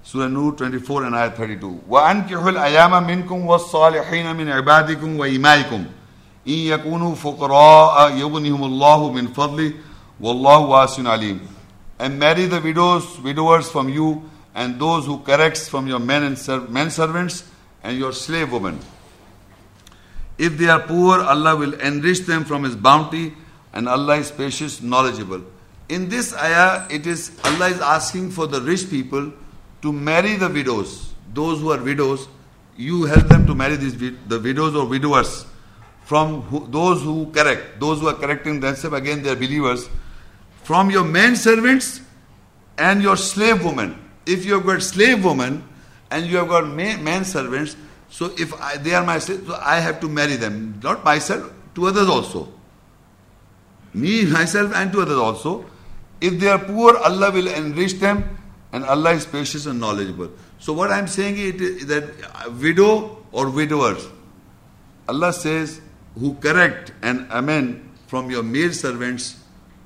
Surah 0.03 0.27
Nur 0.27 0.51
24 0.53 1.05
and 1.05 1.15
ayat 1.15 1.35
32. 1.37 1.83
وَأَنْكِحُوا 1.89 2.51
الْأَيَامَ 2.51 2.91
مِنْكُمْ 3.07 3.45
وَالصَّالِحِينَ 3.45 4.35
مِنْ 4.35 4.51
عِبَادِكُمْ 4.51 5.17
وَإِمَائِكُمْ 5.17 5.85
إِنْ 6.47 6.53
يَكُونُوا 6.53 7.15
فُقَرَاءَ 7.15 8.17
يُغْنِهُمُ 8.17 8.63
اللَّهُ 8.63 9.11
مِنْ 9.11 9.27
فَضْلِهِ 9.27 9.73
وَاللَّهُ 10.21 10.59
وَاسِعٌ 10.59 11.07
عَلِيمٌ 11.07 11.39
And 11.99 12.19
marry 12.19 12.45
the 12.45 12.59
widows, 12.59 13.19
widowers 13.21 13.69
from 13.69 13.87
you, 13.87 14.29
and 14.53 14.79
those 14.79 15.05
who 15.05 15.19
corrects 15.19 15.69
from 15.69 15.87
your 15.87 15.99
men 15.99 16.23
and 16.23 16.37
ser- 16.37 16.67
men 16.67 16.89
servants, 16.89 17.43
and 17.83 17.97
your 17.97 18.11
slave 18.11 18.51
women. 18.51 18.79
If 20.38 20.58
they 20.58 20.68
are 20.68 20.80
poor, 20.80 21.20
Allah 21.20 21.56
will 21.56 21.74
enrich 21.74 22.20
them 22.20 22.44
from 22.44 22.64
His 22.64 22.76
bounty, 22.76 23.34
and 23.72 23.88
Allah 23.88 24.16
is 24.16 24.28
spacious, 24.28 24.82
knowledgeable. 24.82 25.42
In 25.88 26.08
this 26.08 26.34
ayah, 26.34 26.86
it 26.90 27.06
is 27.06 27.38
Allah 27.44 27.68
is 27.68 27.80
asking 27.80 28.30
for 28.30 28.46
the 28.46 28.60
rich 28.60 28.90
people 28.90 29.32
to 29.82 29.92
marry 29.92 30.36
the 30.36 30.48
widows. 30.48 31.14
Those 31.32 31.60
who 31.60 31.70
are 31.72 31.82
widows, 31.82 32.28
you 32.76 33.04
help 33.04 33.28
them 33.28 33.46
to 33.46 33.54
marry 33.54 33.76
these 33.76 33.96
the 33.96 34.40
widows 34.40 34.74
or 34.74 34.86
widowers 34.86 35.46
from 36.04 36.42
who, 36.42 36.66
those 36.68 37.02
who 37.02 37.30
correct, 37.32 37.80
those 37.80 38.00
who 38.00 38.08
are 38.08 38.14
correcting 38.14 38.60
themselves 38.60 38.96
again 38.96 39.22
they 39.22 39.30
are 39.30 39.36
believers 39.36 39.88
from 40.62 40.90
your 40.90 41.04
men 41.04 41.34
servants 41.36 42.00
and 42.78 43.02
your 43.02 43.16
slave 43.16 43.64
women. 43.64 43.98
If 44.26 44.44
you 44.44 44.54
have 44.54 44.66
got 44.66 44.82
slave 44.82 45.24
women 45.24 45.66
and 46.10 46.26
you 46.26 46.36
have 46.36 46.48
got 46.48 46.66
ma- 46.66 46.96
man 46.96 47.24
servants, 47.24 47.76
so 48.16 48.32
if 48.38 48.58
I, 48.58 48.78
they 48.78 48.94
are 48.94 49.04
my 49.04 49.18
slaves, 49.18 49.46
so 49.46 49.58
I 49.60 49.78
have 49.78 50.00
to 50.00 50.08
marry 50.08 50.36
them. 50.36 50.80
Not 50.82 51.04
myself, 51.04 51.52
to 51.74 51.86
others 51.88 52.08
also. 52.08 52.48
Me, 53.92 54.24
myself, 54.36 54.72
and 54.74 54.90
to 54.92 55.02
others 55.02 55.18
also. 55.18 55.66
If 56.22 56.40
they 56.40 56.48
are 56.48 56.58
poor, 56.58 56.96
Allah 56.96 57.30
will 57.30 57.46
enrich 57.46 58.00
them, 58.00 58.38
and 58.72 58.86
Allah 58.86 59.12
is 59.12 59.24
spacious 59.24 59.66
and 59.66 59.78
knowledgeable. 59.78 60.30
So 60.58 60.72
what 60.72 60.90
I 60.90 60.98
am 60.98 61.08
saying 61.08 61.36
is 61.36 61.84
that 61.88 62.04
widow 62.58 63.22
or 63.32 63.50
widowers, 63.50 64.08
Allah 65.06 65.34
says, 65.34 65.82
who 66.18 66.36
correct 66.36 66.92
and 67.02 67.26
amend 67.28 67.86
from 68.06 68.30
your 68.30 68.42
male 68.42 68.72
servants, 68.72 69.36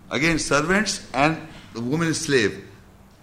again 0.08 0.38
servants 0.38 1.04
and 1.12 1.36
the 1.74 1.80
woman 1.80 2.14
slave, 2.14 2.64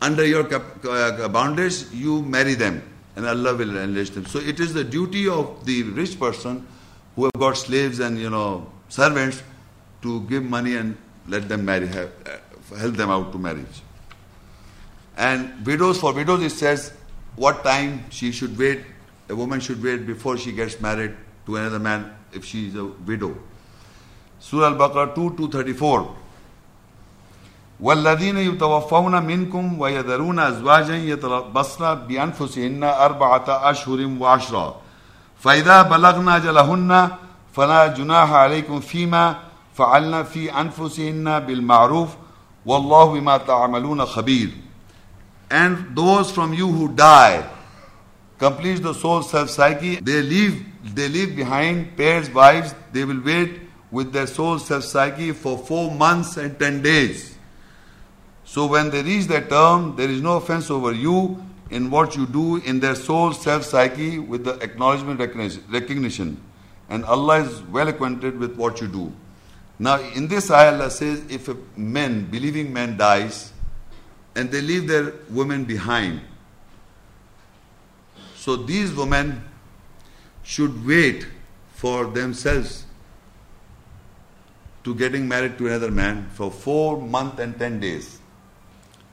under 0.01 0.25
your 0.25 0.53
uh, 0.53 1.29
boundaries, 1.29 1.93
you 1.93 2.23
marry 2.23 2.55
them, 2.55 2.83
and 3.17 3.25
Allah 3.25 3.55
will 3.55 3.75
enrich 3.77 4.11
them. 4.11 4.27
So 4.27 4.39
it 4.39 4.59
is 4.59 4.73
the 4.73 4.83
duty 4.83 5.27
of 5.27 5.65
the 5.65 5.83
rich 5.83 6.19
person 6.19 6.65
who 7.15 7.23
have 7.23 7.33
got 7.37 7.57
slaves 7.57 7.99
and 7.99 8.19
you 8.19 8.29
know 8.29 8.71
servants 8.89 9.41
to 10.03 10.21
give 10.27 10.43
money 10.43 10.75
and 10.75 10.95
let 11.27 11.49
them 11.49 11.65
marry, 11.65 11.89
uh, 11.89 12.07
help 12.77 12.93
them 12.93 13.09
out 13.09 13.31
to 13.31 13.39
marriage. 13.39 13.81
And 15.17 15.65
widows, 15.65 15.99
for 15.99 16.13
widows, 16.13 16.43
it 16.43 16.51
says 16.51 16.93
what 17.35 17.63
time 17.63 18.05
she 18.11 18.31
should 18.31 18.55
wait, 18.55 18.83
a 19.29 19.35
woman 19.35 19.59
should 19.59 19.81
wait 19.83 20.05
before 20.05 20.37
she 20.37 20.51
gets 20.51 20.79
married 20.79 21.17
to 21.47 21.55
another 21.55 21.79
man 21.79 22.15
if 22.33 22.45
she 22.45 22.67
is 22.67 22.75
a 22.75 22.85
widow. 22.85 23.35
Surah 24.39 24.67
Al-Baqarah 24.67 25.15
2, 25.15 25.35
234. 25.37 26.15
والذین 27.79 28.37
یتوفون 28.37 29.19
منکم 29.23 29.81
ویذرون 29.81 30.39
ازواجا 30.39 30.95
یتربصن 30.95 31.83
بانفسهن 32.07 32.83
اربعۃ 32.83 33.49
اشہر 33.49 34.05
وعشرا 34.19 34.69
فاذا 35.43 35.81
بلغنا 35.91 36.35
اجلهن 36.35 37.11
فلا 37.55 37.85
جناح 37.97 38.33
علیکم 38.43 38.79
فیما 38.87 39.25
فعلنا 39.77 40.23
فی 40.31 40.49
انفسهن 40.49 41.39
بالمعروف 41.49 42.15
والله 42.65 43.19
بما 43.19 43.37
تعملون 43.51 44.05
خبیر 44.15 44.49
اینڈ 45.59 45.77
دوز 45.95 46.33
فرام 46.33 46.53
یو 46.53 46.71
ہو 46.79 46.87
ڈائی 47.03 47.37
کمپلیٹ 48.39 48.83
دا 48.83 48.93
سول 49.01 49.21
سیلف 49.29 49.49
سائیکی 49.51 49.95
دے 50.07 50.21
لیو 50.33 50.51
دے 50.97 51.07
لیو 51.07 51.29
بیہائنڈ 51.35 51.85
پیئرز 51.97 52.29
وائفز 52.33 52.73
دے 52.93 53.03
ول 53.03 53.21
ویٹ 53.25 53.65
with 53.91 54.11
their 54.11 54.27
soul 54.27 54.57
self-psyche 54.59 55.33
for 55.33 55.57
four 55.57 55.91
months 55.91 56.37
and 56.37 56.59
ten 56.59 56.81
days. 56.81 57.36
So 58.47 58.65
when 58.65 58.89
they 58.91 59.03
reach 59.03 59.25
that 59.27 59.49
term, 59.49 59.97
there 59.97 60.09
is 60.09 60.21
no 60.21 60.37
offense 60.37 60.71
over 60.71 60.93
you 60.93 61.43
in 61.69 61.91
what 61.91 62.15
you 62.15 62.25
do 62.25 62.55
in 62.55 62.79
their 62.79 62.95
soul, 62.95 63.33
self 63.33 63.63
psyche 63.63 64.19
with 64.19 64.45
the 64.45 64.53
acknowledgement 64.63 65.19
recognition. 65.19 66.41
And 66.87 67.03
Allah 67.03 67.41
is 67.41 67.61
well 67.63 67.89
acquainted 67.89 68.39
with 68.39 68.55
what 68.55 68.79
you 68.79 68.87
do. 68.87 69.11
Now 69.77 69.99
in 69.99 70.29
this 70.29 70.49
ayah 70.49 70.71
Allah 70.75 70.89
says 70.89 71.23
if 71.29 71.49
a 71.49 71.57
man, 71.75 72.31
believing 72.31 72.71
man 72.71 72.95
dies 72.95 73.51
and 74.33 74.49
they 74.49 74.61
leave 74.61 74.87
their 74.87 75.11
women 75.29 75.65
behind, 75.65 76.21
so 78.33 78.55
these 78.55 78.93
women 78.93 79.43
should 80.43 80.87
wait 80.87 81.27
for 81.73 82.05
themselves 82.05 82.85
to 84.85 84.95
getting 84.95 85.27
married 85.27 85.57
to 85.57 85.67
another 85.67 85.91
man 85.91 86.29
for 86.29 86.49
four 86.49 87.01
months 87.01 87.41
and 87.41 87.59
ten 87.59 87.81
days. 87.81 88.21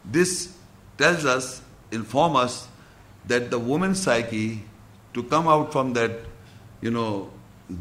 This 0.04 0.54
tells 0.98 1.24
us, 1.24 1.62
inform 1.90 2.36
us, 2.36 2.68
that 3.26 3.50
the 3.50 3.58
woman's 3.58 4.02
psyche 4.02 4.62
to 5.14 5.22
come 5.22 5.48
out 5.48 5.72
from 5.72 5.92
that, 5.94 6.12
you 6.80 6.90
know, 6.90 7.30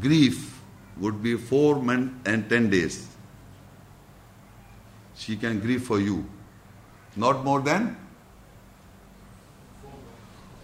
grief 0.00 0.60
would 0.98 1.22
be 1.22 1.36
four 1.36 1.76
months 1.76 2.14
and 2.24 2.48
ten 2.48 2.70
days. 2.70 3.08
She 5.16 5.36
can 5.36 5.60
grieve 5.60 5.84
for 5.84 6.00
you. 6.00 6.24
Not 7.16 7.44
more 7.44 7.60
than? 7.60 7.96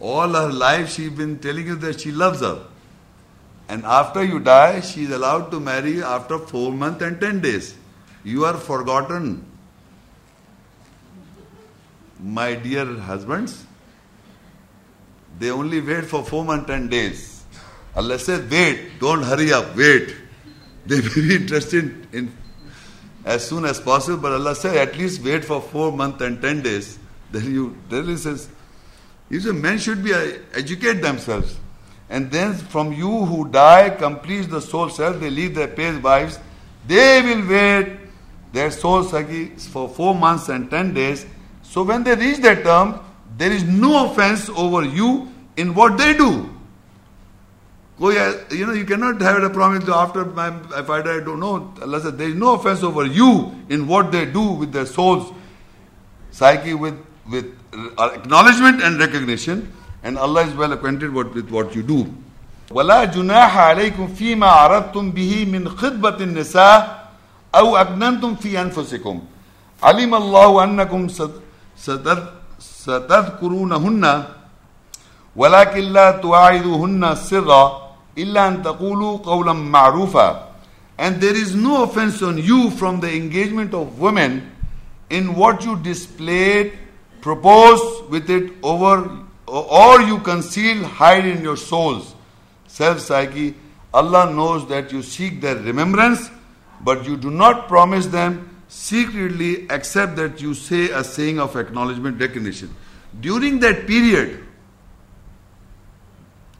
All 0.01 0.29
her 0.29 0.51
life 0.51 0.95
she's 0.95 1.11
been 1.11 1.39
telling 1.39 1.67
you 1.67 1.77
that 1.77 2.01
she 2.01 2.11
loves 2.11 2.41
her. 2.41 2.67
And 3.69 3.85
after 3.85 4.25
you 4.25 4.41
die, 4.41 4.81
she 4.81 5.05
is 5.05 5.11
allowed 5.11 5.51
to 5.51 5.61
marry 5.61 6.03
after 6.03 6.39
four 6.39 6.73
months 6.73 7.03
and 7.03 7.21
ten 7.21 7.41
days. 7.41 7.77
You 8.25 8.45
are 8.45 8.57
forgotten 8.57 9.50
my 12.23 12.55
dear 12.55 12.85
husbands, 12.85 13.65
they 15.39 15.51
only 15.51 15.81
wait 15.81 16.05
for 16.05 16.25
four 16.25 16.45
months, 16.45 16.67
ten 16.67 16.89
days. 16.89 17.45
Allah 17.97 18.19
says, 18.19 18.49
wait, 18.51 18.99
don't 19.01 19.23
hurry 19.23 19.53
up, 19.53 19.77
wait. 19.77 20.15
They 20.87 21.01
may 21.01 21.15
be 21.15 21.37
interested 21.37 22.15
in 22.15 22.37
as 23.25 23.47
soon 23.47 23.65
as 23.65 23.81
possible, 23.81 24.17
but 24.19 24.33
Allah 24.33 24.55
says, 24.55 24.77
at 24.77 24.97
least 24.97 25.23
wait 25.23 25.45
for 25.45 25.61
four 25.61 25.93
months 25.93 26.23
and 26.23 26.41
ten 26.41 26.63
days. 26.63 26.99
Then 27.31 27.53
you, 27.53 27.77
then 27.89 28.07
he 28.07 28.17
says, 28.17 28.49
he 29.29 29.39
says, 29.41 29.53
men 29.53 29.79
should 29.79 30.03
be 30.03 30.13
uh, 30.13 30.39
educate 30.55 31.03
themselves. 31.03 31.59
And 32.09 32.31
then 32.31 32.55
from 32.55 32.93
you 32.93 33.25
who 33.25 33.49
die, 33.49 33.91
completes 33.91 34.49
the 34.49 34.61
soul 34.61 34.89
self, 34.89 35.21
they 35.21 35.31
leave 35.31 35.55
their 35.55 35.69
pairs 35.69 36.03
wives, 36.03 36.39
they 36.87 37.23
will 37.23 37.49
wait 37.49 37.99
their 38.53 38.71
soul 38.71 39.05
psyche 39.05 39.47
for 39.47 39.89
four 39.89 40.15
months 40.15 40.49
and 40.49 40.71
ten 40.71 40.93
days 40.93 41.25
so 41.70 41.84
when 41.84 42.04
they 42.04 42.16
reach 42.16 42.38
that 42.40 42.64
term, 42.64 43.00
there 43.38 43.52
is 43.52 43.64
no 43.64 44.10
offense 44.12 44.50
over 44.50 44.84
you 44.84 45.30
in 45.58 45.74
what 45.74 45.98
they 45.98 46.14
do. 46.16 46.50
You 48.00 48.66
know, 48.68 48.74
you 48.74 48.86
cannot 48.86 49.22
have 49.22 49.42
a 49.42 49.50
promise 49.50 49.88
after 49.88 50.26
my, 50.26 50.54
if 50.78 50.90
I 50.90 51.02
die, 51.02 51.18
I 51.18 51.20
don't 51.22 51.40
know. 51.40 51.74
Allah 51.82 52.02
said, 52.02 52.18
there 52.18 52.28
is 52.28 52.36
no 52.36 52.56
offense 52.56 52.84
over 52.84 53.06
you 53.06 53.56
in 53.70 53.88
what 53.88 54.12
they 54.12 54.26
do 54.26 54.52
with 54.52 54.74
their 54.74 54.86
souls, 54.86 55.34
psyche, 56.32 56.74
with, 56.74 56.98
with 57.30 57.46
acknowledgement 58.00 58.82
and 58.84 59.00
recognition. 59.00 59.72
And 60.04 60.18
Allah 60.18 60.44
is 60.46 60.54
well 60.54 60.72
acquainted 60.74 61.12
with 61.14 61.50
what 61.50 61.76
you 61.76 61.84
do. 61.84 62.14
ولا 62.72 63.04
جناح 63.06 63.58
عليكم 63.58 64.08
فيما 64.08 64.48
عرضتم 64.48 65.12
به 65.12 65.46
من 65.46 65.70
خطبة 65.70 66.18
النساء 66.24 67.12
أو 67.56 67.78
أكننتم 67.78 68.36
في 68.36 68.62
أنفسكم 68.62 69.22
علم 69.84 70.16
الله 70.16 70.64
أنكم 70.64 71.08
ستذكرونهن 72.59 74.25
ولكن 75.37 75.81
لا 75.81 76.11
تواعدوهن 76.11 77.15
سرا 77.15 77.91
إلا 78.19 78.49
أن 78.49 78.63
تقولوا 78.63 79.19
قولا 79.19 79.53
معروفا 79.53 80.51
and 81.01 81.19
there 81.19 81.35
is 81.35 81.55
no 81.55 81.85
offense 81.85 82.21
on 82.21 82.37
you 82.37 82.71
from 82.73 83.01
the 83.01 83.11
engagement 83.11 83.73
of 83.73 83.99
women 83.99 84.53
in 85.09 85.35
what 85.35 85.65
you 85.65 85.77
displayed, 85.77 86.79
propose 87.23 88.03
with 88.11 88.29
it 88.29 88.53
over, 88.63 89.11
or 89.47 90.03
you 90.03 90.19
conceal, 90.19 90.85
hide 90.85 91.25
in 91.25 91.43
your 91.43 91.57
souls. 91.57 92.15
Self 92.67 93.01
psyche, 93.01 93.55
Allah 93.95 94.31
knows 94.31 94.69
that 94.69 94.93
you 94.93 95.03
seek 95.03 95.41
their 95.41 95.57
remembrance, 95.57 96.31
but 96.83 97.07
you 97.07 97.17
do 97.17 97.31
not 97.31 97.67
promise 97.67 98.05
them 98.07 98.50
secretly 98.71 99.69
accept 99.69 100.15
that 100.17 100.41
you 100.41 100.55
say 100.55 100.91
a 100.91 101.03
saying 101.03 101.41
of 101.41 101.57
acknowledgement, 101.57 102.21
recognition. 102.21 102.75
During 103.21 103.59
that 103.61 103.87
period, 103.87 104.47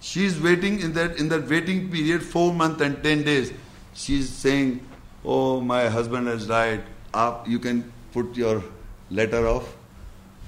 she 0.01 0.25
is 0.25 0.41
waiting 0.41 0.81
in 0.81 0.93
that 0.95 1.19
in 1.19 1.29
that 1.29 1.49
waiting 1.49 1.91
period, 1.91 2.23
four 2.23 2.53
months 2.53 2.83
and 2.83 3.01
ten 3.03 3.23
days. 3.23 3.53
She 3.95 4.19
is 4.19 4.29
saying, 4.29 4.85
"Oh, 5.25 5.61
my 5.61 5.89
husband 5.89 6.27
has 6.27 6.47
died. 6.47 6.83
Up, 7.15 7.47
you 7.49 7.59
can 7.59 7.93
put 8.13 8.37
your 8.37 8.63
letter 9.11 9.47
of 9.47 9.73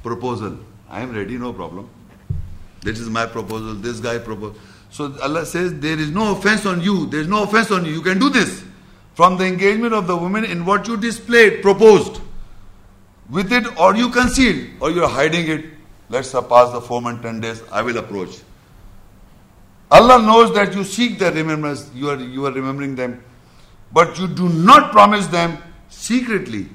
proposal. 0.03 0.59
I 0.91 1.03
am 1.03 1.15
ready, 1.15 1.39
no 1.39 1.53
problem. 1.53 1.89
This 2.83 2.99
is 2.99 3.09
my 3.09 3.27
proposal. 3.27 3.75
This 3.75 4.01
guy 4.01 4.19
proposed." 4.19 4.59
So 4.91 5.15
Allah 5.23 5.47
says, 5.47 5.79
"There 5.79 5.99
is 5.99 6.11
no 6.11 6.33
offense 6.33 6.67
on 6.67 6.81
you. 6.81 7.07
There 7.07 7.21
is 7.21 7.29
no 7.29 7.45
offense 7.45 7.71
on 7.71 7.85
you. 7.85 7.93
You 7.93 8.03
can 8.03 8.19
do 8.19 8.31
this." 8.31 8.65
from 9.16 9.38
the 9.38 9.46
engagement 9.46 9.94
of 9.94 10.08
the 10.08 10.16
woman 10.16 10.46
in 10.46 10.66
what 10.66 10.88
you 10.88 10.96
displayed, 10.98 11.62
proposed. 11.62 12.22
With 13.30 13.52
it, 13.52 13.66
or 13.80 13.96
you 13.96 14.10
concealed, 14.10 14.70
or 14.80 14.92
you're 14.92 15.08
hiding 15.08 15.48
it. 15.50 15.66
Let's 16.10 16.30
surpass 16.30 16.72
the 16.72 16.82
four 16.82 17.02
and 17.10 17.22
ten 17.22 17.42
days, 17.42 17.62
I 17.72 17.82
will 17.82 17.98
approach. 17.98 18.38
Allah 19.90 20.22
knows 20.22 20.54
that 20.54 20.76
you 20.76 20.84
seek 20.84 21.18
their 21.18 21.32
remembrance, 21.32 21.90
you 21.94 22.10
are, 22.10 22.18
you 22.18 22.46
are 22.46 22.52
remembering 22.52 22.96
them, 22.96 23.24
but 23.92 24.20
you 24.20 24.28
do 24.28 24.50
not 24.50 24.92
promise 24.92 25.28
them 25.28 25.58
secretly, 25.90 26.70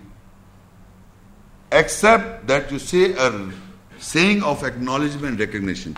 except 1.70 2.46
that 2.46 2.70
you 2.72 2.78
say 2.78 3.12
a 3.12 3.50
saying 3.98 4.42
of 4.42 4.64
acknowledgement 4.64 5.26
and 5.26 5.40
recognition. 5.40 5.96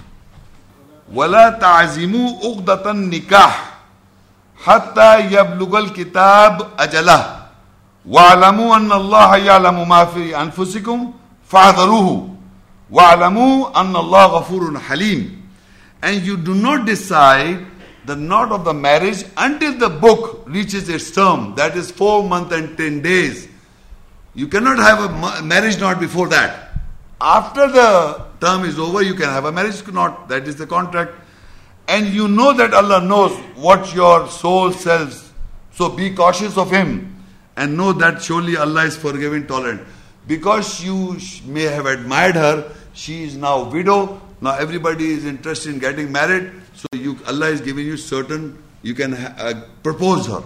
وَلَا 1.12 1.58
تَعْزِمُوا 1.60 2.42
أُقْدَةَ 2.42 2.84
النِّكَاحِ 2.84 3.70
हत्ता 4.67 5.13
यबलुगल 5.33 5.87
किताब 5.97 6.61
अजला 6.85 7.17
वालमू 8.15 8.69
अल्लाम 8.75 9.83
माफी 9.89 10.31
अनफुसिकुम 10.43 11.05
फादरूह 11.51 12.07
वालमू 12.99 13.49
अल्लाह 13.81 14.27
गफूर 14.37 14.81
haleem 14.89 15.27
and 16.07 16.25
you 16.27 16.35
do 16.47 16.53
not 16.67 16.85
decide 16.93 17.67
the 18.09 18.15
knot 18.15 18.51
of 18.51 18.65
the 18.65 18.73
marriage 18.73 19.23
until 19.37 19.73
the 19.77 19.89
book 20.03 20.43
reaches 20.47 20.89
its 20.89 21.11
term, 21.11 21.53
that 21.55 21.75
is 21.77 21.91
four 21.91 22.27
months 22.27 22.53
and 22.57 22.75
ten 22.77 23.01
days. 23.01 23.47
You 24.33 24.47
cannot 24.47 24.79
have 24.79 25.03
a 25.07 25.43
marriage 25.43 25.79
knot 25.79 25.99
before 25.99 26.27
that. 26.29 26.71
After 27.21 27.67
the 27.67 28.25
term 28.41 28.65
is 28.65 28.79
over, 28.79 29.03
you 29.03 29.13
can 29.13 29.29
have 29.29 29.45
a 29.45 29.51
marriage 29.51 29.85
knot, 29.87 30.27
that 30.29 30.47
is 30.47 30.55
the 30.55 30.65
contract. 30.65 31.13
And 31.89 32.07
you 32.13 32.27
know 32.27 32.53
that 32.53 32.71
Allah 32.71 33.03
knows 33.03 33.35
what 33.55 33.95
your 33.95 34.27
soul 34.29 34.71
sells. 34.71 35.31
So 35.71 35.89
be 35.89 36.13
cautious 36.13 36.55
of 36.55 36.69
Him 36.69 37.15
and 37.57 37.75
know 37.75 37.93
that 37.93 38.21
surely 38.21 38.55
Allah 38.55 38.85
is 38.85 38.95
forgiving, 38.95 39.47
tolerant. 39.47 39.81
Because 40.27 40.83
you 40.83 41.17
may 41.45 41.63
have 41.63 41.87
admired 41.87 42.35
her, 42.35 42.71
she 42.93 43.23
is 43.23 43.35
now 43.35 43.67
widow. 43.71 44.21
Now 44.39 44.55
everybody 44.55 45.07
is 45.13 45.25
interested 45.25 45.73
in 45.73 45.79
getting 45.79 46.11
married. 46.11 46.51
So 46.75 46.85
you, 46.93 47.17
Allah 47.27 47.47
is 47.47 47.59
giving 47.59 47.87
you 47.87 47.97
certain, 47.97 48.61
you 48.83 48.93
can 48.93 49.15
uh, 49.15 49.65
propose 49.81 50.27
her 50.27 50.43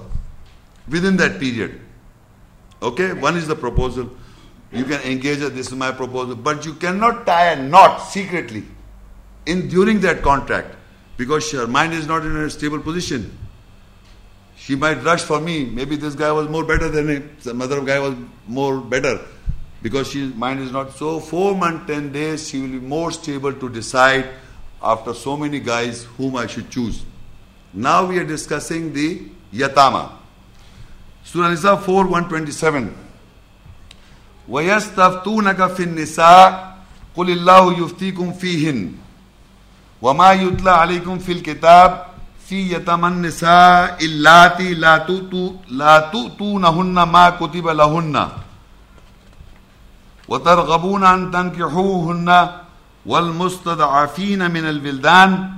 within 0.87 1.17
that 1.17 1.41
period. 1.41 1.81
Okay, 2.81 3.11
one 3.11 3.35
is 3.35 3.47
the 3.47 3.55
proposal. 3.55 4.09
You 4.71 4.85
can 4.85 5.01
engage 5.01 5.39
her, 5.39 5.49
this 5.49 5.67
is 5.67 5.75
my 5.75 5.91
proposal. 5.91 6.35
But 6.35 6.65
you 6.65 6.73
cannot 6.75 7.25
tie 7.25 7.51
a 7.51 7.61
knot 7.61 8.01
secretly 8.01 8.63
in 9.45 9.67
during 9.67 9.99
that 9.99 10.21
contract 10.21 10.77
because 11.22 11.50
her 11.52 11.66
mind 11.66 11.92
is 11.92 12.06
not 12.06 12.24
in 12.24 12.36
a 12.36 12.48
stable 12.50 12.80
position. 12.80 13.36
She 14.56 14.74
might 14.76 15.02
rush 15.04 15.22
for 15.22 15.40
me. 15.40 15.64
Maybe 15.64 15.96
this 15.96 16.14
guy 16.14 16.30
was 16.32 16.48
more 16.48 16.64
better 16.64 16.88
than 16.88 17.08
him. 17.08 17.36
Some 17.40 17.62
other 17.62 17.80
guy 17.82 17.98
was 17.98 18.14
more 18.46 18.80
better 18.80 19.20
because 19.82 20.10
she 20.10 20.28
mind 20.28 20.60
is 20.60 20.72
not 20.72 20.92
so. 20.96 21.20
Four 21.20 21.54
months, 21.54 21.86
ten 21.86 22.12
days, 22.12 22.48
she 22.48 22.60
will 22.60 22.68
be 22.68 22.80
more 22.80 23.10
stable 23.10 23.52
to 23.52 23.68
decide 23.68 24.28
after 24.82 25.14
so 25.14 25.36
many 25.36 25.60
guys 25.60 26.04
whom 26.16 26.36
I 26.36 26.46
should 26.46 26.70
choose. 26.70 27.04
Now 27.72 28.06
we 28.06 28.18
are 28.18 28.24
discussing 28.24 28.92
the 28.92 29.22
yatama. 29.52 30.12
Surah 31.24 31.50
Nisa 31.50 31.76
4 31.76 32.06
127. 32.06 32.96
وَيَسْتَفْتُونَكَ 34.48 35.60
فِي 35.76 35.84
النِّسَاءِ 35.84 36.74
قُلِ 37.16 37.28
اللَّهُ 37.36 37.78
يُفْتِيكُمْ 37.78 38.32
فِيهِنْ 38.32 39.01
وَمَا 40.03 40.31
يُتْلَى 40.31 40.71
عَلَيْكُمْ 40.71 41.15
فِي 41.19 41.31
الْكِتَابِ 41.31 42.13
في 42.49 42.73
يتم 42.75 43.05
النساء 43.05 44.05
اللاتي 44.05 44.73
لا 44.73 44.97
تؤتوا 44.97 45.51
لا 45.67 45.99
تؤتونهن 45.99 47.03
ما 47.03 47.29
كتب 47.29 47.67
لهن 47.67 48.27
وترغبون 50.27 51.03
أن 51.03 51.31
تنكحوهن 51.31 52.49
والمستضعفين 53.05 54.51
من 54.51 54.65
البلدان 54.69 55.49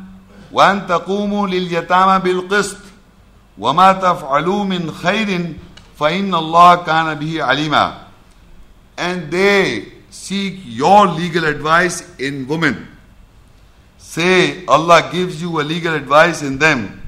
وأن 0.51 0.88
تقوموا 0.88 1.47
لليتامى 1.47 2.19
بالقسط 2.19 2.77
وما 3.57 3.91
تفعلوا 3.93 4.63
من 4.63 4.91
خير 4.91 5.53
فإن 5.99 6.35
الله 6.35 6.76
كان 6.76 7.13
به 7.13 7.43
عليما 7.43 7.93
and 8.97 9.31
they 9.31 9.91
seek 10.09 10.59
your 10.65 11.07
legal 11.07 11.43
advice 11.43 11.97
in 12.17 12.47
women. 12.47 12.94
Say 14.06 14.65
Allah 14.68 15.10
gives 15.11 15.41
you 15.41 15.60
a 15.60 15.64
legal 15.64 15.94
advice 15.94 16.41
in 16.41 16.57
them. 16.60 17.02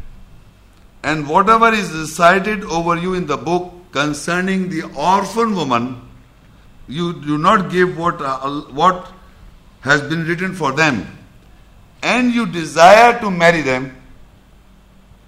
And 1.04 1.28
whatever 1.28 1.72
is 1.72 1.92
recited 1.94 2.64
over 2.64 2.98
you 2.98 3.14
in 3.14 3.28
the 3.28 3.38
book 3.38 3.72
concerning 3.92 4.70
the 4.70 4.84
orphan 4.96 5.56
woman 5.56 6.02
you 6.88 7.14
do 7.22 7.38
not 7.38 7.70
give 7.70 7.98
what 7.98 8.22
uh, 8.22 8.50
what 8.82 9.12
has 9.82 10.02
been 10.02 10.26
written 10.26 10.54
for 10.54 10.72
them. 10.72 11.06
And 12.02 12.34
you 12.34 12.46
desire 12.46 13.20
to 13.20 13.30
marry 13.30 13.62
them 13.62 13.96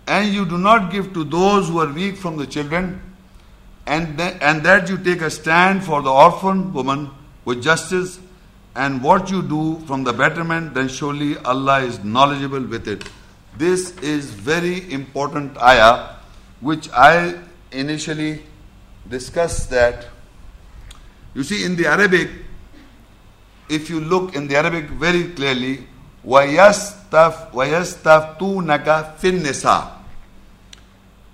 and 0.08 0.34
you 0.34 0.46
do 0.46 0.58
not 0.58 0.92
give 0.92 1.14
to 1.14 1.24
those 1.24 1.68
who 1.68 1.80
are 1.80 1.92
weak 1.94 2.18
from 2.18 2.38
the 2.38 2.48
children 2.48 3.02
and, 3.86 4.18
th- 4.18 4.36
and 4.42 4.64
that 4.64 4.90
you 4.90 4.98
take 4.98 5.22
a 5.22 5.30
stand 5.30 5.84
for 5.84 6.02
the 6.02 6.12
orphan 6.12 6.74
woman 6.74 7.10
with 7.46 7.62
justice 7.62 8.20
and 8.79 9.03
what 9.03 9.31
you 9.31 9.43
do 9.43 9.79
from 9.87 10.03
the 10.05 10.13
betterment, 10.13 10.75
then 10.75 10.89
surely 10.89 11.37
Allah 11.39 11.81
is 11.83 12.03
knowledgeable 12.03 12.63
with 12.63 12.89
it. 12.89 13.09
This 13.57 13.97
is 13.99 14.31
very 14.31 14.93
important 14.93 15.57
ayah, 15.59 16.17
which 16.61 16.91
I 16.91 17.39
initially 17.71 18.43
discussed 19.09 19.71
that. 19.71 20.07
You 21.35 21.45
see, 21.45 21.65
in 21.65 21.77
the 21.77 21.87
Arabic, 21.87 22.31
if 23.69 23.89
you 23.89 24.01
look 24.01 24.35
in 24.35 24.49
the 24.49 24.57
Arabic 24.57 24.87
very 24.91 25.29
clearly, 25.29 25.87
وَيَسْتَفْ 26.27 27.53
وَيَسْتَفْتُونَكَ 27.53 29.19
فِي 29.21 29.39
النِّسَاءِ 29.39 29.91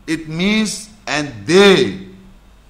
It 0.07 0.29
means, 0.29 0.91
and 1.07 1.47
they, 1.47 2.07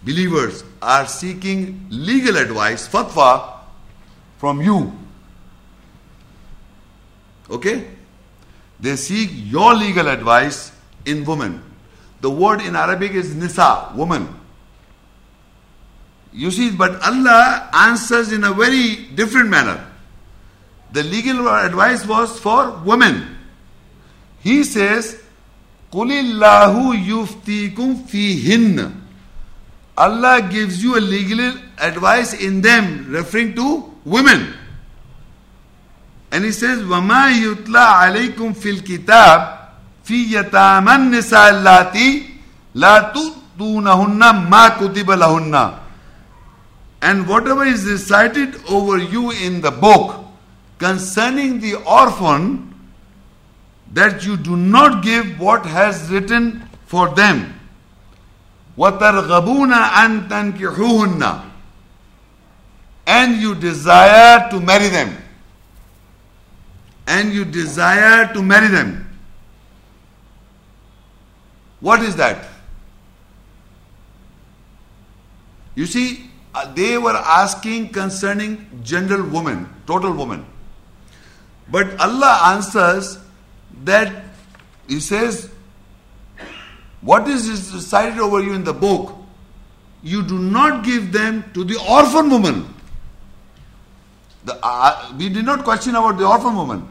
believers, 0.05 0.62
are 0.81 1.07
seeking 1.07 1.87
legal 1.91 2.37
advice, 2.37 2.87
fatwa, 2.87 3.54
from 4.38 4.62
you. 4.62 4.91
Okay? 7.49 7.88
They 8.80 8.95
seek 8.95 9.30
your 9.34 9.74
legal 9.74 10.07
advice 10.07 10.72
in 11.06 11.24
women. 11.26 11.64
The 12.22 12.30
word 12.30 12.62
in 12.62 12.76
Arabic 12.76 13.12
is 13.12 13.36
nisa, 13.36 13.91
woman. 13.95 14.28
You 16.34 16.52
see, 16.52 16.72
but 16.72 17.02
Allah 17.02 17.70
answers 17.74 18.32
in 18.32 18.44
a 18.44 18.52
very 18.52 19.07
different 19.16 19.49
manner. 19.49 19.86
The 20.91 21.03
legal 21.03 21.48
advice 21.48 22.06
was 22.06 22.38
for 22.40 22.82
women. 22.84 23.38
He 24.41 24.64
says, 24.64 25.22
Qulillahu 25.91 27.06
yuftikum 27.06 28.03
fihin. 28.07 29.02
Allah 29.98 30.41
gives 30.52 30.84
you 30.84 30.98
a 30.98 30.99
legal 30.99 31.57
advice 31.78 32.34
in 32.34 32.62
them, 32.62 33.10
referring 33.10 33.56
to 33.56 33.95
women. 34.06 34.53
And 36.32 36.45
he 36.45 36.52
says, 36.52 36.80
وَمَا 36.80 37.32
يُتْلَى 37.32 37.80
عَلَيْكُمْ 37.80 38.53
فِي 38.53 38.69
الْكِتَابِ 38.80 39.69
فِي 40.03 40.32
يَتَامَ 40.34 40.90
النِّسَاءِ 40.90 41.49
اللَّاتِي 41.49 42.23
لَا 42.76 43.14
تُؤْتُونَهُنَّ 43.14 44.49
مَا 44.49 44.68
كُتِبَ 44.69 45.11
لَهُنَّ 45.11 45.80
And 47.02 47.27
whatever 47.27 47.65
is 47.65 47.86
recited 47.86 48.56
over 48.69 48.98
you 48.98 49.32
in 49.32 49.61
the 49.61 49.72
book 49.72 50.26
concerning 50.77 51.60
the 51.60 51.76
orphan, 51.76 52.73
that 53.94 54.26
you 54.26 54.36
do 54.36 54.57
not 54.57 55.03
give 55.03 55.40
what 55.40 55.65
has 55.65 56.10
written 56.11 56.68
for 56.86 57.10
them. 57.15 57.53
وَتَرْغَبُونَ 58.77 59.73
أَن 59.73 60.27
تَنْكِحُوهُنَّ 60.27 61.41
And 63.07 63.41
you 63.41 63.56
desire 63.56 64.49
to 64.49 64.60
marry 64.60 64.88
them. 64.88 65.15
And 67.07 67.34
you 67.34 67.45
desire 67.45 68.34
to 68.34 68.41
marry 68.41 68.68
them. 68.68 69.07
What 71.80 72.02
is 72.02 72.15
that? 72.15 72.48
You 75.76 75.86
see, 75.86 76.30
uh, 76.56 76.73
they 76.73 76.98
were 76.98 77.15
asking 77.15 77.90
concerning 77.90 78.82
general 78.84 79.27
woman, 79.27 79.69
total 79.86 80.14
woman. 80.14 80.45
But 81.69 81.99
Allah 81.99 82.53
answers 82.56 83.19
that 83.84 84.23
He 84.88 84.99
says, 84.99 85.49
what 87.02 87.27
is 87.27 87.73
recited 87.73 88.19
over 88.19 88.41
you 88.41 88.53
in 88.53 88.64
the 88.64 88.73
book, 88.73 89.15
you 90.02 90.23
do 90.23 90.40
not 90.40 90.84
give 90.84 91.11
them 91.11 91.44
to 91.53 91.64
the 91.64 91.77
orphan 91.90 92.30
woman. 92.30 92.75
The, 94.45 94.59
uh, 94.62 95.12
we 95.19 95.29
did 95.29 95.45
not 95.45 95.65
question 95.65 95.95
about 95.95 96.19
the 96.19 96.27
orphan 96.27 96.57
woman. 96.57 96.89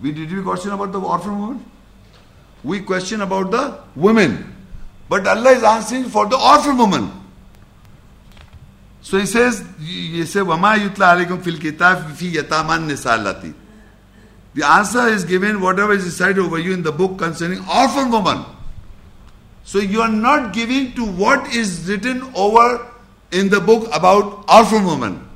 We 0.00 0.12
did 0.12 0.30
we 0.30 0.42
question 0.42 0.72
about 0.72 0.92
the 0.92 1.00
orphan 1.00 1.38
woman? 1.38 1.64
We 2.62 2.80
question 2.80 3.22
about 3.22 3.50
the 3.50 3.78
women. 3.94 4.54
But 5.08 5.26
Allah 5.26 5.50
is 5.52 5.62
answering 5.62 6.04
for 6.04 6.26
the 6.26 6.36
orphan 6.36 6.76
woman. 6.76 7.12
So 9.00 9.18
he 9.18 9.26
says, 9.26 9.64
he 9.80 10.24
says, 10.26 10.42
وَمَا 10.42 10.76
يُتْلَى 10.78 11.26
عَلَيْكُمْ 11.26 11.40
فِي 11.42 11.56
الْكِتَابِ 11.58 12.16
فِي 12.16 12.32
يَتَامَ 12.32 12.66
النِّسَاءِ 12.66 13.54
The 14.54 14.66
answer 14.66 15.06
is 15.06 15.24
given 15.24 15.60
whatever 15.60 15.92
is 15.92 16.04
recited 16.04 16.40
over 16.40 16.58
you 16.58 16.74
in 16.74 16.82
the 16.82 16.90
book 16.90 17.16
concerning 17.18 17.60
orphan 17.68 18.10
woman. 18.10 18.44
So 19.62 19.78
you 19.78 20.00
are 20.00 20.10
not 20.10 20.52
giving 20.52 20.92
to 20.94 21.04
what 21.04 21.54
is 21.54 21.88
written 21.88 22.22
over 22.34 22.84
in 23.30 23.48
the 23.48 23.60
book 23.60 23.88
about 23.92 24.44
orphan 24.48 24.84
woman. 24.84 25.28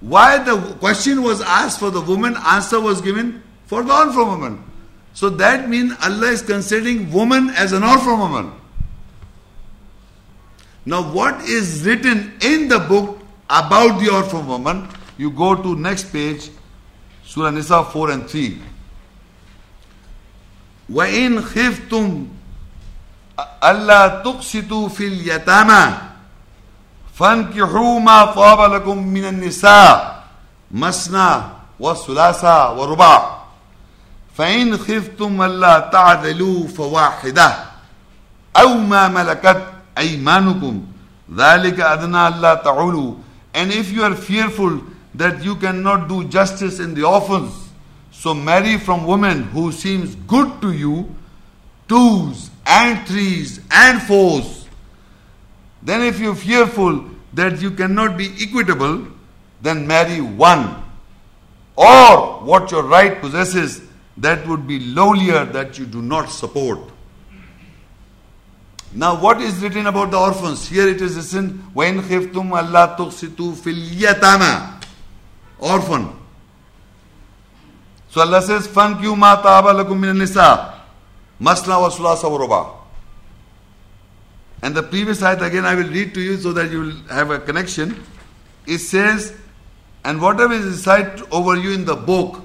Why 0.00 0.42
the 0.42 0.56
question 0.80 1.22
was 1.22 1.40
asked 1.42 1.78
for 1.78 1.90
the 1.90 2.00
woman, 2.00 2.36
answer 2.46 2.80
was 2.80 3.00
given 3.00 3.42
for 3.66 3.82
the 3.82 3.92
orphan 3.92 4.26
woman. 4.26 4.64
So 5.12 5.28
that 5.30 5.68
means 5.68 5.92
Allah 6.02 6.28
is 6.28 6.42
considering 6.42 7.12
woman 7.12 7.50
as 7.50 7.72
an 7.72 7.82
orphan 7.82 8.18
woman. 8.18 8.52
Now, 10.86 11.12
what 11.12 11.42
is 11.42 11.84
written 11.84 12.32
in 12.40 12.68
the 12.68 12.78
book 12.78 13.20
about 13.50 14.00
the 14.00 14.10
orphan 14.10 14.46
woman? 14.46 14.88
You 15.18 15.30
go 15.30 15.54
to 15.54 15.76
next 15.76 16.10
page, 16.12 16.50
Surah 17.24 17.50
Nisa 17.50 17.84
4 17.84 18.10
and 18.10 18.28
3. 18.28 18.58
وَإِنْ 20.90 21.40
خِفْتُمْ 21.42 22.26
أَلَّا 23.38 24.22
تُقْسِطُوا 24.24 24.88
فِي 24.88 25.08
الْيَتَامَى 25.08 26.10
فن 27.17 27.43
کی 27.51 27.61
حوما 27.73 28.23
فوب 28.33 28.61
لکم 28.73 29.03
من 29.07 29.25
النساء 29.25 30.15
مسنا 30.81 31.27
و 31.79 31.93
سلاسا 32.05 32.57
و 32.77 32.85
ربا 32.93 33.15
فعین 34.35 34.75
خفتم 34.85 35.41
اللہ 35.41 35.79
تعدلو 35.91 36.55
فواحدہ 36.75 37.47
او 38.61 38.67
ما 38.87 39.07
ملکت 39.13 39.63
ایمانکم 39.99 40.79
ذالک 41.37 41.81
ادنا 41.91 42.25
اللہ 42.25 42.55
تعولو 42.63 43.05
and 43.53 43.71
if 43.71 43.91
you 43.91 44.03
are 44.03 44.15
fearful 44.15 44.77
that 45.23 45.43
you 45.43 45.55
cannot 45.55 46.07
do 46.09 46.23
justice 46.37 46.79
in 46.79 46.93
the 46.93 47.07
orphans 47.11 47.61
so 48.11 48.33
marry 48.33 48.77
from 48.77 49.05
women 49.05 49.43
who 49.53 49.71
seems 49.71 50.15
good 50.35 50.51
to 50.61 50.73
you 50.73 51.05
twos 51.87 52.49
and 52.65 53.07
threes 53.07 53.59
and 53.85 54.01
fours 54.01 54.64
Then 55.85 56.01
if 56.01 56.19
you 56.19 56.31
are 56.31 56.35
fearful 56.35 57.05
that 57.33 57.61
you 57.61 57.71
cannot 57.71 58.17
be 58.17 58.33
equitable, 58.41 59.07
then 59.61 59.87
marry 59.87 60.19
one. 60.19 60.83
Or 61.75 62.43
what 62.43 62.71
your 62.71 62.83
right 62.83 63.21
possesses 63.21 63.81
that 64.17 64.47
would 64.47 64.67
be 64.67 64.79
lowlier 64.79 65.51
that 65.53 65.77
you 65.77 65.85
do 65.85 66.01
not 66.01 66.29
support. 66.29 66.79
Now, 68.93 69.19
what 69.19 69.41
is 69.41 69.61
written 69.61 69.87
about 69.87 70.11
the 70.11 70.17
orphans? 70.17 70.67
Here 70.69 70.87
it 70.87 71.01
is 71.01 71.17
written, 71.17 71.69
"When 71.73 72.01
khiftum 72.01 72.51
Allah 72.55 72.95
tuqsitu 72.97 73.55
fil 73.55 73.75
yatama." 73.75 74.81
Orphan. 75.59 76.09
So 78.09 78.21
Allah 78.21 78.41
says, 78.41 78.67
"Fankiu 78.67 79.17
ma 79.17 79.41
taaba 79.43 79.73
lakum 79.83 79.99
min 79.99 80.17
nisa." 80.17 80.73
Masla 81.41 81.81
wa 81.81 81.89
sulasa 81.89 82.29
wa. 82.31 82.84
And 84.64 84.74
the 84.74 84.82
previous 84.82 85.22
ayat 85.22 85.40
again 85.42 85.64
I 85.64 85.74
will 85.74 85.88
read 85.88 86.12
to 86.14 86.20
you 86.20 86.36
so 86.36 86.52
that 86.52 86.70
you 86.70 86.80
will 86.80 86.96
have 87.10 87.30
a 87.30 87.38
connection. 87.38 87.96
It 88.66 88.78
says, 88.78 89.32
"And 90.04 90.20
whatever 90.20 90.52
is 90.52 90.66
recited 90.66 91.26
over 91.30 91.56
you 91.56 91.72
in 91.72 91.84
the 91.84 91.96
book 91.96 92.42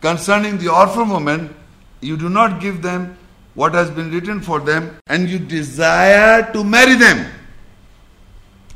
concerning 0.00 0.58
the 0.58 0.68
orphan 0.68 1.08
women, 1.08 1.54
you 2.00 2.16
do 2.16 2.28
not 2.28 2.60
give 2.60 2.82
them 2.82 3.16
what 3.54 3.74
has 3.74 3.90
been 3.90 4.10
written 4.10 4.40
for 4.40 4.60
them, 4.60 4.96
and 5.06 5.28
you 5.28 5.38
desire 5.38 6.50
to 6.52 6.64
marry 6.64 6.94
them. 6.94 7.26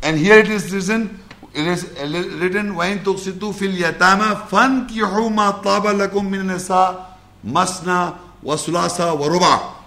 And 0.03 0.19
here 0.19 0.39
it 0.39 0.49
is 0.49 0.73
written, 0.73 1.19
it 1.55 1.67
is 1.67 1.85
written, 1.99 2.75
وَإِن 2.75 3.05
تُقْسِطُوا 3.05 3.53
فِي 3.53 3.67
الْيَتَامَى 3.73 4.49
فَانْكِحُوا 4.51 5.31
مَا 5.31 5.63
طَابَ 5.63 5.87
لَكُم 5.87 6.31
مِّنَ 6.31 6.41
النِّسَاءِ 6.41 7.19
مَثْنَى 7.45 8.13
وَثُلَاثَ 8.45 9.01
وَرُبَعَ 9.01 9.78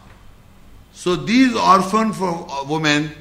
so 0.93 1.17
these 1.17 1.55
orphan 1.57 2.13
women, 2.69 3.13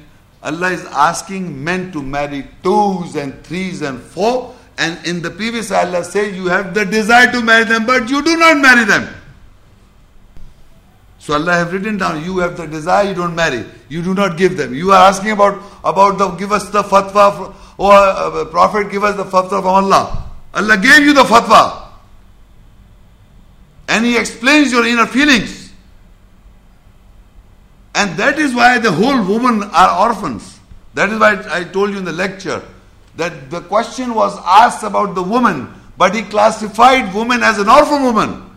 Allah 0.42 0.70
is 0.72 0.84
asking 0.86 1.62
men 1.62 1.92
to 1.92 2.02
marry 2.02 2.46
twos 2.62 3.16
and 3.16 3.42
threes 3.44 3.82
and 3.82 4.00
four. 4.00 4.54
And 4.78 5.04
in 5.06 5.22
the 5.22 5.30
previous 5.30 5.70
Allah 5.70 6.04
says 6.04 6.36
you 6.36 6.46
have 6.46 6.74
the 6.74 6.84
desire 6.84 7.30
to 7.32 7.42
marry 7.42 7.64
them, 7.64 7.86
but 7.86 8.08
you 8.08 8.22
do 8.22 8.36
not 8.36 8.58
marry 8.58 8.84
them. 8.84 9.08
So 11.18 11.34
Allah 11.34 11.52
have 11.52 11.72
written 11.72 11.98
down, 11.98 12.24
you 12.24 12.38
have 12.38 12.56
the 12.56 12.66
desire, 12.66 13.08
you 13.08 13.14
don't 13.14 13.36
marry. 13.36 13.64
You 13.88 14.02
do 14.02 14.12
not 14.12 14.36
give 14.36 14.56
them. 14.56 14.74
You 14.74 14.90
are 14.90 15.08
asking 15.08 15.30
about, 15.30 15.62
about 15.84 16.18
the, 16.18 16.28
give 16.30 16.50
us 16.50 16.68
the 16.70 16.82
fatwa, 16.82 17.54
or 17.78 17.92
uh, 17.92 18.44
Prophet 18.46 18.90
give 18.90 19.04
us 19.04 19.16
the 19.16 19.24
fatwa 19.24 19.62
from 19.62 19.66
Allah. 19.66 20.30
Allah 20.52 20.76
gave 20.78 21.04
you 21.04 21.14
the 21.14 21.22
fatwa. 21.22 21.90
And 23.86 24.04
He 24.04 24.18
explains 24.18 24.72
your 24.72 24.84
inner 24.84 25.06
feelings. 25.06 25.61
And 27.94 28.16
that 28.16 28.38
is 28.38 28.54
why 28.54 28.78
the 28.78 28.90
whole 28.90 29.22
women 29.24 29.62
are 29.72 30.08
orphans. 30.08 30.58
That 30.94 31.10
is 31.10 31.18
why 31.18 31.42
I 31.50 31.64
told 31.64 31.90
you 31.90 31.98
in 31.98 32.04
the 32.04 32.12
lecture 32.12 32.62
that 33.16 33.50
the 33.50 33.60
question 33.60 34.14
was 34.14 34.38
asked 34.44 34.82
about 34.82 35.14
the 35.14 35.22
woman, 35.22 35.72
but 35.98 36.14
he 36.14 36.22
classified 36.22 37.14
woman 37.14 37.42
as 37.42 37.58
an 37.58 37.68
orphan 37.68 38.02
woman 38.02 38.50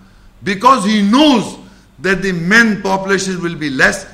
because 0.44 0.86
he 0.86 1.02
knows 1.02 1.58
that 2.00 2.22
the 2.22 2.32
men 2.32 2.82
population 2.82 3.42
will 3.42 3.56
be 3.56 3.70
less 3.70 4.06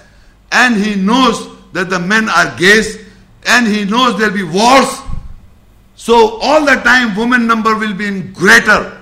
and 0.51 0.75
he 0.75 0.95
knows 0.95 1.47
that 1.73 1.89
the 1.89 1.99
men 1.99 2.29
are 2.29 2.57
gays 2.57 2.97
and 3.47 3.67
he 3.67 3.85
knows 3.85 4.17
there 4.17 4.29
will 4.29 4.37
be 4.37 4.43
wars. 4.43 4.99
So 5.95 6.39
all 6.41 6.65
the 6.65 6.75
time 6.81 7.15
women 7.15 7.47
number 7.47 7.75
will 7.77 7.93
be 7.93 8.07
in 8.07 8.33
greater 8.33 8.97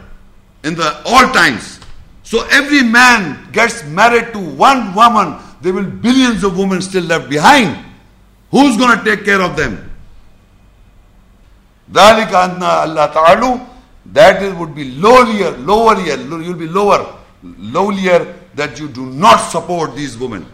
in 0.63 0.75
the 0.75 1.01
all 1.05 1.31
times. 1.31 1.79
So 2.23 2.45
every 2.51 2.83
man 2.83 3.51
gets 3.51 3.83
married 3.85 4.33
to 4.33 4.39
one 4.39 4.93
woman, 4.93 5.39
there 5.60 5.72
will 5.72 5.84
billions 5.84 6.44
of 6.44 6.58
women 6.58 6.82
still 6.82 7.04
left 7.04 7.28
behind. 7.28 7.84
Who's 8.50 8.76
going 8.76 8.98
to 8.98 9.04
take 9.04 9.24
care 9.24 9.42
of 9.42 9.56
them? 9.56 9.90
ذَلِكَ 11.90 12.28
أَنَّ 12.28 12.62
Allah 12.62 13.12
تَعَلُوا 13.12 13.66
That 14.06 14.42
is, 14.42 14.54
would 14.54 14.74
be 14.74 14.92
lowlier, 14.92 15.50
lower, 15.66 16.00
you'll 16.00 16.54
be 16.54 16.68
lower, 16.68 17.18
lowlier 17.42 18.34
that 18.54 18.78
you 18.78 18.88
do 18.88 19.06
not 19.06 19.38
support 19.38 19.94
these 19.94 20.16
women. 20.16 20.46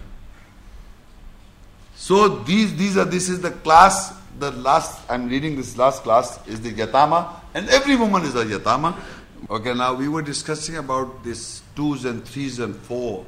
So 1.94 2.28
these 2.28 2.74
these 2.76 2.96
are 2.96 3.04
this 3.04 3.28
is 3.28 3.40
the 3.40 3.50
class. 3.50 4.18
The 4.38 4.50
last 4.52 5.02
I'm 5.10 5.28
reading 5.28 5.54
this 5.56 5.76
last 5.76 6.02
class 6.02 6.40
is 6.48 6.60
the 6.60 6.72
yatama, 6.72 7.28
and 7.52 7.68
every 7.68 7.94
woman 7.94 8.22
is 8.22 8.34
a 8.34 8.44
yatama. 8.44 8.96
Okay, 9.50 9.74
now 9.74 9.94
we 9.94 10.08
were 10.08 10.22
discussing 10.22 10.76
about 10.76 11.22
this 11.22 11.62
twos 11.76 12.06
and 12.06 12.24
threes 12.24 12.58
and 12.58 12.74
four 12.74 13.26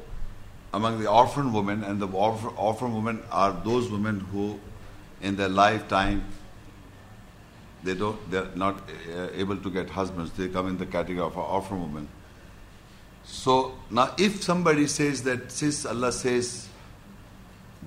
among 0.78 1.00
the 1.00 1.10
orphan 1.10 1.52
women, 1.52 1.82
and 1.82 2.00
the 2.00 2.06
orphan, 2.06 2.94
women 2.94 3.20
are 3.32 3.52
those 3.64 3.90
women 3.90 4.20
who, 4.20 4.60
in 5.20 5.34
their 5.34 5.48
lifetime, 5.48 6.24
they 7.82 7.94
don't 7.94 8.30
they're 8.30 8.54
not 8.54 8.76
uh, 9.14 9.28
able 9.34 9.56
to 9.56 9.70
get 9.70 9.90
husbands. 9.90 10.30
They 10.32 10.48
come 10.48 10.68
in 10.68 10.78
the 10.78 10.86
category 10.86 11.26
of 11.26 11.36
orphan 11.36 11.82
women. 11.82 12.08
So 13.24 13.74
now 13.90 14.14
if 14.18 14.42
somebody 14.42 14.86
says 14.86 15.22
that 15.24 15.50
since 15.50 15.84
Allah 15.84 16.12
says 16.12 16.68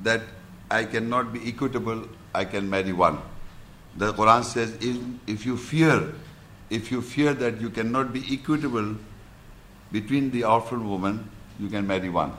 that 0.03 0.21
I 0.69 0.83
cannot 0.83 1.33
be 1.33 1.47
equitable, 1.47 2.05
I 2.35 2.45
can 2.45 2.69
marry 2.69 2.93
one. 2.93 3.19
The 3.97 4.13
Quran 4.13 4.43
says 4.43 4.77
if, 4.81 4.97
if 5.27 5.45
you 5.45 5.57
fear, 5.57 6.13
if 6.69 6.91
you 6.91 7.01
fear 7.01 7.33
that 7.33 7.59
you 7.61 7.69
cannot 7.69 8.13
be 8.13 8.23
equitable 8.31 8.95
between 9.91 10.31
the 10.31 10.45
orphan 10.45 10.87
woman, 10.89 11.29
you 11.59 11.69
can 11.69 11.85
marry 11.87 12.09
one. 12.09 12.31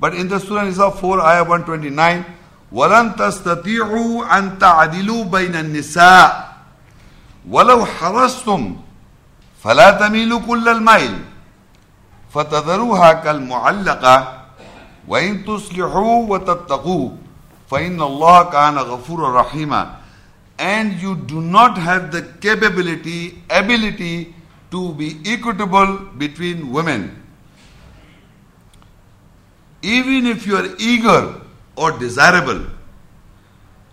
But 0.00 0.14
in 0.14 0.28
the 0.28 0.38
Surah 0.38 0.64
Nisa 0.64 0.90
4, 0.90 1.20
ayah 1.20 1.44
129, 1.44 2.24
وَلَن 2.72 3.16
تَسْتَطِيعُوا 3.16 4.38
أَن 4.38 4.58
تَعْدِلُوا 4.58 5.24
بَيْنَ 5.24 5.54
النِّسَاءِ 5.56 6.28
وَلَوْ 7.48 7.84
حَرَصْتُمْ 7.84 8.76
فَلَا 9.64 9.90
تَمِيلُوا 9.98 10.40
كُلَّ 10.46 10.68
الْمَيْلِ 10.68 11.14
فتذروها 12.34 13.12
كالمعلقة 13.12 14.16
وإن 15.08 15.44
تصلحوا 15.44 16.26
وتتقوا 16.28 17.10
فإن 17.70 18.02
الله 18.02 18.42
كان 18.44 18.78
غفورا 18.78 19.40
رحيما 19.40 19.98
and 20.58 21.00
you 21.00 21.14
do 21.14 21.40
not 21.40 21.78
have 21.78 22.10
the 22.10 22.22
capability, 22.40 23.42
ability 23.48 24.34
to 24.72 24.92
be 24.94 25.20
equitable 25.24 25.98
between 26.18 26.72
women. 26.72 27.14
Even 29.82 30.26
if 30.26 30.46
you 30.46 30.56
are 30.56 30.68
eager 30.78 31.40
or 31.76 31.98
desirable, 31.98 32.66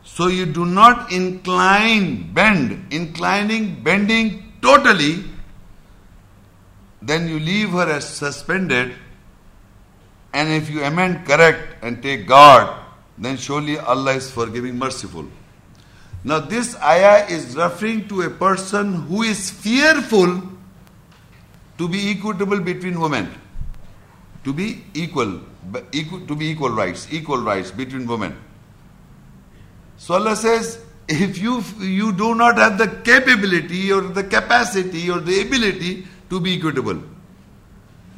so 0.04 0.28
you 0.28 0.46
do 0.46 0.66
not 0.66 1.12
incline, 1.12 2.34
bend, 2.34 2.88
inclining, 2.92 3.84
bending 3.84 4.54
totally 4.62 5.24
then 7.06 7.28
you 7.28 7.40
leave 7.40 7.70
her 7.70 7.90
as 7.90 8.08
suspended, 8.08 8.94
and 10.34 10.50
if 10.50 10.70
you 10.70 10.84
amend 10.84 11.26
correct 11.26 11.84
and 11.84 12.02
take 12.02 12.28
guard, 12.28 12.68
then 13.18 13.38
surely 13.38 13.78
Allah 13.78 14.14
is 14.14 14.32
forgiving, 14.32 14.78
merciful. 14.78 15.26
Now, 16.24 16.40
this 16.40 16.76
ayah 16.82 17.28
is 17.30 17.56
referring 17.56 18.08
to 18.08 18.24
a 18.24 18.30
person 18.30 18.94
who 18.94 19.22
is 19.22 19.52
fearful 19.52 20.42
to 21.78 21.88
be 21.88 22.12
equitable 22.12 22.60
between 22.60 23.00
women, 23.00 23.30
to 24.44 24.52
be 24.52 24.84
equal, 24.96 25.42
to 25.72 26.36
be 26.36 26.48
equal 26.48 26.70
rights, 26.70 27.08
equal 27.12 27.42
rights 27.42 27.72
between 27.72 28.08
women. 28.08 28.38
So 29.98 30.14
Allah 30.16 30.36
says, 30.36 30.80
if 31.08 31.38
you 31.38 31.64
you 31.80 32.12
do 32.12 32.36
not 32.36 32.58
have 32.58 32.78
the 32.78 32.88
capability 33.04 33.92
or 33.92 34.02
the 34.02 34.24
capacity 34.24 35.10
or 35.10 35.20
the 35.20 35.42
ability 35.42 36.08
to 36.30 36.40
be 36.40 36.58
equitable. 36.58 37.02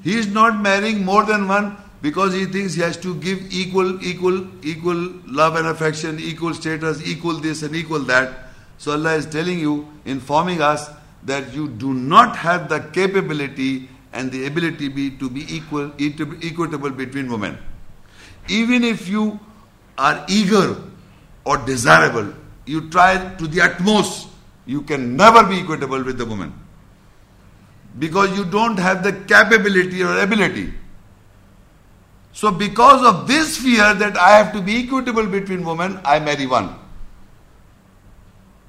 He 0.04 0.18
is 0.18 0.28
not 0.28 0.62
marrying 0.62 1.04
more 1.04 1.26
than 1.26 1.48
one, 1.48 1.78
Because 2.02 2.34
he 2.34 2.46
thinks 2.46 2.76
he 2.76 2.82
has 2.82 2.96
to 2.98 3.16
give 3.16 3.52
equal, 3.52 4.04
equal, 4.04 4.48
equal 4.64 5.14
love 5.26 5.56
and 5.56 5.68
affection, 5.68 6.20
equal 6.20 6.54
status, 6.54 7.06
equal 7.06 7.34
this 7.34 7.64
and 7.64 7.76
equal 7.76 8.00
that. 8.02 8.50
So 8.78 8.92
Allah 8.92 9.16
is 9.16 9.26
telling 9.26 9.60
you, 9.60 9.88
informing 10.06 10.62
us 10.62 10.90
that 11.24 11.54
you 11.54 11.68
do 11.68 11.94
not 11.94 12.36
have 12.36 12.70
the 12.70 12.80
capability 12.80 13.90
and 14.14 14.32
the 14.32 14.48
ability 14.48 14.88
be, 14.88 15.12
to 15.12 15.30
be 15.30 15.46
equal, 15.54 15.92
equitable 16.00 16.90
between 16.90 17.32
women. 17.32 17.58
Even 18.48 18.84
if 18.84 19.08
you 19.08 19.40
are 19.98 20.26
eager 20.30 20.76
or 21.46 21.58
desirable, 21.58 22.34
you 22.66 22.90
try 22.90 23.36
to 23.36 23.48
the 23.48 23.62
utmost, 23.62 24.28
you 24.66 24.82
can 24.82 25.16
never 25.16 25.44
be 25.44 25.60
equitable 25.60 26.04
with 26.04 26.18
the 26.18 26.26
woman. 26.26 26.54
Because 28.00 28.38
you 28.38 28.46
don't 28.46 28.78
have 28.78 29.04
the 29.04 29.12
capability 29.12 30.04
or 30.04 30.20
ability. 30.20 30.74
So 32.34 32.52
because 32.52 33.04
of 33.06 33.28
this 33.28 33.58
fear 33.58 33.94
that 33.96 34.16
I 34.18 34.38
have 34.38 34.54
to 34.54 34.62
be 34.62 34.84
equitable 34.84 35.26
between 35.26 35.66
women, 35.66 36.00
I 36.06 36.20
marry 36.20 36.46
one. 36.46 36.76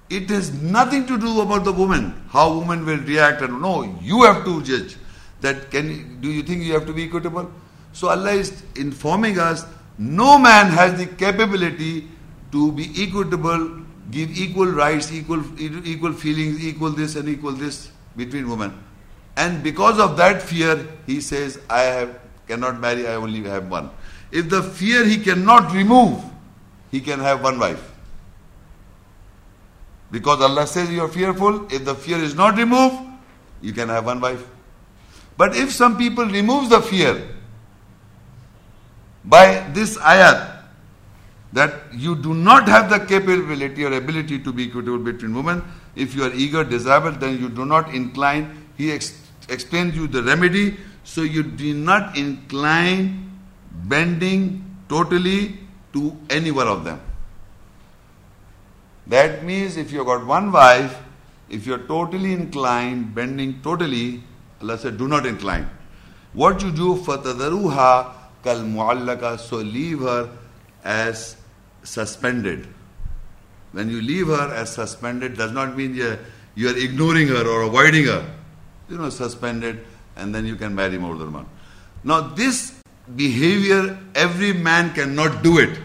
It 0.09 0.31
has 0.31 0.55
nothing 0.55 1.07
to 1.07 1.19
do 1.19 1.43
about 1.43 1.65
the 1.65 1.73
woman, 1.73 2.25
how 2.31 2.55
woman 2.55 2.87
will 2.87 2.99
react 2.99 3.43
and 3.43 3.61
no, 3.61 3.99
you 4.01 4.23
have 4.23 4.43
to 4.47 4.63
judge 4.63 4.97
that 5.41 5.71
can 5.71 6.21
do 6.21 6.31
you 6.31 6.43
think 6.43 6.63
you 6.63 6.73
have 6.75 6.87
to 6.87 6.93
be 6.93 7.05
equitable? 7.05 7.51
So 7.93 8.09
Allah 8.09 8.33
is 8.33 8.63
informing 8.77 9.39
us 9.39 9.65
no 9.99 10.39
man 10.39 10.71
has 10.71 10.97
the 10.97 11.07
capability 11.07 12.09
to 12.53 12.73
be 12.73 12.91
equitable, 13.03 13.83
give 14.13 14.31
equal 14.31 14.67
rights, 14.67 15.13
equal 15.13 15.43
equal 15.61 16.13
feelings, 16.13 16.65
equal 16.65 16.91
this 16.91 17.17
and 17.17 17.29
equal 17.29 17.53
this 17.53 17.91
between 18.17 18.49
women. 18.49 18.73
And 19.37 19.63
because 19.63 19.99
of 19.99 20.17
that 20.17 20.41
fear, 20.41 20.87
he 21.07 21.21
says, 21.21 21.61
I 21.69 21.83
have 21.83 22.21
cannot 22.47 22.81
marry, 22.81 23.07
I 23.07 23.15
only 23.15 23.43
have 23.43 23.69
one. 23.69 23.91
If 24.31 24.49
the 24.49 24.63
fear 24.63 25.05
he 25.05 25.19
cannot 25.19 25.73
remove, 25.73 26.23
he 26.91 27.01
can 27.01 27.19
have 27.21 27.43
one 27.43 27.59
wife. 27.59 27.93
Because 30.11 30.41
Allah 30.41 30.67
says 30.67 30.91
you 30.91 31.03
are 31.03 31.09
fearful, 31.09 31.67
if 31.73 31.85
the 31.85 31.95
fear 31.95 32.19
is 32.19 32.35
not 32.35 32.57
removed, 32.57 32.97
you 33.61 33.73
can 33.73 33.89
have 33.89 34.07
one 34.07 34.21
wife. 34.21 34.47
But 35.39 35.57
if 35.57 35.73
some 35.73 35.97
people 35.97 36.27
remove 36.27 36.69
the 36.69 36.83
fear 36.83 37.17
by 39.25 39.65
this 39.73 39.97
ayat, 39.99 40.57
that 41.53 41.95
you 41.95 42.15
do 42.17 42.35
not 42.35 42.69
have 42.69 42.91
the 42.91 42.99
capability 42.99 43.85
or 43.85 43.93
ability 43.93 44.41
to 44.41 44.53
be 44.53 44.67
equitable 44.67 44.99
between 44.99 45.35
women, 45.35 45.63
if 45.95 46.15
you 46.15 46.25
are 46.25 46.33
eager, 46.33 46.65
desirable, 46.65 47.13
then 47.19 47.41
you 47.41 47.49
do 47.49 47.65
not 47.65 47.95
incline. 47.95 48.67
He 48.77 48.91
ex- 48.93 49.21
explains 49.49 49.95
you 49.97 50.09
the 50.09 50.23
remedy, 50.25 50.77
so 51.05 51.23
you 51.23 51.45
do 51.45 51.73
not 51.73 52.19
incline 52.19 53.31
bending 53.85 54.65
totally 54.89 55.61
to 55.93 56.17
any 56.29 56.51
one 56.51 56.67
of 56.67 56.85
them. 56.85 57.01
That 59.07 59.45
means 59.45 59.77
if 59.77 59.93
you 59.93 59.99
have 59.99 60.07
got 60.09 60.27
one 60.27 60.51
wife, 60.53 61.01
if 61.49 61.67
you 61.67 61.75
are 61.75 61.87
totally 61.87 62.33
inclined, 62.33 63.15
bending 63.15 63.61
totally, 63.63 64.23
Allah 64.61 64.79
said, 64.79 64.99
do 64.99 65.07
not 65.07 65.27
incline. 65.27 65.69
What 66.33 66.63
you 66.63 66.71
do, 66.73 66.97
fatadaruha 66.97 68.13
kal 68.43 68.57
muallaka, 68.59 69.39
so 69.39 69.57
leave 69.57 70.01
her 70.01 70.31
as 70.85 71.37
suspended. 71.83 72.67
When 73.73 73.89
you 73.91 74.01
leave 74.01 74.29
her 74.29 74.53
as 74.55 74.73
suspended, 74.73 75.37
does 75.37 75.53
not 75.53 75.77
mean 75.77 75.95
you, 75.95 76.69
are 76.69 76.77
ignoring 76.77 77.29
her 77.29 77.47
or 77.47 77.63
avoiding 77.63 78.07
her. 78.07 78.29
You 78.89 78.99
know, 78.99 79.11
suspended, 79.11 79.85
and 80.17 80.35
then 80.35 80.47
you 80.47 80.57
can 80.57 80.75
marry 80.75 80.99
more 80.99 81.17
than 81.17 81.33
one. 81.33 81.47
Now, 82.03 82.21
this 82.21 82.81
behavior, 83.15 83.99
every 84.15 84.53
man 84.53 84.95
cannot 84.95 85.43
do 85.43 85.59
it. 85.59 85.79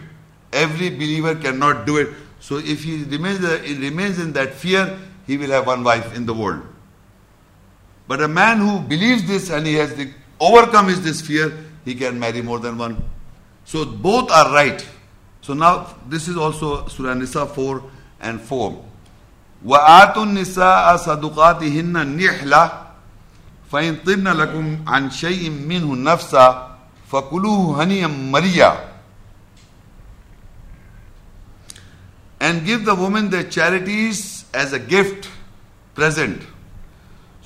Every 0.52 0.90
believer 0.90 1.34
cannot 1.34 1.86
do 1.86 1.98
it. 1.98 2.08
So, 2.40 2.58
if 2.58 2.84
he 2.84 3.04
remains, 3.04 3.40
he 3.64 3.74
remains 3.78 4.18
in 4.18 4.32
that 4.32 4.54
fear, 4.54 4.98
he 5.26 5.36
will 5.36 5.50
have 5.50 5.66
one 5.66 5.84
wife 5.84 6.16
in 6.16 6.26
the 6.26 6.34
world. 6.34 6.62
But 8.07 8.21
a 8.21 8.27
man 8.27 8.59
who 8.59 8.79
believes 8.79 9.27
this 9.27 9.49
and 9.49 9.67
he 9.67 9.75
has 9.75 9.93
the, 9.95 10.11
overcome 10.39 10.87
his 10.87 11.01
this 11.03 11.21
fear, 11.21 11.53
he 11.85 11.95
can 11.95 12.19
marry 12.19 12.41
more 12.41 12.59
than 12.59 12.77
one. 12.77 13.03
So 13.65 13.85
both 13.85 14.31
are 14.31 14.51
right. 14.53 14.85
So 15.41 15.53
now 15.53 15.95
this 16.07 16.27
is 16.27 16.37
also 16.37 16.87
Surah 16.87 17.13
Nisa 17.13 17.45
4 17.45 17.83
and 18.21 18.41
4. 18.41 18.85
وآتوا 19.65 20.23
النساء 20.23 20.95
صدقاتهن 20.97 21.97
النحلة 21.97 22.87
فإن 23.71 23.95
طبن 24.07 24.27
لكم 24.27 24.77
عن 24.87 25.11
شيء 25.11 25.49
منه 25.49 25.95
نفسا 25.95 26.77
فكلوه 27.11 27.83
هنيا 27.83 28.07
مريا 28.07 28.89
and 32.39 32.65
give 32.65 32.85
the 32.85 32.95
woman 32.95 33.29
their 33.29 33.43
charities 33.43 34.45
as 34.53 34.73
a 34.73 34.79
gift, 34.79 35.29
present. 35.93 36.41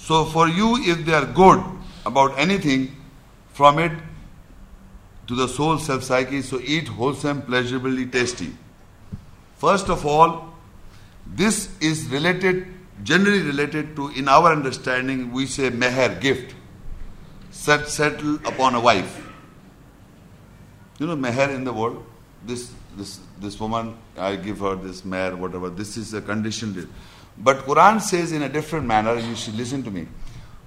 so 0.09 0.25
for 0.25 0.49
you, 0.49 0.79
if 0.91 1.05
they 1.05 1.13
are 1.13 1.27
good 1.27 1.63
about 2.07 2.39
anything, 2.39 2.97
from 3.53 3.79
it 3.79 3.93
to 5.27 5.35
the 5.35 5.47
soul 5.47 5.77
self 5.79 6.03
psyche, 6.03 6.41
so 6.41 6.59
eat 6.61 6.89
wholesome, 6.89 7.43
pleasurably 7.43 8.07
tasty. 8.07 8.57
First 9.59 9.91
of 9.91 10.07
all, 10.07 10.55
this 11.27 11.69
is 11.83 12.07
related, 12.07 12.69
generally 13.03 13.43
related 13.43 13.95
to, 13.97 14.09
in 14.09 14.29
our 14.29 14.51
understanding, 14.51 15.31
we 15.31 15.45
say 15.45 15.69
meher, 15.69 16.19
gift, 16.23 16.55
set, 17.51 17.87
settle 17.87 18.37
upon 18.47 18.77
a 18.77 18.81
wife. 18.81 19.29
You 20.99 21.07
know, 21.07 21.17
meher 21.17 21.55
in 21.55 21.65
the 21.65 21.73
world, 21.75 22.03
this 22.47 22.73
this 22.97 23.21
this 23.39 23.61
woman, 23.61 23.95
I 24.17 24.37
give 24.37 24.61
her 24.61 24.75
this 24.75 25.03
meher, 25.03 25.37
whatever. 25.37 25.69
This 25.69 25.99
is 25.99 26.15
a 26.15 26.23
condition. 26.23 26.89
But 27.38 27.66
Quran 27.66 28.02
says 28.02 28.32
in 28.32 28.44
a 28.44 28.50
different 28.50 28.86
manner, 28.86 29.18
you 29.18 29.36
should 29.36 29.56
listen 29.56 29.84
to 29.84 29.92
me. 29.92 30.08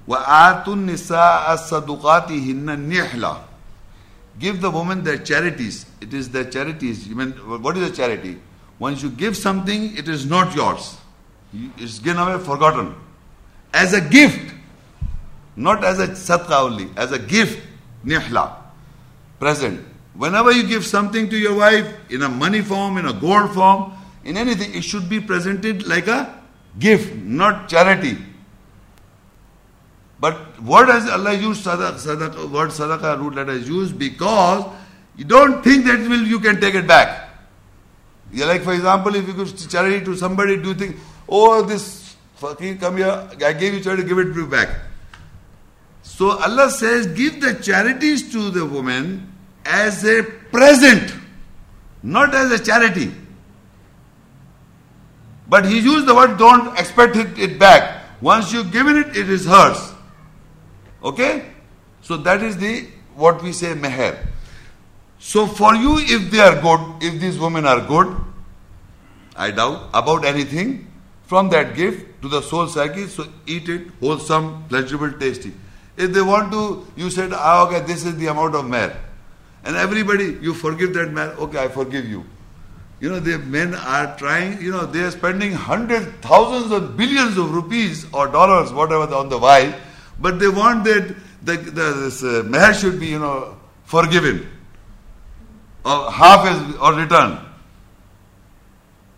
وَآتُ 0.09 0.65
النِّسَاءَ 0.65 1.57
صَدُقَاتِهِنَّ 1.57 2.65
نِحْلًا 2.65 3.41
Give 4.39 4.61
the 4.61 4.71
woman 4.71 5.03
their 5.03 5.19
charities. 5.19 5.87
It 6.01 6.13
is 6.13 6.29
their 6.31 6.45
charities. 6.45 7.09
You 7.09 7.17
mean, 7.17 7.33
what 7.33 7.77
is 7.77 7.91
a 7.91 7.95
charity? 7.95 8.39
Once 8.79 9.03
you 9.03 9.11
give 9.11 9.37
something, 9.37 9.97
it 9.97 10.09
is 10.09 10.27
not 10.27 10.55
yours. 10.55 10.97
It's 11.79 11.99
given 11.99 12.21
away, 12.21 12.43
forgotten. 12.45 12.95
As 13.73 13.95
a 13.95 14.01
gift. 14.01 14.55
Not 15.57 15.83
as 15.85 15.99
a 15.99 16.09
sadqa 16.09 16.65
only. 16.65 16.91
As 16.97 17.13
a 17.13 17.19
gift. 17.19 17.67
Nihla. 18.05 18.55
Present. 19.41 19.85
Whenever 20.15 20.53
you 20.53 20.67
give 20.67 20.85
something 20.85 21.29
to 21.31 21.37
your 21.37 21.57
wife, 21.57 21.87
in 22.11 22.23
a 22.23 22.29
money 22.29 22.61
form, 22.61 22.99
in 22.99 23.07
a 23.07 23.13
gold 23.13 23.55
form, 23.55 23.93
in 24.25 24.37
anything, 24.37 24.75
it 24.75 24.83
should 24.83 25.09
be 25.09 25.21
presented 25.21 25.87
like 25.87 26.09
a 26.09 26.40
gift, 26.80 27.16
not 27.16 27.70
charity. 27.70 28.18
But 30.20 30.62
what 30.62 30.88
has 30.88 31.10
Allah 31.10 31.34
used 31.34 31.66
sadaqah, 31.66 31.96
sadaqah 31.96 32.52
word 32.52 32.70
sadaqah 32.70 33.20
root 33.20 33.36
letter 33.36 33.52
is 33.54 33.68
used 33.68 33.98
because 33.98 34.66
you 35.18 35.26
don't 35.26 35.64
think 35.64 35.86
that 35.86 36.00
will 36.08 36.22
you 36.22 36.40
can 36.40 36.62
take 36.62 36.76
it 36.76 36.88
back. 36.88 37.30
Yeah, 38.32 38.46
like 38.46 38.62
for 38.62 38.74
example, 38.74 39.16
if 39.16 39.28
you 39.28 39.34
give 39.34 39.70
charity 39.70 40.06
to 40.06 40.16
somebody, 40.16 40.58
do 40.58 40.70
you 40.70 40.76
think, 40.76 40.96
oh 41.28 41.64
this 41.64 42.16
fakir 42.36 42.76
come 42.76 42.98
here, 42.98 43.30
I 43.44 43.54
gave 43.54 43.74
you 43.74 43.82
charity, 43.82 44.04
give 44.04 44.20
it 44.20 44.50
back. 44.50 44.70
So 46.04 46.38
Allah 46.40 46.70
says, 46.70 47.08
give 47.08 47.42
the 47.42 47.56
charities 47.56 48.32
to 48.32 48.50
the 48.52 48.66
woman 48.66 49.34
as 49.66 50.04
a 50.04 50.24
present, 50.24 51.14
not 52.04 52.34
as 52.36 52.52
a 52.52 52.64
charity. 52.64 53.12
But 55.52 55.66
he 55.66 55.80
used 55.80 56.06
the 56.08 56.16
word 56.16 56.38
don't 56.38 56.80
expect 56.80 57.18
it, 57.18 57.38
it 57.38 57.60
back. 57.60 58.06
Once 58.22 58.54
you've 58.54 58.72
given 58.72 58.98
it, 58.98 59.18
it 59.18 59.30
is 59.30 59.46
hers. 59.46 59.94
Okay? 61.04 61.46
So 62.02 62.16
that 62.16 62.42
is 62.42 62.56
the 62.56 62.88
what 63.16 63.44
we 63.44 63.52
say 63.52 63.74
meher. 63.74 64.18
So 65.20 65.46
for 65.46 65.76
you, 65.76 65.98
if 65.98 66.32
they 66.32 66.40
are 66.40 66.56
good, 66.62 67.04
if 67.04 67.20
these 67.20 67.38
women 67.38 67.66
are 67.66 67.82
good, 67.82 68.16
I 69.36 69.52
doubt 69.52 69.90
about 69.94 70.24
anything, 70.24 70.88
from 71.26 71.50
that 71.50 71.76
gift 71.76 72.22
to 72.22 72.30
the 72.30 72.42
soul 72.42 72.68
psyche, 72.68 73.08
so 73.08 73.26
eat 73.46 73.68
it, 73.68 73.88
wholesome, 74.00 74.66
pleasurable, 74.70 75.12
tasty. 75.20 75.54
If 75.98 76.14
they 76.14 76.22
want 76.22 76.54
to, 76.54 76.88
you 76.96 77.10
said, 77.10 77.32
ah, 77.34 77.68
okay, 77.68 77.82
this 77.82 78.06
is 78.06 78.16
the 78.16 78.28
amount 78.28 78.56
of 78.56 78.64
meher. 78.66 78.96
And 79.66 79.76
everybody, 79.76 80.38
you 80.42 80.54
forgive 80.54 80.94
that 80.94 81.12
man, 81.12 81.30
okay, 81.32 81.60
I 81.60 81.68
forgive 81.68 82.06
you. 82.06 82.26
You 83.02 83.10
know, 83.10 83.20
the 83.20 83.40
men 83.40 83.74
are 83.74 84.16
trying, 84.16 84.62
you 84.62 84.72
know, 84.72 84.86
they 84.86 85.00
are 85.00 85.10
spending 85.10 85.54
hundreds, 85.54 86.06
thousands 86.22 86.72
of 86.72 86.96
billions 86.96 87.36
of 87.36 87.52
rupees 87.52 88.06
or 88.14 88.28
dollars, 88.28 88.72
whatever, 88.72 89.12
on 89.16 89.28
the 89.28 89.40
wife, 89.40 89.76
but 90.20 90.40
they 90.40 90.48
want 90.48 90.84
that 90.84 91.16
the, 91.44 91.58
the, 91.58 91.94
this 91.94 92.24
uh, 92.24 92.74
should 92.74 93.00
be, 93.00 93.08
you 93.08 93.18
know, 93.18 93.58
forgiven. 93.86 94.48
Or 95.84 96.12
half 96.12 96.46
is 96.46 96.76
or 96.76 96.94
returned. 96.94 97.40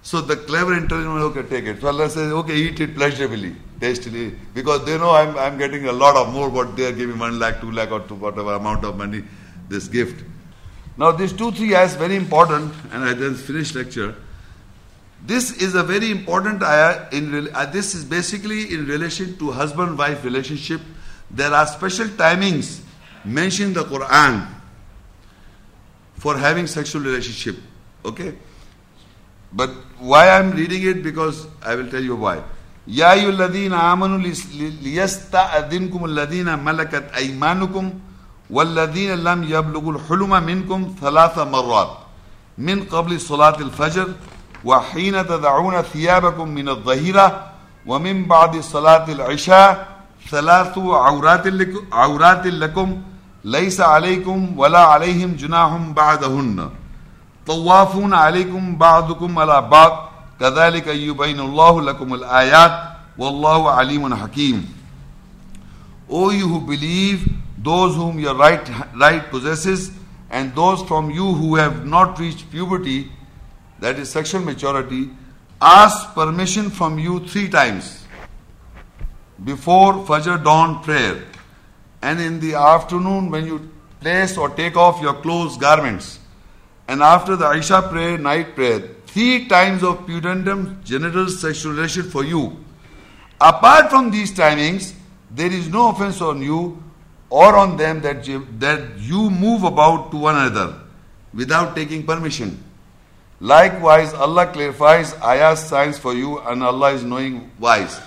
So 0.01 0.21
the 0.21 0.37
clever 0.37 0.77
intelligent 0.77 1.37
okay, 1.37 1.43
take 1.49 1.65
it. 1.65 1.81
So 1.81 1.87
Allah 1.87 2.09
says, 2.09 2.31
okay, 2.31 2.55
eat 2.55 2.79
it 2.79 2.95
pleasurably, 2.95 3.53
tastily, 3.81 4.33
because 4.53 4.85
they 4.85 4.97
know 4.97 5.11
I'm, 5.11 5.37
I'm 5.37 5.57
getting 5.57 5.87
a 5.87 5.91
lot 5.91 6.15
of 6.15 6.33
more 6.33 6.47
what 6.47 6.77
they 6.77 6.85
are 6.85 6.93
giving, 6.93 7.19
one 7.19 7.37
lakh, 7.37 7.59
two 7.59 7.71
lakh, 7.71 7.91
or 7.91 7.99
two, 8.01 8.15
whatever 8.15 8.53
amount 8.53 8.85
of 8.85 8.97
money 8.97 9.23
this 9.67 9.89
gift. 9.89 10.23
Now, 10.96 11.12
these 11.12 11.32
two, 11.32 11.52
three 11.52 11.74
ayahs 11.74 11.94
very 11.94 12.16
important, 12.16 12.72
and 12.92 13.04
I 13.04 13.14
then 13.14 13.34
finish 13.34 13.74
lecture. 13.74 14.14
This 15.24 15.62
is 15.62 15.74
a 15.74 15.82
very 15.82 16.10
important 16.10 16.62
ayah. 16.62 17.08
In 17.12 17.48
uh, 17.54 17.66
this 17.66 17.94
is 17.94 18.04
basically 18.04 18.74
in 18.74 18.86
relation 18.86 19.36
to 19.38 19.50
husband-wife 19.50 20.24
relationship. 20.24 20.80
There 21.30 21.52
are 21.52 21.66
special 21.66 22.06
timings 22.06 22.80
mentioned 23.24 23.76
in 23.76 23.82
the 23.82 23.84
Quran 23.84 24.46
for 26.14 26.36
having 26.36 26.66
sexual 26.66 27.02
relationship. 27.02 27.56
Okay, 28.04 28.34
but 29.52 29.70
why 29.98 30.30
I'm 30.30 30.52
reading 30.52 30.82
it 30.84 31.02
because 31.02 31.46
I 31.62 31.74
will 31.74 31.88
tell 31.88 32.02
you 32.02 32.16
why. 32.16 32.42
يا 32.88 33.12
أيها 33.12 33.28
الذين 33.28 33.72
آمنوا 33.72 34.18
ليستأذنكم 34.82 36.04
الذين 36.04 36.64
ملكت 36.64 37.10
أيمانكم 37.16 38.00
والذين 38.49 39.15
لم 39.15 39.43
يبلغوا 39.43 39.93
الحلم 39.93 40.43
منكم 40.43 40.95
ثلاث 41.01 41.39
مرات 41.39 41.89
من 42.57 42.83
قبل 42.83 43.21
صلاة 43.21 43.55
الفجر 43.59 44.07
وحين 44.65 45.27
تدعون 45.27 45.81
ثيابكم 45.81 46.47
من 46.47 46.69
الظهيرة 46.69 47.45
ومن 47.85 48.25
بعد 48.25 48.59
صلاة 48.59 49.11
العشاء 49.11 49.87
ثلاث 50.29 50.77
عورات 50.77 51.47
لكم, 51.47 51.85
عورات 51.93 52.47
لكم 52.47 53.01
ليس 53.43 53.81
عليكم 53.81 54.59
ولا 54.59 54.79
عليهم 54.79 55.35
جناح 55.35 55.73
بعدهن 55.75 56.69
طوافون 57.47 58.13
عليكم 58.13 58.75
بعضكم 58.77 59.39
على 59.39 59.61
بعض 59.61 60.09
كذلك 60.39 60.87
يبين 60.87 61.39
الله 61.39 61.81
لكم 61.81 62.13
الآيات 62.13 62.79
والله 63.17 63.71
عليم 63.71 64.15
حكيم. 64.15 64.83
O 66.09 66.31
you 66.31 66.47
who 66.47 66.59
believe, 66.61 67.27
those 67.63 67.95
whom 67.95 68.19
your 68.19 68.35
right, 68.35 68.69
right 68.95 69.29
possesses, 69.29 69.91
and 70.29 70.53
those 70.55 70.81
from 70.83 71.09
you 71.09 71.33
who 71.33 71.55
have 71.55 71.85
not 71.85 72.19
reached 72.19 72.49
puberty, 72.51 73.11
that 73.79 73.97
is 73.97 74.09
sexual 74.09 74.41
maturity, 74.41 75.09
ask 75.61 76.13
permission 76.13 76.69
from 76.69 76.99
you 76.99 77.25
three 77.27 77.49
times 77.49 78.05
before 79.43 79.93
Fajr 79.93 80.43
dawn 80.43 80.83
prayer 80.83 81.23
and 82.01 82.19
in 82.19 82.39
the 82.39 82.53
afternoon 82.53 83.29
when 83.29 83.45
you 83.45 83.71
place 84.01 84.37
or 84.37 84.49
take 84.49 84.75
off 84.75 85.01
your 85.01 85.13
clothes, 85.13 85.57
garments, 85.57 86.19
and 86.87 87.01
after 87.01 87.35
the 87.37 87.49
Isha 87.51 87.83
prayer, 87.89 88.17
night 88.17 88.55
prayer, 88.55 88.81
three 89.07 89.47
times 89.47 89.83
of 89.83 89.99
pudendum 90.05 90.83
genital 90.83 91.29
sexual 91.29 91.73
relation 91.73 92.03
for 92.03 92.25
you. 92.25 92.57
Apart 93.39 93.89
from 93.89 94.11
these 94.11 94.33
timings, 94.33 94.93
there 95.31 95.51
is 95.51 95.69
no 95.69 95.89
offense 95.89 96.21
on 96.21 96.41
you 96.41 96.82
or 97.33 97.55
on 97.57 97.77
them 97.77 97.99
that 98.01 98.27
you, 98.27 98.47
that 98.59 98.99
you 98.99 99.27
move 99.31 99.63
about 99.63 100.11
to 100.11 100.17
one 100.17 100.35
another 100.35 100.79
without 101.33 101.75
taking 101.75 102.05
permission. 102.05 102.63
Likewise, 103.39 104.13
Allah 104.13 104.45
clarifies 104.53 105.15
ayah 105.15 105.55
signs 105.55 105.97
for 105.97 106.13
you, 106.13 106.37
and 106.41 106.61
Allah 106.61 106.91
is 106.93 107.03
knowing 107.03 107.49
wise. 107.57 107.99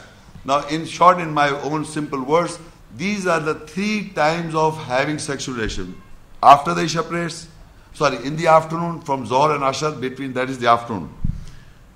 Now, 0.44 0.64
in 0.68 0.86
short, 0.86 1.18
in 1.18 1.34
my 1.34 1.48
own 1.48 1.84
simple 1.84 2.22
words, 2.22 2.60
these 2.96 3.26
are 3.26 3.40
the 3.40 3.56
three 3.56 4.10
times 4.10 4.54
of 4.54 4.78
having 4.84 5.18
sexual 5.18 5.56
relation. 5.56 6.00
After 6.40 6.72
the 6.72 6.82
Isha 6.82 7.02
prayers, 7.02 7.48
sorry, 7.94 8.24
in 8.24 8.36
the 8.36 8.46
afternoon 8.46 9.00
from 9.00 9.26
Zohar 9.26 9.56
and 9.56 9.64
Ashar, 9.64 9.90
between 9.90 10.34
that 10.34 10.48
is 10.48 10.60
the 10.60 10.68
afternoon. 10.68 11.12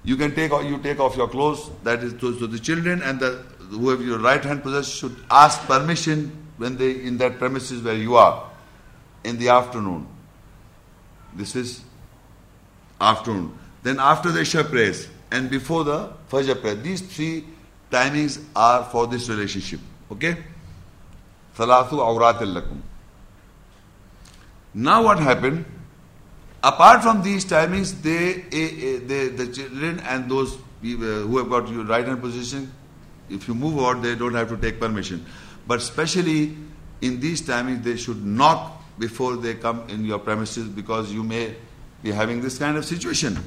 You 0.02 0.16
can 0.16 0.34
take 0.34 0.50
you 0.50 0.78
take 0.82 0.98
off 0.98 1.16
your 1.16 1.28
clothes. 1.28 1.70
That 1.84 2.02
is 2.02 2.12
to, 2.14 2.36
so 2.40 2.48
the 2.48 2.58
children 2.58 3.02
and 3.02 3.20
the 3.20 3.44
who 3.70 3.88
have 3.90 4.02
your 4.02 4.18
right 4.18 4.42
hand 4.42 4.64
possessed 4.64 4.92
should 4.96 5.14
ask 5.30 5.60
permission 5.68 6.39
when 6.60 6.76
they 6.76 6.90
in 6.90 7.16
that 7.16 7.38
premises 7.38 7.82
where 7.82 7.94
you 7.94 8.16
are 8.16 8.50
in 9.24 9.38
the 9.38 9.48
afternoon. 9.48 10.06
This 11.34 11.56
is 11.56 11.82
afternoon. 13.00 13.58
Then 13.82 13.98
after 13.98 14.30
the 14.30 14.40
Isha 14.40 14.64
prayers 14.64 15.08
and 15.30 15.48
before 15.48 15.84
the 15.84 16.12
Fajr 16.30 16.60
prayer. 16.60 16.74
These 16.74 17.00
three 17.02 17.44
timings 17.90 18.42
are 18.54 18.84
for 18.84 19.06
this 19.06 19.28
relationship. 19.28 19.80
Okay? 20.12 20.36
Thalathu 21.56 21.92
awratil 21.92 22.60
lakum. 22.60 22.80
Now 24.74 25.02
what 25.04 25.18
happened? 25.18 25.64
Apart 26.62 27.02
from 27.02 27.22
these 27.22 27.46
timings, 27.46 28.02
they, 28.02 28.44
they, 28.50 28.96
they 28.98 29.28
the 29.28 29.46
children 29.46 30.00
and 30.00 30.30
those 30.30 30.56
eh, 30.56 30.58
who 30.84 31.38
have 31.38 31.48
got 31.48 31.68
your 31.70 31.84
right 31.84 32.06
hand 32.06 32.20
position, 32.20 32.70
if 33.30 33.48
you 33.48 33.54
move 33.54 33.78
out, 33.78 34.02
they 34.02 34.14
don't 34.14 34.34
have 34.34 34.50
to 34.50 34.58
take 34.58 34.78
permission. 34.78 35.24
But 35.69 35.79
especially 35.79 36.55
in 37.01 37.19
these 37.19 37.41
timings, 37.41 37.83
they 37.83 37.97
should 37.97 38.25
knock 38.25 38.83
before 38.99 39.35
they 39.35 39.55
come 39.55 39.83
in 39.89 40.05
your 40.05 40.19
premises 40.19 40.67
because 40.67 41.11
you 41.11 41.23
may 41.23 41.55
be 42.03 42.11
having 42.11 42.41
this 42.41 42.57
kind 42.57 42.77
of 42.77 42.85
situation. 42.85 43.37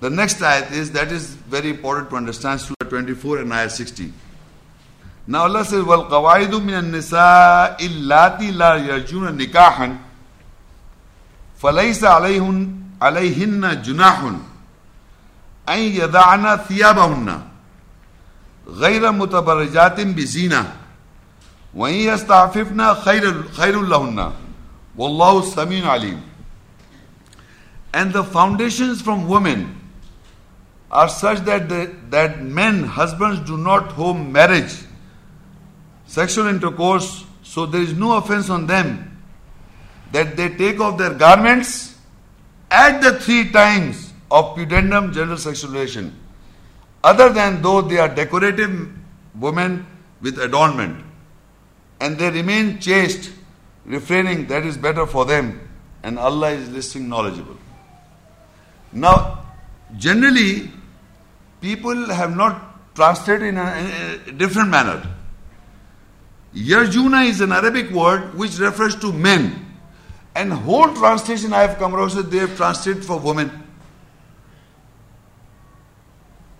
The 0.00 0.10
next 0.10 0.38
ayat 0.40 0.72
is 0.72 0.92
that 0.92 1.10
is 1.10 1.34
very 1.34 1.70
important 1.70 2.10
to 2.10 2.16
understand 2.16 2.60
Surah 2.60 2.88
24 2.88 3.38
and 3.38 3.50
ayat 3.50 3.70
60. 3.70 4.12
Now 5.26 5.42
Allah 5.42 5.64
says, 5.64 5.82
وَالْقَوَائِدُ 5.82 6.52
مِنَ 6.62 6.92
النِّسَاءِ 6.92 7.78
اللَّاتِي 7.80 8.52
لَا 8.52 8.76
يَرْجُونَ 8.76 9.36
نِكَاحًا 9.36 9.98
فليس 11.56 12.04
عليهن 12.04 12.76
عليهن 13.02 13.82
جناح 13.82 14.18
أن 15.68 15.78
يدعن 15.78 16.56
ثيابهن 16.56 17.40
غير 18.68 19.12
متبرجات 19.12 20.00
بزينة 20.00 20.72
وہیں 21.73 22.09
استحفنا 22.11 22.93
خیر 22.95 23.23
خیر 23.53 23.75
اللہ 23.75 24.29
واللہ 24.97 25.39
سمین 25.53 25.83
علیم 25.89 26.19
اینڈ 27.93 28.13
دا 28.13 28.21
فاؤنڈیشن 28.31 28.93
فرام 28.95 29.23
وومین 29.25 29.63
آر 30.91 31.07
سچ 31.09 31.45
دیٹ 32.11 32.41
مین 32.53 32.83
ہزبینڈ 32.97 33.47
ڈو 33.47 33.57
ناٹ 33.59 33.97
ہوم 33.97 34.23
میرج 34.33 34.73
سیکشل 36.09 36.47
انٹرکورس 36.47 37.03
سو 37.45 37.65
دیر 37.65 37.81
از 37.81 37.93
نو 37.99 38.11
افینس 38.13 38.49
آن 38.51 38.67
دم 38.69 38.95
دیٹ 40.13 40.37
دے 40.37 40.47
ٹیک 40.57 40.81
آف 40.81 40.97
دیئر 40.99 41.19
گارمنٹس 41.19 41.75
ایٹ 42.71 43.03
دا 43.03 43.09
تھری 43.17 43.41
ٹائمس 43.53 44.05
آف 44.29 44.55
پیڈینڈم 44.55 45.11
جنرل 45.11 45.37
سیکشل 45.37 46.07
ادر 47.03 47.29
دین 47.29 47.63
دو 47.63 47.79
دے 47.81 47.99
آر 47.99 48.07
ڈیکوریٹو 48.15 48.63
وومین 49.41 49.77
وتھ 50.21 50.39
اڈونمنٹ 50.39 51.10
and 52.01 52.17
they 52.17 52.31
remain 52.31 52.79
chaste, 52.79 53.31
refraining 53.85 54.47
that 54.47 54.65
is 54.65 54.75
better 54.75 55.05
for 55.05 55.23
them, 55.23 55.69
and 56.03 56.17
Allah 56.17 56.49
is 56.49 56.67
listening 56.69 57.07
knowledgeable. 57.07 57.57
Now, 58.91 59.45
generally, 59.97 60.71
people 61.61 62.09
have 62.09 62.35
not 62.35 62.95
translated 62.95 63.49
in 63.49 63.57
a, 63.57 64.19
in 64.25 64.29
a 64.29 64.31
different 64.33 64.69
manner. 64.69 65.07
Yarjuna 66.55 67.29
is 67.29 67.39
an 67.39 67.51
Arabic 67.51 67.91
word 67.91 68.33
which 68.33 68.57
refers 68.57 68.95
to 68.97 69.13
men. 69.13 69.67
And 70.35 70.51
whole 70.51 70.93
translation 70.95 71.53
I 71.53 71.61
have 71.61 71.77
come 71.77 71.93
across, 71.93 72.15
they 72.15 72.37
have 72.39 72.57
translated 72.57 73.05
for 73.05 73.19
women. 73.19 73.51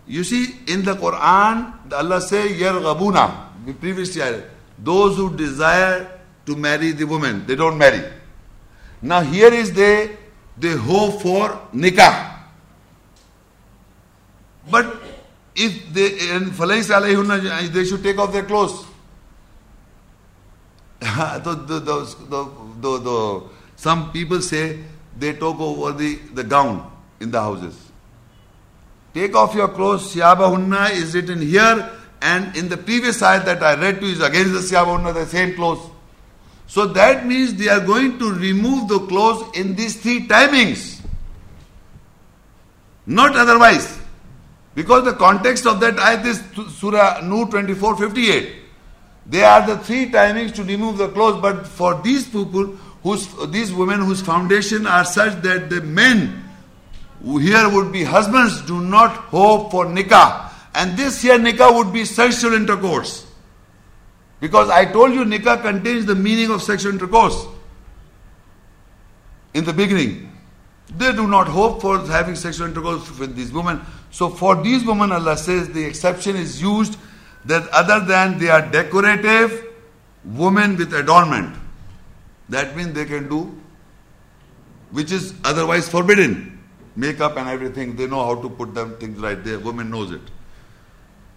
You 0.07 0.23
see, 0.23 0.55
in 0.67 0.83
the 0.83 0.93
Quran, 0.93 1.91
Allah 1.93 2.21
says, 2.21 2.51
Yarghabuna, 2.51 3.79
previously 3.79 4.21
I 4.21 4.43
those 4.83 5.17
who 5.17 5.35
desire 5.35 6.19
to 6.45 6.55
marry 6.55 6.91
the 6.91 7.05
woman, 7.05 7.45
they 7.45 7.55
don't 7.55 7.77
marry. 7.77 8.03
Now 9.01 9.21
here 9.21 9.53
is 9.53 9.73
they, 9.73 10.17
they 10.57 10.75
hope 10.75 11.21
for 11.21 11.59
nikah. 11.73 12.39
But 14.69 15.01
if 15.55 15.91
they, 15.93 16.31
and 16.31 16.51
falais 16.51 16.87
they 17.73 17.85
should 17.85 18.03
take 18.03 18.17
off 18.17 18.31
their 18.31 18.43
clothes. 18.43 18.85
the, 20.99 21.55
the, 21.67 21.79
the, 21.79 22.99
the, 22.99 23.43
some 23.75 24.11
people 24.11 24.39
say 24.41 24.79
they 25.17 25.33
took 25.33 25.59
over 25.59 25.91
the, 25.91 26.15
the 26.33 26.43
gown 26.43 26.91
in 27.19 27.31
the 27.31 27.41
houses. 27.41 27.91
Take 29.13 29.35
off 29.35 29.53
your 29.55 29.67
clothes, 29.69 30.13
Siyabahunna 30.15 30.91
is 30.91 31.13
written 31.13 31.41
here, 31.41 31.89
and 32.21 32.55
in 32.55 32.69
the 32.69 32.77
previous 32.77 33.21
ayat 33.21 33.45
that 33.45 33.63
I 33.63 33.75
read 33.75 33.99
to 33.99 34.05
you 34.05 34.13
is 34.13 34.21
against 34.21 34.53
the 34.53 34.59
Siyabahunna, 34.59 35.13
the 35.13 35.25
same 35.25 35.55
clothes. 35.55 35.89
So 36.67 36.85
that 36.87 37.25
means 37.25 37.55
they 37.55 37.67
are 37.67 37.79
going 37.79 38.19
to 38.19 38.31
remove 38.31 38.87
the 38.87 38.99
clothes 38.99 39.57
in 39.57 39.75
these 39.75 39.99
three 40.01 40.27
timings. 40.27 41.01
Not 43.05 43.35
otherwise. 43.35 43.99
Because 44.73 45.03
the 45.03 45.13
context 45.13 45.65
of 45.65 45.79
that 45.81 45.95
ayat 45.95 46.25
is 46.25 46.77
Surah 46.77 47.21
Nur 47.23 47.47
24 47.47 47.97
58. 47.97 48.55
They 49.25 49.43
are 49.43 49.65
the 49.65 49.77
three 49.79 50.09
timings 50.09 50.53
to 50.55 50.63
remove 50.63 50.97
the 50.97 51.09
clothes, 51.09 51.41
but 51.41 51.67
for 51.67 52.01
these 52.01 52.25
people 52.27 52.67
whose, 53.03 53.27
these 53.49 53.73
women 53.73 54.01
whose 54.01 54.21
foundation 54.21 54.87
are 54.87 55.03
such 55.03 55.41
that 55.41 55.69
the 55.69 55.81
men 55.81 56.43
who 57.23 57.37
here 57.37 57.69
would 57.69 57.91
be 57.91 58.03
husbands 58.03 58.61
do 58.61 58.81
not 58.81 59.11
hope 59.11 59.71
for 59.71 59.85
nikah. 59.85 60.50
And 60.73 60.97
this 60.97 61.21
here 61.21 61.37
nikah 61.37 61.75
would 61.75 61.91
be 61.93 62.05
sexual 62.05 62.53
intercourse. 62.53 63.27
Because 64.39 64.69
I 64.69 64.85
told 64.85 65.13
you 65.13 65.25
nikah 65.25 65.61
contains 65.61 66.05
the 66.05 66.15
meaning 66.15 66.49
of 66.49 66.61
sexual 66.61 66.93
intercourse. 66.93 67.45
in 69.53 69.65
the 69.65 69.73
beginning. 69.73 70.31
They 70.97 71.11
do 71.11 71.27
not 71.27 71.47
hope 71.47 71.81
for 71.81 71.99
having 72.07 72.35
sexual 72.35 72.67
intercourse 72.67 73.17
with 73.17 73.35
these 73.35 73.51
women. 73.51 73.81
So 74.11 74.29
for 74.29 74.61
these 74.61 74.83
women, 74.85 75.11
Allah 75.11 75.37
says 75.37 75.69
the 75.69 75.83
exception 75.83 76.35
is 76.35 76.61
used 76.61 76.97
that 77.45 77.67
other 77.69 78.05
than 78.05 78.37
they 78.39 78.49
are 78.49 78.61
decorative 78.69 79.65
women 80.23 80.77
with 80.77 80.93
adornment. 80.93 81.55
That 82.49 82.75
means 82.75 82.93
they 82.93 83.05
can 83.05 83.29
do 83.29 83.57
which 84.91 85.11
is 85.11 85.33
otherwise 85.45 85.87
forbidden. 85.87 86.59
Makeup 86.97 87.37
and 87.37 87.47
everything, 87.47 87.95
they 87.95 88.07
know 88.07 88.23
how 88.25 88.41
to 88.41 88.49
put 88.49 88.75
them 88.75 88.97
things 88.97 89.17
right 89.19 89.41
there. 89.41 89.57
Woman 89.59 89.89
knows 89.89 90.11
it. 90.11 90.21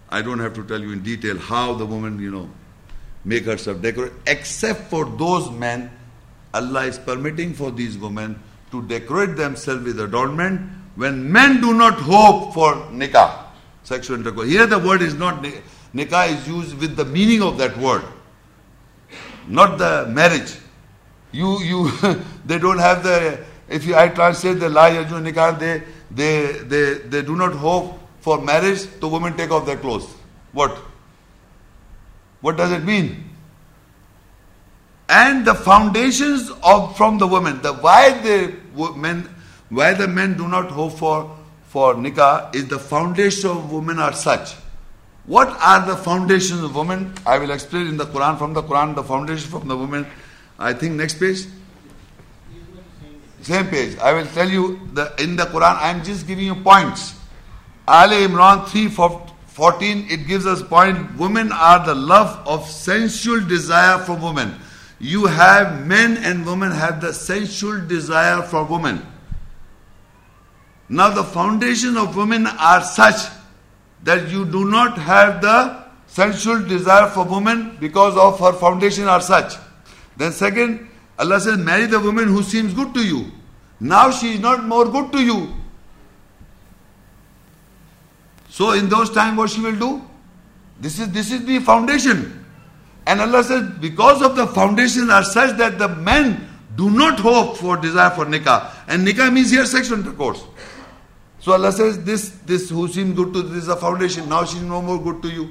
I 0.09 0.21
don't 0.21 0.39
have 0.39 0.53
to 0.55 0.63
tell 0.63 0.79
you 0.79 0.91
in 0.91 1.01
detail 1.03 1.37
how 1.37 1.73
the 1.73 1.85
woman, 1.85 2.19
you 2.19 2.31
know, 2.31 2.49
make 3.23 3.45
herself 3.45 3.81
decorate, 3.81 4.13
except 4.27 4.89
for 4.89 5.05
those 5.05 5.49
men, 5.51 5.91
Allah 6.53 6.85
is 6.85 6.99
permitting 6.99 7.53
for 7.53 7.71
these 7.71 7.97
women 7.97 8.39
to 8.71 8.81
decorate 8.83 9.35
themselves 9.35 9.83
with 9.83 9.99
adornment 9.99 10.61
when 10.95 11.31
men 11.31 11.59
do 11.59 11.73
not 11.73 11.95
hope 11.95 12.53
for 12.53 12.73
nikah, 12.91 13.45
sexual 13.83 14.17
intercourse. 14.17 14.47
Here 14.47 14.65
the 14.65 14.79
word 14.79 15.01
is 15.01 15.15
not 15.15 15.43
nikah 15.93 16.29
is 16.29 16.47
used 16.47 16.77
with 16.77 16.95
the 16.95 17.05
meaning 17.05 17.41
of 17.41 17.57
that 17.57 17.75
word, 17.77 18.03
not 19.47 19.77
the 19.77 20.07
marriage. 20.09 20.55
You, 21.31 21.59
you, 21.61 21.91
they 22.45 22.59
don't 22.59 22.79
have 22.79 23.03
the, 23.03 23.43
if 23.67 23.85
you, 23.85 23.95
I 23.95 24.07
translate 24.09 24.59
the 24.59 24.69
la 24.69 24.89
nikah, 24.89 25.59
they, 25.59 25.83
they, 26.11 26.59
they, 26.59 26.93
they 26.99 27.21
do 27.21 27.35
not 27.35 27.53
hope 27.53 27.99
for 28.25 28.41
marriage, 28.41 28.83
the 28.99 29.07
women 29.07 29.37
take 29.37 29.51
off 29.51 29.67
their 29.67 29.77
clothes. 29.77 30.11
What? 30.51 30.75
What 32.41 32.57
does 32.57 32.71
it 32.71 32.83
mean? 32.83 33.29
And 35.07 35.45
the 35.45 35.53
foundations 35.53 36.49
of 36.63 36.97
from 36.97 37.19
the 37.19 37.27
women, 37.27 37.61
the 37.61 37.73
why 37.73 38.19
the 38.21 38.37
men, 38.95 39.29
why 39.69 39.93
the 39.93 40.07
men 40.07 40.35
do 40.37 40.47
not 40.47 40.71
hope 40.71 40.93
for 40.97 41.37
for 41.67 41.93
nikah 41.93 42.55
is 42.55 42.67
the 42.67 42.79
foundation 42.79 43.51
of 43.51 43.71
women 43.71 43.99
are 43.99 44.13
such. 44.13 44.53
What 45.25 45.49
are 45.61 45.85
the 45.85 45.95
foundations 45.95 46.63
of 46.63 46.75
women? 46.75 47.13
I 47.27 47.37
will 47.37 47.51
explain 47.51 47.85
in 47.87 47.97
the 47.97 48.05
Quran 48.05 48.39
from 48.39 48.53
the 48.53 48.63
Quran 48.63 48.95
the 48.95 49.03
foundation 49.03 49.51
from 49.51 49.67
the 49.67 49.77
women. 49.77 50.07
I 50.57 50.73
think 50.73 50.95
next 50.95 51.19
page. 51.19 51.45
Same 53.43 53.67
page. 53.67 53.99
I 53.99 54.13
will 54.13 54.25
tell 54.39 54.49
you 54.49 54.79
the 54.93 55.13
in 55.19 55.35
the 55.35 55.45
Quran. 55.45 55.77
I 55.89 55.91
am 55.91 56.03
just 56.03 56.25
giving 56.25 56.45
you 56.45 56.55
points. 56.55 57.13
Ali 57.87 58.27
Imran 58.27 58.65
3:14 58.65 60.09
it 60.09 60.27
gives 60.27 60.45
us 60.45 60.61
point 60.63 61.17
women 61.17 61.51
are 61.51 61.85
the 61.85 61.95
love 61.95 62.45
of 62.47 62.69
sensual 62.69 63.39
desire 63.41 63.99
for 63.99 64.15
women. 64.15 64.55
You 64.99 65.25
have 65.25 65.85
men 65.85 66.17
and 66.17 66.45
women 66.45 66.71
have 66.71 67.01
the 67.01 67.13
sensual 67.13 67.85
desire 67.85 68.41
for 68.41 68.63
women. 68.63 69.05
Now 70.89 71.09
the 71.09 71.23
foundation 71.23 71.97
of 71.97 72.15
women 72.15 72.47
are 72.47 72.83
such 72.83 73.29
that 74.03 74.29
you 74.29 74.45
do 74.45 74.65
not 74.65 74.97
have 74.97 75.41
the 75.41 75.83
sensual 76.07 76.59
desire 76.65 77.09
for 77.09 77.25
women 77.25 77.77
because 77.79 78.15
of 78.17 78.39
her 78.39 78.53
foundation 78.53 79.07
are 79.07 79.21
such. 79.21 79.55
Then 80.17 80.31
second, 80.31 80.87
Allah 81.19 81.39
says, 81.39 81.57
marry 81.57 81.87
the 81.87 81.99
woman 81.99 82.27
who 82.27 82.43
seems 82.43 82.73
good 82.73 82.93
to 82.93 83.05
you. 83.05 83.31
Now 83.79 84.11
she 84.11 84.35
is 84.35 84.39
not 84.39 84.63
more 84.65 84.85
good 84.85 85.11
to 85.13 85.23
you. 85.23 85.53
So 88.55 88.71
in 88.71 88.87
those 88.87 89.09
times 89.09 89.37
what 89.37 89.49
she 89.49 89.59
will 89.59 89.75
do? 89.75 90.01
This 90.79 90.97
is 90.97 91.11
this 91.11 91.29
is 91.29 91.45
the 91.45 91.59
foundation. 91.59 92.45
And 93.05 93.19
Allah 93.19 93.43
says, 93.43 93.69
because 93.81 94.21
of 94.21 94.37
the 94.37 94.47
foundation 94.47 95.09
are 95.09 95.25
such 95.25 95.57
that 95.57 95.77
the 95.77 95.89
men 95.89 96.47
do 96.77 96.89
not 96.89 97.19
hope 97.19 97.57
for 97.57 97.75
desire 97.75 98.11
for 98.11 98.25
nikah. 98.25 98.71
And 98.87 99.05
nikah 99.05 99.33
means 99.33 99.51
here 99.51 99.65
sexual 99.65 99.99
intercourse. 99.99 100.41
So 101.39 101.51
Allah 101.51 101.73
says, 101.73 102.01
this 102.05 102.29
this 102.51 102.69
who 102.69 102.87
seems 102.87 103.17
good 103.17 103.33
to 103.33 103.41
this 103.41 103.63
is 103.63 103.67
a 103.67 103.75
foundation. 103.75 104.29
Now 104.29 104.45
she 104.45 104.55
is 104.55 104.63
no 104.63 104.81
more 104.81 105.03
good 105.03 105.21
to 105.23 105.29
you. 105.29 105.49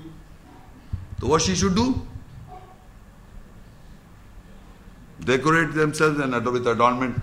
So 1.20 1.26
what 1.26 1.42
she 1.42 1.54
should 1.54 1.74
do? 1.74 2.06
Decorate 5.20 5.74
themselves 5.74 6.18
and 6.20 6.34
adorn 6.34 6.54
with 6.54 6.66
adornment. 6.66 7.20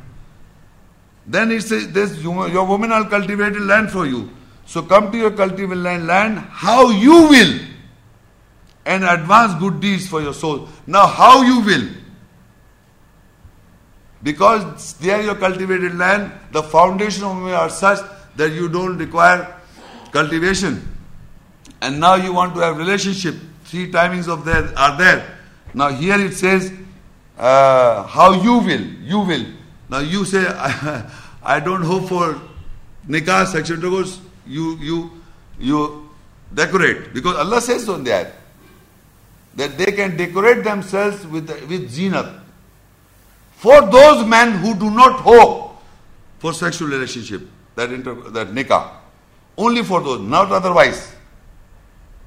Then 1.25 1.51
it 1.51 1.63
says, 1.63 1.91
this, 1.91 2.21
your 2.21 2.67
women 2.67 2.91
will 2.91 3.05
cultivate 3.05 3.59
land 3.59 3.89
for 3.89 4.05
you. 4.05 4.29
So 4.65 4.81
come 4.81 5.11
to 5.11 5.17
your 5.17 5.31
cultivated 5.31 5.77
land, 5.79 6.07
land 6.07 6.39
how 6.39 6.89
you 6.89 7.27
will 7.27 7.59
and 8.85 9.03
advance 9.03 9.59
good 9.59 9.79
deeds 9.79 10.07
for 10.07 10.21
your 10.21 10.33
soul. 10.33 10.67
Now, 10.87 11.07
how 11.07 11.41
you 11.43 11.59
will. 11.61 11.87
Because 14.23 14.93
they 14.93 15.11
are 15.11 15.21
your 15.21 15.35
cultivated 15.35 15.95
land, 15.95 16.31
the 16.51 16.63
foundation 16.63 17.23
of 17.23 17.37
me 17.37 17.51
are 17.51 17.69
such 17.69 17.99
that 18.35 18.51
you 18.51 18.69
don't 18.69 18.97
require 18.97 19.55
cultivation. 20.11 20.87
And 21.81 21.99
now 21.99 22.15
you 22.15 22.33
want 22.33 22.53
to 22.55 22.61
have 22.61 22.77
relationship. 22.77 23.35
Three 23.65 23.91
timings 23.91 24.27
of 24.27 24.45
that 24.45 24.75
are 24.77 24.97
there. 24.97 25.37
Now 25.73 25.89
here 25.89 26.19
it 26.19 26.33
says, 26.33 26.71
uh, 27.37 28.03
how 28.03 28.33
you 28.33 28.59
will, 28.59 28.81
you 28.81 29.19
will. 29.19 29.45
Now 29.89 29.99
you 29.99 30.25
say, 30.25 30.45
I, 30.47 31.09
I 31.43 31.59
don't 31.59 31.81
hope 31.81 32.07
for 32.07 32.39
nikah, 33.07 33.47
sexual 33.47 33.77
intercourse 33.77 34.21
you 34.45 34.77
you 34.77 35.21
you 35.59 36.09
decorate 36.53 37.13
because 37.13 37.35
Allah 37.37 37.61
says 37.61 37.87
on 37.89 38.03
that 38.05 38.33
that 39.55 39.77
they 39.77 39.91
can 39.91 40.17
decorate 40.17 40.63
themselves 40.63 41.25
with 41.27 41.49
with 41.67 41.91
zinat. 41.91 42.39
For 43.57 43.81
those 43.91 44.25
men 44.25 44.53
who 44.53 44.73
do 44.73 44.89
not 44.89 45.19
hope 45.19 45.77
for 46.39 46.51
sexual 46.53 46.87
relationship, 46.87 47.47
that 47.75 47.91
inter, 47.91 48.15
that 48.31 48.47
nikah, 48.47 48.89
only 49.57 49.83
for 49.83 50.01
those, 50.01 50.21
not 50.21 50.51
otherwise. 50.51 51.13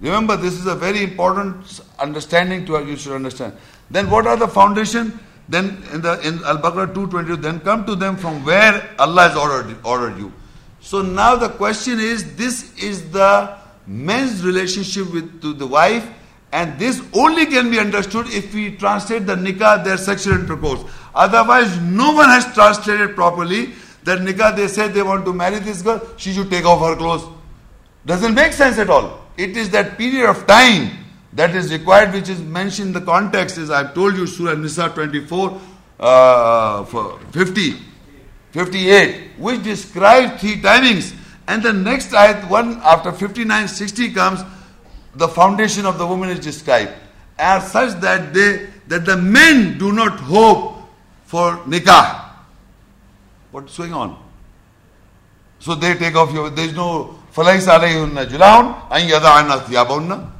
Remember, 0.00 0.36
this 0.36 0.54
is 0.54 0.66
a 0.66 0.74
very 0.74 1.02
important 1.02 1.80
understanding 1.98 2.64
to 2.66 2.84
you 2.84 2.96
should 2.96 3.14
understand. 3.14 3.54
Then 3.90 4.10
what 4.10 4.26
are 4.26 4.36
the 4.36 4.46
foundation? 4.46 5.18
Then 5.48 5.82
in 5.92 6.00
the 6.00 6.20
in 6.26 6.42
Al 6.44 6.58
Baqarah 6.58 6.94
220, 6.94 7.36
then 7.42 7.60
come 7.60 7.84
to 7.86 7.96
them 7.96 8.16
from 8.16 8.44
where 8.44 8.90
Allah 8.98 9.28
has 9.28 9.36
ordered 9.36 9.76
ordered 9.84 10.16
you. 10.18 10.32
So 10.85 11.01
now 11.01 11.35
the 11.35 11.48
question 11.48 11.98
is 11.98 12.36
this 12.36 12.77
is 12.77 13.11
the 13.11 13.56
man's 13.86 14.44
relationship 14.44 15.11
with 15.15 15.40
to 15.40 15.55
the 15.55 15.66
wife 15.66 16.06
and 16.52 16.78
this 16.78 17.01
only 17.15 17.47
can 17.47 17.70
be 17.70 17.78
understood 17.78 18.27
if 18.28 18.52
we 18.52 18.77
translate 18.77 19.27
the 19.27 19.35
nikah 19.35 19.82
their 19.82 19.97
sexual 19.97 20.35
intercourse. 20.35 20.85
Otherwise 21.15 21.81
no 21.81 22.12
one 22.12 22.28
has 22.28 22.52
translated 22.52 23.15
properly 23.15 23.73
that 24.02 24.19
nikah 24.19 24.55
they 24.55 24.69
said 24.69 24.93
they 24.93 25.02
want 25.02 25.24
to 25.24 25.32
marry 25.32 25.59
this 25.59 25.81
girl, 25.81 26.06
she 26.19 26.35
should 26.35 26.51
take 26.51 26.66
off 26.66 26.86
her 26.86 26.94
clothes. 26.97 27.24
Doesn't 28.05 28.35
make 28.35 28.52
sense 28.52 28.78
at 28.78 28.90
all. 28.90 29.24
It 29.39 29.56
is 29.56 29.70
that 29.70 29.97
period 29.97 30.28
of 30.28 30.47
time 30.47 30.90
that 31.32 31.56
is 31.56 31.73
required 31.73 32.12
which 32.12 32.28
is 32.28 32.43
mentioned 32.43 32.89
in 32.89 32.93
the 32.93 33.01
context 33.01 33.56
is 33.56 33.70
I've 33.70 33.94
told 33.94 34.16
you 34.16 34.27
Surah 34.27 34.55
Nisa 34.55 34.90
24 34.90 35.61
uh, 35.98 36.85
50 36.85 37.93
58, 38.53 39.31
which 39.38 39.63
describes 39.63 40.41
three 40.41 40.61
timings. 40.61 41.15
And 41.47 41.63
the 41.63 41.73
next 41.73 42.11
ayat, 42.11 42.49
one 42.49 42.80
after 42.84 43.11
59, 43.11 43.67
60 43.67 44.13
comes, 44.13 44.41
the 45.15 45.27
foundation 45.27 45.85
of 45.85 45.97
the 45.97 46.05
woman 46.05 46.30
is 46.30 46.39
described 46.39 46.91
as 47.39 47.71
such 47.71 47.99
that 48.01 48.34
they 48.34 48.67
that 48.88 49.05
the 49.05 49.15
men 49.15 49.77
do 49.77 49.91
not 49.91 50.19
hope 50.19 50.76
for 51.26 51.57
nikah. 51.65 52.26
What's 53.51 53.77
going 53.77 53.93
on? 53.93 54.21
So 55.59 55.76
they 55.76 55.95
take 55.95 56.15
off 56.15 56.34
your 56.34 56.49
there 56.49 56.65
is 56.65 56.76
no 56.76 57.15
فَلَيْسَ 57.34 57.67
عَلَيْهُنَّ 57.69 58.26
جُلَاهٌ 58.26 58.89
أَنْ 58.89 59.07
يَضَعَنَّ 59.07 59.59
ثِيَابَهُنَّ 59.65 60.31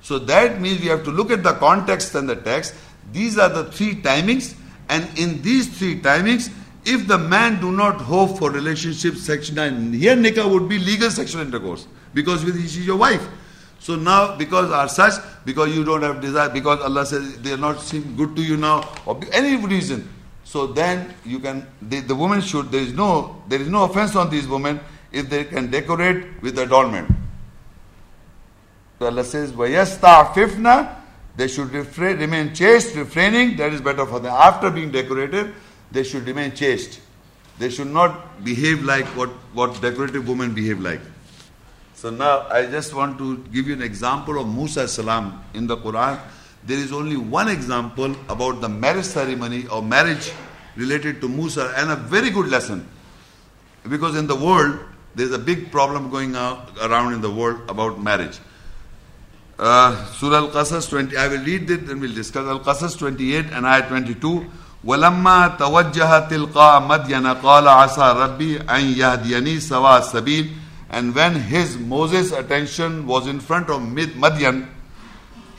So 0.00 0.18
that 0.20 0.60
means 0.60 0.80
we 0.80 0.86
have 0.86 1.04
to 1.04 1.10
look 1.10 1.30
at 1.30 1.42
the 1.42 1.54
context 1.54 2.14
and 2.14 2.28
the 2.28 2.36
text. 2.36 2.74
These 3.12 3.38
are 3.38 3.48
the 3.48 3.64
three 3.72 3.96
timings 3.96 4.54
and 4.88 5.06
in 5.18 5.42
these 5.42 5.66
three 5.76 6.00
timings 6.00 6.50
if 6.87 7.05
the 7.07 7.17
man 7.17 7.59
do 7.59 7.71
not 7.71 8.01
hope 8.01 8.37
for 8.37 8.49
relationship 8.49 9.15
section 9.15 9.55
9 9.55 9.93
here 9.93 10.15
nikah 10.15 10.49
would 10.49 10.69
be 10.69 10.79
legal 10.79 11.11
sexual 11.11 11.41
intercourse 11.41 11.87
because 12.13 12.45
with 12.45 12.55
is 12.55 12.85
your 12.85 12.97
wife. 12.97 13.27
So 13.79 13.95
now 13.95 14.35
because 14.35 14.71
are 14.71 14.87
such 14.89 15.13
because 15.45 15.75
you 15.75 15.83
don't 15.83 16.01
have 16.01 16.21
desire 16.21 16.49
because 16.49 16.79
allah 16.81 17.05
says 17.05 17.37
they 17.39 17.51
are 17.51 17.63
not 17.65 17.81
seem 17.81 18.15
good 18.15 18.35
to 18.37 18.41
you 18.41 18.57
now 18.57 18.89
or 19.05 19.19
any 19.31 19.55
reason. 19.57 20.07
So 20.43 20.67
then 20.67 21.13
you 21.25 21.39
can 21.39 21.67
the, 21.81 21.99
the 21.99 22.15
woman 22.15 22.41
should 22.41 22.71
there 22.71 22.81
is 22.81 22.93
no 22.93 23.41
there 23.47 23.61
is 23.61 23.67
no 23.67 23.83
offense 23.83 24.15
on 24.15 24.29
these 24.29 24.47
women 24.47 24.79
if 25.11 25.29
they 25.29 25.43
can 25.43 25.69
decorate 25.69 26.41
with 26.41 26.57
adornment. 26.57 27.11
So 28.99 29.07
allah 29.07 29.25
says 29.25 29.51
wayastafifna 29.51 30.95
they 31.35 31.47
should 31.47 31.71
refrain, 31.71 32.17
remain 32.17 32.53
chaste 32.55 32.95
refraining 32.95 33.57
that 33.57 33.71
is 33.71 33.81
better 33.81 34.05
for 34.05 34.19
them. 34.19 34.33
After 34.33 34.71
being 34.71 34.91
decorated 34.91 35.53
they 35.91 36.03
should 36.03 36.27
remain 36.27 36.53
chaste. 36.53 36.99
They 37.59 37.69
should 37.69 37.87
not 37.87 38.43
behave 38.43 38.83
like 38.83 39.05
what, 39.17 39.29
what 39.53 39.81
decorative 39.81 40.27
women 40.27 40.53
behave 40.53 40.79
like. 40.79 41.01
So 41.95 42.11
now 42.11 42.47
I 42.49 42.67
just 42.67 42.93
want 42.93 43.17
to 43.17 43.37
give 43.51 43.67
you 43.67 43.73
an 43.73 43.81
example 43.81 44.39
of 44.39 44.47
Musa 44.47 44.87
salam 44.87 45.43
in 45.53 45.65
the 45.65 45.77
Quran. 45.77 46.19
There 46.63 46.77
is 46.77 46.91
only 46.93 47.17
one 47.17 47.47
example 47.47 48.15
about 48.29 48.61
the 48.61 48.69
marriage 48.69 49.05
ceremony 49.05 49.65
or 49.67 49.81
marriage 49.81 50.31
related 50.75 51.21
to 51.21 51.27
Musa 51.27 51.73
and 51.75 51.89
a 51.89 51.95
very 51.95 52.29
good 52.29 52.47
lesson. 52.49 52.87
Because 53.89 54.15
in 54.15 54.27
the 54.27 54.35
world, 54.35 54.79
there's 55.15 55.31
a 55.31 55.39
big 55.39 55.71
problem 55.71 56.11
going 56.11 56.35
around 56.35 57.13
in 57.13 57.21
the 57.21 57.31
world 57.31 57.61
about 57.67 57.99
marriage. 57.99 58.37
Uh, 59.57 60.05
Surah 60.13 60.37
Al-Qasas 60.37 60.87
20, 60.89 61.17
I 61.17 61.27
will 61.27 61.43
read 61.43 61.71
it 61.71 61.89
and 61.89 61.99
we'll 61.99 62.13
discuss. 62.13 62.45
Al-Qasas 62.45 62.99
28 62.99 63.45
and 63.51 63.65
Ayah 63.65 63.87
22. 63.87 64.45
ولما 64.87 65.37
توجہ 65.57 66.19
تلقا 66.29 66.77
مدین 66.87 67.27
قال 67.41 67.67
عسا 67.67 68.13
ربی 68.13 68.55
این 68.67 68.93
یهدینی 68.97 69.59
سوا 69.59 69.99
سبیل. 70.11 70.47
اینڈ 70.89 71.15
وین 71.15 71.37
ہز 71.51 71.75
موزز 71.87 72.33
اٹینشن 72.33 72.99
واز 73.07 73.27
ان 73.27 73.39
فرنٹ 73.47 73.69
آف 73.69 73.79
مدین 74.23 74.61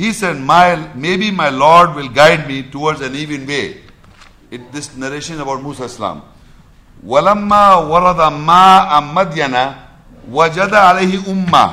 ہی 0.01 0.13
سینڈ 0.19 0.45
مائی 0.47 0.77
مے 1.03 1.17
بی 1.17 1.31
مائی 1.39 1.51
لارڈ 1.53 1.97
ول 1.97 2.09
گائڈ 2.17 2.47
می 2.47 2.61
ٹوڈز 2.73 3.03
این 3.03 3.15
ایون 3.15 3.45
وے 3.49 3.63
دس 4.75 4.89
نریشن 4.99 5.41
اباؤٹ 5.41 5.61
موس 5.63 5.81
اسلام 5.81 6.19
ولما 7.07 7.65
ورد 7.91 8.21
ما 8.47 9.01
مدین 9.13 9.55
وجد 10.35 10.75
علیہ 10.75 11.19
اما 11.31 11.67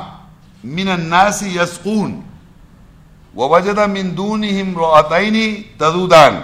من 0.64 0.88
الناس 0.90 1.42
يسقون 1.44 2.22
ووجد 3.36 3.80
من 3.80 4.12
دونهم 4.16 4.76
رؤتين 4.78 5.38
تذودان 5.80 6.36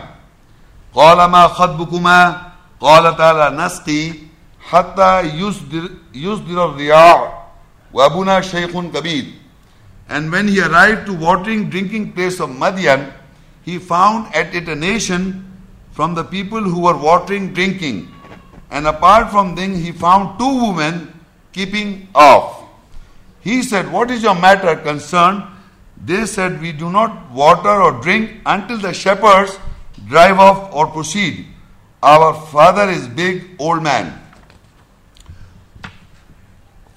قال 0.94 1.30
ما 1.30 1.48
خطبكما 1.48 2.42
قال 2.80 3.16
تعالى 3.16 3.56
نسقي 3.56 4.12
حتى 4.70 5.20
يصدر, 5.20 5.90
يصدر 6.14 6.64
الرياع 6.64 7.42
وابونا 7.92 8.40
شيخ 8.40 8.70
كبير 8.70 9.24
And 10.08 10.30
when 10.30 10.48
he 10.48 10.60
arrived 10.60 11.06
to 11.06 11.14
watering 11.14 11.68
drinking 11.68 12.12
place 12.12 12.38
of 12.40 12.50
Madian, 12.50 13.12
he 13.64 13.78
found 13.78 14.32
at 14.34 14.54
it 14.54 14.68
a 14.68 14.76
nation 14.76 15.44
from 15.90 16.14
the 16.14 16.22
people 16.22 16.62
who 16.62 16.82
were 16.82 16.96
watering 16.96 17.52
drinking. 17.52 18.08
And 18.70 18.86
apart 18.86 19.30
from 19.30 19.56
them, 19.56 19.74
he 19.74 19.90
found 19.90 20.38
two 20.38 20.66
women 20.66 21.20
keeping 21.52 22.08
off. 22.14 22.62
He 23.40 23.62
said, 23.62 23.90
What 23.90 24.10
is 24.10 24.22
your 24.22 24.36
matter 24.36 24.76
concerned? 24.76 25.42
They 26.04 26.26
said, 26.26 26.60
We 26.60 26.72
do 26.72 26.90
not 26.90 27.30
water 27.32 27.82
or 27.82 28.00
drink 28.00 28.40
until 28.46 28.78
the 28.78 28.92
shepherds 28.92 29.58
drive 30.10 30.38
off 30.38 30.74
or 30.74 30.86
proceed. 30.88 31.46
Our 32.02 32.34
father 32.34 32.90
is 32.90 33.08
big 33.08 33.56
old 33.58 33.82
man. 33.82 34.22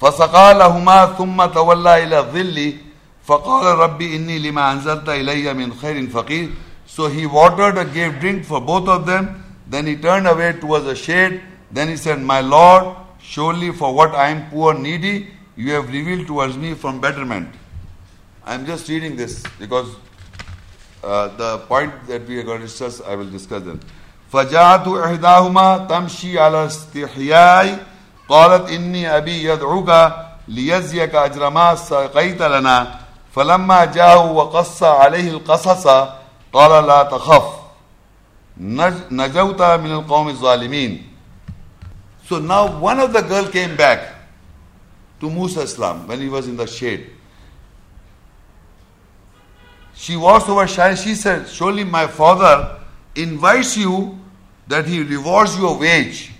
فسقى 0.02 0.54
لهما 0.54 1.18
ثم 1.18 1.46
تولى 1.46 2.04
إلى 2.04 2.20
الظل 2.20 2.74
فقال 3.26 3.78
ربي 3.78 4.16
إني 4.16 4.40
لما 4.40 4.72
أنزلت 4.72 5.10
إلي 5.10 5.54
من 5.54 5.74
خير 5.74 6.08
فقير 6.08 6.50
So 6.86 7.08
he 7.08 7.26
watered 7.26 7.78
and 7.78 7.94
gave 7.94 8.20
drink 8.20 8.46
for 8.46 8.60
both 8.60 8.88
of 8.88 9.06
them. 9.06 9.44
Then 9.68 9.86
he 9.86 9.96
turned 9.96 10.28
away 10.28 10.54
towards 10.54 10.86
the 10.86 10.96
shade. 10.96 11.40
Then 11.72 11.88
he 11.88 11.98
said, 11.98 12.20
My 12.20 12.42
Lord, 12.42 12.96
surely 13.22 13.72
for 13.72 13.94
what 13.94 14.16
I 14.16 14.30
am 14.30 14.50
poor 14.50 14.74
needy, 14.74 15.28
you 15.56 15.72
have 15.74 15.94
revealed 15.94 16.26
towards 16.26 16.58
me 16.58 16.74
from 16.74 17.00
betterment. 17.00 17.54
I 18.44 18.56
am 18.56 18.66
just 18.66 18.90
reading 18.90 19.16
this 19.16 19.44
because 19.60 19.96
uh, 21.05 21.29
the 21.37 21.59
point 21.69 21.93
that 22.09 22.27
we 22.27 22.39
are 22.39 22.43
going 22.43 22.61
to 22.61 22.67
discuss, 22.67 23.01
I 23.01 23.15
will 23.15 23.31
فجاءت 24.35 24.89
إحداهما 24.89 25.87
تمشي 25.89 26.39
على 26.41 26.67
استحياء 26.67 27.87
قالت 28.29 28.71
إني 28.71 29.17
أبي 29.17 29.45
يدعوك 29.45 29.91
ليجزيك 30.49 31.15
أجر 31.15 31.51
ما 31.51 31.75
سقيت 31.75 32.43
لنا 32.43 33.01
فلما 33.35 33.85
جاءه 33.85 34.33
وقص 34.33 34.83
عليه 34.83 35.31
القصص 35.31 35.87
قال 36.53 36.87
لا 36.87 37.03
تخف. 37.03 37.45
نجوت 39.11 39.63
من 39.63 39.93
القوم 39.93 40.29
الظالمين. 40.29 41.03
So 42.29 42.39
now 42.39 42.81
one 42.81 42.99
of 42.99 43.13
the 43.13 43.23
girl 43.23 43.45
came 43.45 43.77
back 43.77 44.15
to 45.21 45.31
Musa 45.31 45.63
Islam 45.63 46.09
when 46.09 46.21
he 46.21 46.29
was 46.29 46.49
in 46.49 46.57
the 46.57 46.67
shade. 46.67 47.11
she 49.95 50.17
was 50.17 50.49
overshadowed. 50.49 50.99
She 50.99 51.15
said, 51.15 51.49
Surely 51.49 51.85
my 51.85 52.07
father 52.07 52.79
invites 53.15 53.77
you 53.77 54.19
that 54.67 54.87
he 54.87 55.03
rewards 55.03 55.57
your 55.57 55.79
wage 55.79 56.33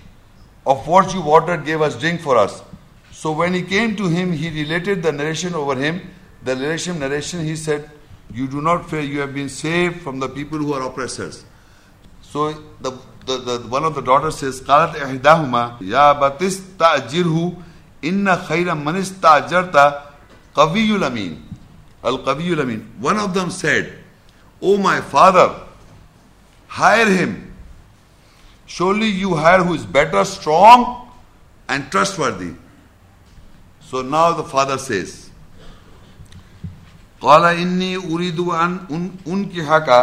of 0.65 0.87
what 0.87 1.13
you 1.13 1.21
watered, 1.21 1.65
gave 1.65 1.81
us 1.81 1.97
drink 1.99 2.21
for 2.21 2.37
us. 2.37 2.63
So 3.11 3.31
when 3.31 3.53
he 3.53 3.61
came 3.61 3.95
to 3.95 4.07
him, 4.07 4.31
he 4.33 4.49
related 4.49 5.03
the 5.03 5.11
narration 5.11 5.53
over 5.53 5.75
him. 5.75 6.01
The 6.43 6.55
narration, 6.55 6.99
narration, 6.99 7.45
he 7.45 7.55
said, 7.55 7.89
You 8.33 8.47
do 8.47 8.61
not 8.61 8.89
fear, 8.89 9.01
you 9.01 9.19
have 9.19 9.33
been 9.33 9.49
saved 9.49 10.01
from 10.01 10.19
the 10.19 10.27
people 10.27 10.57
who 10.57 10.73
are 10.73 10.81
oppressors. 10.81 11.45
So 12.21 12.51
the, 12.81 12.91
the, 13.25 13.37
the 13.37 13.59
one 13.67 13.83
of 13.83 13.95
the 13.95 14.01
daughters 14.01 14.37
says, 14.39 14.61
Qalat 14.61 14.95
ihdahuma 14.95 15.79
ya 15.81 16.19
batis 16.19 16.59
ajirhu 16.77 17.61
inna 18.01 18.37
khayra 18.37 18.81
manis 18.81 19.11
ta'jarta 19.11 20.03
qawiyul. 20.53 21.37
القوی 22.05 22.51
الامین. 22.53 22.81
ون 23.03 23.19
آف 23.19 23.33
دم 23.35 23.49
سیڈ 23.49 23.89
او 24.61 24.77
مائی 24.81 25.01
فادر 25.11 25.47
ہائر 26.71 27.07
ہم 27.19 27.33
شورلی 28.69 29.09
یو 29.09 29.33
ہائر 29.35 29.59
ہو 29.59 29.73
از 29.73 29.85
بیٹر 29.91 30.17
اسٹرانگ 30.17 30.83
اینڈ 31.69 31.91
ٹرسٹ 31.91 32.15
فار 32.15 32.31
دی 32.31 32.51
سو 33.89 34.01
ناؤ 34.03 34.31
دا 34.33 34.41
فادر 34.41 34.77
سیز 34.77 35.13
کالا 37.21 37.49
انی 37.49 37.95
اريد 37.95 38.39
ان 38.39 38.77
ان, 39.25 39.43
کی 39.43 39.61
حقا 39.61 40.01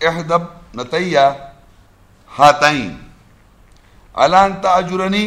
احدب 0.00 0.42
نتیا 0.74 1.30
ہاتائیں 2.32 2.90
الان 4.14 4.52
تاجرنی 4.62 5.26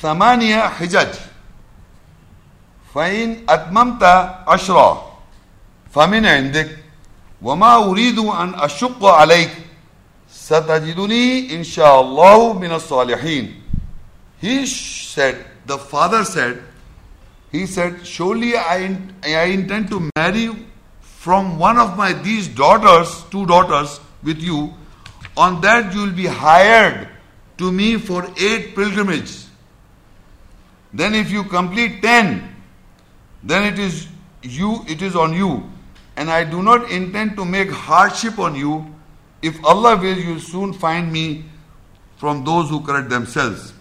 ثمانیہ 0.00 0.60
حجج 0.78 1.18
فین 2.92 3.34
اتممت 3.48 4.04
اشرو 4.46 4.92
فمن 5.93 6.25
عندك 6.25 6.77
وما 7.41 7.75
أريد 7.75 8.19
أن 8.19 8.53
أشق 8.55 9.05
عليك 9.05 9.51
ستجدني 10.31 11.55
إن 11.55 11.63
شاء 11.63 12.01
الله 12.01 12.53
من 12.53 12.71
الصالحين 12.71 13.55
He 14.41 14.65
said, 14.65 15.45
the 15.65 15.77
father 15.77 16.23
said, 16.23 16.63
he 17.51 17.65
said, 17.65 18.07
surely 18.07 18.55
I, 18.55 18.97
I 19.25 19.43
intend 19.45 19.89
to 19.89 20.09
marry 20.15 20.49
from 21.01 21.59
one 21.59 21.77
of 21.77 21.97
my 21.97 22.13
these 22.13 22.47
daughters, 22.47 23.25
two 23.31 23.45
daughters 23.45 23.99
with 24.23 24.39
you, 24.39 24.73
on 25.35 25.59
that 25.59 25.93
you 25.93 26.03
will 26.03 26.13
be 26.13 26.25
hired 26.25 27.09
to 27.57 27.69
me 27.69 27.97
for 27.97 28.25
eight 28.39 28.75
pilgrimages. 28.75 29.49
Then 30.93 31.15
if 31.15 31.31
you 31.31 31.43
complete 31.43 32.01
ten, 32.01 32.55
then 33.43 33.73
it 33.73 33.77
is 33.77 34.07
you, 34.41 34.85
it 34.87 35.01
is 35.01 35.17
on 35.17 35.33
you 35.33 35.69
and 36.17 36.29
I 36.29 36.43
do 36.43 36.61
not 36.61 36.91
intend 36.91 37.37
to 37.37 37.45
make 37.45 37.69
hardship 37.71 38.39
on 38.39 38.55
you. 38.55 38.85
If 39.41 39.63
Allah 39.63 39.95
will, 39.95 40.17
you 40.17 40.33
will 40.33 40.41
soon 40.41 40.73
find 40.73 41.11
me 41.11 41.45
from 42.17 42.43
those 42.43 42.69
who 42.69 42.81
correct 42.81 43.09
themselves. 43.09 43.73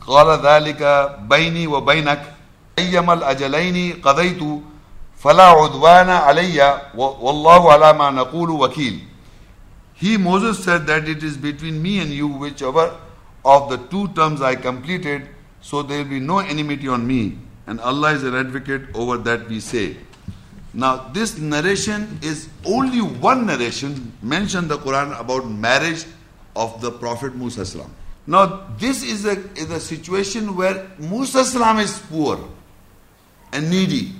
قال 0.00 0.42
ذلك 0.42 0.82
بيني 1.28 1.66
وبينك 1.66 2.34
أيما 2.78 3.12
الأجلين 3.12 4.00
قضيت 4.02 4.42
فلا 5.18 5.44
عدوان 5.44 6.10
علي 6.10 6.80
والله 6.94 7.72
على 7.72 7.92
ما 7.92 8.10
نقول 8.10 8.50
وكيل. 8.50 9.00
He, 9.94 10.16
Moses, 10.16 10.64
said 10.64 10.86
that 10.86 11.08
it 11.08 11.22
is 11.22 11.36
between 11.36 11.80
me 11.80 12.00
and 12.00 12.10
you, 12.10 12.26
whichever 12.26 12.98
of 13.44 13.70
the 13.70 13.76
two 13.76 14.08
terms 14.08 14.40
I 14.42 14.56
completed, 14.56 15.28
so 15.60 15.82
there 15.82 15.98
will 16.02 16.10
be 16.10 16.18
no 16.18 16.38
enmity 16.40 16.88
on 16.88 17.06
me. 17.06 17.38
And 17.68 17.78
Allah 17.80 18.12
is 18.14 18.24
an 18.24 18.34
advocate 18.34 18.82
over 18.94 19.18
that 19.18 19.48
we 19.48 19.60
say. 19.60 19.96
Now, 20.73 21.09
this 21.13 21.37
narration 21.37 22.19
is 22.21 22.49
only 22.65 23.01
one 23.01 23.45
narration 23.45 24.13
mentioned 24.21 24.69
the 24.69 24.77
Quran 24.77 25.19
about 25.19 25.49
marriage 25.49 26.05
of 26.55 26.81
the 26.81 26.91
Prophet 26.91 27.35
Musa. 27.35 27.65
Salam. 27.65 27.93
Now, 28.25 28.67
this 28.77 29.03
is 29.03 29.25
a, 29.25 29.37
is 29.55 29.71
a 29.71 29.79
situation 29.79 30.55
where 30.55 30.87
Musa 30.99 31.45
Salam 31.45 31.79
is 31.79 31.97
poor 31.97 32.39
and 33.53 33.69
needy, 33.69 34.11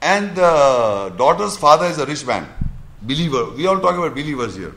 and 0.00 0.34
the 0.36 1.12
daughter's 1.16 1.56
father 1.56 1.86
is 1.86 1.98
a 1.98 2.06
rich 2.06 2.24
man, 2.24 2.46
believer. 3.02 3.50
We 3.50 3.66
all 3.66 3.80
talk 3.80 3.96
about 3.96 4.14
believers 4.14 4.56
here. 4.56 4.74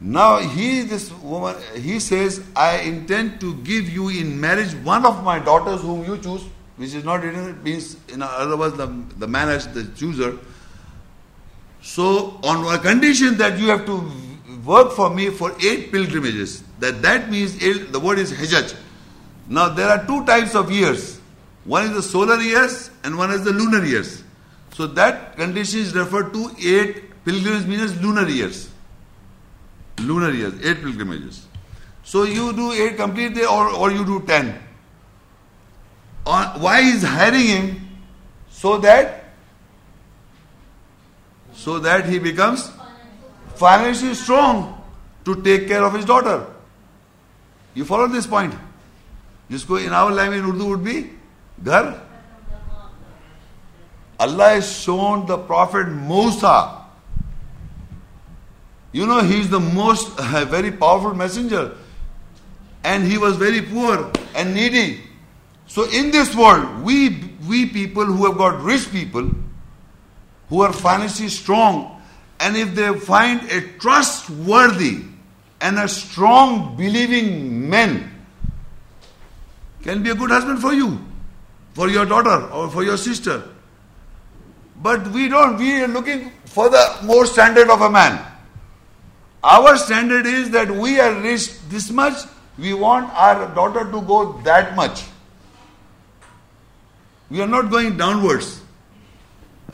Now 0.00 0.38
he, 0.38 0.82
this 0.82 1.10
woman, 1.12 1.56
he 1.76 1.98
says, 1.98 2.44
I 2.54 2.80
intend 2.80 3.40
to 3.40 3.54
give 3.56 3.88
you 3.88 4.10
in 4.10 4.38
marriage 4.38 4.74
one 4.84 5.06
of 5.06 5.24
my 5.24 5.38
daughters 5.38 5.80
whom 5.80 6.04
you 6.04 6.18
choose 6.18 6.44
which 6.76 6.94
is 6.94 7.04
not 7.04 7.24
it 7.24 7.62
means 7.62 7.96
you 8.08 8.16
know, 8.16 8.26
otherwise 8.26 8.72
the, 8.74 8.86
the 9.18 9.26
man 9.26 9.48
as 9.48 9.66
the 9.68 9.84
chooser. 9.96 10.38
So 11.82 12.40
on 12.42 12.74
a 12.74 12.78
condition 12.78 13.36
that 13.38 13.58
you 13.58 13.68
have 13.68 13.86
to 13.86 14.10
work 14.64 14.92
for 14.92 15.10
me 15.10 15.30
for 15.30 15.52
eight 15.62 15.92
pilgrimages, 15.92 16.64
that 16.80 17.02
that 17.02 17.30
means 17.30 17.62
eight, 17.62 17.92
the 17.92 18.00
word 18.00 18.18
is 18.18 18.32
hajjaj. 18.32 18.74
Now 19.48 19.68
there 19.68 19.88
are 19.88 20.04
two 20.06 20.24
types 20.24 20.54
of 20.54 20.70
years. 20.70 21.20
One 21.64 21.84
is 21.84 21.92
the 21.92 22.02
solar 22.02 22.40
years 22.40 22.90
and 23.04 23.16
one 23.16 23.30
is 23.30 23.44
the 23.44 23.52
lunar 23.52 23.84
years. 23.84 24.22
So 24.72 24.86
that 24.88 25.36
condition 25.36 25.80
is 25.80 25.94
referred 25.94 26.32
to 26.32 26.50
eight 26.64 27.24
pilgrimages 27.24 27.66
means 27.66 28.02
lunar 28.02 28.28
years. 28.28 28.70
Lunar 30.00 30.32
years, 30.32 30.54
eight 30.64 30.82
pilgrimages. 30.82 31.46
So 32.02 32.24
you 32.24 32.52
do 32.52 32.72
eight 32.72 32.96
complete 32.96 33.34
day 33.34 33.44
or, 33.44 33.68
or 33.68 33.92
you 33.92 34.04
do 34.04 34.20
ten 34.26 34.58
On, 36.25 36.59
why 36.61 36.79
is 36.79 37.03
hiring 37.03 37.47
him? 37.47 37.89
So 38.49 38.77
that 38.79 39.25
so 41.53 41.79
that 41.79 42.07
he 42.07 42.19
becomes 42.19 42.71
financially 43.55 44.13
strong 44.13 44.81
to 45.25 45.41
take 45.43 45.67
care 45.67 45.83
of 45.83 45.93
his 45.93 46.05
daughter. 46.05 46.45
You 47.73 47.85
follow 47.85 48.07
this 48.07 48.27
point? 48.27 48.53
जिसको 49.51 49.83
in 49.85 49.93
our 49.93 50.11
language 50.11 50.39
in 50.39 50.45
Urdu 50.45 50.65
would 50.69 50.83
be 50.83 51.09
घर. 51.63 51.99
Allah 54.19 54.49
has 54.49 54.71
shown 54.71 55.25
the 55.25 55.37
Prophet 55.37 55.87
Musa. 55.87 56.85
You 58.91 59.05
know, 59.05 59.21
he 59.21 59.39
is 59.39 59.49
the 59.49 59.59
most 59.59 60.19
uh, 60.19 60.45
very 60.45 60.71
powerful 60.71 61.13
messenger. 61.13 61.75
And 62.83 63.05
he 63.05 63.17
was 63.17 63.37
very 63.37 63.61
poor 63.61 64.11
and 64.35 64.53
needy. 64.53 65.01
So 65.74 65.90
in 65.90 66.12
this 66.12 66.36
world, 66.36 66.84
we 66.84 67.34
we 67.48 67.66
people 67.66 68.04
who 68.04 68.26
have 68.26 68.38
got 68.38 68.62
rich 68.62 68.92
people, 68.92 69.28
who 70.48 70.60
are 70.62 70.72
financially 70.72 71.28
strong, 71.28 72.00
and 72.38 72.56
if 72.56 72.76
they 72.76 72.96
find 72.96 73.42
a 73.50 73.60
trustworthy 73.78 75.02
and 75.60 75.80
a 75.80 75.88
strong 75.88 76.76
believing 76.76 77.68
man, 77.68 78.24
can 79.82 80.04
be 80.04 80.10
a 80.10 80.14
good 80.14 80.30
husband 80.30 80.60
for 80.60 80.72
you, 80.72 81.00
for 81.72 81.88
your 81.88 82.06
daughter 82.06 82.36
or 82.52 82.70
for 82.70 82.84
your 82.84 82.96
sister. 82.96 83.42
But 84.80 85.08
we 85.08 85.26
don't, 85.28 85.58
we 85.58 85.80
are 85.80 85.88
looking 85.88 86.30
for 86.44 86.68
the 86.68 86.84
more 87.02 87.26
standard 87.26 87.68
of 87.68 87.80
a 87.80 87.90
man. 87.90 88.24
Our 89.42 89.76
standard 89.76 90.24
is 90.24 90.50
that 90.50 90.70
we 90.70 91.00
are 91.00 91.20
rich 91.20 91.50
this 91.68 91.90
much, 91.90 92.14
we 92.58 92.74
want 92.74 93.12
our 93.12 93.52
daughter 93.56 93.90
to 93.90 94.00
go 94.02 94.40
that 94.44 94.76
much. 94.76 95.02
We 97.30 97.40
are 97.40 97.46
not 97.46 97.70
going 97.70 97.96
downwards. 97.96 98.60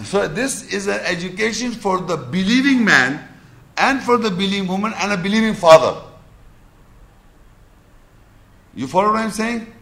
So 0.05 0.29
this 0.29 0.73
is 0.73 0.87
an 0.87 1.01
education 1.01 1.73
for 1.73 2.01
the 2.01 2.17
believing 2.17 2.85
man 2.85 3.27
and 3.77 4.03
for 4.03 4.17
the 4.17 4.31
believing 4.31 4.67
woman 4.67 4.93
and 4.97 5.13
a 5.13 5.17
believing 5.17 5.55
father. 5.55 6.01
You 8.75 8.87
follow 8.87 9.11
what 9.11 9.19
I'm 9.21 9.31
saying? 9.31 9.73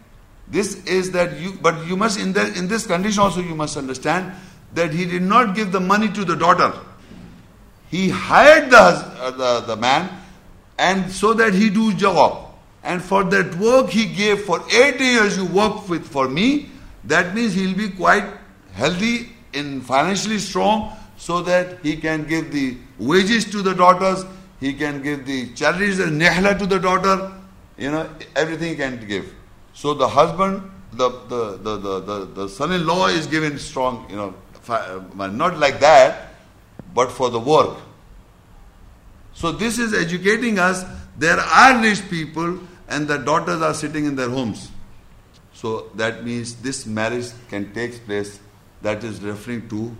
This 0.47 0.83
is 0.85 1.11
that 1.11 1.39
you, 1.39 1.53
but 1.61 1.85
you 1.85 1.95
must 1.95 2.19
in, 2.19 2.33
the, 2.33 2.53
in 2.57 2.67
this 2.67 2.87
condition 2.87 3.21
also 3.21 3.39
you 3.39 3.55
must 3.55 3.77
understand 3.77 4.33
that 4.73 4.91
he 4.93 5.05
did 5.05 5.21
not 5.21 5.55
give 5.55 5.71
the 5.71 5.79
money 5.79 6.11
to 6.11 6.25
the 6.25 6.35
daughter. 6.35 6.73
He 7.89 8.09
hired 8.09 8.71
the, 8.71 8.77
uh, 8.77 9.31
the, 9.31 9.67
the 9.67 9.75
man 9.75 10.09
and 10.77 11.11
so 11.11 11.33
that 11.33 11.53
he 11.53 11.69
do 11.69 11.93
job. 11.93 12.47
And 12.83 13.01
for 13.01 13.23
that 13.25 13.55
work 13.55 13.89
he 13.89 14.05
gave 14.05 14.41
for 14.41 14.63
eight 14.71 14.99
years 14.99 15.37
you 15.37 15.45
work 15.45 15.87
with 15.87 16.07
for 16.07 16.27
me, 16.27 16.69
that 17.09 17.35
means 17.35 17.53
he'll 17.53 17.75
be 17.75 17.89
quite 17.89 18.25
healthy 18.73 19.29
and 19.53 19.85
financially 19.85 20.37
strong 20.37 20.95
so 21.17 21.41
that 21.41 21.79
he 21.83 21.95
can 21.97 22.25
give 22.25 22.51
the 22.51 22.77
wages 22.97 23.45
to 23.45 23.61
the 23.61 23.73
daughters, 23.73 24.25
he 24.59 24.73
can 24.73 25.01
give 25.01 25.25
the 25.25 25.53
charities 25.53 25.99
and 25.99 26.21
nehla 26.21 26.57
to 26.57 26.65
the 26.65 26.79
daughter, 26.79 27.31
you 27.77 27.91
know, 27.91 28.09
everything 28.35 28.69
he 28.69 28.75
can 28.75 29.05
give. 29.07 29.33
So 29.73 29.93
the 29.93 30.07
husband, 30.07 30.69
the, 30.93 31.09
the, 31.09 31.57
the, 31.57 31.77
the, 31.77 31.99
the, 31.99 32.25
the 32.25 32.49
son-in-law 32.49 33.07
is 33.07 33.27
given 33.27 33.57
strong, 33.57 34.05
you 34.09 34.15
know, 34.15 34.35
uh, 34.69 35.01
not 35.27 35.57
like 35.57 35.79
that, 35.79 36.33
but 36.93 37.11
for 37.11 37.29
the 37.29 37.39
work. 37.39 37.77
So 39.33 39.51
this 39.51 39.79
is 39.79 39.93
educating 39.93 40.59
us. 40.59 40.85
There 41.17 41.39
are 41.39 41.81
rich 41.81 42.07
people 42.09 42.59
and 42.87 43.07
the 43.07 43.17
daughters 43.17 43.61
are 43.61 43.73
sitting 43.73 44.05
in 44.05 44.15
their 44.15 44.29
homes. 44.29 44.69
So 45.59 45.89
that 45.95 46.23
means 46.23 46.55
this 46.55 46.85
marriage 46.85 47.31
can 47.49 47.73
take 47.73 48.05
place. 48.05 48.39
That 48.81 49.03
is 49.03 49.21
referring 49.21 49.67
to 49.69 49.93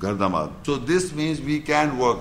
Gardamad. 0.00 0.52
So 0.64 0.76
this 0.76 1.12
means 1.12 1.40
we 1.40 1.60
can 1.60 1.96
work. 1.96 2.18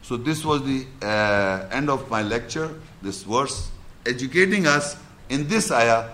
So 0.00 0.16
this 0.16 0.42
was 0.42 0.62
the 0.64 0.86
uh, 1.02 1.68
end 1.70 1.90
of 1.90 2.08
my 2.08 2.22
lecture. 2.22 2.80
This 3.02 3.24
verse 3.24 3.70
educating 4.06 4.66
us 4.66 4.96
in 5.28 5.48
this 5.48 5.70
ayah 5.70 6.08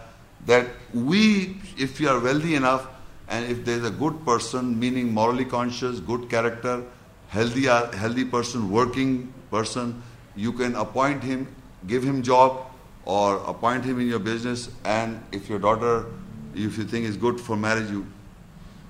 that 0.47 0.67
we, 0.93 1.59
if 1.79 2.01
we 2.01 2.09
are 2.09 2.19
wealthy 2.19 2.57
enough, 2.57 2.89
and 3.29 3.47
if 3.47 3.65
there 3.65 3.79
is 3.79 3.85
a 3.85 3.91
good 3.93 4.25
person, 4.27 4.77
meaning 4.79 5.15
morally 5.15 5.45
conscious, 5.45 6.01
good 6.01 6.29
character, 6.29 6.83
healthy, 7.29 7.67
healthy 7.67 8.25
person, 8.25 8.69
working 8.69 9.33
person, 9.49 10.03
you 10.35 10.53
can 10.53 10.75
appoint 10.75 11.23
him, 11.23 11.47
give 11.87 12.03
him 12.03 12.21
job, 12.21 12.67
or 13.05 13.37
appoint 13.47 13.85
him 13.85 14.01
in 14.01 14.07
your 14.07 14.19
business. 14.19 14.71
And 14.85 15.23
if 15.33 15.49
your 15.49 15.59
daughter, 15.59 16.07
if 16.55 16.79
you 16.79 16.85
think 16.85 17.07
is 17.07 17.17
good 17.17 17.41
for 17.41 17.57
marriage, 17.57 17.91
you 17.91 18.07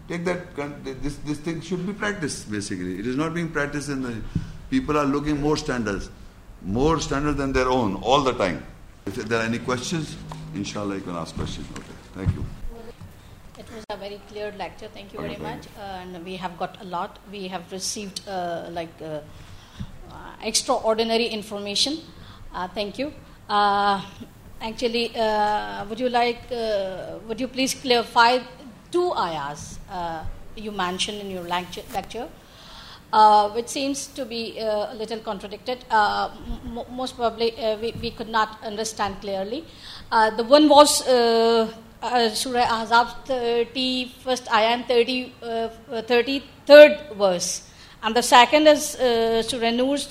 take 0.09 0.25
that. 0.25 0.57
This 1.02 1.17
this 1.17 1.39
thing 1.39 1.60
should 1.60 1.86
be 1.86 1.93
practiced. 1.93 2.51
Basically, 2.51 2.99
it 2.99 3.07
is 3.07 3.17
not 3.17 3.34
being 3.34 3.51
practiced 3.51 3.89
in 3.89 4.02
the. 4.02 4.15
People 4.70 4.99
are 4.99 5.05
looking 5.05 5.41
more 5.41 5.57
standards, 5.57 6.10
more 6.62 7.01
standards 7.01 7.36
than 7.39 7.52
their 7.52 7.68
own 7.68 7.97
all 7.97 8.23
the 8.23 8.33
time. 8.33 8.65
If 9.07 9.17
there 9.17 9.41
are 9.41 9.44
any 9.44 9.59
questions, 9.59 10.17
inshallah, 10.55 10.97
you 10.97 11.02
can 11.02 11.17
ask 11.17 11.34
questions. 11.34 11.67
Okay, 11.78 11.97
thank 12.15 12.34
you. 12.34 12.44
It 13.59 13.67
was 13.70 13.84
a 13.91 13.97
very 13.97 14.20
clear 14.28 14.52
lecture. 14.59 14.89
Thank 14.93 15.12
you 15.12 15.20
very 15.20 15.36
much. 15.36 15.68
Uh, 15.78 15.81
and 15.81 16.25
we 16.25 16.36
have 16.36 16.59
got 16.59 16.81
a 16.81 16.84
lot. 16.84 17.18
We 17.31 17.47
have 17.49 17.70
received 17.70 18.26
uh, 18.26 18.68
like 18.70 18.91
uh, 19.02 19.20
extraordinary 20.43 21.26
information. 21.26 21.99
Uh, 22.52 22.68
thank 22.68 22.99
you. 22.99 23.12
Uh, 23.48 24.00
actually, 24.60 25.14
uh, 25.16 25.84
would 25.86 26.00
you 26.00 26.08
like? 26.08 26.50
would 27.28 27.40
you 27.40 27.48
please 27.48 27.74
clarify 27.74 28.39
two 28.90 29.12
ayahs 29.12 29.78
you 30.56 30.73
mentioned 30.73 31.20
in 31.20 31.31
your 31.31 31.42
lecture? 31.42 32.28
Uh, 33.12 33.48
which 33.50 33.68
seems 33.68 34.08
to 34.08 34.24
be 34.24 34.58
uh, 34.58 34.92
a 34.92 34.94
little 34.97 35.20
contradicted. 35.20 35.84
Uh, 35.89 36.31
m- 36.66 36.84
most 36.90 37.16
probably, 37.16 37.55
we, 37.81 37.94
we, 38.02 38.10
could 38.10 38.28
not 38.28 38.58
understand 38.64 39.20
clearly. 39.20 39.64
the 40.10 40.42
one 40.42 40.68
was 40.68 41.05
Surah 41.05 42.66
Ahzab 42.78 43.06
31st 43.28 44.50
ayah 44.50 44.74
and 44.74 44.86
30, 44.86 45.32
33rd 45.42 47.14
verse. 47.14 47.70
And 48.02 48.16
the 48.16 48.23
second 48.23 48.66
is 48.66 48.97
Surah 49.48 49.70
Nur's 49.70 50.08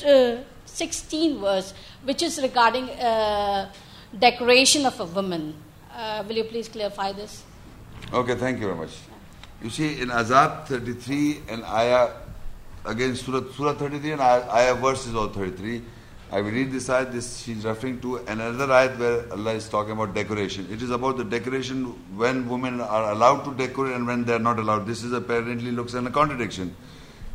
16th 0.65 1.39
verse, 1.41 1.73
which 2.03 2.21
is 2.21 2.41
regarding 2.41 2.89
uh, 2.89 3.71
decoration 4.17 4.85
of 4.85 4.99
a 4.99 5.05
woman. 5.05 5.55
Uh, 5.95 6.23
will 6.27 6.35
you 6.35 6.43
please 6.43 6.67
clarify 6.67 7.11
this? 7.11 7.43
Okay, 8.11 8.35
thank 8.35 8.59
you 8.59 8.67
very 8.67 8.77
much. 8.77 8.97
You 9.61 9.69
see, 9.69 10.01
in 10.01 10.09
Ahzab 10.09 10.67
33 10.67 11.43
and 11.49 11.63
Ayah 11.63 12.23
again 12.85 13.15
Surah, 13.15 13.51
Surah 13.55 13.73
33 13.73 14.11
and 14.13 14.21
ayah 14.21 14.75
verse 14.75 15.07
is 15.07 15.15
all 15.15 15.29
33. 15.29 15.81
I 16.31 16.41
will 16.41 16.51
read 16.51 16.71
this 16.71 16.89
ayah, 16.89 17.05
this 17.05 17.37
she's 17.43 17.63
referring 17.63 18.01
to 18.01 18.17
another 18.17 18.71
ayah 18.71 18.89
where 18.97 19.31
Allah 19.31 19.53
is 19.53 19.69
talking 19.69 19.91
about 19.91 20.13
decoration. 20.13 20.67
It 20.71 20.81
is 20.81 20.89
about 20.89 21.17
the 21.17 21.23
decoration 21.23 21.85
when 22.17 22.49
women 22.49 22.81
are 22.81 23.11
allowed 23.11 23.43
to 23.45 23.53
decorate 23.53 23.95
and 23.95 24.07
when 24.07 24.25
they 24.25 24.33
are 24.33 24.39
not 24.39 24.59
allowed. 24.59 24.87
This 24.87 25.03
is 25.03 25.13
apparently 25.13 25.71
looks 25.71 25.93
like 25.93 26.05
a 26.05 26.11
contradiction. 26.11 26.75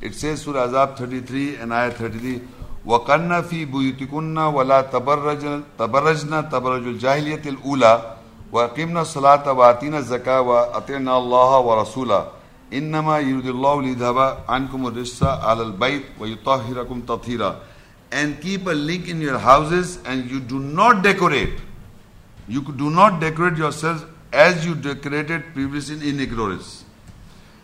It 0.01 0.15
says 0.15 0.43
Surah 0.43 0.69
Ahzab 0.69 0.99
33 0.99 1.57
and 1.57 1.73
ayah 1.73 1.93
33 1.93 2.41
وَقَنَّ 2.87 3.43
فِي 3.43 3.65
بُيُتِكُنَّ 3.65 4.39
وَلَا 4.39 4.81
تَبَرَّجْنَ 4.81 5.63
تَبَرَّجْنَ 5.79 6.49
تَبَرَّجُ 6.49 6.85
الْجَاهِلِيَةِ 6.87 7.43
الْأُولَى 7.47 7.95
وَأَقِمْنَا 8.53 9.01
الصَّلَاةَ 9.01 9.53
وَآتِينَا 9.53 9.99
الزَّكَاةَ 9.99 10.41
وَأَطِعْنَا 10.41 11.13
اللَّهَ 11.19 11.51
وَرَسُولَهُ 11.59 12.39
إنما 12.73 13.19
يريد 13.19 13.47
الله 13.47 13.83
ليذهب 13.83 14.19
عنكم 14.49 14.87
الرجس 14.87 15.23
على 15.23 15.63
البيت 15.63 16.03
ويطهركم 16.21 17.01
تطهيرا 17.01 17.57
and 18.11 18.41
keep 18.41 18.67
a 18.67 18.73
link 18.73 19.09
in 19.09 19.21
your 19.21 19.39
houses 19.39 19.99
and 20.05 20.31
you 20.31 20.41
do 20.41 20.59
not 20.59 21.03
decorate 21.03 21.59
you 22.49 22.63
do 22.63 22.91
not 22.91 23.21
decorate 23.21 23.57
yourselves 23.57 24.05
as 24.33 24.65
you 24.67 24.75
decorated 24.75 25.43
previously 25.55 26.09
in 26.09 26.21
ignorance 26.21 26.85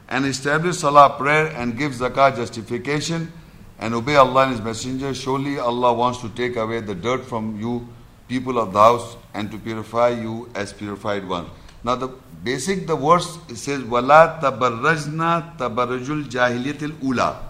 and 0.08 0.26
establish 0.26 0.78
salah 0.78 1.16
prayer 1.18 1.46
and 1.56 1.78
give 1.78 1.92
zakah 1.92 2.34
justification 2.36 3.32
and 3.78 3.94
obey 3.94 4.16
Allah 4.16 4.44
and 4.44 4.52
His 4.52 4.60
Messenger. 4.60 5.14
Surely 5.14 5.58
Allah 5.58 5.92
wants 5.92 6.20
to 6.20 6.28
take 6.30 6.56
away 6.56 6.80
the 6.80 6.94
dirt 6.94 7.24
from 7.24 7.58
you, 7.60 7.88
people 8.28 8.58
of 8.58 8.72
the 8.72 8.78
house, 8.78 9.16
and 9.34 9.50
to 9.50 9.58
purify 9.58 10.10
you 10.10 10.48
as 10.54 10.72
purified 10.72 11.28
ones. 11.28 11.48
Now 11.82 11.96
the 11.96 12.08
basic 12.42 12.86
the 12.86 12.96
verse 12.96 13.38
says 13.54 13.82
wala 13.82 14.38
tabarrajna 14.42 15.58
tabarrujul 15.58 16.24
jahiliyatil 16.30 17.02
ula. 17.02 17.42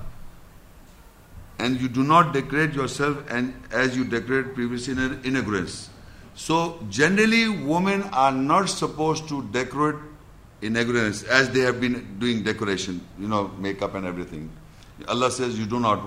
And 1.59 1.81
you 1.81 1.89
do 1.89 2.03
not 2.03 2.33
decorate 2.33 2.75
yourself 2.75 3.19
and 3.31 3.55
as 3.71 3.97
you 3.97 4.05
decorate 4.05 4.55
previously 4.55 4.95
in 4.95 5.37
ignorance. 5.37 5.89
So 6.35 6.85
generally 6.91 7.49
women 7.49 8.03
are 8.13 8.33
not 8.33 8.69
supposed 8.69 9.29
to 9.29 9.43
decorate 9.53 9.97
in 10.63 10.77
ignorance 10.77 11.23
as 11.23 11.51
they 11.51 11.61
have 11.61 11.81
been 11.81 12.19
doing 12.19 12.43
decoration, 12.43 13.01
you 13.21 13.29
know, 13.29 13.53
makeup 13.59 13.95
and 13.95 14.05
everything. 14.05 14.51
Allah 15.09 15.31
says 15.31 15.59
you 15.59 15.67
do 15.67 15.81
not 15.81 16.01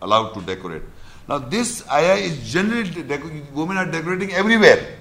allowed 0.00 0.32
to 0.34 0.40
decorate. 0.42 0.82
Now 1.28 1.38
this 1.38 1.88
ayah 1.90 2.14
is 2.14 2.50
generally, 2.50 3.04
women 3.52 3.76
are 3.76 3.90
decorating 3.90 4.32
everywhere. 4.32 4.94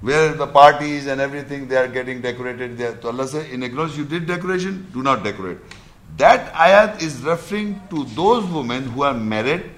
Where 0.00 0.32
the 0.32 0.46
parties 0.46 1.06
and 1.06 1.20
everything, 1.20 1.66
they 1.66 1.76
are 1.76 1.88
getting 1.88 2.20
decorated. 2.20 2.78
They 2.78 2.84
are, 2.84 3.00
so 3.02 3.08
Allah 3.08 3.26
says, 3.26 3.50
in 3.50 3.64
acknowledge 3.64 3.96
you 3.96 4.04
did 4.04 4.26
decoration, 4.26 4.86
do 4.92 5.02
not 5.02 5.24
decorate. 5.24 5.58
That 6.16 6.52
ayat 6.52 7.02
is 7.02 7.20
referring 7.22 7.80
to 7.90 8.04
those 8.04 8.44
women 8.44 8.84
who 8.84 9.02
are 9.02 9.14
married, 9.14 9.70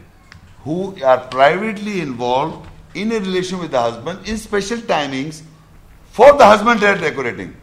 who 0.63 1.03
are 1.03 1.19
privately 1.19 2.01
involved 2.01 2.69
in 2.95 3.13
a 3.13 3.21
relation 3.21 3.61
with 3.61 3.71
the 3.71 3.81
husband 3.81 4.29
in 4.29 4.37
special 4.37 4.79
timings 4.79 5.43
for 6.11 6.37
the 6.37 6.45
husband 6.45 6.81
they 6.81 6.89
are 6.89 6.99
decorating. 6.99 7.57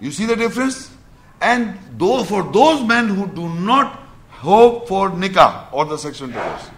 You 0.00 0.12
see 0.12 0.26
the 0.26 0.36
difference? 0.36 0.90
And 1.40 1.78
though 1.96 2.24
for 2.24 2.42
those 2.52 2.82
men 2.86 3.08
who 3.08 3.26
do 3.28 3.48
not 3.48 4.00
hope 4.30 4.88
for 4.88 5.10
nikah 5.10 5.66
or 5.72 5.84
the 5.84 5.96
sexual 5.96 6.28
intercourse, 6.28 6.70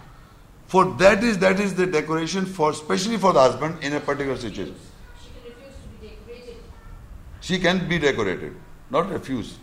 for 0.66 0.84
that 0.98 1.24
is 1.24 1.38
that 1.38 1.58
is 1.60 1.74
the 1.74 1.86
decoration 1.86 2.46
for 2.46 2.70
especially 2.70 3.16
for 3.16 3.32
the 3.32 3.40
husband 3.40 3.82
in 3.82 3.94
a 3.94 4.00
particular 4.00 4.36
situation. 4.36 4.74
She 5.22 5.30
can 5.32 5.44
refuse 5.48 5.74
to 5.82 6.00
be 6.00 6.08
decorated. 6.08 6.56
She 7.40 7.58
can 7.58 7.88
be 7.88 7.98
decorated, 7.98 8.54
not 8.90 9.10
refuse. 9.10 9.56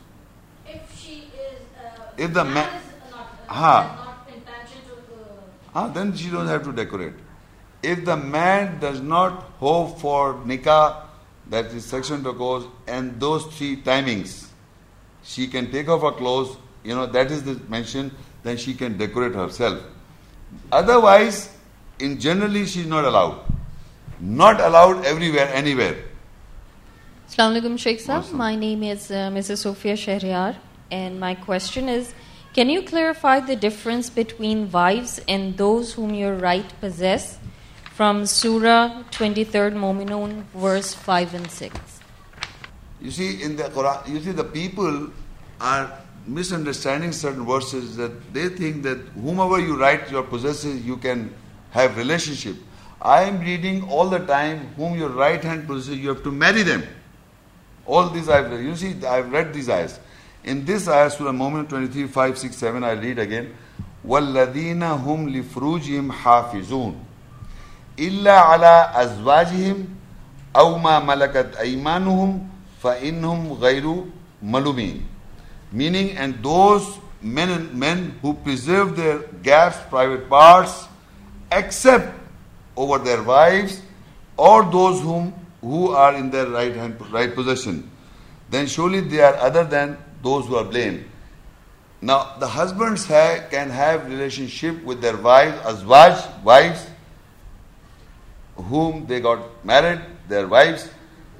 If 0.66 1.00
she 1.00 1.30
is, 1.38 1.62
uh, 1.78 2.02
If 2.18 2.34
the 2.34 2.44
man 2.44 2.54
ma- 2.54 2.62
is 2.62 3.12
not, 3.12 3.20
uh, 3.50 3.54
Ha. 3.54 3.82
has 3.82 3.98
not 4.06 4.30
intention 4.36 4.82
to, 4.88 5.80
uh, 5.80 5.86
Ah, 5.86 5.88
then 5.90 6.16
she 6.16 6.30
don't 6.30 6.48
have 6.48 6.64
to 6.64 6.72
decorate. 6.74 7.14
If 7.84 8.04
the 8.04 8.18
man 8.18 8.80
does 8.80 9.00
not 9.00 9.44
hope 9.60 10.00
for 10.02 10.34
nikah, 10.46 11.04
that 11.50 11.66
is 11.68 11.86
sexual 11.86 12.18
intercourse, 12.18 12.66
and 12.88 13.20
those 13.20 13.46
three 13.56 13.78
timings, 13.78 14.47
she 15.28 15.46
can 15.48 15.70
take 15.72 15.90
off 15.90 16.02
her 16.02 16.12
clothes, 16.12 16.56
you 16.84 16.96
know, 16.96 17.06
that 17.06 17.32
is 17.32 17.44
the 17.44 17.56
mention, 17.68 18.12
then 18.44 18.56
she 18.56 18.74
can 18.74 18.98
decorate 18.98 19.36
herself. 19.36 19.84
Otherwise, 20.72 21.54
in 22.00 22.18
generally 22.18 22.66
she 22.66 22.82
is 22.82 22.88
not 22.88 23.04
allowed. 23.04 23.42
Not 24.22 24.62
allowed 24.62 25.04
everywhere, 25.06 25.50
anywhere. 25.54 25.98
Assalamu 27.30 27.60
alaikum, 27.60 27.78
Sheikh 27.78 28.00
Sahab. 28.00 28.20
Awesome. 28.20 28.38
My 28.38 28.56
name 28.56 28.84
is 28.84 29.12
uh, 29.12 29.30
Mrs. 29.38 29.58
Sophia 29.64 29.96
Shahryar, 29.96 30.56
and 30.90 31.20
my 31.20 31.36
question 31.36 31.90
is 31.90 32.14
Can 32.54 32.70
you 32.70 32.82
clarify 32.82 33.42
the 33.42 33.58
difference 33.58 34.10
between 34.10 34.72
wives 34.72 35.20
and 35.28 35.58
those 35.58 35.94
whom 35.94 36.14
your 36.14 36.36
right 36.36 36.74
possess 36.80 37.38
from 37.94 38.26
Surah 38.26 39.04
23rd 39.12 39.74
Mominun, 39.74 40.44
verse 40.56 40.94
5 40.94 41.34
and 41.34 41.52
6? 41.52 41.97
You 43.01 43.11
see, 43.11 43.43
in 43.43 43.57
the 43.57 43.65
Quran, 43.65 44.09
you 44.09 44.21
see, 44.21 44.33
the 44.33 44.45
people 44.45 45.11
are 45.61 45.99
misunderstanding 46.27 47.13
certain 47.13 47.45
verses 47.45 47.97
that 47.97 48.33
they 48.33 48.49
think 48.49 48.83
that 48.85 48.99
whomever 49.15 49.59
you 49.59 49.77
write 49.77 50.11
your 50.11 50.23
possesses, 50.23 50.85
you 50.85 50.97
can 50.97 51.35
have 51.71 51.97
relationship. 51.97 52.57
I 53.01 53.25
am 53.25 53.41
reading 53.41 53.89
all 53.89 54.09
the 54.09 54.21
time 54.21 54.69
whom 54.77 54.97
your 54.97 55.09
right 55.09 55.43
hand 55.43 55.67
possesses, 55.67 55.99
you 55.99 56.09
have 56.11 56.23
to 56.23 56.31
marry 56.31 56.63
them. 56.63 56.85
All 57.85 58.09
these 58.09 58.29
I've 58.29 58.51
read. 58.51 58.65
You 58.65 58.77
see, 58.77 59.05
I've 59.05 59.33
read 59.33 59.53
these 59.53 59.69
ayahs. 59.69 59.99
In 60.45 60.65
this 60.65 60.87
ayah, 60.89 61.11
Surah 61.11 61.33
Mu'min 61.33 61.69
23, 61.69 62.07
5, 62.07 62.39
6, 62.39 62.57
7, 62.57 62.85
I 62.85 62.93
read 62.93 63.19
again. 63.19 63.53
وَالَّذِينَ 64.07 64.83
هُمْ 64.83 65.31
لِفْرُوجِهِمْ 65.31 66.11
حَافِظُونَ 66.11 66.95
إِلَّا 67.99 68.37
عَلَىٰ 68.39 68.93
أَزْوَاجِهِمْ 68.95 69.87
أَوْ 70.57 70.79
مَا 70.79 70.99
مَلَكَتْ 70.99 71.57
أَيْمَانُهُمْ 71.57 72.49
فَإِنْهُمْ 72.83 73.59
غَيْرُ 73.59 74.07
مَلُومِينَ 74.45 75.03
Meaning, 75.73 76.17
and 76.17 76.43
those 76.43 76.99
men 77.23 77.51
and 77.51 77.75
men 77.75 78.19
who 78.21 78.35
preserve 78.35 78.97
their 78.97 79.19
gaps, 79.43 79.79
private 79.89 80.29
parts, 80.29 80.89
except 81.51 82.19
over 82.77 82.99
their 82.99 83.23
wives 83.23 83.81
or 84.37 84.65
those 84.65 85.01
whom 85.01 85.33
who 85.61 85.91
are 85.91 86.15
in 86.15 86.31
their 86.31 86.49
right 86.49 86.75
hand 86.75 86.97
right 87.13 87.35
possession, 87.35 87.89
then 88.51 88.67
surely 88.67 89.01
they 89.01 89.21
are 89.21 89.37
other 89.37 89.65
than 89.65 89.97
those 90.23 90.47
who 90.47 90.57
are 90.57 90.65
blamed. 90.65 91.05
Now 92.01 92.37
the 92.39 92.49
husbands 92.49 93.07
ha- 93.07 93.45
can 93.51 93.71
have 93.71 94.09
relationship 94.09 94.83
with 94.83 95.01
their 95.01 95.17
wives, 95.17 95.57
azwaj, 95.59 96.43
wives, 96.43 96.87
whom 98.57 99.07
they 99.07 99.21
got 99.21 99.65
married, 99.65 100.01
their 100.29 100.49
wives, 100.49 100.89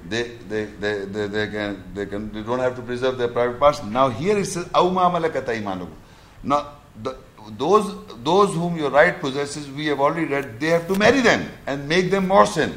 they, 0.08 0.22
they, 0.48 0.64
they, 0.64 1.04
they, 1.04 1.26
they, 1.26 1.46
can, 1.48 1.82
they, 1.94 2.06
can, 2.06 2.32
they 2.32 2.42
don't 2.42 2.58
have 2.58 2.76
to 2.76 2.82
preserve 2.82 3.18
their 3.18 3.28
private 3.28 3.58
parts. 3.58 3.82
Now 3.82 4.08
here 4.08 4.38
it 4.38 4.46
says, 4.46 4.64
Auma 4.66 5.10
malakata 5.10 5.48
imanukum. 5.48 5.90
Now, 6.42 6.72
the, 7.02 7.16
those, 7.56 7.94
those 8.22 8.54
whom 8.54 8.76
your 8.76 8.90
right 8.90 9.18
possesses, 9.20 9.70
we 9.70 9.86
have 9.86 10.00
already 10.00 10.26
read, 10.26 10.60
they 10.60 10.68
have 10.68 10.86
to 10.88 10.94
marry 10.96 11.20
them 11.20 11.48
and 11.66 11.88
make 11.88 12.10
them 12.10 12.28
morsin. 12.28 12.76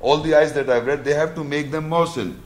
All 0.00 0.18
the 0.18 0.34
ayahs 0.34 0.52
that 0.52 0.68
I've 0.68 0.86
read, 0.86 1.04
they 1.04 1.14
have 1.14 1.34
to 1.34 1.44
make 1.44 1.70
them 1.70 1.88
morsin. 1.88 2.36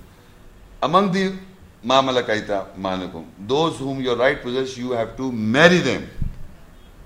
Among 0.83 1.13
the 1.13 1.35
ma 1.83 2.03
malakaita 2.03 2.75
manukum, 2.77 3.27
those 3.39 3.79
whom 3.79 4.01
your 4.01 4.17
right 4.17 4.41
possesses, 4.41 4.79
you 4.79 4.93
have 4.93 5.17
to 5.17 5.31
marry 5.33 5.79
them. 5.79 6.09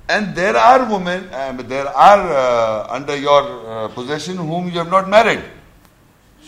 And 0.09 0.35
there 0.35 0.57
are 0.57 0.91
women, 0.91 1.33
um, 1.33 1.57
there 1.67 1.89
are 1.89 2.21
uh, 2.21 2.87
under 2.91 3.17
your 3.17 3.67
uh, 3.67 3.89
possession 3.89 4.37
whom 4.37 4.67
you 4.67 4.79
have 4.79 4.91
not 4.91 5.09
married. 5.09 5.43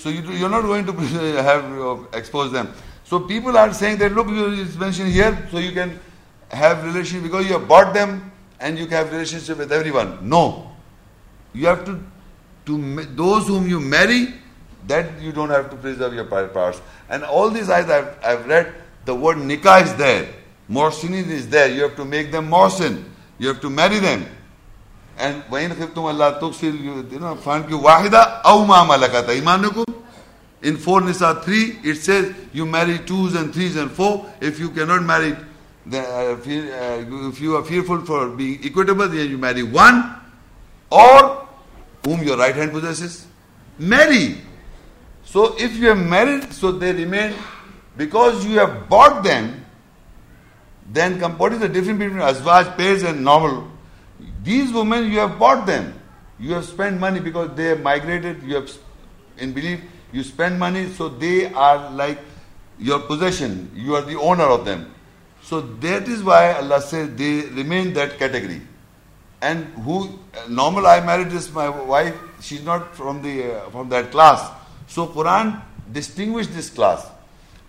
So 0.07 0.13
you, 0.13 0.23
you're 0.35 0.49
not 0.49 0.63
going 0.63 0.87
to 0.87 0.93
have 1.43 1.65
uh, 1.65 1.97
expose 2.13 2.53
them. 2.53 2.73
So 3.03 3.19
people 3.19 3.59
are 3.59 3.73
saying 3.73 3.99
that 3.99 4.13
look, 4.13 4.29
it's 4.31 4.77
mentioned 4.77 5.11
here, 5.11 5.49
so 5.51 5.59
you 5.59 5.73
can 5.73 5.99
have 6.49 6.85
relationship 6.85 7.25
because 7.25 7.45
you 7.45 7.55
have 7.55 7.67
bought 7.67 7.93
them 7.93 8.31
and 8.61 8.79
you 8.79 8.87
can 8.87 8.99
have 8.99 9.11
relationship 9.11 9.59
with 9.59 9.73
everyone. 9.73 10.29
No, 10.29 10.71
you 11.53 11.67
have 11.67 11.85
to 11.87 11.99
to 12.67 13.05
those 13.17 13.49
whom 13.49 13.69
you 13.69 13.81
marry 13.81 14.35
that 14.87 15.21
you 15.21 15.33
don't 15.33 15.51
have 15.51 15.71
to 15.71 15.77
preserve 15.77 16.15
your 16.15 16.27
private 16.27 16.55
parts. 16.55 16.81
And 17.09 17.25
all 17.25 17.51
these 17.51 17.69
ayahs 17.69 17.91
I've, 17.91 18.17
I've 18.25 18.47
read, 18.47 18.73
the 19.07 19.15
word 19.17 19.39
nikah 19.39 19.83
is 19.83 19.93
there, 19.97 20.29
morsinin 20.71 21.31
is 21.31 21.49
there. 21.49 21.69
You 21.69 21.83
have 21.83 21.97
to 21.97 22.05
make 22.05 22.31
them 22.31 22.49
morsin. 22.49 23.03
You 23.41 23.49
have 23.49 23.61
to 23.61 23.71
marry 23.71 23.99
them. 23.99 24.25
And 25.19 25.43
وَإِنْ 25.45 25.95
to 25.95 26.01
Allah, 26.01 26.39
تُقْسِلْ 26.41 26.81
you 26.81 27.19
know, 27.19 27.35
you 27.69 27.79
wahida, 27.81 28.43
أَوْ 28.43 28.67
مَا 28.67 28.87
مَلَكَتْ 28.87 29.27
أَيْمَانُكُمْ 29.27 29.96
in 30.63 30.77
4 30.77 31.03
Nisa 31.03 31.43
3, 31.43 31.81
it 31.85 31.97
says 31.97 32.35
you 32.53 32.67
marry 32.67 32.99
twos 32.99 33.35
and 33.35 33.53
threes 33.53 33.77
and 33.77 33.91
four. 33.91 34.31
If 34.41 34.59
you 34.59 34.71
cannot 34.71 35.03
marry, 35.03 35.37
the, 35.85 36.01
uh, 36.01 36.37
uh, 36.37 37.29
if 37.29 37.41
you 37.41 37.57
are 37.57 37.65
fearful 37.65 38.05
for 38.05 38.29
being 38.31 38.61
equitable, 38.65 39.09
then 39.09 39.31
you 39.31 39.39
marry 39.39 39.63
one 39.63 40.17
or 40.91 41.47
whom 42.05 42.23
your 42.23 42.37
right 42.37 42.55
hand 42.55 42.73
possesses. 42.73 43.27
Marry. 43.79 44.39
So 45.25 45.55
if 45.59 45.77
you 45.77 45.89
have 45.89 45.99
married, 45.99 46.53
so 46.53 46.73
they 46.73 46.93
remain, 46.93 47.35
because 47.97 48.45
you 48.47 48.59
have 48.59 48.89
bought 48.89 49.23
them, 49.23 49.65
then 50.89 51.19
come, 51.19 51.37
what 51.37 51.53
is 51.53 51.61
the 51.61 51.69
difference 51.69 51.99
between 51.99 52.21
azwaj, 52.21 52.77
pairs 52.77 53.03
and 53.03 53.25
normal? 53.25 53.71
These 54.43 54.73
women, 54.73 55.11
you 55.11 55.19
have 55.19 55.39
bought 55.39 55.67
them. 55.67 55.95
You 56.39 56.55
have 56.55 56.65
spent 56.65 57.01
money 57.01 57.21
because 57.21 57.57
they 57.57 57.65
have 57.65 57.83
migrated, 57.83 58.43
you 58.43 58.55
have, 58.55 58.71
in 59.39 59.53
belief, 59.53 59.81
you 60.17 60.23
spend 60.25 60.59
money, 60.59 60.89
so 60.89 61.09
they 61.11 61.53
are 61.53 61.91
like 61.91 62.19
your 62.79 63.01
possession. 63.01 63.71
You 63.75 63.97
are 63.97 64.03
the 64.03 64.19
owner 64.19 64.45
of 64.45 64.65
them. 64.65 64.93
So 65.43 65.61
that 65.61 66.09
is 66.09 66.23
why 66.23 66.55
Allah 66.55 66.81
says 66.81 67.15
they 67.17 67.43
remain 67.61 67.93
that 67.93 68.19
category. 68.19 68.63
And 69.43 69.67
who, 69.85 70.19
normal 70.49 70.87
I 70.87 71.01
married 71.05 71.31
this, 71.31 71.53
my 71.53 71.69
wife, 71.69 72.17
she's 72.41 72.65
not 72.65 72.97
from 72.97 73.21
the, 73.23 73.57
uh, 73.57 73.71
from 73.71 73.91
that 73.91 74.11
class. 74.11 74.51
So 74.87 75.07
Quran 75.07 75.61
distinguished 75.93 76.55
this 76.55 76.71
class. 76.71 77.07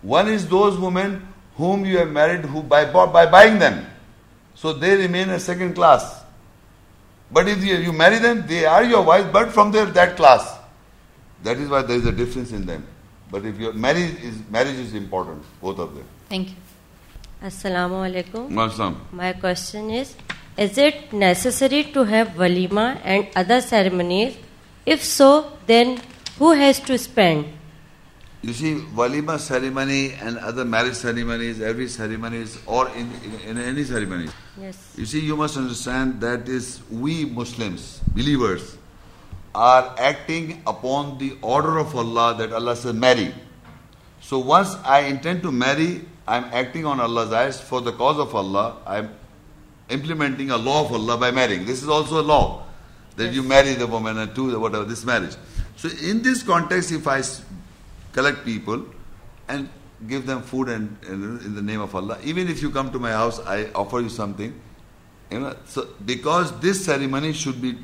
One 0.01 0.29
is 0.29 0.47
those 0.47 0.77
women 0.77 1.27
whom 1.55 1.85
you 1.85 1.97
have 1.97 2.11
married 2.11 2.45
who 2.45 2.63
by, 2.63 2.85
by 2.85 3.25
buying 3.25 3.59
them. 3.59 3.85
So 4.55 4.71
they 4.71 4.95
remain 4.95 5.29
a 5.31 5.39
second 5.39 5.75
class. 5.75 6.23
But 7.29 7.49
if 7.49 7.61
you, 7.63 7.75
you 7.75 7.91
marry 7.91 8.19
them, 8.19 8.47
they 8.47 8.65
are 8.65 8.85
your 8.85 9.03
wife, 9.03 9.33
but 9.33 9.51
from 9.51 9.71
their, 9.71 9.85
that 9.87 10.15
class. 10.15 10.56
That 11.43 11.57
is 11.57 11.69
why 11.69 11.81
there 11.83 11.97
is 11.97 12.05
a 12.05 12.11
difference 12.11 12.51
in 12.51 12.65
them. 12.65 12.85
But 13.29 13.45
if 13.45 13.59
your 13.59 13.73
marriage 13.73 14.23
is 14.23 14.41
marriage 14.49 14.77
is 14.77 14.93
important, 14.93 15.43
both 15.61 15.79
of 15.79 15.95
them. 15.95 16.05
Thank 16.29 16.49
you. 16.49 16.55
Assalamu 17.43 18.01
alaikum. 18.09 18.49
Muslim. 18.49 19.01
My 19.11 19.33
question 19.33 19.89
is 19.91 20.15
Is 20.57 20.77
it 20.77 21.13
necessary 21.13 21.83
to 21.93 22.03
have 22.03 22.29
walima 22.29 22.99
and 23.03 23.27
other 23.35 23.61
ceremonies? 23.61 24.37
If 24.85 25.03
so, 25.03 25.51
then 25.67 26.01
who 26.39 26.51
has 26.53 26.79
to 26.81 26.97
spend? 26.97 27.45
You 28.41 28.53
see, 28.53 28.75
walima 28.95 29.39
ceremony 29.39 30.13
and 30.13 30.37
other 30.37 30.63
marriage 30.63 30.95
ceremonies, 30.95 31.61
every 31.61 31.87
ceremonies 31.87 32.57
or 32.65 32.87
in, 32.89 33.11
in, 33.23 33.33
in 33.49 33.57
any 33.57 33.83
ceremony. 33.83 34.29
Yes. 34.59 34.93
You 34.95 35.05
see, 35.05 35.19
you 35.19 35.35
must 35.35 35.57
understand 35.57 36.21
that 36.21 36.47
is 36.47 36.81
we 36.89 37.25
Muslims, 37.25 37.99
believers, 38.13 38.77
are 39.57 39.95
acting 39.97 40.61
upon 40.67 41.17
the 41.17 41.35
order 41.41 41.79
of 41.79 41.95
Allah 41.95 42.35
that 42.37 42.53
Allah 42.53 42.75
says 42.75 42.93
marry. 42.93 43.33
So 44.21 44.37
once 44.37 44.75
I 44.85 44.99
intend 44.99 45.41
to 45.41 45.51
marry, 45.51 46.05
I'm 46.27 46.43
acting 46.45 46.85
on 46.85 46.99
Allah's 46.99 47.33
eyes 47.33 47.59
for 47.59 47.81
the 47.81 47.91
cause 47.91 48.19
of 48.19 48.35
Allah. 48.35 48.77
I'm 48.85 49.09
implementing 49.89 50.51
a 50.51 50.57
law 50.57 50.85
of 50.85 50.91
Allah 50.91 51.17
by 51.17 51.31
marrying. 51.31 51.65
This 51.65 51.81
is 51.81 51.89
also 51.89 52.21
a 52.21 52.25
law 52.33 52.65
that 53.15 53.33
you 53.33 53.41
marry 53.41 53.73
the 53.73 53.87
woman 53.87 54.19
and 54.19 54.35
to 54.35 54.59
whatever 54.59 54.83
this 54.83 55.03
marriage. 55.03 55.35
So 55.75 55.89
in 56.03 56.21
this 56.21 56.43
context, 56.43 56.91
if 56.91 57.07
I 57.07 57.23
collect 58.13 58.45
people 58.45 58.85
and 59.47 59.69
give 60.07 60.27
them 60.27 60.43
food 60.43 60.69
and, 60.69 60.95
and 61.07 61.41
in 61.41 61.55
the 61.55 61.63
name 61.63 61.81
of 61.81 61.95
Allah, 61.95 62.19
even 62.23 62.47
if 62.47 62.61
you 62.61 62.69
come 62.69 62.91
to 62.91 62.99
my 62.99 63.11
house, 63.11 63.39
I 63.39 63.71
offer 63.73 64.01
you 64.01 64.09
something. 64.09 64.53
You 65.31 65.39
know, 65.39 65.55
so 65.65 65.87
because 66.05 66.57
this 66.59 66.85
ceremony 66.85 67.33
should 67.33 67.59
be 67.59 67.75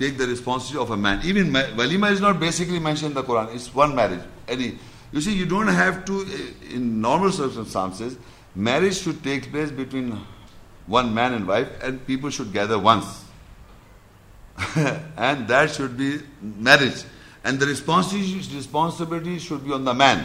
take 0.00 0.16
the 0.18 0.26
responsibility 0.26 0.82
of 0.82 0.90
a 0.90 0.96
man. 0.96 1.20
Even 1.24 1.52
ma- 1.52 1.70
walima 1.80 2.10
is 2.10 2.20
not 2.20 2.40
basically 2.40 2.78
mentioned 2.80 3.10
in 3.10 3.14
the 3.14 3.22
Quran. 3.22 3.54
It's 3.54 3.72
one 3.74 3.94
marriage. 3.94 4.22
Any, 4.48 4.78
you 5.12 5.20
see, 5.20 5.34
you 5.34 5.46
don't 5.46 5.68
have 5.68 6.04
to. 6.06 6.20
eh, 6.22 6.74
In 6.76 7.00
normal 7.00 7.30
circumstances, 7.30 8.16
marriage 8.54 8.98
should 8.98 9.22
take 9.22 9.50
place 9.52 9.70
between 9.70 10.18
one 10.86 11.14
man 11.14 11.34
and 11.34 11.46
wife, 11.46 11.68
and 11.82 12.04
people 12.06 12.30
should 12.30 12.52
gather 12.52 12.78
once, 12.78 13.24
and 14.76 15.46
that 15.48 15.70
should 15.70 15.96
be 15.96 16.20
marriage. 16.42 17.04
And 17.44 17.58
the 17.58 17.66
responsibility 17.66 19.38
should 19.38 19.64
be 19.64 19.72
on 19.72 19.84
the 19.84 19.94
man. 19.94 20.24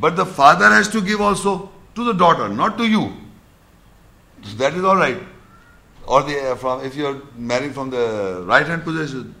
But 0.00 0.16
the 0.16 0.26
father 0.26 0.66
has 0.66 0.88
to 0.90 1.00
give 1.00 1.20
also 1.20 1.70
to 1.94 2.04
the 2.04 2.12
daughter, 2.12 2.48
not 2.48 2.76
to 2.78 2.86
you. 2.86 3.12
That 4.56 4.74
is 4.74 4.84
all 4.84 4.96
right 4.96 5.18
or 6.06 6.22
the 6.22 6.52
uh, 6.52 6.56
from 6.56 6.84
if 6.84 6.96
you 6.96 7.06
are 7.06 7.20
marrying 7.36 7.72
from 7.72 7.90
the 7.90 8.44
right 8.46 8.66
hand 8.66 8.84
position, 8.84 9.34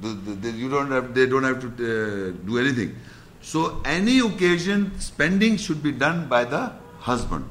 the, 0.00 0.08
the, 0.08 0.32
the, 0.32 0.50
you 0.50 0.68
don't 0.68 0.90
have 0.90 1.14
they 1.14 1.26
don't 1.26 1.44
have 1.44 1.60
to 1.60 1.68
uh, 1.68 2.46
do 2.46 2.58
anything. 2.58 2.96
So 3.40 3.80
any 3.84 4.18
occasion 4.18 4.98
spending 4.98 5.56
should 5.56 5.82
be 5.82 5.92
done 5.92 6.28
by 6.28 6.44
the 6.44 6.72
husband 6.98 7.48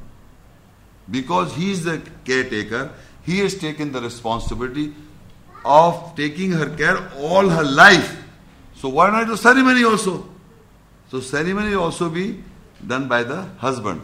because 1.10 1.54
he 1.54 1.72
is 1.72 1.84
the 1.84 2.02
caretaker. 2.26 2.92
He 3.24 3.40
has 3.40 3.56
taken 3.56 3.92
the 3.92 4.02
responsibility 4.02 4.94
of 5.64 6.16
taking 6.16 6.52
her 6.52 6.70
care 6.76 6.98
all 7.18 7.50
her 7.50 7.64
life. 7.64 8.24
So 8.76 8.90
why 8.90 9.10
not 9.10 9.28
the 9.28 9.38
ceremony 9.38 9.84
also? 9.84 10.30
So 11.10 11.20
ceremony 11.22 11.74
also 11.76 12.10
be 12.10 12.44
done 12.86 13.08
by 13.08 13.24
the 13.24 13.44
husband. 13.58 14.02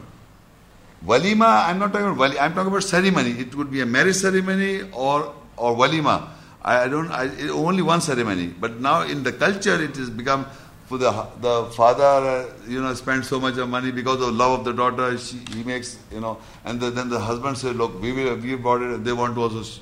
Walima, 1.06 1.68
I'm 1.68 1.80
not 1.80 1.92
talking 1.92 2.08
about 2.08 2.18
wali, 2.18 2.40
I'm 2.40 2.54
talking 2.54 2.68
about 2.68 2.84
ceremony. 2.84 3.32
It 3.32 3.56
would 3.56 3.72
be 3.72 3.82
a 3.82 3.86
marriage 3.86 4.18
ceremony 4.18 4.82
or 4.94 5.34
or 5.58 5.76
walima. 5.76 6.30
I, 6.62 6.84
I 6.84 6.88
don't. 6.88 7.12
I, 7.12 7.28
only 7.50 7.82
one 7.82 8.02
ceremony. 8.02 8.48
But 8.48 8.80
now 8.80 9.02
in 9.02 9.24
the 9.24 9.32
culture, 9.32 9.82
it 9.82 9.96
has 9.96 10.12
become 10.12 10.46
for 10.86 11.00
the 11.00 11.12
the 11.40 11.66
father, 11.72 12.04
uh, 12.04 12.54
you 12.68 12.82
know, 12.82 12.94
spends 12.94 13.28
so 13.28 13.40
much 13.40 13.58
of 13.58 13.68
money 13.68 13.92
because 13.92 14.22
of 14.22 14.36
love 14.36 14.60
of 14.60 14.66
the 14.66 14.74
daughter. 14.74 15.18
She, 15.18 15.38
he 15.56 15.64
makes, 15.64 15.98
you 16.12 16.20
know, 16.20 16.38
and 16.66 16.80
the, 16.80 16.92
then 16.92 17.10
the 17.10 17.20
husband 17.20 17.58
says, 17.58 17.76
look, 17.76 18.00
we 18.02 18.12
will 18.12 18.36
we 18.36 18.56
brought 18.56 18.82
it. 18.84 19.04
They 19.04 19.14
want 19.14 19.34
to 19.36 19.42
also 19.42 19.82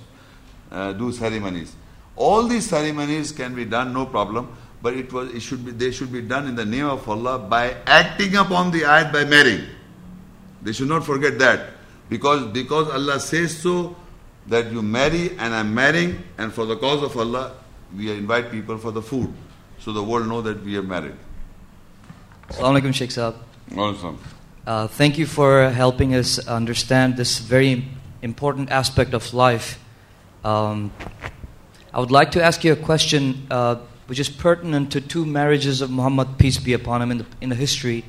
uh, 0.72 0.94
do 0.94 1.12
ceremonies. 1.12 1.76
All 2.16 2.44
these 2.44 2.70
ceremonies 2.70 3.32
can 3.34 3.56
be 3.56 3.66
done, 3.66 3.92
no 3.94 4.06
problem. 4.06 4.56
But 4.82 4.94
it 4.94 5.12
was 5.12 5.34
it 5.34 5.42
should 5.42 5.66
be 5.66 5.72
they 5.72 5.92
should 5.92 6.14
be 6.14 6.22
done 6.22 6.48
in 6.48 6.56
the 6.56 6.66
name 6.66 6.86
of 6.86 7.10
Allah 7.10 7.40
by 7.40 7.76
acting 7.86 8.38
upon 8.38 8.72
the 8.72 8.82
ayat 8.82 9.12
by 9.12 9.26
marrying. 9.26 9.66
They 10.62 10.74
should 10.74 10.88
not 10.90 11.06
forget 11.06 11.40
that. 11.40 11.72
Because 12.10 12.52
because 12.52 12.90
Allah 12.90 13.20
says 13.20 13.58
so 13.58 13.96
that 14.48 14.72
you 14.72 14.82
marry 14.82 15.32
and 15.38 15.54
I'm 15.54 15.74
marrying 15.74 16.24
and 16.38 16.52
for 16.52 16.66
the 16.66 16.76
cause 16.76 17.04
of 17.04 17.16
Allah 17.16 17.56
we 17.96 18.12
invite 18.12 18.52
people 18.52 18.78
for 18.78 18.92
the 18.92 19.02
food. 19.02 19.32
So 19.80 19.94
the 19.94 20.04
world 20.04 20.28
know 20.28 20.42
that 20.42 20.64
we 20.64 20.76
are 20.78 20.84
married. 20.84 21.16
Assalamu 22.50 22.82
alaikum, 22.82 22.94
Sheikh 22.94 23.12
Saab. 23.12 23.36
Awesome. 23.78 24.20
Uh, 24.66 24.88
thank 24.88 25.18
you 25.18 25.26
for 25.26 25.70
helping 25.70 26.16
us 26.16 26.46
understand 26.48 27.16
this 27.16 27.40
very 27.40 27.86
important 28.22 28.70
aspect 28.72 29.14
of 29.14 29.34
life. 29.34 29.80
Um, 30.44 30.92
I 31.94 32.00
would 32.00 32.12
like 32.12 32.32
to 32.32 32.44
ask 32.44 32.64
you 32.64 32.74
a 32.74 32.76
question 32.76 33.48
uh, 33.50 33.76
which 34.08 34.20
is 34.20 34.30
pertinent 34.30 34.92
to 34.92 35.02
two 35.02 35.26
marriages 35.26 35.82
of 35.82 35.92
Muhammad, 35.92 36.38
peace 36.38 36.58
be 36.58 36.74
upon 36.74 37.02
him, 37.02 37.12
in 37.12 37.18
the, 37.20 37.26
in 37.42 37.50
the 37.50 37.56
history. 37.56 38.04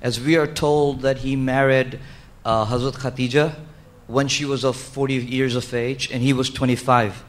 As 0.00 0.20
we 0.20 0.36
are 0.36 0.46
told 0.46 1.02
that 1.02 1.18
he 1.18 1.36
married 1.36 1.98
uh, 2.44 2.66
Hazrat 2.66 2.94
Khatija 2.94 3.54
when 4.06 4.28
she 4.28 4.44
was 4.44 4.64
of 4.64 4.76
40 4.76 5.14
years 5.14 5.54
of 5.54 5.72
age 5.74 6.10
and 6.10 6.22
he 6.22 6.32
was 6.32 6.50
25. 6.50 7.24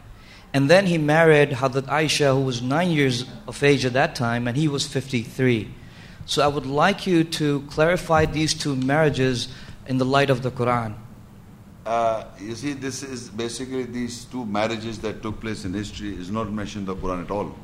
And 0.54 0.70
then 0.70 0.88
he 0.88 0.98
married 0.98 1.52
Hazrat 1.52 1.84
Aisha, 1.84 2.34
who 2.34 2.42
was 2.42 2.62
9 2.62 2.90
years 2.90 3.26
of 3.48 3.62
age 3.64 3.86
at 3.86 3.94
that 3.94 4.16
time, 4.16 4.48
and 4.48 4.58
he 4.58 4.68
was 4.68 4.88
53. 4.88 5.72
So 6.26 6.44
I 6.44 6.48
would 6.48 6.66
like 6.66 7.06
you 7.06 7.24
to 7.24 7.62
clarify 7.70 8.26
these 8.26 8.54
two 8.54 8.76
marriages 8.76 9.48
in 9.88 9.98
the 9.98 10.06
light 10.06 10.30
of 10.30 10.42
the 10.42 10.52
Quran. 10.52 10.96
Uh, 11.86 12.24
you 12.40 12.56
see, 12.56 12.74
this 12.74 13.02
is 13.02 13.30
basically 13.30 13.84
these 13.84 14.26
two 14.26 14.46
marriages 14.46 15.00
that 15.00 15.24
took 15.24 15.40
place 15.42 15.66
in 15.66 15.74
history 15.74 16.16
is 16.16 16.30
not 16.30 16.52
mentioned 16.52 16.88
in 16.88 16.96
the 16.96 17.02
Quran 17.02 17.24
at 17.24 17.32
all. 17.32 17.56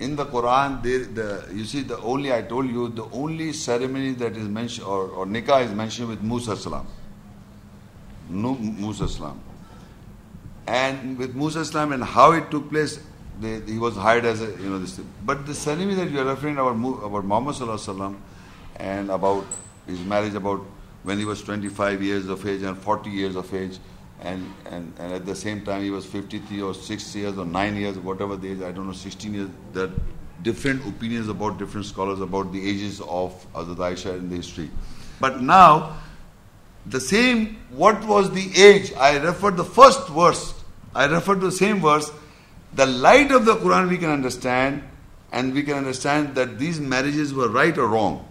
In 0.00 0.16
the 0.16 0.26
Quran, 0.26 0.82
the, 0.82 1.54
you 1.54 1.64
see, 1.64 1.82
the 1.82 1.98
only 1.98 2.32
I 2.32 2.42
told 2.42 2.66
you, 2.66 2.88
the 2.88 3.04
only 3.12 3.52
ceremony 3.52 4.12
that 4.14 4.36
is 4.36 4.48
mentioned 4.48 4.86
or, 4.86 5.06
or 5.06 5.26
nikah 5.26 5.64
is 5.64 5.72
mentioned 5.72 6.08
with 6.08 6.20
Musa 6.20 6.56
salam. 6.56 6.86
No, 8.28 8.56
Musa 8.56 9.08
salam. 9.08 9.40
And 10.66 11.16
with 11.16 11.34
Musa 11.34 11.64
salam 11.64 11.92
and 11.92 12.02
how 12.02 12.32
it 12.32 12.50
took 12.50 12.70
place, 12.70 12.98
he 13.40 13.78
was 13.78 13.96
hired 13.96 14.24
as 14.24 14.42
a 14.42 14.46
you 14.46 14.70
know 14.70 14.78
this. 14.78 14.96
thing. 14.96 15.08
But 15.24 15.46
the 15.46 15.54
ceremony 15.54 15.94
that 15.94 16.10
you 16.10 16.20
are 16.20 16.24
referring 16.24 16.56
about 16.58 17.04
about 17.04 17.24
Muhammad 17.24 17.54
wasallam 17.54 18.16
and 18.76 19.10
about 19.10 19.46
his 19.86 20.00
marriage 20.00 20.34
about 20.34 20.60
when 21.02 21.18
he 21.18 21.24
was 21.24 21.42
25 21.42 22.02
years 22.02 22.28
of 22.28 22.46
age 22.46 22.62
and 22.62 22.78
40 22.78 23.10
years 23.10 23.36
of 23.36 23.52
age, 23.54 23.78
and, 24.24 24.52
and, 24.70 24.92
and 24.98 25.12
at 25.12 25.26
the 25.26 25.34
same 25.34 25.64
time 25.64 25.82
he 25.82 25.90
was 25.90 26.06
53 26.06 26.62
or 26.62 26.74
6 26.74 27.14
years 27.14 27.38
or 27.38 27.44
9 27.44 27.76
years, 27.76 27.98
whatever 27.98 28.36
the 28.36 28.52
age, 28.52 28.62
I 28.62 28.72
don't 28.72 28.86
know, 28.86 28.92
16 28.92 29.34
years. 29.34 29.50
There 29.72 29.84
are 29.84 29.92
different 30.42 30.86
opinions 30.86 31.28
about 31.28 31.58
different 31.58 31.86
scholars 31.86 32.20
about 32.20 32.52
the 32.52 32.68
ages 32.68 33.00
of 33.02 33.46
Hazrat 33.52 33.76
Aisha 33.76 34.18
in 34.18 34.30
the 34.30 34.36
history. 34.36 34.70
But 35.20 35.42
now, 35.42 35.96
the 36.86 37.00
same, 37.00 37.58
what 37.70 38.04
was 38.04 38.30
the 38.30 38.50
age? 38.60 38.92
I 38.94 39.18
referred 39.18 39.56
the 39.56 39.64
first 39.64 40.08
verse. 40.08 40.54
I 40.94 41.06
referred 41.06 41.40
to 41.40 41.46
the 41.46 41.52
same 41.52 41.80
verse. 41.80 42.10
The 42.74 42.86
light 42.86 43.30
of 43.30 43.44
the 43.44 43.56
Quran 43.56 43.88
we 43.88 43.98
can 43.98 44.10
understand, 44.10 44.82
and 45.32 45.54
we 45.54 45.62
can 45.62 45.76
understand 45.76 46.34
that 46.34 46.58
these 46.58 46.80
marriages 46.80 47.32
were 47.32 47.48
right 47.48 47.76
or 47.76 47.88
wrong, 47.88 48.28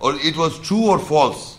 or 0.00 0.14
it 0.14 0.36
was 0.36 0.58
true 0.60 0.86
or 0.86 0.98
false. 0.98 1.57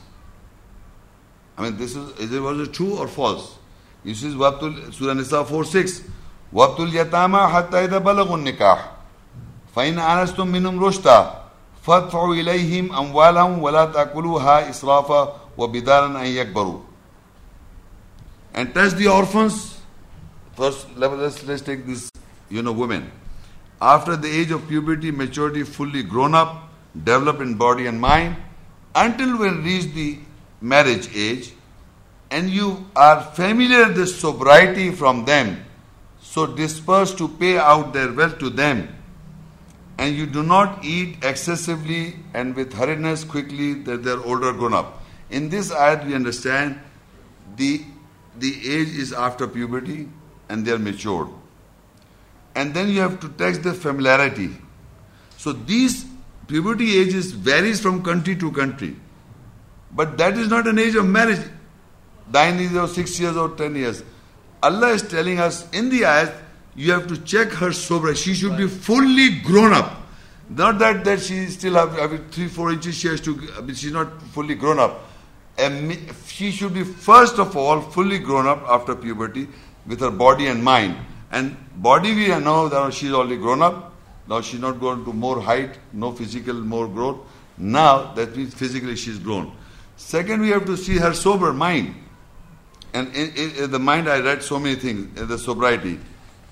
I 1.58 1.62
mean, 1.62 1.76
this 1.76 1.94
is, 1.94 2.18
is 2.18 2.32
it 2.32 2.40
was 2.40 2.68
it 2.68 2.72
true 2.72 2.96
or 2.98 3.06
false? 3.08 3.58
This 4.04 4.22
is 4.22 4.34
Wabtul, 4.34 4.92
Surah 4.92 5.14
Nisa 5.14 5.44
4 5.44 5.64
6. 5.64 6.02
Wabtul 6.52 6.90
yatama 6.90 7.48
hatta 7.50 7.76
idha 7.86 8.00
balagun 8.02 8.42
nikah. 8.44 8.90
فإن 9.74 9.98
آنستم 9.98 10.46
منهم 10.46 10.84
رشدا 10.84 11.34
فادفعوا 11.82 12.34
إليهم 12.34 12.92
أموالهم 12.94 13.58
ولا 13.62 13.84
تأكلوها 13.84 14.70
إسرافا 14.70 15.36
وبدارا 15.58 16.06
أن 16.20 16.26
يكبروا 16.26 16.80
and 18.54 18.72
touch 18.72 18.92
the 18.92 19.08
orphans 19.08 19.80
first 20.56 20.86
let- 20.96 21.18
let's, 21.18 21.42
let's 21.44 21.60
take 21.60 21.84
this 21.86 22.08
you 22.48 22.62
know 22.62 22.70
women 22.70 23.10
after 23.82 24.14
the 24.14 24.28
age 24.30 24.52
of 24.52 24.68
puberty 24.68 25.10
maturity 25.10 25.64
fully 25.64 26.04
grown 26.04 26.36
up 26.36 26.68
develop 27.02 27.40
in 27.40 27.56
body 27.56 27.86
and 27.86 28.00
mind 28.00 28.36
until 28.94 29.36
when 29.38 29.64
reach 29.64 29.92
the 29.92 30.20
marriage 30.61 31.09
age 31.15 31.53
and 32.31 32.49
you 32.49 32.85
are 32.95 33.21
familiar 33.21 33.87
with 33.87 33.95
the 33.95 34.07
sobriety 34.07 34.91
from 34.91 35.25
them 35.25 35.65
so 36.21 36.45
disperse 36.45 37.13
to 37.13 37.27
pay 37.27 37.57
out 37.57 37.93
their 37.93 38.11
wealth 38.13 38.37
to 38.39 38.49
them 38.49 38.87
and 39.99 40.15
you 40.15 40.25
do 40.25 40.41
not 40.43 40.85
eat 40.85 41.17
excessively 41.29 42.15
and 42.33 42.55
with 42.55 42.73
hurriedness 42.73 43.27
quickly 43.27 43.73
that 43.87 44.03
they're 44.03 44.21
older 44.33 44.53
grown 44.53 44.73
up. 44.73 45.03
In 45.29 45.49
this 45.49 45.71
ayat 45.71 46.05
we 46.05 46.15
understand 46.15 46.79
the 47.57 47.83
the 48.43 48.51
age 48.75 48.93
is 49.03 49.11
after 49.11 49.47
puberty 49.55 50.07
and 50.47 50.65
they 50.65 50.71
are 50.71 50.79
matured. 50.79 51.27
And 52.55 52.73
then 52.73 52.89
you 52.89 53.01
have 53.01 53.19
to 53.19 53.29
test 53.41 53.63
the 53.63 53.73
familiarity. 53.73 54.49
So 55.37 55.51
these 55.51 56.05
puberty 56.47 56.97
ages 56.99 57.31
varies 57.33 57.81
from 57.81 58.01
country 58.01 58.37
to 58.37 58.51
country. 58.53 58.95
But 59.91 60.17
that 60.17 60.37
is 60.37 60.47
not 60.49 60.67
an 60.67 60.79
age 60.79 60.95
of 60.95 61.05
marriage. 61.05 61.39
Nine 62.31 62.59
years 62.59 62.75
or 62.75 62.87
six 62.87 63.19
years 63.19 63.35
or 63.35 63.49
ten 63.49 63.75
years. 63.75 64.03
Allah 64.61 64.89
is 64.89 65.01
telling 65.03 65.39
us 65.39 65.69
in 65.71 65.89
the 65.89 66.01
ayat, 66.01 66.35
you 66.75 66.91
have 66.91 67.07
to 67.07 67.17
check 67.17 67.49
her 67.49 67.71
sobriety. 67.71 68.19
She 68.19 68.33
should 68.33 68.57
be 68.57 68.67
fully 68.67 69.39
grown 69.39 69.73
up. 69.73 69.95
Not 70.49 70.79
that, 70.79 71.03
that 71.05 71.21
she 71.21 71.45
still 71.47 71.73
have, 71.73 71.93
have 71.97 72.31
three, 72.31 72.47
four 72.47 72.71
inches, 72.71 72.95
she 72.95 73.07
has 73.07 73.21
to, 73.21 73.39
I 73.57 73.61
mean, 73.61 73.75
she's 73.75 73.91
not 73.91 74.21
fully 74.21 74.55
grown 74.55 74.79
up. 74.79 75.05
And 75.57 75.97
she 76.25 76.51
should 76.51 76.73
be 76.73 76.83
first 76.83 77.37
of 77.37 77.55
all 77.55 77.81
fully 77.81 78.17
grown 78.17 78.47
up 78.47 78.63
after 78.67 78.95
puberty 78.95 79.47
with 79.85 79.99
her 79.99 80.09
body 80.09 80.47
and 80.47 80.63
mind. 80.63 80.97
And 81.31 81.55
body 81.75 82.15
we 82.15 82.27
know 82.27 82.69
that 82.69 82.93
she's 82.93 83.11
already 83.11 83.37
grown 83.37 83.61
up. 83.61 83.93
Now 84.27 84.41
she's 84.41 84.59
not 84.59 84.79
going 84.79 85.03
to 85.05 85.13
more 85.13 85.41
height, 85.41 85.77
no 85.91 86.11
physical 86.11 86.53
more 86.53 86.87
growth. 86.87 87.17
Now 87.57 88.13
that 88.13 88.35
means 88.35 88.53
physically 88.53 88.95
she's 88.95 89.19
grown. 89.19 89.51
Second, 89.98 90.40
we 90.42 90.50
have 90.50 90.64
to 90.66 90.76
see 90.76 90.96
her 90.98 91.12
sober 91.14 91.52
mind. 91.52 91.94
And 92.92 93.08
in, 93.14 93.30
in, 93.34 93.64
in 93.64 93.70
the 93.70 93.78
mind, 93.78 94.08
I 94.08 94.20
read 94.20 94.42
so 94.42 94.58
many 94.58 94.76
things, 94.76 95.20
in 95.20 95.28
the 95.28 95.38
sobriety. 95.38 95.98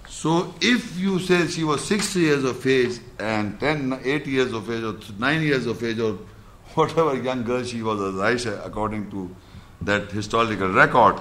So 0.08 0.54
if 0.60 0.98
you 0.98 1.18
say 1.18 1.46
she 1.46 1.64
was 1.64 1.84
60 1.86 2.20
years 2.20 2.44
of 2.44 2.66
age 2.66 2.98
and 3.18 3.58
10, 3.58 4.00
8 4.04 4.26
years 4.26 4.52
of 4.52 4.70
age 4.70 4.82
or 4.84 4.96
9 5.18 5.42
years 5.42 5.66
of 5.66 5.82
age 5.82 5.98
or 6.00 6.18
whatever 6.74 7.14
young 7.16 7.44
girl 7.44 7.62
she 7.64 7.82
was 7.82 8.00
as 8.00 8.14
Aisha 8.14 8.64
according 8.66 9.10
to 9.10 9.34
that 9.82 10.10
historical 10.12 10.68
record, 10.68 11.20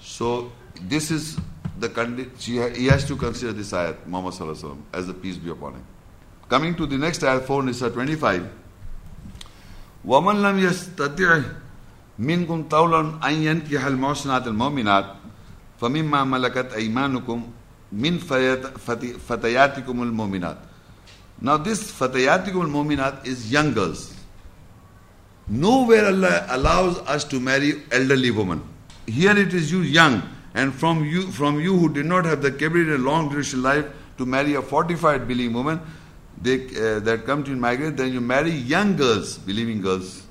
so 0.00 0.50
this 0.82 1.10
is 1.10 1.38
the 1.78 1.88
condi- 1.88 2.30
she 2.38 2.58
ha- 2.58 2.68
he 2.70 2.86
has 2.86 3.04
to 3.06 3.16
consider 3.16 3.52
this 3.52 3.72
ayat, 3.72 4.06
Muhammad 4.06 4.34
Sallallahu 4.34 4.54
Alaihi 4.56 4.62
Wasallam, 4.62 4.82
as 4.92 5.06
the 5.06 5.14
peace 5.14 5.36
be 5.36 5.50
upon 5.50 5.74
him. 5.74 5.84
Coming 6.48 6.74
to 6.76 6.86
the 6.86 6.96
next 6.96 7.20
ayat, 7.22 7.44
4 7.44 7.62
Nisa 7.62 7.90
25. 7.90 8.48
ومن 10.04 10.42
لم 10.42 10.58
يستطع 10.58 11.42
منكم 12.19 12.63
طولا 12.69 13.19
أن 13.27 13.33
ينكح 13.33 13.85
المحصنات 13.85 14.47
المؤمنات 14.47 15.05
فمما 15.81 16.23
ملكت 16.23 16.73
أيمانكم 16.73 17.47
من 17.93 18.17
فيت- 18.17 18.77
فت- 18.77 19.17
فتياتكم 19.29 20.03
المؤمنات 20.03 20.57
Now 21.41 21.57
this 21.57 21.91
fatayatikum 21.91 22.61
al-mu'minat 22.63 23.25
is 23.27 23.51
young 23.51 23.73
girls. 23.73 24.13
Nowhere 25.47 26.05
Allah 26.05 26.45
allows 26.49 26.99
us 26.99 27.25
to 27.25 27.39
marry 27.39 27.81
elderly 27.91 28.31
women. 28.31 28.61
Here 29.07 29.37
it 29.37 29.53
is 29.53 29.69
you 29.71 29.81
young 29.81 30.21
and 30.53 30.73
from 30.73 31.03
you 31.03 31.23
from 31.31 31.59
you 31.59 31.75
who 31.77 31.89
did 31.89 32.05
not 32.05 32.23
have 32.25 32.41
the 32.41 32.51
capability 32.51 32.93
in 32.93 33.01
a 33.01 33.03
long 33.03 33.29
duration 33.29 33.61
life 33.61 33.85
to 34.19 34.25
marry 34.25 34.53
a 34.53 34.61
fortified 34.61 35.27
believing 35.27 35.53
woman 35.53 35.81
they, 36.41 36.65
uh, 36.67 36.99
that 37.01 37.25
come 37.25 37.43
to 37.43 37.51
migrate, 37.55 37.97
then 37.97 38.13
you 38.13 38.21
marry 38.21 38.51
young 38.51 38.95
girls, 38.95 39.37
believing 39.37 39.81
girls, 39.81 40.22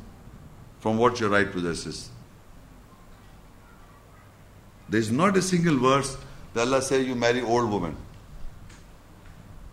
from 0.82 0.98
what 0.98 1.20
your 1.20 1.30
right 1.30 1.50
possesses. 1.50 2.10
There 4.88 5.00
is 5.00 5.12
not 5.12 5.36
a 5.36 5.42
single 5.42 5.76
verse 5.78 6.16
that 6.54 6.62
Allah 6.62 6.82
says 6.82 7.06
you 7.06 7.14
marry 7.14 7.40
old 7.40 7.70
woman. 7.70 7.96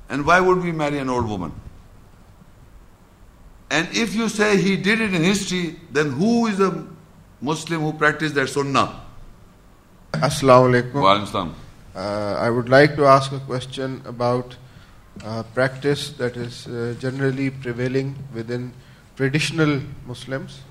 And 0.08 0.24
why 0.26 0.40
would 0.40 0.62
we 0.64 0.72
marry 0.72 1.00
an 1.00 1.10
old 1.10 1.28
woman? 1.28 1.52
And 3.72 3.88
if 3.92 4.14
you 4.14 4.30
say 4.30 4.62
he 4.62 4.78
did 4.78 5.02
it 5.02 5.14
in 5.16 5.24
history, 5.24 5.80
then 5.92 6.12
who 6.12 6.46
is 6.46 6.60
a 6.60 6.86
Muslim 7.42 7.82
who 7.82 7.94
practiced 7.94 8.36
that 8.36 8.48
sunnah? 8.48 9.02
Assalamu 10.14 10.92
alaikum. 10.94 11.54
Uh, 11.96 12.36
I 12.40 12.52
would 12.52 12.70
like 12.70 12.96
to 12.98 13.06
ask 13.06 13.32
a 13.32 13.40
question 13.40 14.02
about 14.06 14.56
uh, 15.24 15.42
practice 15.56 16.12
that 16.12 16.38
is 16.38 16.68
uh, 16.68 16.96
generally 17.00 17.50
prevailing 17.50 18.16
within 18.34 18.74
traditional 19.16 19.82
Muslims. 20.06 20.62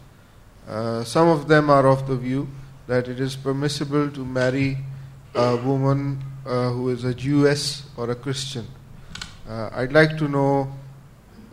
Uh, 0.69 1.03
some 1.03 1.29
of 1.29 1.49
them 1.49 1.71
are 1.71 1.87
of 1.87 2.07
the 2.07 2.17
view 2.17 2.47
that 2.87 3.09
it 3.09 3.21
is 3.21 3.35
permissible 3.37 4.11
to 4.11 4.25
marry 4.25 4.77
a 5.35 5.57
woman 5.57 6.23
uh, 6.45 6.71
who 6.71 6.91
is 6.91 7.05
a 7.05 7.15
Jewess 7.15 7.85
or 7.97 8.11
a 8.11 8.15
Christian. 8.15 8.67
Uh, 9.49 9.71
I'd 9.73 9.93
like 9.93 10.19
to 10.19 10.29
know 10.29 10.71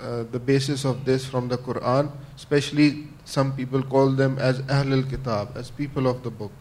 uh, 0.01 0.23
the 0.31 0.39
basis 0.39 0.83
of 0.83 1.05
this 1.05 1.25
from 1.25 1.47
the 1.47 1.57
Quran, 1.57 2.11
especially 2.35 3.07
some 3.23 3.55
people 3.55 3.81
call 3.83 4.11
them 4.11 4.37
as 4.37 4.61
Ahlul 4.63 5.09
Kitab, 5.09 5.55
as 5.55 5.71
people 5.71 6.07
of 6.07 6.23
the 6.23 6.29
book. 6.29 6.51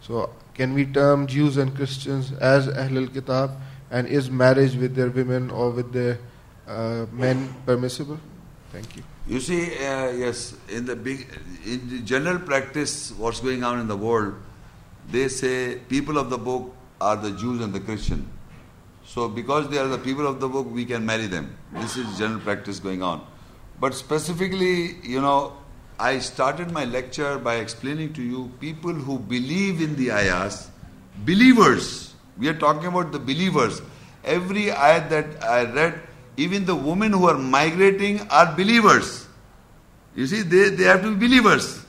So, 0.00 0.30
can 0.54 0.72
we 0.72 0.86
term 0.86 1.26
Jews 1.26 1.58
and 1.58 1.74
Christians 1.76 2.32
as 2.32 2.66
Ahlul 2.68 3.12
Kitab? 3.12 3.52
And 3.90 4.06
is 4.06 4.30
marriage 4.30 4.76
with 4.76 4.94
their 4.94 5.10
women 5.10 5.50
or 5.50 5.70
with 5.70 5.92
their 5.92 6.18
uh, 6.66 7.06
men 7.12 7.54
permissible? 7.66 8.18
Thank 8.72 8.96
you. 8.96 9.02
You 9.30 9.38
see, 9.38 9.76
uh, 9.76 10.10
yes, 10.10 10.54
in 10.68 10.86
the 10.86 10.96
big, 10.96 11.24
in 11.64 11.88
the 11.88 12.00
general 12.00 12.40
practice, 12.40 13.12
what's 13.12 13.38
going 13.38 13.62
on 13.62 13.78
in 13.78 13.86
the 13.86 13.96
world, 13.96 14.34
they 15.08 15.28
say 15.28 15.76
people 15.88 16.18
of 16.18 16.30
the 16.30 16.36
book 16.36 16.74
are 17.00 17.14
the 17.14 17.30
Jews 17.30 17.60
and 17.60 17.72
the 17.72 17.78
Christian. 17.78 18.28
So, 19.06 19.28
because 19.28 19.68
they 19.68 19.78
are 19.78 19.86
the 19.86 19.98
people 19.98 20.26
of 20.26 20.40
the 20.40 20.48
book, 20.48 20.66
we 20.68 20.84
can 20.84 21.06
marry 21.06 21.28
them. 21.28 21.56
This 21.74 21.96
is 21.96 22.18
general 22.18 22.40
practice 22.40 22.80
going 22.80 23.04
on. 23.04 23.24
But 23.78 23.94
specifically, 23.94 24.96
you 25.04 25.20
know, 25.20 25.56
I 26.00 26.18
started 26.18 26.72
my 26.72 26.84
lecture 26.84 27.38
by 27.38 27.58
explaining 27.58 28.12
to 28.14 28.22
you 28.22 28.50
people 28.58 28.92
who 28.92 29.20
believe 29.20 29.80
in 29.80 29.94
the 29.94 30.10
ayahs, 30.10 30.70
believers. 31.24 32.14
We 32.36 32.48
are 32.48 32.58
talking 32.58 32.86
about 32.86 33.12
the 33.12 33.20
believers. 33.20 33.80
Every 34.24 34.70
ayat 34.70 35.08
that 35.10 35.44
I 35.44 35.72
read, 35.72 36.00
even 36.40 36.64
the 36.64 36.74
women 36.74 37.12
who 37.12 37.28
are 37.28 37.36
migrating 37.36 38.20
are 38.30 38.54
believers. 38.56 39.26
You 40.16 40.26
see, 40.26 40.42
they, 40.42 40.70
they 40.70 40.84
have 40.84 41.02
to 41.02 41.14
be 41.14 41.28
believers. 41.28 41.84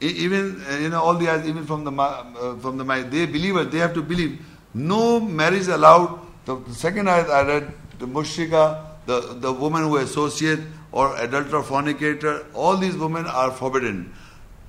Even 0.00 0.62
uh, 0.68 0.76
you 0.78 0.88
know 0.88 1.02
all 1.02 1.14
the 1.14 1.28
even 1.46 1.66
from 1.66 1.84
the 1.84 1.92
uh, 1.92 2.56
from 2.56 2.78
the 2.78 2.84
they 3.10 3.26
believers, 3.26 3.68
they 3.68 3.78
have 3.78 3.92
to 3.94 4.02
believe. 4.02 4.40
No 4.72 5.20
marriage 5.20 5.66
allowed. 5.68 6.20
The, 6.46 6.56
the 6.56 6.74
second 6.74 7.06
ayat 7.06 7.28
I 7.28 7.42
read, 7.46 7.72
the 7.98 8.06
mushrika, 8.06 8.86
the 9.04 9.20
the 9.46 9.52
woman 9.52 9.82
who 9.82 9.98
associate 9.98 10.60
or 10.90 11.14
adulterer, 11.16 11.62
fornicator, 11.62 12.46
all 12.54 12.78
these 12.78 12.96
women 12.96 13.26
are 13.26 13.50
forbidden. 13.50 14.12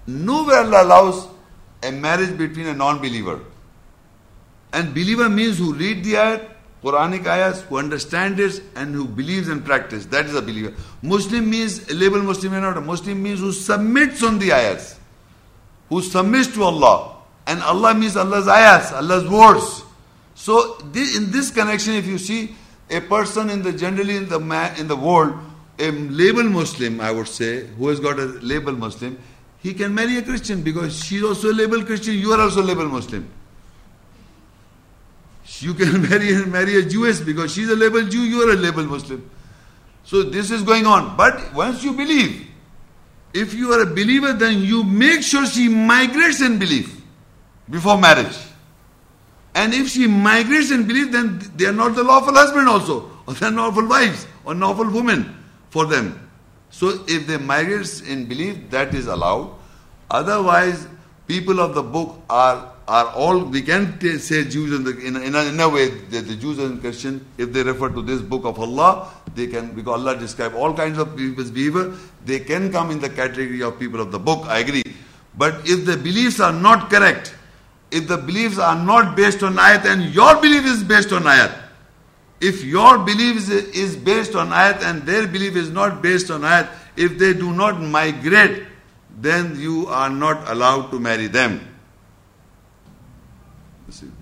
Nowhere 0.06 0.58
Allah 0.58 0.84
allows 0.84 1.27
a 1.82 1.92
marriage 1.92 2.38
between 2.38 2.68
a 2.68 2.74
non-believer. 2.74 3.40
And 4.74 4.93
believer 4.93 5.30
means 5.30 5.58
who 5.58 5.74
read 5.74 6.03
the 6.03 6.14
ayat, 6.14 6.51
Quranic 6.84 7.27
ayahs, 7.27 7.61
who 7.61 7.77
understand 7.77 8.40
it 8.40 8.61
and 8.76 8.95
who 8.95 9.06
believes 9.06 9.48
and 9.50 9.64
practice. 9.64 10.06
That 10.08 10.26
is 10.26 10.35
a 10.35 10.42
believer. 10.42 10.74
Muslim 11.03 11.50
means, 11.50 11.90
a 11.92 11.93
label 11.93 12.24
Muslim 12.24 12.56
or 12.56 12.61
not. 12.61 12.77
A 12.77 12.82
Muslim 12.82 13.22
means 13.22 13.40
who 13.40 13.51
submits 13.51 14.24
on 14.24 14.40
the 14.40 14.51
ayahs. 14.51 15.00
Who 15.90 16.01
submits 16.01 16.48
to 16.56 16.64
Allah. 16.64 17.18
And 17.45 17.61
Allah 17.61 17.93
means 17.93 18.18
Allah's 18.18 18.48
ayahs, 18.48 18.92
Allah's 18.93 19.27
words. 19.30 19.84
So 20.35 20.80
in 20.95 21.32
this 21.32 21.51
connection, 21.51 21.93
if 21.93 22.08
you 22.08 22.18
see 22.18 22.56
a 22.90 23.00
person 23.00 23.50
in 23.50 23.61
the 23.61 23.74
generally 23.74 24.16
in 24.16 24.27
the 24.27 24.40
ma- 24.40 24.74
in 24.77 24.88
the 24.88 24.95
world, 24.95 25.34
a 25.77 25.92
label 25.92 26.43
Muslim, 26.43 27.00
I 27.01 27.11
would 27.11 27.27
say, 27.27 27.68
who 27.68 27.90
has 27.90 28.00
got 28.00 28.19
a 28.19 28.26
label 28.26 28.74
Muslim, 28.74 29.18
he 29.60 29.74
can 29.74 29.93
marry 29.93 30.18
a 30.18 30.22
Christian 30.22 30.64
because 30.64 31.03
she's 31.03 31.24
also 31.24 31.51
a 31.51 31.53
label 31.53 31.84
Christian, 31.84 32.16
you 32.16 32.32
are 32.34 32.42
also 32.42 32.61
a 32.61 32.64
label 32.64 32.85
Muslim. 32.85 33.27
You 35.60 35.74
can 35.74 36.02
marry 36.10 36.46
marry 36.46 36.78
a 36.78 36.84
Jewess 36.84 37.22
because 37.22 37.54
she's 37.54 37.70
a 37.70 37.76
label 37.76 38.04
Jew, 38.04 38.22
you 38.22 38.48
are 38.48 38.54
a 38.54 38.56
label 38.56 38.86
Muslim. 38.86 39.30
So 40.04 40.24
this 40.24 40.52
is 40.52 40.64
going 40.64 40.86
on. 40.86 41.16
But 41.18 41.54
once 41.54 41.84
you 41.84 41.94
believe, 41.94 42.48
if 43.34 43.54
you 43.54 43.72
are 43.74 43.82
a 43.82 43.86
believer, 43.86 44.34
then 44.34 44.62
you 44.62 44.84
make 44.84 45.22
sure 45.24 45.46
she 45.46 45.68
migrates 45.68 46.42
in 46.42 46.60
belief 46.60 47.02
before 47.70 47.98
marriage. 47.98 48.38
And 49.54 49.74
if 49.74 49.90
she 49.90 50.08
migrates 50.08 50.72
in 50.72 50.88
belief, 50.88 51.12
then 51.12 51.40
they 51.56 51.66
are 51.66 51.74
not 51.74 51.96
the 51.96 52.04
lawful 52.04 52.34
husband 52.34 52.68
also, 52.68 53.10
or 53.28 53.34
they 53.34 53.46
are 53.46 53.52
lawful 53.52 53.88
wives, 53.88 54.28
or 54.46 54.56
lawful 54.56 54.90
women 54.90 55.38
for 55.70 55.86
them. 55.86 56.30
So 56.70 57.04
if 57.08 57.28
they 57.28 57.38
migrate 57.38 58.02
in 58.08 58.26
belief, 58.26 58.70
that 58.70 58.94
is 58.96 59.08
allowed. 59.08 59.54
Otherwise, 60.10 60.88
people 61.28 61.60
of 61.60 61.76
the 61.76 61.84
book 61.84 62.22
are 62.30 62.72
are 62.98 63.08
all 63.24 63.40
we 63.40 63.61
can 63.61 63.98
t- 64.00 64.18
say 64.18 64.44
Jews 64.44 64.74
in, 64.78 64.84
the, 64.84 64.92
in, 65.00 65.16
in, 65.16 65.34
a, 65.34 65.44
in 65.45 65.60
a 65.61 65.70
way 65.70 65.88
that 65.88 66.28
the 66.28 66.36
Jews 66.36 66.60
and 66.60 66.82
Christian 66.82 67.26
if 67.38 67.53
they 67.53 67.64
refer 67.64 67.88
to 67.90 68.02
this 68.02 68.22
book 68.22 68.44
of 68.44 68.60
Allah 68.60 69.10
they 69.34 69.48
can 69.48 69.74
because 69.74 70.02
Allah 70.02 70.18
describe 70.18 70.56
all 70.56 70.74
kinds 70.74 70.98
of 70.98 71.16
people's 71.16 71.52
behavior 71.52 71.94
they 72.26 72.40
can 72.40 72.70
come 72.70 72.92
in 72.92 73.00
the 73.00 73.10
category 73.10 73.64
of 73.64 73.80
people 73.80 74.02
of 74.02 74.11
the 74.11 74.20
book 74.20 74.45
I 74.48 74.60
agree. 74.60 74.84
But 75.38 75.61
if 75.64 75.86
the 75.86 75.95
beliefs 75.95 76.42
are 76.42 76.52
not 76.52 76.90
correct 76.90 77.34
if 77.92 78.10
the 78.10 78.18
beliefs 78.18 78.60
are 78.60 78.76
not 78.76 79.16
based 79.16 79.42
on 79.42 79.56
ayat 79.56 79.86
and 79.86 80.14
your 80.14 80.36
belief 80.42 80.66
is 80.66 80.84
based 80.84 81.14
on 81.14 81.24
ayat 81.24 81.58
if 82.42 82.61
your 82.66 82.98
belief 82.98 83.38
is, 83.38 83.50
is 83.86 83.95
based 83.95 84.36
on 84.36 84.50
ayat 84.50 84.84
and 84.84 85.03
their 85.03 85.28
belief 85.28 85.56
is 85.56 85.70
not 85.70 86.02
based 86.02 86.30
on 86.30 86.42
ayat 86.42 86.68
if 86.98 87.18
they 87.18 87.34
do 87.34 87.53
not 87.53 87.80
migrate 87.80 88.64
then 89.18 89.58
you 89.58 89.88
are 89.88 90.10
not 90.10 90.50
allowed 90.50 90.90
to 90.92 91.00
marry 91.00 91.28
them 91.28 91.61
You 93.92 93.98
see. 93.98 94.20